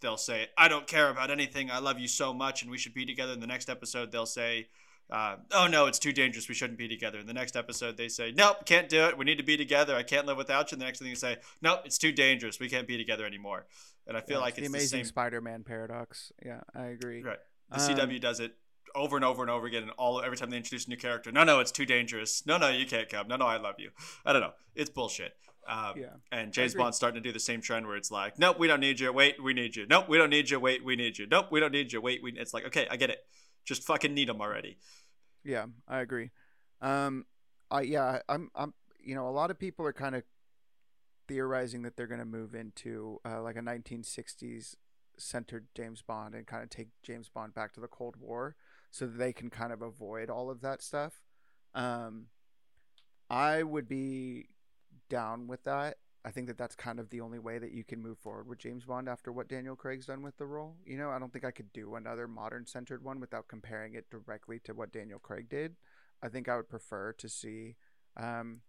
they'll 0.00 0.16
say, 0.16 0.48
"I 0.58 0.68
don't 0.68 0.86
care 0.86 1.08
about 1.10 1.30
anything. 1.30 1.70
I 1.70 1.78
love 1.78 1.98
you 1.98 2.08
so 2.08 2.34
much, 2.34 2.62
and 2.62 2.70
we 2.70 2.78
should 2.78 2.94
be 2.94 3.06
together." 3.06 3.32
In 3.32 3.40
the 3.40 3.46
next 3.46 3.68
episode, 3.68 4.10
they'll 4.10 4.26
say, 4.26 4.68
uh, 5.10 5.36
"Oh 5.52 5.66
no, 5.68 5.86
it's 5.86 5.98
too 5.98 6.12
dangerous. 6.12 6.48
We 6.48 6.54
shouldn't 6.54 6.78
be 6.78 6.88
together." 6.88 7.18
In 7.18 7.26
the 7.26 7.34
next 7.34 7.56
episode, 7.56 7.96
they 7.96 8.08
say, 8.08 8.32
"Nope, 8.32 8.66
can't 8.66 8.88
do 8.88 9.04
it. 9.04 9.16
We 9.16 9.24
need 9.24 9.38
to 9.38 9.44
be 9.44 9.56
together. 9.56 9.94
I 9.94 10.02
can't 10.02 10.26
live 10.26 10.36
without 10.36 10.72
you." 10.72 10.76
And 10.76 10.82
the 10.82 10.86
next 10.86 10.98
thing 10.98 11.08
they 11.08 11.14
say, 11.14 11.36
"Nope, 11.60 11.82
it's 11.84 11.98
too 11.98 12.12
dangerous. 12.12 12.58
We 12.58 12.68
can't 12.68 12.88
be 12.88 12.98
together 12.98 13.24
anymore." 13.24 13.66
And 14.06 14.16
I 14.16 14.20
feel 14.20 14.38
yeah, 14.38 14.44
like 14.44 14.58
it's 14.58 14.62
the 14.62 14.66
amazing 14.66 15.00
the 15.00 15.04
same... 15.04 15.08
Spider-Man 15.08 15.64
paradox. 15.64 16.32
Yeah, 16.44 16.60
I 16.74 16.86
agree. 16.86 17.22
Right. 17.22 17.38
The 17.70 17.80
um, 17.80 17.96
CW 17.96 18.20
does 18.20 18.40
it 18.40 18.54
over 18.94 19.16
and 19.16 19.24
over 19.24 19.42
and 19.42 19.50
over 19.50 19.66
again, 19.66 19.84
and 19.84 19.92
all 19.92 20.20
every 20.20 20.36
time 20.36 20.50
they 20.50 20.56
introduce 20.56 20.86
a 20.86 20.90
new 20.90 20.96
character. 20.96 21.32
No, 21.32 21.44
no, 21.44 21.60
it's 21.60 21.72
too 21.72 21.86
dangerous. 21.86 22.44
No, 22.46 22.58
no, 22.58 22.68
you 22.68 22.86
can't 22.86 23.08
come. 23.08 23.28
No, 23.28 23.36
no, 23.36 23.46
I 23.46 23.56
love 23.56 23.76
you. 23.78 23.90
I 24.24 24.32
don't 24.32 24.42
know. 24.42 24.52
It's 24.74 24.90
bullshit. 24.90 25.34
Um, 25.68 25.94
yeah. 25.96 26.06
And 26.32 26.52
James 26.52 26.74
Bond's 26.74 26.96
starting 26.96 27.22
to 27.22 27.28
do 27.28 27.32
the 27.32 27.40
same 27.40 27.60
trend 27.60 27.86
where 27.86 27.96
it's 27.96 28.10
like, 28.10 28.38
nope, 28.38 28.58
we 28.58 28.66
don't 28.66 28.80
need 28.80 28.98
you. 28.98 29.12
Wait, 29.12 29.42
we 29.42 29.54
need 29.54 29.76
you. 29.76 29.86
Nope, 29.88 30.08
we 30.08 30.18
don't 30.18 30.30
need 30.30 30.50
you. 30.50 30.58
Wait, 30.58 30.84
we 30.84 30.96
need 30.96 31.18
you. 31.18 31.26
Nope, 31.30 31.46
we 31.50 31.60
don't 31.60 31.72
need 31.72 31.92
you. 31.92 32.00
Wait, 32.00 32.22
we. 32.22 32.32
It's 32.32 32.52
like, 32.52 32.66
okay, 32.66 32.86
I 32.90 32.96
get 32.96 33.10
it. 33.10 33.20
Just 33.64 33.84
fucking 33.84 34.12
need 34.12 34.28
them 34.28 34.40
already. 34.40 34.78
Yeah, 35.44 35.66
I 35.86 36.00
agree. 36.00 36.30
Um, 36.80 37.26
I 37.70 37.82
yeah, 37.82 38.18
I'm 38.28 38.50
I'm 38.54 38.74
you 39.00 39.14
know 39.14 39.28
a 39.28 39.30
lot 39.30 39.50
of 39.50 39.58
people 39.58 39.86
are 39.86 39.92
kind 39.92 40.16
of 40.16 40.24
theorizing 41.28 41.82
that 41.82 41.96
they're 41.96 42.06
going 42.06 42.20
to 42.20 42.26
move 42.26 42.54
into 42.54 43.20
uh, 43.24 43.42
like 43.42 43.56
a 43.56 43.60
1960s 43.60 44.76
centered 45.18 45.66
James 45.74 46.02
Bond 46.02 46.34
and 46.34 46.46
kind 46.46 46.62
of 46.62 46.70
take 46.70 46.88
James 47.02 47.28
Bond 47.28 47.54
back 47.54 47.72
to 47.74 47.80
the 47.80 47.88
Cold 47.88 48.16
War 48.16 48.56
so 48.90 49.06
that 49.06 49.18
they 49.18 49.32
can 49.32 49.50
kind 49.50 49.72
of 49.72 49.82
avoid 49.82 50.30
all 50.30 50.50
of 50.50 50.60
that 50.60 50.82
stuff. 50.82 51.22
Um, 51.74 52.26
I 53.30 53.62
would 53.62 53.88
be 53.88 54.48
down 55.08 55.46
with 55.46 55.64
that. 55.64 55.96
I 56.24 56.30
think 56.30 56.46
that 56.46 56.58
that's 56.58 56.76
kind 56.76 57.00
of 57.00 57.10
the 57.10 57.20
only 57.20 57.38
way 57.38 57.58
that 57.58 57.72
you 57.72 57.82
can 57.82 58.00
move 58.00 58.18
forward 58.18 58.46
with 58.46 58.58
James 58.58 58.84
Bond 58.84 59.08
after 59.08 59.32
what 59.32 59.48
Daniel 59.48 59.74
Craig's 59.74 60.06
done 60.06 60.22
with 60.22 60.36
the 60.36 60.46
role. 60.46 60.76
You 60.86 60.96
know, 60.96 61.10
I 61.10 61.18
don't 61.18 61.32
think 61.32 61.44
I 61.44 61.50
could 61.50 61.72
do 61.72 61.96
another 61.96 62.28
modern 62.28 62.66
centered 62.66 63.02
one 63.02 63.18
without 63.18 63.48
comparing 63.48 63.94
it 63.94 64.08
directly 64.10 64.60
to 64.60 64.72
what 64.72 64.92
Daniel 64.92 65.18
Craig 65.18 65.48
did. 65.48 65.74
I 66.22 66.28
think 66.28 66.48
I 66.48 66.56
would 66.56 66.68
prefer 66.68 67.12
to 67.14 67.28
see 67.28 67.74
um, 68.16 68.60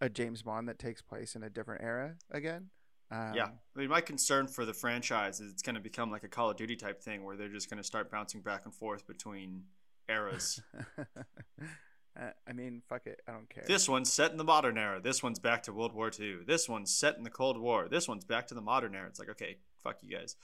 a 0.00 0.08
James 0.08 0.42
Bond 0.42 0.68
that 0.68 0.78
takes 0.78 1.02
place 1.02 1.34
in 1.36 1.42
a 1.42 1.50
different 1.50 1.82
era 1.82 2.16
again. 2.30 2.70
Um, 3.10 3.34
yeah, 3.34 3.48
I 3.76 3.78
mean, 3.78 3.88
my 3.88 4.00
concern 4.00 4.46
for 4.46 4.64
the 4.64 4.72
franchise 4.72 5.40
is 5.40 5.52
it's 5.52 5.62
going 5.62 5.74
to 5.74 5.80
become 5.80 6.10
like 6.10 6.24
a 6.24 6.28
Call 6.28 6.50
of 6.50 6.56
Duty 6.56 6.74
type 6.74 7.00
thing 7.02 7.24
where 7.24 7.36
they're 7.36 7.48
just 7.48 7.70
going 7.70 7.78
to 7.78 7.84
start 7.84 8.10
bouncing 8.10 8.40
back 8.40 8.62
and 8.64 8.74
forth 8.74 9.06
between 9.06 9.64
eras. 10.08 10.60
uh, 10.98 12.30
I 12.48 12.52
mean, 12.52 12.82
fuck 12.88 13.06
it, 13.06 13.20
I 13.28 13.32
don't 13.32 13.48
care. 13.48 13.64
This 13.66 13.88
one's 13.88 14.12
set 14.12 14.32
in 14.32 14.36
the 14.36 14.44
modern 14.44 14.78
era. 14.78 15.00
This 15.00 15.22
one's 15.22 15.38
back 15.38 15.62
to 15.64 15.72
World 15.72 15.92
War 15.92 16.10
II. 16.18 16.38
This 16.46 16.68
one's 16.68 16.90
set 16.90 17.16
in 17.16 17.24
the 17.24 17.30
Cold 17.30 17.58
War. 17.58 17.88
This 17.88 18.08
one's 18.08 18.24
back 18.24 18.46
to 18.48 18.54
the 18.54 18.62
modern 18.62 18.94
era. 18.94 19.06
It's 19.06 19.18
like, 19.18 19.30
okay, 19.30 19.58
fuck 19.82 19.98
you 20.02 20.10
guys. 20.10 20.36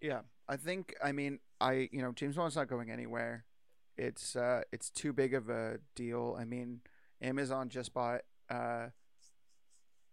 Yeah, 0.00 0.20
I 0.48 0.56
think. 0.56 0.94
I 1.02 1.12
mean, 1.12 1.38
I 1.60 1.88
you 1.92 2.02
know 2.02 2.12
James 2.12 2.36
Bond's 2.36 2.56
not 2.56 2.68
going 2.68 2.90
anywhere. 2.90 3.44
It's 3.96 4.36
uh, 4.36 4.62
it's 4.72 4.90
too 4.90 5.12
big 5.12 5.34
of 5.34 5.48
a 5.48 5.78
deal. 5.94 6.36
I 6.38 6.44
mean, 6.44 6.80
Amazon 7.22 7.68
just 7.68 7.94
bought 7.94 8.22
uh, 8.50 8.86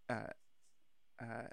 uh, 0.10 0.34
uh 1.20 1.48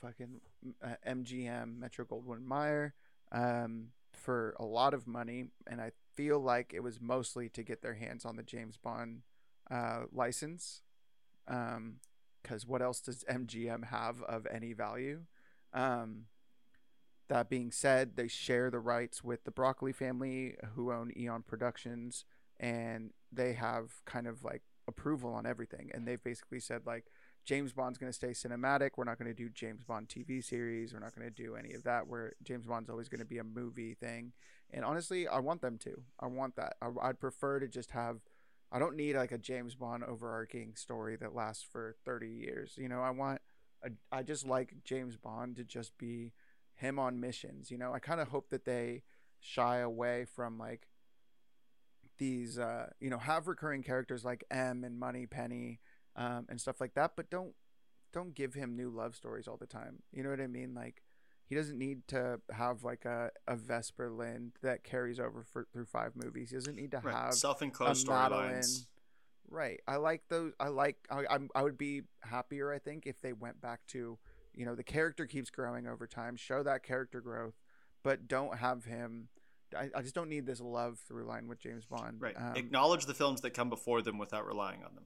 fucking 0.00 0.40
uh, 0.82 0.94
MGM 1.06 1.78
Metro 1.78 2.04
Goldwyn 2.04 2.46
Mayer 2.46 2.94
um, 3.30 3.88
for 4.12 4.54
a 4.58 4.64
lot 4.64 4.94
of 4.94 5.06
money, 5.06 5.46
and 5.66 5.80
I 5.80 5.92
feel 6.14 6.40
like 6.40 6.72
it 6.74 6.82
was 6.82 7.00
mostly 7.00 7.48
to 7.50 7.62
get 7.62 7.82
their 7.82 7.94
hands 7.94 8.24
on 8.24 8.36
the 8.36 8.42
James 8.42 8.76
Bond 8.76 9.22
uh, 9.70 10.02
license. 10.12 10.82
Because 11.46 11.76
um, 11.76 12.68
what 12.68 12.82
else 12.82 13.00
does 13.00 13.24
MGM 13.30 13.88
have 13.88 14.22
of 14.22 14.46
any 14.46 14.72
value? 14.72 15.22
Um, 15.72 16.26
that 17.28 17.48
being 17.48 17.70
said, 17.70 18.16
they 18.16 18.28
share 18.28 18.70
the 18.70 18.78
rights 18.78 19.24
with 19.24 19.44
the 19.44 19.50
Broccoli 19.50 19.92
family, 19.92 20.56
who 20.74 20.92
own 20.92 21.12
Eon 21.16 21.42
Productions, 21.42 22.24
and 22.60 23.10
they 23.32 23.54
have 23.54 24.04
kind 24.04 24.26
of 24.26 24.44
like 24.44 24.62
approval 24.88 25.32
on 25.32 25.46
everything. 25.46 25.90
And 25.92 26.06
they've 26.06 26.22
basically 26.22 26.60
said 26.60 26.82
like, 26.86 27.06
James 27.44 27.72
Bond's 27.72 27.98
going 27.98 28.10
to 28.10 28.14
stay 28.14 28.30
cinematic. 28.30 28.90
We're 28.96 29.04
not 29.04 29.18
going 29.18 29.30
to 29.30 29.34
do 29.34 29.48
James 29.48 29.82
Bond 29.82 30.08
TV 30.08 30.44
series. 30.44 30.92
We're 30.92 31.00
not 31.00 31.14
going 31.14 31.28
to 31.28 31.34
do 31.34 31.56
any 31.56 31.72
of 31.72 31.82
that. 31.82 32.06
Where 32.06 32.34
James 32.42 32.66
Bond's 32.66 32.88
always 32.88 33.08
going 33.08 33.20
to 33.20 33.26
be 33.26 33.38
a 33.38 33.44
movie 33.44 33.94
thing. 33.94 34.32
And 34.70 34.84
honestly, 34.84 35.26
I 35.26 35.40
want 35.40 35.60
them 35.60 35.76
to. 35.78 36.02
I 36.20 36.26
want 36.26 36.56
that. 36.56 36.76
I, 36.80 36.90
I'd 37.02 37.20
prefer 37.20 37.58
to 37.58 37.68
just 37.68 37.90
have. 37.90 38.20
I 38.70 38.78
don't 38.78 38.96
need 38.96 39.16
like 39.16 39.32
a 39.32 39.38
James 39.38 39.74
Bond 39.74 40.04
overarching 40.04 40.76
story 40.76 41.16
that 41.16 41.34
lasts 41.34 41.66
for 41.70 41.96
30 42.04 42.28
years. 42.28 42.74
You 42.76 42.88
know, 42.88 43.00
I 43.00 43.10
want. 43.10 43.40
A, 43.84 43.90
I 44.12 44.22
just 44.22 44.46
like 44.46 44.76
James 44.84 45.16
Bond 45.16 45.56
to 45.56 45.64
just 45.64 45.98
be 45.98 46.32
him 46.74 46.98
on 46.98 47.18
missions. 47.18 47.70
You 47.70 47.78
know, 47.78 47.92
I 47.92 47.98
kind 47.98 48.20
of 48.20 48.28
hope 48.28 48.50
that 48.50 48.64
they 48.64 49.02
shy 49.40 49.78
away 49.78 50.24
from 50.24 50.58
like 50.58 50.86
these. 52.22 52.58
Uh, 52.58 52.86
you 53.00 53.10
know, 53.10 53.18
have 53.18 53.48
recurring 53.48 53.82
characters 53.82 54.24
like 54.24 54.44
M 54.50 54.84
and 54.84 54.98
Moneypenny 54.98 55.80
um, 56.14 56.46
and 56.48 56.60
stuff 56.60 56.80
like 56.80 56.94
that. 56.94 57.12
But 57.16 57.30
don't 57.30 57.54
don't 58.12 58.34
give 58.34 58.54
him 58.54 58.76
new 58.76 58.90
love 58.90 59.16
stories 59.16 59.48
all 59.48 59.56
the 59.56 59.66
time. 59.66 60.02
You 60.12 60.22
know 60.22 60.30
what 60.30 60.40
I 60.40 60.46
mean? 60.46 60.74
Like 60.74 61.02
he 61.46 61.54
doesn't 61.54 61.78
need 61.78 62.06
to 62.08 62.40
have 62.50 62.84
like 62.84 63.04
a, 63.04 63.30
a 63.46 63.56
Vesper 63.56 64.10
Lynd 64.10 64.52
that 64.62 64.84
carries 64.84 65.18
over 65.18 65.42
for 65.42 65.66
through 65.72 65.86
five 65.86 66.12
movies. 66.14 66.50
He 66.50 66.56
doesn't 66.56 66.76
need 66.76 66.92
to 66.92 67.00
right. 67.02 67.14
have 67.14 67.34
self-enclosed 67.34 68.06
storylines. 68.06 68.86
Right. 69.48 69.80
I 69.86 69.96
like 69.96 70.22
those. 70.28 70.52
I 70.58 70.68
like. 70.68 70.96
I, 71.10 71.24
I'm. 71.28 71.50
I 71.54 71.62
would 71.62 71.76
be 71.76 72.02
happier. 72.20 72.72
I 72.72 72.78
think 72.78 73.06
if 73.06 73.20
they 73.20 73.32
went 73.32 73.60
back 73.60 73.80
to, 73.88 74.18
you 74.54 74.64
know, 74.64 74.74
the 74.74 74.84
character 74.84 75.26
keeps 75.26 75.50
growing 75.50 75.86
over 75.86 76.06
time. 76.06 76.36
Show 76.36 76.62
that 76.62 76.82
character 76.84 77.20
growth, 77.20 77.60
but 78.02 78.28
don't 78.28 78.58
have 78.58 78.84
him. 78.84 79.28
I, 79.74 79.90
I 79.94 80.02
just 80.02 80.14
don't 80.14 80.28
need 80.28 80.46
this 80.46 80.60
love 80.60 80.98
through 81.06 81.24
line 81.24 81.48
with 81.48 81.58
James 81.60 81.84
Bond. 81.84 82.20
Right. 82.20 82.34
Um, 82.36 82.54
Acknowledge 82.56 83.06
the 83.06 83.14
films 83.14 83.40
that 83.42 83.50
come 83.52 83.68
before 83.70 84.02
them 84.02 84.18
without 84.18 84.46
relying 84.46 84.82
on 84.84 84.94
them. 84.94 85.04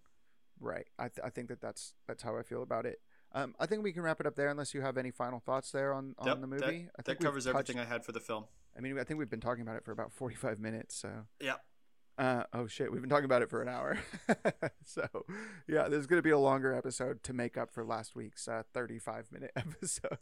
right. 0.60 0.86
I, 0.98 1.08
th- 1.08 1.20
I 1.24 1.30
think 1.30 1.48
that 1.48 1.60
that's 1.60 1.94
that's 2.06 2.22
how 2.22 2.36
I 2.36 2.42
feel 2.42 2.62
about 2.62 2.86
it. 2.86 3.00
Um, 3.32 3.54
I 3.60 3.66
think 3.66 3.82
we 3.82 3.92
can 3.92 4.02
wrap 4.02 4.20
it 4.20 4.26
up 4.26 4.36
there 4.36 4.48
unless 4.48 4.72
you 4.72 4.80
have 4.80 4.96
any 4.96 5.10
final 5.10 5.40
thoughts 5.40 5.70
there 5.70 5.92
on, 5.92 6.14
on 6.18 6.26
Yep, 6.26 6.36
the 6.36 6.40
that- 6.40 6.46
movie. 6.46 6.64
I 6.66 6.90
That 6.96 7.04
think 7.06 7.18
we've 7.20 7.26
covers 7.26 7.44
touched- 7.44 7.54
everything 7.54 7.80
I 7.80 7.84
had 7.84 8.04
for 8.04 8.12
the 8.12 8.20
film. 8.20 8.44
I 8.76 8.80
mean, 8.80 8.98
I 8.98 9.04
think 9.04 9.18
we've 9.18 9.28
been 9.30 9.40
talking 9.40 9.62
about 9.62 9.76
it 9.76 9.84
for 9.84 9.92
about 9.92 10.12
45 10.12 10.58
minutes. 10.60 10.94
So 10.96 11.10
Yeah. 11.40 11.54
Uh, 12.18 12.44
oh 12.54 12.66
shit, 12.66 12.90
we've 12.90 13.02
been 13.02 13.10
talking 13.10 13.26
about 13.26 13.42
it 13.42 13.50
for 13.50 13.60
an 13.60 13.68
hour. 13.68 13.98
so, 14.86 15.06
yeah, 15.68 15.86
there's 15.88 16.06
going 16.06 16.16
to 16.18 16.22
be 16.22 16.30
a 16.30 16.38
longer 16.38 16.72
episode 16.72 17.22
to 17.24 17.34
make 17.34 17.58
up 17.58 17.70
for 17.74 17.84
last 17.84 18.16
week's 18.16 18.48
uh, 18.48 18.62
35 18.72 19.30
minute 19.30 19.50
episode. 19.56 20.16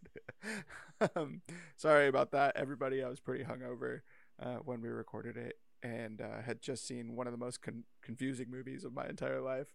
um, 1.17 1.43
sorry 1.77 2.09
about 2.09 2.33
that, 2.33 2.57
everybody. 2.57 3.01
I 3.03 3.09
was 3.09 3.21
pretty 3.21 3.45
hungover 3.45 4.01
uh, 4.41 4.57
when 4.65 4.81
we 4.81 4.89
recorded 4.89 5.37
it 5.37 5.59
and 5.83 6.21
uh, 6.21 6.43
had 6.45 6.61
just 6.61 6.87
seen 6.87 7.15
one 7.15 7.27
of 7.27 7.33
the 7.33 7.39
most 7.39 7.63
con- 7.63 7.85
confusing 8.03 8.51
movies 8.51 8.85
of 8.85 8.95
my 8.95 9.07
entire 9.07 9.41
life 9.41 9.75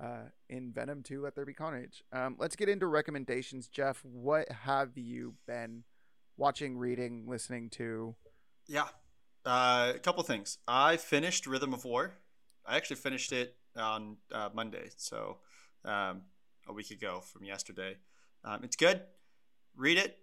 uh, 0.00 0.28
in 0.48 0.72
Venom 0.72 1.02
2 1.02 1.22
Let 1.22 1.34
There 1.34 1.44
Be 1.44 1.52
Carnage. 1.52 2.04
Um, 2.12 2.36
let's 2.38 2.56
get 2.56 2.68
into 2.68 2.86
recommendations. 2.86 3.68
Jeff, 3.68 4.04
what 4.04 4.50
have 4.50 4.96
you 4.96 5.34
been 5.46 5.84
watching, 6.36 6.78
reading, 6.78 7.24
listening 7.26 7.70
to? 7.70 8.14
Yeah. 8.66 8.88
Uh, 9.44 9.92
a 9.94 9.98
couple 9.98 10.22
things. 10.22 10.58
I 10.68 10.96
finished 10.96 11.46
Rhythm 11.46 11.74
of 11.74 11.84
War. 11.84 12.14
I 12.64 12.76
actually 12.76 12.96
finished 12.96 13.32
it 13.32 13.56
on 13.76 14.18
uh, 14.32 14.50
Monday, 14.52 14.90
so 14.96 15.38
um, 15.84 16.22
a 16.68 16.72
week 16.72 16.90
ago 16.90 17.20
from 17.20 17.44
yesterday. 17.44 17.96
Um, 18.44 18.60
it's 18.62 18.76
good. 18.76 19.00
Read 19.74 19.98
it. 19.98 20.18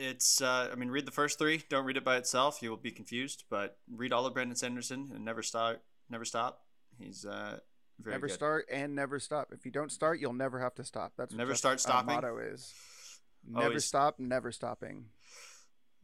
It's. 0.00 0.40
Uh, 0.40 0.70
I 0.72 0.74
mean, 0.76 0.90
read 0.90 1.06
the 1.06 1.12
first 1.12 1.38
three. 1.38 1.62
Don't 1.68 1.84
read 1.84 1.96
it 1.96 2.04
by 2.04 2.16
itself. 2.16 2.62
You 2.62 2.70
will 2.70 2.76
be 2.76 2.90
confused. 2.90 3.44
But 3.50 3.76
read 3.92 4.12
all 4.12 4.24
of 4.26 4.34
Brandon 4.34 4.56
Sanderson 4.56 5.10
and 5.14 5.24
never 5.24 5.42
start. 5.42 5.82
Never 6.08 6.24
stop. 6.24 6.62
He's 6.98 7.24
uh, 7.24 7.58
very 8.00 8.14
never 8.14 8.26
good. 8.26 8.32
start 8.34 8.66
and 8.72 8.94
never 8.94 9.18
stop. 9.20 9.48
If 9.52 9.64
you 9.64 9.70
don't 9.70 9.92
start, 9.92 10.20
you'll 10.20 10.32
never 10.32 10.58
have 10.60 10.74
to 10.76 10.84
stop. 10.84 11.12
That's 11.16 11.32
what 11.32 11.38
Never 11.38 11.54
start 11.54 11.80
stopping? 11.80 12.14
motto 12.14 12.38
is 12.38 12.72
never 13.46 13.66
Always- 13.66 13.84
stop, 13.84 14.18
never 14.18 14.50
stopping. 14.52 15.06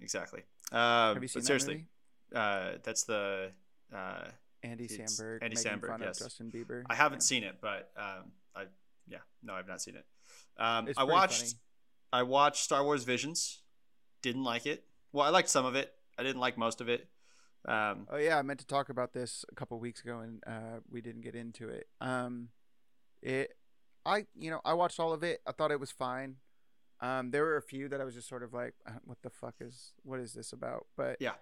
Exactly. 0.01 0.43
Uh, 0.71 1.15
Have 1.15 1.23
you 1.23 1.29
seen 1.29 1.41
but 1.41 1.43
that 1.43 1.47
seriously, 1.47 1.75
movie? 1.75 1.87
uh, 2.35 2.73
that's 2.83 3.05
the. 3.05 3.51
Uh, 3.95 4.25
Andy 4.63 4.89
Samberg 4.89 5.39
Andy 5.43 5.57
Samberg, 5.57 6.01
yes. 6.01 6.19
Justin 6.19 6.51
Bieber. 6.51 6.83
I 6.91 6.95
haven't 6.95 7.19
Yeah. 7.19 7.25
seen 7.25 7.45
it, 7.45 7.57
but 7.61 7.91
um, 7.97 8.33
I 8.55 8.65
yeah, 9.07 9.19
no, 9.43 9.55
I've 9.55 9.69
not 9.69 9.81
seen 9.81 9.95
it. 9.97 10.05
Um, 10.59 10.89
I 10.97 11.05
watched 11.05 11.41
funny. 11.43 11.53
I 12.13 12.23
watched 12.25 12.65
Star 12.65 12.83
Wars 12.83 13.05
Visions. 13.05 13.61
Didn't 14.27 14.43
like 14.43 14.67
it. 14.67 14.83
Well, 15.13 15.25
I 15.25 15.29
liked 15.29 15.49
some 15.49 15.65
of 15.65 15.77
it. 15.77 15.95
I 16.19 16.25
didn't 16.25 16.41
like 16.41 16.59
most 16.59 16.81
of 16.81 16.89
it. 16.89 17.07
Um, 17.65 18.09
Oh 18.11 18.17
yeah, 18.17 18.37
I 18.37 18.43
meant 18.43 18.59
to 18.59 18.67
talk 18.67 18.89
about 18.89 19.13
this 19.13 19.45
a 19.53 19.55
couple 19.55 19.79
weeks 19.79 20.01
ago, 20.01 20.19
and 20.19 20.43
uh, 20.45 20.81
we 20.91 21.01
didn't 21.01 21.21
get 21.21 21.37
into 21.37 21.69
it. 21.69 21.87
Um, 22.01 22.49
it, 23.23 23.53
I 24.05 24.27
you 24.37 24.51
know 24.51 24.61
I 24.65 24.75
watched 24.75 24.99
all 24.99 25.13
of 25.13 25.23
it. 25.23 25.43
I 25.47 25.53
thought 25.53 25.71
it 25.71 25.79
was 25.79 25.93
fine. 25.93 26.39
Um, 27.01 27.31
there 27.31 27.45
were 27.45 27.57
a 27.57 27.63
few 27.63 27.89
that 27.89 28.01
I 28.01 28.05
was 28.05 28.17
just 28.17 28.29
sort 28.29 28.43
of 28.43 28.53
like, 28.53 28.75
uh, 28.85 28.95
what 29.05 29.19
the 29.23 29.31
fuck 29.31 29.55
is 29.61 29.93
what 30.03 30.19
is 30.19 30.33
this 30.33 30.53
about? 30.53 30.87
But 30.97 31.19
Yeah. 31.21 31.35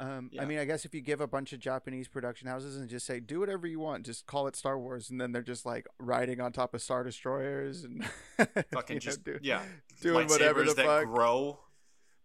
Um, 0.00 0.30
Yeah. 0.32 0.42
I 0.42 0.46
mean, 0.46 0.58
I 0.58 0.64
guess 0.64 0.84
if 0.84 0.94
you 0.94 1.00
give 1.02 1.20
a 1.20 1.26
bunch 1.26 1.52
of 1.52 1.60
Japanese 1.60 2.08
production 2.08 2.48
houses 2.48 2.76
and 2.76 2.88
just 2.88 3.04
say 3.06 3.20
do 3.20 3.38
whatever 3.40 3.66
you 3.66 3.78
want, 3.78 4.06
just 4.06 4.26
call 4.26 4.46
it 4.46 4.56
Star 4.56 4.78
Wars, 4.78 5.10
and 5.10 5.20
then 5.20 5.32
they're 5.32 5.42
just 5.42 5.66
like 5.66 5.86
riding 5.98 6.40
on 6.40 6.52
top 6.52 6.72
of 6.74 6.80
star 6.82 7.04
destroyers 7.04 7.84
and 7.84 8.04
fucking 8.38 8.64
you 8.88 8.94
know, 8.94 8.98
just 8.98 9.22
do- 9.24 9.38
yeah, 9.42 9.62
doing 10.00 10.26
whatever 10.26 10.64
the 10.64 10.74
that 10.74 10.86
fuck. 10.86 11.04
grow. 11.04 11.60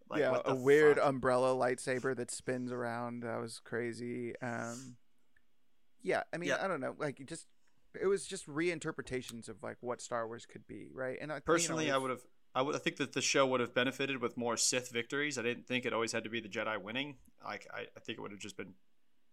Like, 0.08 0.20
yeah, 0.20 0.40
a 0.44 0.54
weird 0.54 0.96
fuck? 0.98 1.06
umbrella 1.08 1.54
lightsaber 1.54 2.16
that 2.16 2.30
spins 2.30 2.72
around. 2.72 3.24
That 3.24 3.40
was 3.40 3.60
crazy. 3.62 4.34
Um, 4.40 4.96
yeah, 6.02 6.22
I 6.32 6.38
mean, 6.38 6.48
Yeah. 6.50 6.58
I 6.64 6.68
don't 6.68 6.80
know. 6.80 6.94
Like, 6.96 7.20
just 7.26 7.46
it 8.00 8.06
was 8.06 8.24
just 8.26 8.46
reinterpretations 8.46 9.48
of 9.48 9.62
like 9.62 9.78
what 9.80 10.00
Star 10.00 10.26
Wars 10.26 10.46
could 10.46 10.66
be, 10.66 10.88
right? 10.94 11.18
And 11.20 11.32
I, 11.32 11.40
Personally, 11.40 11.86
you 11.86 11.90
know, 11.90 11.96
I 11.96 11.98
would 11.98 12.10
have. 12.10 12.20
I 12.56 12.78
think 12.78 12.96
that 12.96 13.12
the 13.12 13.20
show 13.20 13.46
would 13.46 13.60
have 13.60 13.74
benefited 13.74 14.20
with 14.20 14.36
more 14.36 14.56
Sith 14.56 14.90
victories. 14.90 15.38
I 15.38 15.42
didn't 15.42 15.66
think 15.66 15.84
it 15.84 15.92
always 15.92 16.12
had 16.12 16.24
to 16.24 16.30
be 16.30 16.40
the 16.40 16.48
Jedi 16.48 16.80
winning. 16.80 17.16
Like 17.44 17.66
I, 17.72 17.82
I 17.96 18.00
think 18.00 18.18
it 18.18 18.22
would 18.22 18.30
have 18.30 18.40
just 18.40 18.56
been 18.56 18.74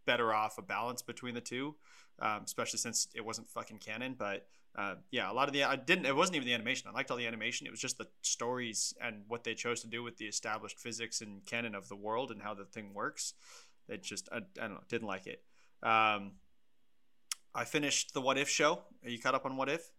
better 0.06 0.34
off 0.34 0.58
a 0.58 0.62
balance 0.62 1.02
between 1.02 1.34
the 1.34 1.42
two, 1.42 1.76
um, 2.20 2.42
especially 2.44 2.80
since 2.80 3.08
it 3.16 3.24
wasn't 3.26 3.50
fucking 3.50 3.78
canon. 3.78 4.16
But 4.18 4.46
uh, 4.76 4.96
yeah, 5.12 5.32
a 5.32 5.34
lot 5.34 5.48
of 5.48 5.54
the 5.54 5.64
I 5.64 5.76
didn't. 5.76 6.06
It 6.06 6.16
wasn't 6.16 6.36
even 6.36 6.48
the 6.48 6.54
animation. 6.54 6.90
I 6.90 6.94
liked 6.94 7.12
all 7.12 7.18
the 7.18 7.28
animation. 7.28 7.66
It 7.68 7.72
was 7.72 7.80
just 7.80 7.98
the 7.98 8.08
stories 8.22 8.94
and 9.02 9.24
what 9.28 9.44
they 9.44 9.54
chose 9.54 9.82
to 9.82 9.88
do 9.88 10.04
with 10.04 10.18
the 10.18 10.26
established 10.26 10.80
physics 10.80 11.22
and 11.22 11.46
canon 11.46 11.76
of 11.76 11.88
the 11.88 11.96
world 11.96 12.32
and 12.32 12.42
how 12.42 12.54
the 12.54 12.66
thing 12.66 12.94
works. 12.94 13.34
They 13.88 13.98
just 13.98 14.30
I, 14.32 14.38
I 14.38 14.68
don't 14.68 14.74
know. 14.74 14.84
Didn't 14.90 15.08
like 15.08 15.28
it. 15.28 15.42
Um, 15.82 16.34
I 17.56 17.66
finished 17.66 18.14
the 18.14 18.22
What 18.22 18.38
If 18.38 18.50
show. 18.50 18.82
Are 19.04 19.10
you 19.10 19.20
caught 19.20 19.36
up 19.36 19.46
on 19.46 19.56
What 19.58 19.70
If? 19.70 19.92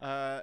Uh, 0.00 0.40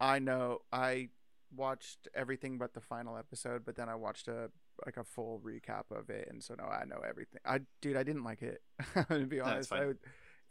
I 0.00 0.18
know. 0.18 0.62
I 0.72 1.10
watched 1.54 2.08
everything 2.14 2.58
but 2.58 2.74
the 2.74 2.80
final 2.80 3.16
episode, 3.16 3.64
but 3.64 3.76
then 3.76 3.88
I 3.88 3.94
watched 3.94 4.28
a 4.28 4.50
like 4.84 4.96
a 4.96 5.04
full 5.04 5.40
recap 5.44 5.90
of 5.90 6.10
it, 6.10 6.28
and 6.30 6.42
so 6.42 6.54
now 6.54 6.68
I 6.68 6.84
know 6.84 7.00
everything. 7.06 7.40
I 7.44 7.60
dude, 7.80 7.96
I 7.96 8.02
didn't 8.02 8.24
like 8.24 8.42
it. 8.42 8.62
to 9.08 9.26
be 9.26 9.40
honest, 9.40 9.72
I, 9.72 9.86
would, 9.86 9.98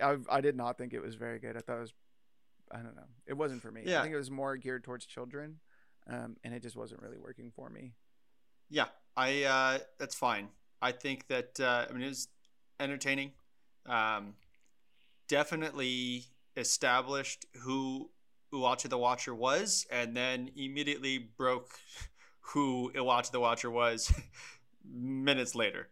I 0.02 0.18
I 0.30 0.42
did 0.42 0.56
not 0.56 0.78
think 0.78 0.94
it 0.94 1.02
was 1.02 1.16
very 1.16 1.40
good. 1.40 1.56
I 1.56 1.60
thought 1.60 1.78
it 1.78 1.82
was, 1.82 1.94
I 2.72 2.78
don't 2.78 2.96
know, 2.96 3.08
it 3.26 3.34
wasn't 3.34 3.62
for 3.62 3.72
me. 3.72 3.84
Yeah. 3.86 4.00
I 4.00 4.02
think 4.04 4.14
it 4.14 4.18
was 4.18 4.32
more 4.32 4.58
geared 4.58 4.84
towards 4.84 5.06
children, 5.06 5.60
um, 6.08 6.38
and 6.44 6.54
it 6.54 6.62
just 6.62 6.76
wasn't 6.76 7.02
really 7.02 7.18
working 7.18 7.52
for 7.56 7.70
me. 7.70 7.94
Yeah, 8.70 8.88
I 9.16 9.44
uh, 9.44 9.80
that's 10.00 10.16
fine. 10.16 10.50
I 10.82 10.92
think 10.92 11.28
that 11.28 11.60
uh, 11.60 11.86
I 11.90 11.94
mean 11.94 12.04
it 12.04 12.10
was 12.10 12.28
entertaining. 12.80 13.32
Um, 13.86 14.34
definitely 15.28 16.26
established 16.56 17.46
who 17.62 18.10
Uatu 18.54 18.90
the 18.90 18.98
Watcher 18.98 19.36
was, 19.36 19.86
and 19.92 20.16
then 20.16 20.52
immediately 20.56 21.18
broke 21.18 21.80
who 22.42 22.92
Uatu 22.96 23.32
the 23.32 23.40
Watcher 23.40 23.72
was 23.72 24.12
minutes 24.86 25.56
later. 25.56 25.90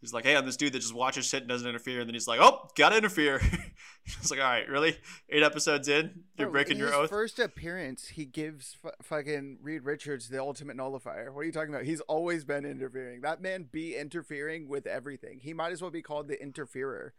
He's 0.00 0.12
like, 0.12 0.24
"Hey, 0.24 0.36
I'm 0.36 0.46
this 0.46 0.56
dude 0.56 0.72
that 0.74 0.78
just 0.78 0.94
watches 0.94 1.26
shit 1.26 1.40
and 1.40 1.48
doesn't 1.48 1.68
interfere," 1.68 2.00
and 2.00 2.08
then 2.08 2.14
he's 2.14 2.28
like, 2.28 2.38
"Oh, 2.40 2.68
gotta 2.76 2.96
interfere." 2.96 3.40
it's 4.06 4.30
like, 4.30 4.38
"All 4.38 4.46
right, 4.46 4.68
really? 4.68 4.96
Eight 5.28 5.42
episodes 5.42 5.88
in, 5.88 6.22
you're 6.36 6.46
Bro, 6.46 6.52
breaking 6.52 6.74
in 6.74 6.78
your 6.78 6.94
oath." 6.94 7.10
First 7.10 7.40
appearance, 7.40 8.06
he 8.08 8.24
gives 8.24 8.76
f- 8.84 8.92
fucking 9.02 9.58
Reed 9.60 9.84
Richards 9.84 10.28
the 10.28 10.38
ultimate 10.38 10.76
nullifier. 10.76 11.32
What 11.32 11.40
are 11.40 11.44
you 11.44 11.52
talking 11.52 11.74
about? 11.74 11.84
He's 11.84 12.00
always 12.02 12.44
been 12.44 12.64
interfering. 12.64 13.22
That 13.22 13.42
man 13.42 13.68
be 13.72 13.96
interfering 13.96 14.68
with 14.68 14.86
everything. 14.86 15.40
He 15.42 15.52
might 15.52 15.72
as 15.72 15.82
well 15.82 15.90
be 15.90 16.02
called 16.02 16.28
the 16.28 16.40
interferer. 16.40 17.12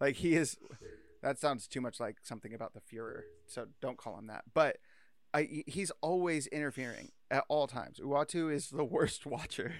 Like 0.00 0.16
he 0.16 0.34
is. 0.34 0.56
That 1.22 1.38
sounds 1.38 1.66
too 1.66 1.80
much 1.80 2.00
like 2.00 2.16
something 2.22 2.52
about 2.52 2.74
the 2.74 2.80
Führer, 2.80 3.22
so 3.46 3.66
don't 3.80 3.96
call 3.96 4.18
him 4.18 4.26
that. 4.26 4.44
But 4.52 4.78
I, 5.34 5.62
he's 5.66 5.90
always 6.00 6.46
interfering 6.48 7.10
at 7.30 7.44
all 7.48 7.66
times. 7.66 8.00
Uatu 8.00 8.52
is 8.52 8.68
the 8.68 8.84
worst 8.84 9.24
watcher. 9.26 9.74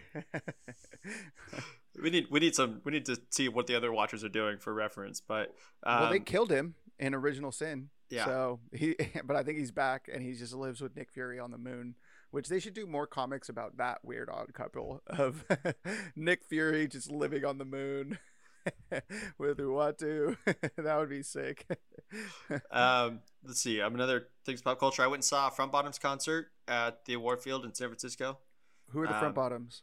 we 2.01 2.11
need 2.11 2.26
we 2.30 2.40
need 2.40 2.55
some 2.55 2.80
we 2.84 2.93
need 2.93 3.05
to 3.07 3.20
see 3.30 3.49
what 3.49 3.66
the 3.66 3.74
other 3.74 3.93
watchers 3.93 4.24
are 4.24 4.28
doing 4.28 4.59
for 4.59 4.72
reference. 4.72 5.20
But 5.20 5.55
um, 5.82 6.02
well, 6.02 6.10
they 6.10 6.20
killed 6.20 6.51
him 6.51 6.74
in 6.98 7.14
Original 7.14 7.52
Sin. 7.52 7.90
Yeah. 8.09 8.24
So 8.27 8.60
he, 8.73 8.94
but 9.24 9.36
I 9.36 9.43
think 9.43 9.59
he's 9.59 9.70
back 9.70 10.09
and 10.12 10.23
he 10.23 10.35
just 10.35 10.55
lives 10.55 10.81
with 10.81 10.97
Nick 10.97 11.10
Fury 11.12 11.39
on 11.39 11.51
the 11.51 11.59
moon, 11.59 11.97
which 12.31 12.48
they 12.48 12.60
should 12.60 12.74
do 12.74 12.86
more 12.86 13.06
comics 13.06 13.48
about 13.48 13.78
that 13.78 14.05
weird 14.05 14.31
odd 14.31 14.52
couple 14.55 15.02
of 15.06 15.44
Nick 16.16 16.44
Fury 16.44 16.86
just 16.86 17.10
living 17.10 17.44
on 17.44 17.59
the 17.59 17.64
moon 17.64 18.19
with 19.39 19.59
Uatu. 19.59 20.36
that 20.76 20.97
would 20.98 21.09
be 21.09 21.22
sick. 21.22 21.66
um, 22.70 23.20
let's 23.44 23.60
see. 23.60 23.80
I'm 23.80 23.94
another 23.94 24.28
things 24.44 24.62
pop 24.62 24.78
culture. 24.78 25.02
I 25.02 25.06
went 25.06 25.18
and 25.18 25.24
saw 25.24 25.48
a 25.48 25.51
Front 25.51 25.72
Bottoms 25.72 25.98
concert 25.98 26.48
at 26.68 27.05
the 27.05 27.16
Warfield 27.16 27.64
in 27.64 27.74
San 27.74 27.89
Francisco. 27.89 28.39
Who 28.90 29.01
are 29.02 29.06
the 29.06 29.14
Um, 29.14 29.20
front 29.20 29.34
bottoms? 29.34 29.82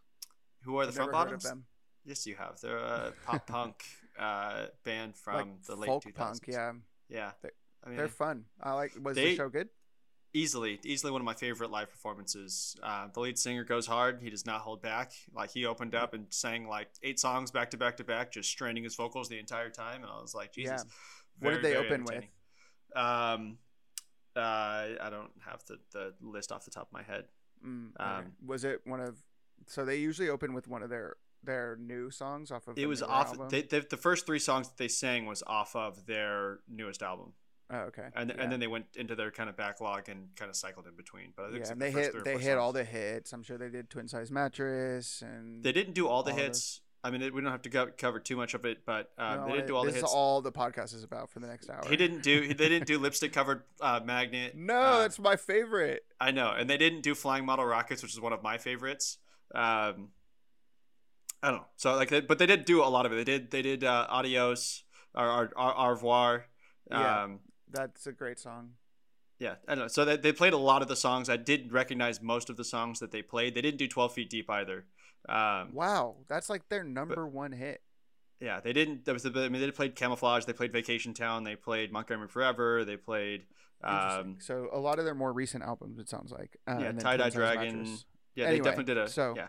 Who 0.63 0.77
are 0.77 0.85
the 0.85 0.89
I've 0.89 0.95
Front 0.95 1.11
never 1.11 1.25
heard 1.25 1.33
of 1.35 1.41
Bottoms? 1.43 1.63
Yes, 2.05 2.25
you 2.27 2.35
have. 2.35 2.59
They're 2.61 2.77
a 2.77 3.13
pop 3.25 3.47
punk 3.47 3.83
uh, 4.17 4.67
band 4.83 5.15
from 5.15 5.35
like 5.35 5.63
the 5.63 5.75
late 5.75 5.87
folk 5.87 6.03
2000s. 6.03 6.15
punk. 6.15 6.39
Yeah, 6.47 6.71
yeah. 7.09 7.31
They- 7.41 7.49
I 7.83 7.87
mean, 7.89 7.97
they're 7.97 8.09
fun. 8.09 8.43
I 8.61 8.73
like. 8.73 8.91
Was 9.01 9.15
They- 9.15 9.29
the 9.31 9.35
show 9.37 9.47
good? 9.49 9.69
Easily, 10.33 10.79
easily 10.83 11.11
one 11.11 11.21
of 11.21 11.25
my 11.25 11.33
favorite 11.33 11.71
live 11.71 11.89
performances. 11.89 12.75
Uh, 12.83 13.07
the 13.13 13.19
lead 13.19 13.37
singer 13.37 13.63
goes 13.63 13.87
hard. 13.87 14.19
He 14.21 14.29
does 14.29 14.45
not 14.45 14.61
hold 14.61 14.81
back. 14.81 15.11
Like 15.33 15.51
he 15.51 15.65
opened 15.65 15.95
up 15.95 16.13
and 16.13 16.25
sang 16.29 16.67
like 16.67 16.89
eight 17.03 17.19
songs 17.19 17.51
back 17.51 17.71
to 17.71 17.77
back 17.77 17.97
to 17.97 18.03
back, 18.03 18.31
just 18.31 18.49
straining 18.49 18.83
his 18.83 18.95
vocals 18.95 19.29
the 19.29 19.39
entire 19.39 19.69
time. 19.69 20.03
And 20.03 20.11
I 20.11 20.21
was 20.21 20.35
like, 20.35 20.53
Jesus. 20.53 20.85
Yeah. 20.85 21.47
What 21.47 21.53
did 21.53 21.63
they 21.63 21.75
open 21.75 22.03
with? 22.03 22.25
Um, 22.95 23.57
uh, 24.35 24.39
I 25.01 25.09
don't 25.09 25.31
have 25.45 25.63
the, 25.65 25.79
the 25.91 26.13
list 26.21 26.51
off 26.51 26.65
the 26.65 26.71
top 26.71 26.87
of 26.87 26.93
my 26.93 27.03
head. 27.03 27.25
Mm. 27.65 27.91
Um, 27.99 28.25
was 28.45 28.63
it 28.63 28.81
one 28.85 28.99
of? 28.99 29.17
So 29.67 29.85
they 29.85 29.97
usually 29.97 30.29
open 30.29 30.53
with 30.53 30.67
one 30.67 30.83
of 30.83 30.89
their 30.89 31.15
their 31.43 31.77
new 31.79 32.11
songs 32.11 32.51
off 32.51 32.67
of. 32.67 32.77
It 32.77 32.87
was 32.87 33.01
off. 33.01 33.35
They, 33.49 33.61
they, 33.61 33.79
the 33.79 33.97
first 33.97 34.25
three 34.25 34.39
songs 34.39 34.67
that 34.67 34.77
they 34.77 34.87
sang 34.87 35.25
was 35.25 35.43
off 35.47 35.75
of 35.75 36.05
their 36.05 36.59
newest 36.69 37.01
album, 37.01 37.33
oh, 37.71 37.77
okay. 37.77 38.07
and 38.15 38.29
yeah. 38.29 38.41
and 38.41 38.51
then 38.51 38.59
they 38.59 38.67
went 38.67 38.85
into 38.95 39.15
their 39.15 39.31
kind 39.31 39.49
of 39.49 39.57
backlog 39.57 40.09
and 40.09 40.27
kind 40.35 40.49
of 40.49 40.55
cycled 40.55 40.87
in 40.87 40.95
between. 40.95 41.33
But 41.35 41.45
I 41.45 41.51
think 41.51 41.65
yeah, 41.65 41.71
and 41.71 41.81
like 41.81 41.93
they 41.93 42.01
the 42.01 42.01
hit 42.01 42.25
they 42.25 42.37
hit 42.37 42.57
all 42.57 42.73
the 42.73 42.83
hits. 42.83 43.33
I'm 43.33 43.43
sure 43.43 43.57
they 43.57 43.69
did 43.69 43.89
Twin 43.89 44.07
Size 44.07 44.31
Mattress 44.31 45.21
and 45.21 45.63
They 45.63 45.71
didn't 45.71 45.93
do 45.93 46.07
all 46.07 46.23
the 46.23 46.31
all 46.31 46.37
the- 46.37 46.43
hits. 46.43 46.81
I 47.01 47.11
mean, 47.11 47.21
we 47.33 47.41
don't 47.41 47.51
have 47.51 47.61
to 47.61 47.69
go, 47.69 47.87
cover 47.97 48.19
too 48.19 48.35
much 48.35 48.53
of 48.53 48.65
it, 48.65 48.79
but 48.85 49.09
uh, 49.17 49.35
No, 49.35 49.45
they 49.45 49.51
didn't 49.53 49.67
do 49.67 49.75
all 49.77 49.83
the 49.83 49.91
hits. 49.91 50.01
this 50.01 50.09
is 50.09 50.13
all 50.13 50.41
the 50.41 50.51
podcast 50.51 50.93
is 50.93 51.05
about 51.05 51.29
for 51.29 51.39
the 51.39 51.47
next 51.47 51.69
hour. 51.69 51.81
He 51.87 51.95
didn't 51.95 52.23
do. 52.23 52.53
They 52.53 52.67
didn't 52.67 52.87
do 52.87 52.99
lipstick 52.99 53.31
covered 53.31 53.63
uh, 53.79 54.01
magnet. 54.03 54.53
No, 54.53 54.75
Uh, 54.75 54.99
that's 54.99 55.17
my 55.17 55.37
favorite. 55.37 56.03
I 56.19 56.31
know, 56.31 56.51
and 56.51 56.69
they 56.69 56.75
didn't 56.77 56.99
do 57.01 57.15
flying 57.15 57.45
model 57.45 57.63
rockets, 57.63 58.03
which 58.03 58.11
is 58.11 58.19
one 58.19 58.33
of 58.33 58.43
my 58.43 58.57
favorites. 58.57 59.17
Um, 59.55 60.09
I 61.41 61.51
don't 61.51 61.59
know. 61.61 61.65
So 61.77 61.95
like, 61.95 62.09
they, 62.09 62.19
but 62.19 62.37
they 62.37 62.45
did 62.45 62.65
do 62.65 62.83
a 62.83 62.89
lot 62.89 63.05
of 63.05 63.13
it. 63.13 63.15
They 63.15 63.23
did. 63.23 63.51
They 63.51 63.61
did 63.61 63.85
uh, 63.85 64.07
adios 64.09 64.83
or, 65.15 65.25
or, 65.25 65.51
or 65.55 65.79
au 65.79 65.89
revoir. 65.91 66.45
Yeah. 66.91 67.23
Um, 67.23 67.39
That's 67.71 68.07
a 68.07 68.11
great 68.11 68.39
song. 68.39 68.71
yeah, 69.39 69.55
I 69.67 69.75
don't 69.75 69.83
know. 69.85 69.87
So 69.87 70.05
they, 70.05 70.17
they 70.17 70.31
played 70.33 70.53
a 70.53 70.57
lot 70.57 70.81
of 70.81 70.87
the 70.87 70.95
songs. 70.95 71.29
I 71.29 71.37
did 71.37 71.71
recognize 71.71 72.21
most 72.21 72.49
of 72.49 72.57
the 72.57 72.63
songs 72.63 72.99
that 72.99 73.11
they 73.11 73.21
played. 73.21 73.55
They 73.55 73.61
didn't 73.61 73.77
do 73.77 73.87
12 73.87 74.13
Feet 74.13 74.29
Deep 74.29 74.49
either. 74.49 74.85
Um, 75.27 75.69
Wow, 75.73 76.15
that's 76.27 76.49
like 76.49 76.67
their 76.69 76.83
number 76.83 77.27
one 77.27 77.51
hit. 77.51 77.81
yeah, 78.39 78.59
they 78.59 78.73
didn't. 78.73 79.05
That 79.05 79.13
was 79.13 79.25
I 79.25 79.29
mean, 79.29 79.61
they 79.61 79.71
played 79.71 79.95
Camouflage. 79.95 80.45
They 80.45 80.53
played 80.53 80.71
Vacation 80.73 81.13
Town. 81.13 81.43
They 81.43 81.55
played 81.55 81.91
Montgomery 81.91 82.27
Forever. 82.29 82.85
They 82.85 82.97
played. 82.97 83.43
Um, 83.83 84.37
so 84.39 84.67
a 84.73 84.79
lot 84.79 84.99
of 84.99 85.05
their 85.05 85.15
more 85.15 85.31
recent 85.31 85.63
albums, 85.63 85.99
it 85.99 86.09
sounds 86.09 86.31
like. 86.31 86.57
Uh, 86.67 86.77
Yeah, 86.81 86.91
Tie 86.93 87.17
Dye 87.17 87.29
Dragon. 87.29 87.77
Mattress. 87.79 88.05
yeah, 88.35 88.45
Anyway, 88.45 88.57
they 88.59 88.63
definitely 88.63 88.93
did 88.93 88.97
a. 88.97 89.07
so- 89.09 89.33
yeah, 89.37 89.47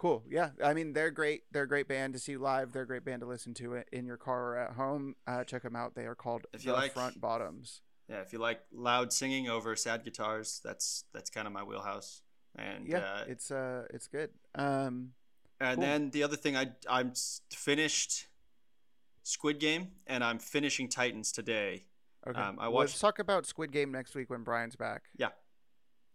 Cool. 0.00 0.24
Yeah. 0.30 0.50
I 0.64 0.72
mean, 0.72 0.94
they're 0.94 1.10
great. 1.10 1.42
They're 1.52 1.64
a 1.64 1.68
great 1.68 1.86
band 1.86 2.14
to 2.14 2.18
see 2.18 2.38
live. 2.38 2.72
They're 2.72 2.84
a 2.84 2.86
great 2.86 3.04
band 3.04 3.20
to 3.20 3.26
listen 3.26 3.52
to 3.54 3.82
in 3.92 4.06
your 4.06 4.16
car 4.16 4.52
or 4.54 4.56
at 4.58 4.72
home. 4.72 5.14
Uh, 5.26 5.44
check 5.44 5.60
them 5.62 5.76
out. 5.76 5.94
They 5.94 6.06
are 6.06 6.14
called 6.14 6.46
If 6.54 6.64
you 6.64 6.70
The 6.72 6.76
like- 6.78 6.92
Front 6.94 7.20
Bottoms. 7.20 7.82
yeah. 8.08 8.22
If 8.22 8.32
you 8.32 8.38
like 8.38 8.62
loud 8.72 9.12
singing 9.12 9.50
over 9.50 9.76
sad 9.76 10.02
guitars, 10.02 10.58
that's 10.64 11.04
that's 11.12 11.28
kind 11.28 11.46
of 11.46 11.52
my 11.52 11.62
wheelhouse. 11.62 12.22
And 12.56 12.88
Yeah, 12.88 13.00
uh, 13.00 13.24
it's 13.28 13.50
uh, 13.50 13.88
it's 13.90 14.08
good. 14.08 14.30
Um, 14.54 15.12
And 15.60 15.76
Cool. 15.76 15.84
then 15.84 16.10
the 16.12 16.22
other 16.22 16.36
thing, 16.36 16.56
I 16.56 16.72
I'm 16.88 17.12
finished 17.52 18.28
Squid 19.22 19.60
Game, 19.60 19.88
and 20.06 20.24
I'm 20.24 20.38
finishing 20.38 20.88
Titans 20.88 21.30
today. 21.30 21.84
okay. 22.26 22.40
Um, 22.40 22.56
I 22.58 22.68
Let's 22.68 22.98
talk 22.98 23.18
about 23.18 23.44
Squid 23.44 23.70
Game 23.70 23.92
next 23.92 24.14
week 24.14 24.30
when 24.30 24.44
Brian's 24.44 24.76
back. 24.76 25.10
Yeah. 25.18 25.28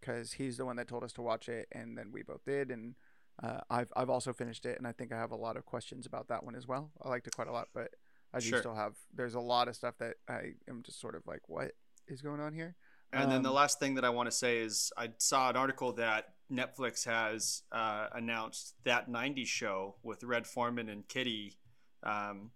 Because 0.02 0.34
he's 0.34 0.58
the 0.58 0.66
one 0.66 0.76
that 0.78 0.88
told 0.88 1.04
us 1.04 1.14
to 1.14 1.22
watch 1.22 1.48
it, 1.50 1.68
and 1.72 1.96
then 1.96 2.12
we 2.12 2.24
both 2.24 2.44
did, 2.46 2.72
and 2.72 2.96
uh, 3.44 3.60
I've 3.70 3.92
I've 3.96 4.10
also 4.10 4.34
finished 4.34 4.66
it, 4.66 4.78
and 4.78 4.88
I 4.88 4.92
think 4.92 5.12
I 5.12 5.18
have 5.18 5.32
a 5.32 5.36
lot 5.36 5.58
of 5.58 5.66
questions 5.66 6.06
about 6.06 6.28
that 6.30 6.44
one 6.44 6.56
as 6.56 6.68
well. 6.68 6.92
I 7.02 7.10
liked 7.10 7.28
it 7.28 7.36
quite 7.36 7.48
a 7.48 7.52
lot, 7.52 7.68
but 7.74 7.90
I 8.34 8.40
do 8.40 8.46
Sure. 8.48 8.60
still 8.60 8.76
have. 8.76 8.96
There's 9.14 9.36
a 9.36 9.40
lot 9.40 9.68
of 9.68 9.76
stuff 9.76 9.98
that 10.00 10.16
I 10.28 10.54
am 10.68 10.84
just 10.84 11.00
sort 11.00 11.16
of 11.16 11.26
like, 11.28 11.48
what 11.48 11.72
is 12.08 12.22
going 12.22 12.40
on 12.42 12.54
here? 12.54 12.76
And 13.14 13.32
then 13.32 13.44
the 13.44 13.50
Um, 13.50 13.56
last 13.56 13.80
thing 13.80 13.96
that 13.96 14.04
I 14.04 14.10
want 14.10 14.28
to 14.28 14.36
say 14.36 14.58
is 14.60 14.92
I 14.98 15.14
saw 15.20 15.50
an 15.50 15.56
article 15.56 15.94
that 15.94 16.34
Netflix 16.52 17.06
has 17.06 17.64
uh, 17.72 18.08
announced 18.14 18.76
that 18.84 19.08
'90s 19.10 19.48
show 19.48 19.96
with 20.04 20.24
Red 20.24 20.46
Foreman 20.48 20.90
and 20.90 21.08
Kitty 21.08 21.58
um, 22.04 22.52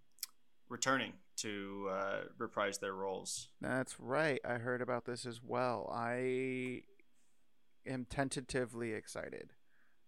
returning 0.68 1.14
to 1.36 1.88
uh, 1.90 2.20
reprise 2.36 2.78
their 2.78 2.92
roles. 2.92 3.48
That's 3.60 3.98
right. 3.98 4.40
I 4.44 4.54
heard 4.58 4.82
about 4.82 5.06
this 5.06 5.24
as 5.24 5.40
well. 5.42 5.90
I 5.92 6.82
am 7.86 8.04
tentatively 8.04 8.92
excited. 8.92 9.54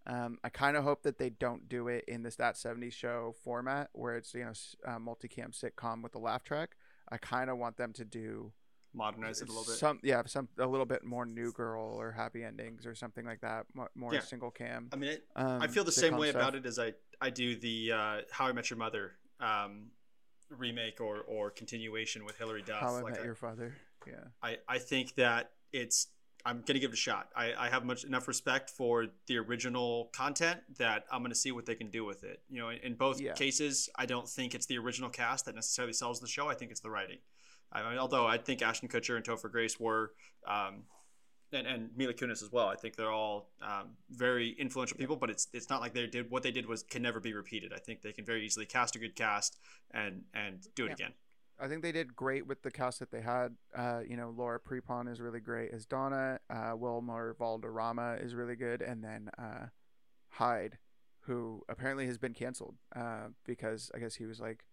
Um, 0.07 0.39
I 0.43 0.49
kind 0.49 0.77
of 0.77 0.83
hope 0.85 1.03
that 1.05 1.19
they 1.19 1.31
don't 1.31 1.69
do 1.69 1.89
it 1.89 2.05
in 2.09 2.23
this 2.23 2.37
that 2.37 2.57
70s 2.57 2.93
show 2.93 3.35
format 3.45 3.89
where 3.93 4.16
it's 4.16 4.35
you 4.35 4.45
know 4.45 4.53
uh, 4.87 4.99
multicam 4.99 5.51
sitcom 5.53 6.03
with 6.03 6.15
a 6.15 6.19
laugh 6.19 6.43
track. 6.43 6.77
I 7.09 7.19
kind 7.19 7.49
of 7.51 7.59
want 7.59 7.77
them 7.77 7.93
to 7.95 8.05
do 8.05 8.53
Modernize 8.95 9.41
it 9.41 9.49
a 9.49 9.53
little 9.53 9.65
bit. 9.65 9.74
some 9.79 10.01
yeah 10.03 10.23
some 10.27 10.49
a 10.59 10.66
little 10.66 10.85
bit 10.87 11.03
more 11.05 11.24
new 11.24 11.51
girl 11.53 11.83
or 11.85 12.11
happy 12.12 12.43
endings 12.45 12.85
or 12.85 12.95
something 12.95 13.24
like 13.24 13.41
that. 13.41 13.66
More, 13.95 14.12
Yeah. 14.12 14.20
single 14.20 14.51
cam. 14.51 14.89
I 14.93 14.97
mean, 14.97 15.11
it, 15.11 15.27
Um, 15.37 15.62
I 15.62 15.69
feel 15.69 15.85
the 15.85 15.93
same 15.93 16.16
way 16.16 16.31
stuff. 16.31 16.43
about 16.43 16.55
it 16.57 16.66
as 16.66 16.79
I 16.79 16.95
I 17.20 17.31
do 17.31 17.55
the 17.57 17.93
uh, 17.93 18.20
How 18.31 18.49
I 18.49 18.53
Met 18.53 18.69
Your 18.70 18.79
Mother 18.79 19.12
um, 19.41 19.93
remake 20.51 21.01
or 21.01 21.20
or 21.20 21.51
continuation 21.51 22.24
with 22.24 22.37
Hilary 22.39 22.62
Duff. 22.62 22.81
How 22.81 22.89
I 22.97 23.01
like 23.03 23.12
Met 23.15 23.23
I, 23.23 23.24
Your 23.24 23.35
Father. 23.35 23.74
Yeah. 24.07 24.15
I 24.43 24.59
I 24.69 24.79
think 24.79 25.15
that 25.15 25.53
it's 25.73 26.09
I'm 26.44 26.62
gonna 26.66 26.78
give 26.81 26.90
it 26.90 26.94
a 26.94 26.97
shot. 26.97 27.28
I, 27.36 27.52
I 27.59 27.69
have 27.70 27.85
much 27.85 28.05
enough 28.05 28.27
respect 28.28 28.70
for 28.70 29.06
the 29.27 29.39
original 29.39 30.10
content 30.14 30.60
that 30.78 31.05
I'm 31.10 31.23
gonna 31.23 31.35
see 31.35 31.52
what 31.52 31.66
they 31.66 31.74
can 31.74 31.90
do 31.90 32.05
with 32.05 32.24
it. 32.24 32.43
You 32.48 32.60
know, 32.60 32.69
in, 32.70 32.78
in 32.78 32.94
both 32.94 33.20
Yeah. 33.20 33.32
cases, 33.35 33.89
I 33.97 34.06
don't 34.06 34.28
think 34.28 34.55
it's 34.55 34.66
the 34.66 34.78
original 34.78 35.10
cast 35.10 35.44
that 35.47 35.55
necessarily 35.55 35.93
sells 35.93 36.20
the 36.20 36.27
show. 36.27 36.48
I 36.48 36.55
think 36.55 36.70
it's 36.70 36.81
the 36.81 36.90
writing. 36.90 37.19
I 37.73 37.89
mean, 37.89 37.98
although 37.98 38.27
I 38.27 38.39
think 38.39 38.60
Ashton 38.60 38.89
Kutcher 38.89 39.16
and 39.16 39.24
Topher 39.24 39.51
Grace 39.51 39.78
were, 39.81 40.12
um, 40.47 40.85
and, 41.52 41.66
and 41.66 41.90
Mila 41.97 42.14
Kunis 42.14 42.43
as 42.43 42.51
well. 42.51 42.69
I 42.69 42.77
think 42.77 42.97
they're 42.97 43.12
all 43.12 43.51
um, 43.60 43.90
very 44.10 44.51
influential 44.59 44.97
people, 44.97 45.16
but 45.16 45.28
it's 45.31 45.48
it's 45.52 45.69
not 45.69 45.81
like 45.82 45.93
they 45.94 46.06
did 46.06 46.31
what 46.31 46.43
they 46.43 46.51
did 46.51 46.66
was 46.66 46.82
can 46.82 47.02
never 47.02 47.20
be 47.20 47.35
repeated. 47.35 47.73
I 47.74 47.78
think 47.78 48.01
they 48.02 48.12
can 48.12 48.24
very 48.24 48.44
easily 48.44 48.64
cast 48.66 48.97
a 48.97 48.98
good 48.98 49.14
cast 49.14 49.59
and 49.93 50.23
and 50.35 50.66
do 50.74 50.85
it 50.85 50.89
Yeah. 50.89 50.93
again. 50.94 51.12
I 51.61 51.69
think 51.69 51.83
they 51.83 51.93
did 51.93 52.16
great 52.16 52.47
with 52.47 52.62
the 52.62 52.70
cast 52.70 52.99
that 53.01 53.11
they 53.11 53.20
had. 53.20 53.55
Uh, 53.77 54.01
you 54.09 54.16
know, 54.16 54.35
Laura 54.37 54.59
Prepon 54.59 55.11
is 55.11 55.20
really 55.20 55.41
great 55.41 55.70
as 55.73 55.87
Donna. 55.87 56.41
Uh, 56.51 56.73
Wilmer 56.77 57.35
Valderrama 57.39 58.19
is 58.20 58.35
really 58.35 58.57
good, 58.57 58.83
and 58.83 59.03
then 59.05 59.31
uh, 59.39 59.66
Hyde, 60.31 60.79
who 61.20 61.62
apparently 61.69 62.07
has 62.07 62.19
been 62.19 62.33
canceled 62.35 62.77
uh, 62.97 63.29
because 63.47 63.91
I 63.95 63.99
guess 63.99 64.15
he 64.16 64.27
was 64.27 64.41
like, 64.41 64.65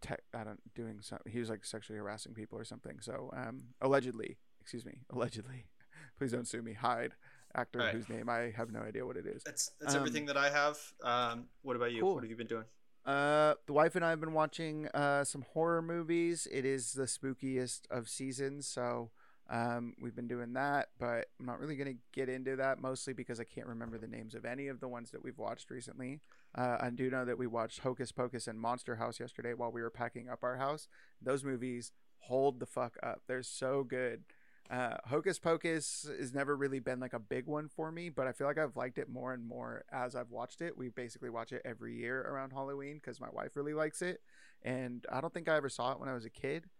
te- 0.00 0.14
I 0.34 0.44
don't 0.44 0.60
doing 0.74 1.00
something. 1.00 1.32
He 1.32 1.40
was 1.40 1.50
like 1.50 1.64
sexually 1.64 1.98
harassing 1.98 2.34
people 2.34 2.58
or 2.58 2.64
something. 2.64 2.98
So 3.00 3.30
um, 3.36 3.62
allegedly, 3.80 4.38
excuse 4.60 4.84
me, 4.86 5.00
allegedly. 5.10 5.66
Please 6.18 6.32
don't 6.32 6.46
sue 6.46 6.62
me. 6.62 6.74
Hyde, 6.74 7.14
actor 7.56 7.80
Right. 7.80 7.92
whose 7.94 8.08
name 8.08 8.28
I 8.28 8.52
have 8.56 8.70
no 8.70 8.80
idea 8.80 9.04
what 9.04 9.16
it 9.16 9.26
is. 9.26 9.42
That's 9.42 9.70
that's 9.80 9.94
Um, 9.94 10.00
everything 10.00 10.26
that 10.26 10.36
I 10.36 10.48
have. 10.50 10.78
Um, 11.02 11.48
what 11.62 11.74
about 11.76 11.90
you? 11.92 12.02
cool. 12.02 12.14
What 12.14 12.22
have 12.22 12.30
you 12.30 12.36
been 12.36 12.46
doing? 12.46 12.64
Uh, 13.04 13.54
the 13.66 13.72
wife 13.72 13.96
and 13.96 14.04
I 14.04 14.10
have 14.10 14.20
been 14.20 14.32
watching 14.32 14.86
uh 14.94 15.24
some 15.24 15.44
horror 15.52 15.82
movies. 15.82 16.46
It 16.52 16.64
is 16.64 16.92
the 16.92 17.04
spookiest 17.04 17.80
of 17.90 18.08
seasons, 18.08 18.66
so 18.66 19.10
um 19.50 19.94
we've 20.00 20.14
been 20.14 20.28
doing 20.28 20.52
that, 20.52 20.90
but 21.00 21.26
I'm 21.40 21.46
not 21.46 21.58
really 21.58 21.74
gonna 21.74 21.94
get 22.12 22.28
into 22.28 22.54
that 22.56 22.80
mostly 22.80 23.12
because 23.12 23.40
I 23.40 23.44
can't 23.44 23.66
remember 23.66 23.98
the 23.98 24.06
names 24.06 24.36
of 24.36 24.44
any 24.44 24.68
of 24.68 24.78
the 24.78 24.86
ones 24.86 25.10
that 25.10 25.22
we've 25.24 25.38
watched 25.38 25.68
recently. 25.70 26.20
Uh, 26.54 26.76
I 26.80 26.90
do 26.90 27.10
know 27.10 27.24
that 27.24 27.38
we 27.38 27.48
watched 27.48 27.80
Hocus 27.80 28.12
Pocus 28.12 28.46
and 28.46 28.60
Monster 28.60 28.96
House 28.96 29.18
yesterday 29.18 29.54
while 29.54 29.72
we 29.72 29.82
were 29.82 29.90
packing 29.90 30.28
up 30.28 30.44
our 30.44 30.56
house. 30.58 30.86
Those 31.20 31.42
movies 31.42 31.90
hold 32.18 32.60
the 32.60 32.66
fuck 32.66 32.96
up. 33.02 33.22
They're 33.26 33.42
so 33.42 33.82
good. 33.82 34.22
Uh, 34.70 34.96
Hocus 35.06 35.38
Pocus 35.38 36.08
has 36.18 36.32
never 36.32 36.56
really 36.56 36.78
been 36.78 37.00
like 37.00 37.12
a 37.12 37.18
big 37.18 37.46
one 37.46 37.68
for 37.68 37.92
me, 37.92 38.08
but 38.08 38.26
I 38.26 38.32
feel 38.32 38.46
like 38.46 38.58
I've 38.58 38.76
liked 38.76 38.98
it 38.98 39.08
more 39.08 39.32
and 39.34 39.46
more 39.46 39.84
as 39.92 40.16
I've 40.16 40.30
watched 40.30 40.62
it. 40.62 40.78
We 40.78 40.88
basically 40.88 41.30
watch 41.30 41.52
it 41.52 41.62
every 41.64 41.94
year 41.94 42.22
around 42.22 42.52
Halloween 42.52 42.94
because 42.96 43.20
my 43.20 43.28
wife 43.30 43.56
really 43.56 43.74
likes 43.74 44.00
it, 44.02 44.22
and 44.62 45.04
I 45.12 45.20
don't 45.20 45.34
think 45.34 45.48
I 45.48 45.56
ever 45.56 45.68
saw 45.68 45.92
it 45.92 46.00
when 46.00 46.08
I 46.08 46.14
was 46.14 46.24
a 46.24 46.30
kid, 46.30 46.70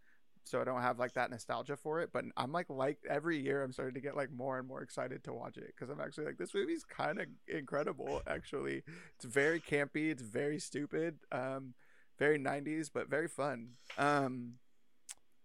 so 0.44 0.60
I 0.60 0.64
don't 0.64 0.80
have 0.80 0.98
like 0.98 1.12
that 1.14 1.30
nostalgia 1.30 1.76
for 1.76 2.00
it. 2.00 2.10
But 2.12 2.24
I'm 2.36 2.52
like 2.52 2.70
like 2.70 2.98
every 3.08 3.38
year 3.38 3.62
I'm 3.62 3.72
starting 3.72 3.94
to 3.94 4.00
get 4.00 4.16
like 4.16 4.32
more 4.32 4.58
and 4.58 4.66
more 4.66 4.82
excited 4.82 5.22
to 5.24 5.32
watch 5.34 5.58
it 5.58 5.74
because 5.76 5.90
I'm 5.90 6.00
actually 6.00 6.26
like 6.26 6.38
this 6.38 6.54
movie's 6.54 6.84
kind 6.84 7.20
of 7.20 7.26
incredible. 7.46 8.22
Actually, 8.26 8.84
it's 9.16 9.24
very 9.24 9.60
campy, 9.60 10.10
it's 10.10 10.22
very 10.22 10.58
stupid, 10.58 11.18
um, 11.30 11.74
very 12.18 12.38
90s, 12.38 12.88
but 12.92 13.10
very 13.10 13.28
fun. 13.28 13.70
Um, 13.98 14.54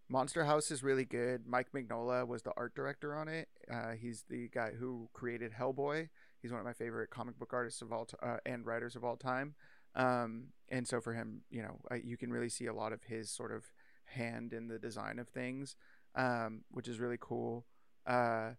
Monster 0.09 0.45
House 0.45 0.71
is 0.71 0.83
really 0.83 1.03
good. 1.03 1.45
Mike 1.45 1.67
Mignola 1.75 2.25
was 2.25 2.41
the 2.41 2.53
art 2.55 2.73
director 2.75 3.15
on 3.15 3.27
it. 3.27 3.49
Uh, 3.71 3.91
he's 3.91 4.23
the 4.29 4.49
guy 4.53 4.71
who 4.77 5.09
created 5.13 5.51
Hellboy. 5.51 6.07
He's 6.41 6.51
one 6.51 6.61
of 6.61 6.65
my 6.65 6.73
favorite 6.73 7.09
comic 7.09 7.37
book 7.37 7.51
artists 7.51 7.81
of 7.81 7.91
all 7.91 8.05
t- 8.05 8.15
uh, 8.23 8.37
and 8.45 8.65
writers 8.65 8.95
of 8.95 9.03
all 9.03 9.17
time. 9.17 9.55
Um, 9.95 10.47
and 10.69 10.87
so 10.87 11.01
for 11.01 11.13
him, 11.13 11.41
you 11.49 11.61
know, 11.61 11.79
you 12.03 12.15
can 12.15 12.31
really 12.31 12.49
see 12.49 12.67
a 12.67 12.73
lot 12.73 12.93
of 12.93 13.03
his 13.03 13.29
sort 13.29 13.51
of 13.51 13.65
hand 14.05 14.53
in 14.53 14.69
the 14.69 14.79
design 14.79 15.19
of 15.19 15.27
things, 15.27 15.75
um, 16.15 16.61
which 16.71 16.87
is 16.87 16.99
really 16.99 17.17
cool. 17.19 17.65
Uh, 18.05 18.51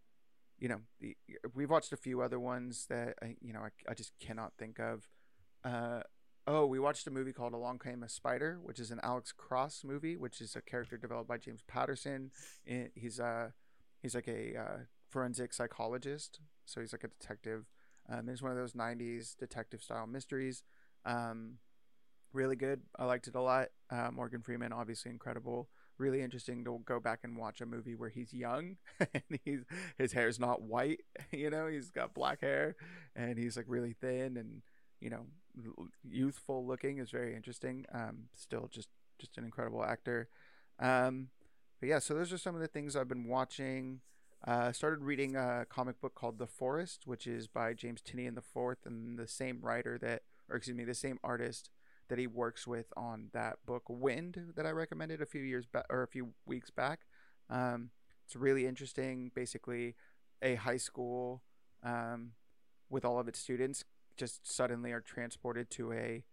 you 0.58 0.68
know, 0.68 0.80
the, 1.00 1.16
we've 1.54 1.70
watched 1.70 1.92
a 1.92 1.96
few 1.96 2.20
other 2.20 2.38
ones 2.38 2.86
that 2.90 3.14
I, 3.22 3.36
you 3.40 3.54
know, 3.54 3.60
I, 3.60 3.68
I 3.90 3.94
just 3.94 4.12
cannot 4.20 4.52
think 4.58 4.78
of. 4.78 5.08
Oh, 6.50 6.64
we 6.64 6.78
watched 6.78 7.06
a 7.06 7.10
movie 7.10 7.34
called 7.34 7.52
Along 7.52 7.78
Came 7.78 8.02
a 8.02 8.08
Spider, 8.08 8.58
which 8.62 8.80
is 8.80 8.90
an 8.90 9.00
Alex 9.02 9.32
Cross 9.32 9.82
movie, 9.84 10.16
which 10.16 10.40
is 10.40 10.56
a 10.56 10.62
character 10.62 10.96
developed 10.96 11.28
by 11.28 11.36
James 11.36 11.60
Patterson. 11.68 12.30
He's 12.94 13.20
uh 13.20 13.50
he's 14.00 14.14
like 14.14 14.28
a 14.28 14.56
uh, 14.56 14.78
forensic 15.10 15.52
psychologist, 15.52 16.40
so 16.64 16.80
he's 16.80 16.94
like 16.94 17.04
a 17.04 17.08
detective. 17.08 17.66
Um, 18.10 18.30
it's 18.30 18.40
one 18.40 18.50
of 18.50 18.56
those 18.56 18.72
'90s 18.72 19.36
detective 19.36 19.82
style 19.82 20.06
mysteries. 20.06 20.62
Um, 21.04 21.58
really 22.32 22.56
good. 22.56 22.80
I 22.98 23.04
liked 23.04 23.28
it 23.28 23.34
a 23.34 23.42
lot. 23.42 23.68
Uh, 23.90 24.10
Morgan 24.10 24.40
Freeman, 24.40 24.72
obviously 24.72 25.10
incredible. 25.10 25.68
Really 25.98 26.22
interesting 26.22 26.64
to 26.64 26.80
go 26.86 26.98
back 26.98 27.20
and 27.24 27.36
watch 27.36 27.60
a 27.60 27.66
movie 27.66 27.94
where 27.94 28.08
he's 28.08 28.32
young 28.32 28.76
and 29.00 29.38
he's 29.44 29.64
his 29.98 30.12
hair's 30.12 30.40
not 30.40 30.62
white. 30.62 31.00
You 31.30 31.50
know, 31.50 31.66
he's 31.66 31.90
got 31.90 32.14
black 32.14 32.40
hair 32.40 32.74
and 33.14 33.38
he's 33.38 33.58
like 33.58 33.66
really 33.68 33.94
thin 34.00 34.38
and 34.38 34.62
you 35.00 35.10
know 35.10 35.26
youthful 36.08 36.66
looking 36.66 36.98
is 36.98 37.10
very 37.10 37.34
interesting. 37.34 37.84
Um, 37.92 38.28
still 38.34 38.68
just 38.70 38.88
just 39.18 39.36
an 39.38 39.44
incredible 39.44 39.84
actor. 39.84 40.28
Um, 40.78 41.28
but 41.80 41.88
yeah, 41.88 41.98
so 41.98 42.14
those 42.14 42.32
are 42.32 42.38
some 42.38 42.54
of 42.54 42.60
the 42.60 42.68
things 42.68 42.96
I've 42.96 43.08
been 43.08 43.28
watching. 43.28 44.00
Uh, 44.46 44.70
started 44.70 45.02
reading 45.02 45.34
a 45.34 45.66
comic 45.68 46.00
book 46.00 46.14
called 46.14 46.38
The 46.38 46.46
Forest, 46.46 47.02
which 47.06 47.26
is 47.26 47.48
by 47.48 47.74
James 47.74 48.00
Tynion 48.00 48.36
the 48.36 48.40
Fourth, 48.40 48.86
and 48.86 49.18
the 49.18 49.26
same 49.26 49.58
writer 49.60 49.98
that, 49.98 50.22
or 50.48 50.56
excuse 50.56 50.76
me, 50.76 50.84
the 50.84 50.94
same 50.94 51.18
artist 51.24 51.70
that 52.08 52.18
he 52.18 52.26
works 52.26 52.66
with 52.66 52.86
on 52.96 53.28
that 53.32 53.56
book 53.66 53.82
Wynd 53.88 54.52
that 54.56 54.64
I 54.64 54.70
recommended 54.70 55.20
a 55.20 55.26
few 55.26 55.42
years 55.42 55.66
back 55.66 55.86
or 55.90 56.02
a 56.02 56.08
few 56.08 56.28
weeks 56.46 56.70
back. 56.70 57.00
Um, 57.50 57.90
it's 58.24 58.36
really 58.36 58.66
interesting. 58.66 59.32
Basically, 59.34 59.96
a 60.40 60.54
high 60.54 60.76
school 60.76 61.42
um, 61.82 62.32
with 62.88 63.04
all 63.04 63.18
of 63.18 63.26
its 63.28 63.40
students 63.40 63.84
just 64.18 64.46
suddenly 64.50 64.92
are 64.92 65.00
transported 65.00 65.70
to 65.70 65.92
a 65.92 66.24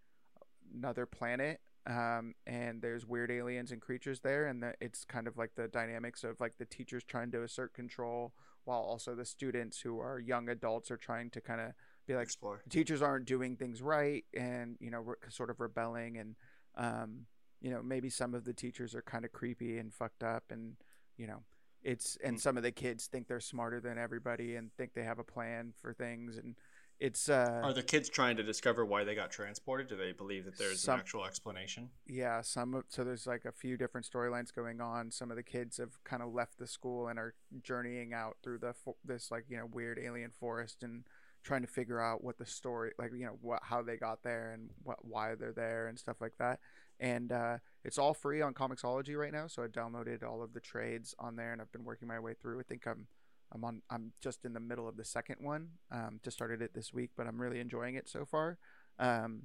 another 0.73 1.05
planet 1.05 1.61
um, 1.87 2.33
and 2.47 2.81
there's 2.81 3.05
weird 3.05 3.29
aliens 3.31 3.71
and 3.71 3.79
creatures 3.81 4.19
there 4.21 4.47
and 4.47 4.61
the, 4.63 4.73
it's 4.81 5.05
kind 5.05 5.27
of 5.27 5.37
like 5.37 5.51
the 5.55 5.67
dynamics 5.67 6.23
of 6.23 6.39
like 6.39 6.57
the 6.57 6.65
teachers 6.65 7.03
trying 7.03 7.31
to 7.31 7.43
assert 7.43 7.73
control 7.73 8.33
while 8.65 8.79
also 8.79 9.13
the 9.13 9.23
students 9.23 9.79
who 9.81 9.99
are 9.99 10.19
young 10.19 10.49
adults 10.49 10.89
are 10.89 10.97
trying 10.97 11.29
to 11.29 11.39
kind 11.39 11.61
of 11.61 11.71
be 12.07 12.15
like 12.15 12.23
Explore. 12.23 12.61
teachers 12.69 13.01
aren't 13.01 13.25
doing 13.25 13.55
things 13.55 13.81
right 13.81 14.25
and 14.35 14.75
you 14.79 14.89
know 14.89 14.99
re- 15.01 15.15
sort 15.29 15.49
of 15.51 15.59
rebelling 15.59 16.17
and 16.17 16.35
um, 16.75 17.21
you 17.61 17.69
know 17.69 17.81
maybe 17.83 18.09
some 18.09 18.33
of 18.33 18.43
the 18.45 18.53
teachers 18.53 18.95
are 18.95 19.03
kind 19.03 19.23
of 19.23 19.31
creepy 19.31 19.77
and 19.77 19.93
fucked 19.93 20.23
up 20.23 20.43
and 20.49 20.75
you 21.17 21.27
know 21.27 21.43
it's 21.83 22.17
and 22.23 22.37
Mm. 22.37 22.41
some 22.41 22.57
of 22.57 22.63
the 22.63 22.71
kids 22.71 23.05
think 23.05 23.27
they're 23.27 23.39
smarter 23.39 23.79
than 23.79 23.99
everybody 23.99 24.55
and 24.55 24.73
think 24.73 24.93
they 24.95 25.03
have 25.03 25.19
a 25.19 25.23
plan 25.23 25.71
for 25.79 25.93
things 25.93 26.35
and 26.37 26.55
it's 26.99 27.27
uh 27.29 27.61
Are 27.63 27.73
the 27.73 27.83
kids 27.83 28.09
trying 28.09 28.37
to 28.37 28.43
discover 28.43 28.85
why 28.85 29.03
they 29.03 29.15
got 29.15 29.31
transported? 29.31 29.87
Do 29.87 29.97
they 29.97 30.11
believe 30.11 30.45
that 30.45 30.57
there's 30.57 30.81
Some- 30.81 30.95
an 30.95 30.99
actual 31.01 31.25
explanation? 31.25 31.89
yeah 32.07 32.41
some 32.41 32.83
so 32.87 33.03
there's 33.03 33.27
like 33.27 33.45
a 33.45 33.51
few 33.51 33.77
different 33.77 34.07
storylines 34.09 34.53
going 34.53 34.79
on 34.81 35.11
some 35.11 35.29
of 35.31 35.37
the 35.37 35.43
kids 35.43 35.77
have 35.77 36.01
kind 36.03 36.21
of 36.23 36.33
left 36.33 36.57
the 36.57 36.67
school 36.67 37.07
and 37.07 37.19
are 37.19 37.33
journeying 37.63 38.13
out 38.13 38.37
through 38.43 38.59
the 38.59 38.73
this 39.03 39.31
like 39.31 39.45
you 39.49 39.57
know 39.57 39.65
weird 39.65 39.99
alien 39.99 40.31
forest 40.31 40.83
and 40.83 41.03
trying 41.43 41.61
to 41.61 41.67
figure 41.67 42.01
out 42.01 42.23
what 42.23 42.37
the 42.37 42.45
story 42.45 42.91
like 42.97 43.11
you 43.13 43.25
know 43.25 43.37
what 43.41 43.59
how 43.63 43.81
they 43.81 43.97
got 43.97 44.23
there 44.23 44.51
and 44.53 44.69
what 44.83 44.97
why 45.05 45.35
they're 45.35 45.53
there 45.53 45.87
and 45.87 45.99
stuff 45.99 46.17
like 46.21 46.33
that 46.39 46.59
and 46.99 47.31
uh, 47.33 47.57
it's 47.83 47.97
all 47.97 48.13
free 48.13 48.41
on 48.41 48.53
Comixology 48.53 49.17
right 49.17 49.33
now 49.33 49.47
so 49.47 49.61
I 49.63 49.67
downloaded 49.67 50.23
all 50.23 50.41
of 50.41 50.53
the 50.53 50.61
trades 50.61 51.13
on 51.19 51.35
there 51.35 51.51
and 51.51 51.61
I've 51.61 51.71
been 51.71 51.83
working 51.83 52.07
my 52.07 52.19
way 52.19 52.33
through 52.33 52.59
I 52.59 52.63
think 52.63 52.87
I'm 52.87 53.07
I'm 53.55 53.63
on 53.63 53.81
I'm 53.89 54.11
just 54.21 54.45
in 54.45 54.53
the 54.53 54.59
middle 54.59 54.87
of 54.87 54.97
the 54.97 55.05
second 55.05 55.37
one 55.39 55.69
um, 55.91 56.19
just 56.23 56.37
started 56.37 56.61
it 56.61 56.75
this 56.75 56.93
week 56.93 57.11
but 57.17 57.25
I'm 57.25 57.41
really 57.41 57.59
enjoying 57.59 57.95
it 57.95 58.07
so 58.07 58.25
far 58.25 58.57
um, 58.99 59.43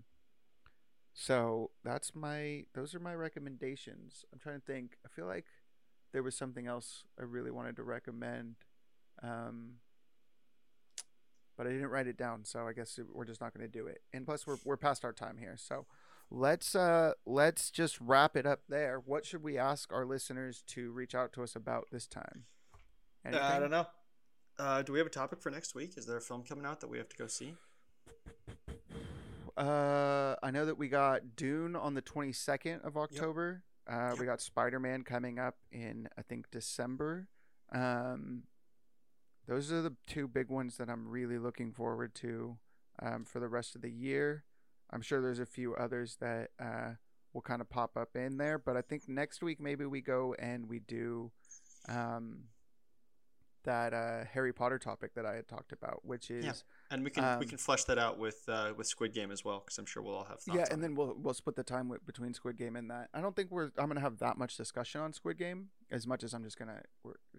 so 1.12 1.70
that's 1.84 2.14
my 2.14 2.64
those 2.74 2.94
are 2.94 3.00
my 3.00 3.14
recommendations. 3.14 4.24
I'm 4.32 4.38
trying 4.38 4.60
to 4.60 4.66
think. 4.66 4.96
I 5.04 5.08
feel 5.08 5.26
like 5.26 5.46
there 6.12 6.22
was 6.22 6.36
something 6.36 6.66
else 6.66 7.04
I 7.18 7.24
really 7.24 7.50
wanted 7.50 7.76
to 7.76 7.82
recommend. 7.82 8.56
Um 9.22 9.74
but 11.56 11.66
I 11.66 11.70
didn't 11.70 11.88
write 11.88 12.06
it 12.06 12.16
down, 12.16 12.44
so 12.44 12.66
I 12.66 12.72
guess 12.72 12.98
we're 13.12 13.26
just 13.26 13.42
not 13.42 13.52
going 13.52 13.70
to 13.70 13.78
do 13.78 13.86
it. 13.86 14.00
And 14.14 14.24
plus 14.24 14.46
we're 14.46 14.56
we're 14.64 14.78
past 14.78 15.04
our 15.04 15.12
time 15.12 15.36
here. 15.38 15.56
So 15.58 15.86
let's 16.30 16.74
uh 16.74 17.12
let's 17.26 17.70
just 17.70 18.00
wrap 18.00 18.36
it 18.36 18.46
up 18.46 18.60
there. 18.68 18.98
What 19.04 19.26
should 19.26 19.42
we 19.42 19.58
ask 19.58 19.92
our 19.92 20.06
listeners 20.06 20.62
to 20.68 20.90
reach 20.92 21.14
out 21.14 21.32
to 21.34 21.42
us 21.42 21.54
about 21.54 21.88
this 21.92 22.06
time? 22.06 22.44
Uh, 23.30 23.38
I 23.38 23.58
don't 23.58 23.70
know. 23.70 23.86
Uh, 24.60 24.82
do 24.82 24.92
we 24.92 24.98
have 24.98 25.06
a 25.06 25.10
topic 25.10 25.40
for 25.40 25.50
next 25.50 25.74
week? 25.74 25.96
Is 25.96 26.04
there 26.04 26.18
a 26.18 26.20
film 26.20 26.42
coming 26.42 26.66
out 26.66 26.80
that 26.80 26.90
we 26.90 26.98
have 26.98 27.08
to 27.08 27.16
go 27.16 27.26
see? 27.26 27.54
Uh, 29.56 30.36
I 30.42 30.50
know 30.50 30.66
that 30.66 30.76
we 30.76 30.88
got 30.88 31.34
Dune 31.34 31.74
on 31.74 31.94
the 31.94 32.02
22nd 32.02 32.84
of 32.84 32.98
October. 32.98 33.62
Uh, 33.90 34.14
we 34.18 34.26
got 34.26 34.42
Spider 34.42 34.78
Man 34.78 35.02
coming 35.02 35.38
up 35.38 35.56
in 35.72 36.10
I 36.18 36.20
think 36.20 36.50
December. 36.50 37.28
Um, 37.72 38.42
those 39.48 39.72
are 39.72 39.80
the 39.80 39.94
two 40.06 40.28
big 40.28 40.50
ones 40.50 40.76
that 40.76 40.90
I'm 40.90 41.08
really 41.08 41.38
looking 41.38 41.72
forward 41.72 42.14
to 42.16 42.58
um, 43.00 43.24
for 43.24 43.40
the 43.40 43.48
rest 43.48 43.74
of 43.74 43.80
the 43.80 43.90
year. 43.90 44.44
I'm 44.90 45.00
sure 45.00 45.22
there's 45.22 45.40
a 45.40 45.46
few 45.46 45.74
others 45.74 46.18
that 46.20 46.50
uh, 46.62 46.90
will 47.32 47.40
kind 47.40 47.62
of 47.62 47.70
pop 47.70 47.96
up 47.96 48.14
in 48.14 48.36
there, 48.36 48.58
but 48.58 48.76
I 48.76 48.82
think 48.82 49.08
next 49.08 49.42
week 49.42 49.58
maybe 49.58 49.86
we 49.86 50.02
go 50.02 50.34
and 50.38 50.68
we 50.68 50.80
do 50.80 51.30
um, 51.88 52.40
that 53.64 53.92
uh, 53.92 54.24
Harry 54.32 54.52
Potter 54.52 54.78
topic 54.78 55.14
that 55.14 55.26
I 55.26 55.34
had 55.34 55.48
talked 55.48 55.72
about, 55.72 56.04
which 56.04 56.30
is 56.30 56.44
Yeah. 56.44 56.52
And 56.90 57.04
we 57.04 57.10
can 57.10 57.24
we 57.38 57.44
Um, 57.44 57.48
can 57.48 57.58
flesh 57.58 57.84
that 57.84 57.98
out 57.98 58.18
with 58.18 58.48
uh, 58.48 58.72
with 58.76 58.86
Squid 58.86 59.12
Game 59.12 59.30
as 59.30 59.44
well, 59.44 59.60
because 59.60 59.78
I'm 59.78 59.86
sure 59.86 60.02
we'll 60.02 60.14
all 60.14 60.24
have 60.24 60.40
thoughts. 60.40 60.56
yeah, 60.56 60.66
and 60.70 60.78
it. 60.78 60.82
then 60.82 60.94
we'll 60.94 61.14
we'll 61.18 61.34
split 61.34 61.56
the 61.56 61.64
time 61.64 61.88
with, 61.88 62.04
between 62.06 62.34
Squid 62.34 62.56
Game 62.56 62.76
and 62.76 62.90
that. 62.90 63.08
I 63.14 63.20
don't 63.20 63.36
think 63.36 63.50
we're 63.50 63.70
I'm 63.78 63.88
gonna 63.88 64.00
have 64.00 64.18
that 64.18 64.38
much 64.38 64.56
discussion 64.56 65.00
on 65.00 65.12
Squid 65.12 65.38
Game 65.38 65.68
as 65.90 66.06
much 66.06 66.24
as 66.24 66.32
I'm 66.34 66.44
just 66.44 66.58
gonna 66.58 66.82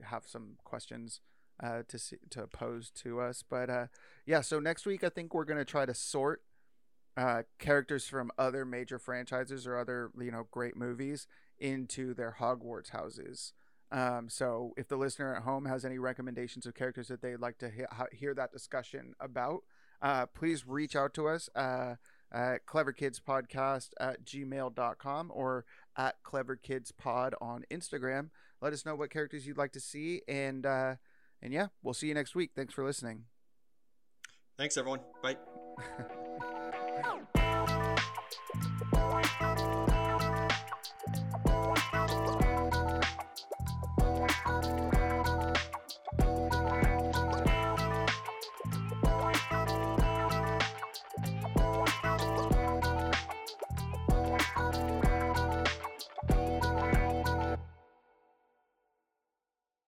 have 0.04 0.28
some 0.28 0.58
questions 0.64 1.22
uh, 1.62 1.84
to 1.88 1.98
see, 1.98 2.18
to 2.32 2.48
pose 2.48 2.92
to 2.92 3.20
us. 3.22 3.44
But 3.48 3.70
uh, 3.70 3.88
yeah, 4.26 4.42
so 4.42 4.60
next 4.60 4.86
week 4.86 5.04
I 5.04 5.10
think 5.10 5.34
we're 5.34 5.46
gonna 5.46 5.66
try 5.66 5.86
to 5.86 5.94
sort 5.94 6.44
uh, 7.18 7.44
characters 7.60 8.08
from 8.08 8.32
other 8.38 8.64
major 8.66 8.98
franchises 8.98 9.68
or 9.68 9.78
other 9.78 10.12
you 10.20 10.32
know 10.32 10.48
great 10.52 10.76
movies 10.78 11.28
into 11.60 12.14
their 12.14 12.38
Hogwarts 12.40 12.90
houses. 12.90 13.54
Um, 13.92 14.30
so 14.30 14.74
if 14.78 14.88
the 14.88 14.96
listener 14.96 15.36
at 15.36 15.44
home 15.44 15.66
has 15.66 15.84
any 15.84 15.98
recommendations 15.98 16.66
of 16.66 16.74
characters 16.74 17.10
that 17.10 17.22
they'd 17.22 17.38
like 17.38 17.58
to 17.60 17.70
he- 17.70 18.18
hear 18.18 18.34
that 18.34 18.52
discussion 18.52 19.14
about, 19.20 19.64
uh, 20.02 20.26
please 20.28 20.66
reach 20.66 20.96
out 20.96 21.14
to 21.16 21.28
us. 21.28 21.50
Uh, 21.56 21.96
at 22.32 22.66
cleverkidspodcast 22.66 23.90
at 24.00 24.24
gmail.com 24.24 25.32
or 25.34 25.66
at 25.98 26.24
cleverkidspod 26.24 27.34
on 27.42 27.66
Instagram. 27.70 28.30
Let 28.62 28.74
us 28.74 28.86
know 28.86 28.96
what 28.96 29.10
characters 29.10 29.46
you'd 29.46 29.58
like 29.58 29.74
to 29.74 29.80
see. 29.80 30.22
And, 30.28 30.66
uh, 30.66 30.96
and 31.42 31.52
yeah, 31.54 31.68
we'll 31.84 31.94
see 31.94 32.08
you 32.08 32.14
next 32.14 32.36
week. 32.36 32.52
Thanks 32.56 32.74
for 32.74 32.86
listening. 32.86 33.26
Thanks, 34.58 34.78
everyone. 34.78 35.02
Bye. 35.22 35.38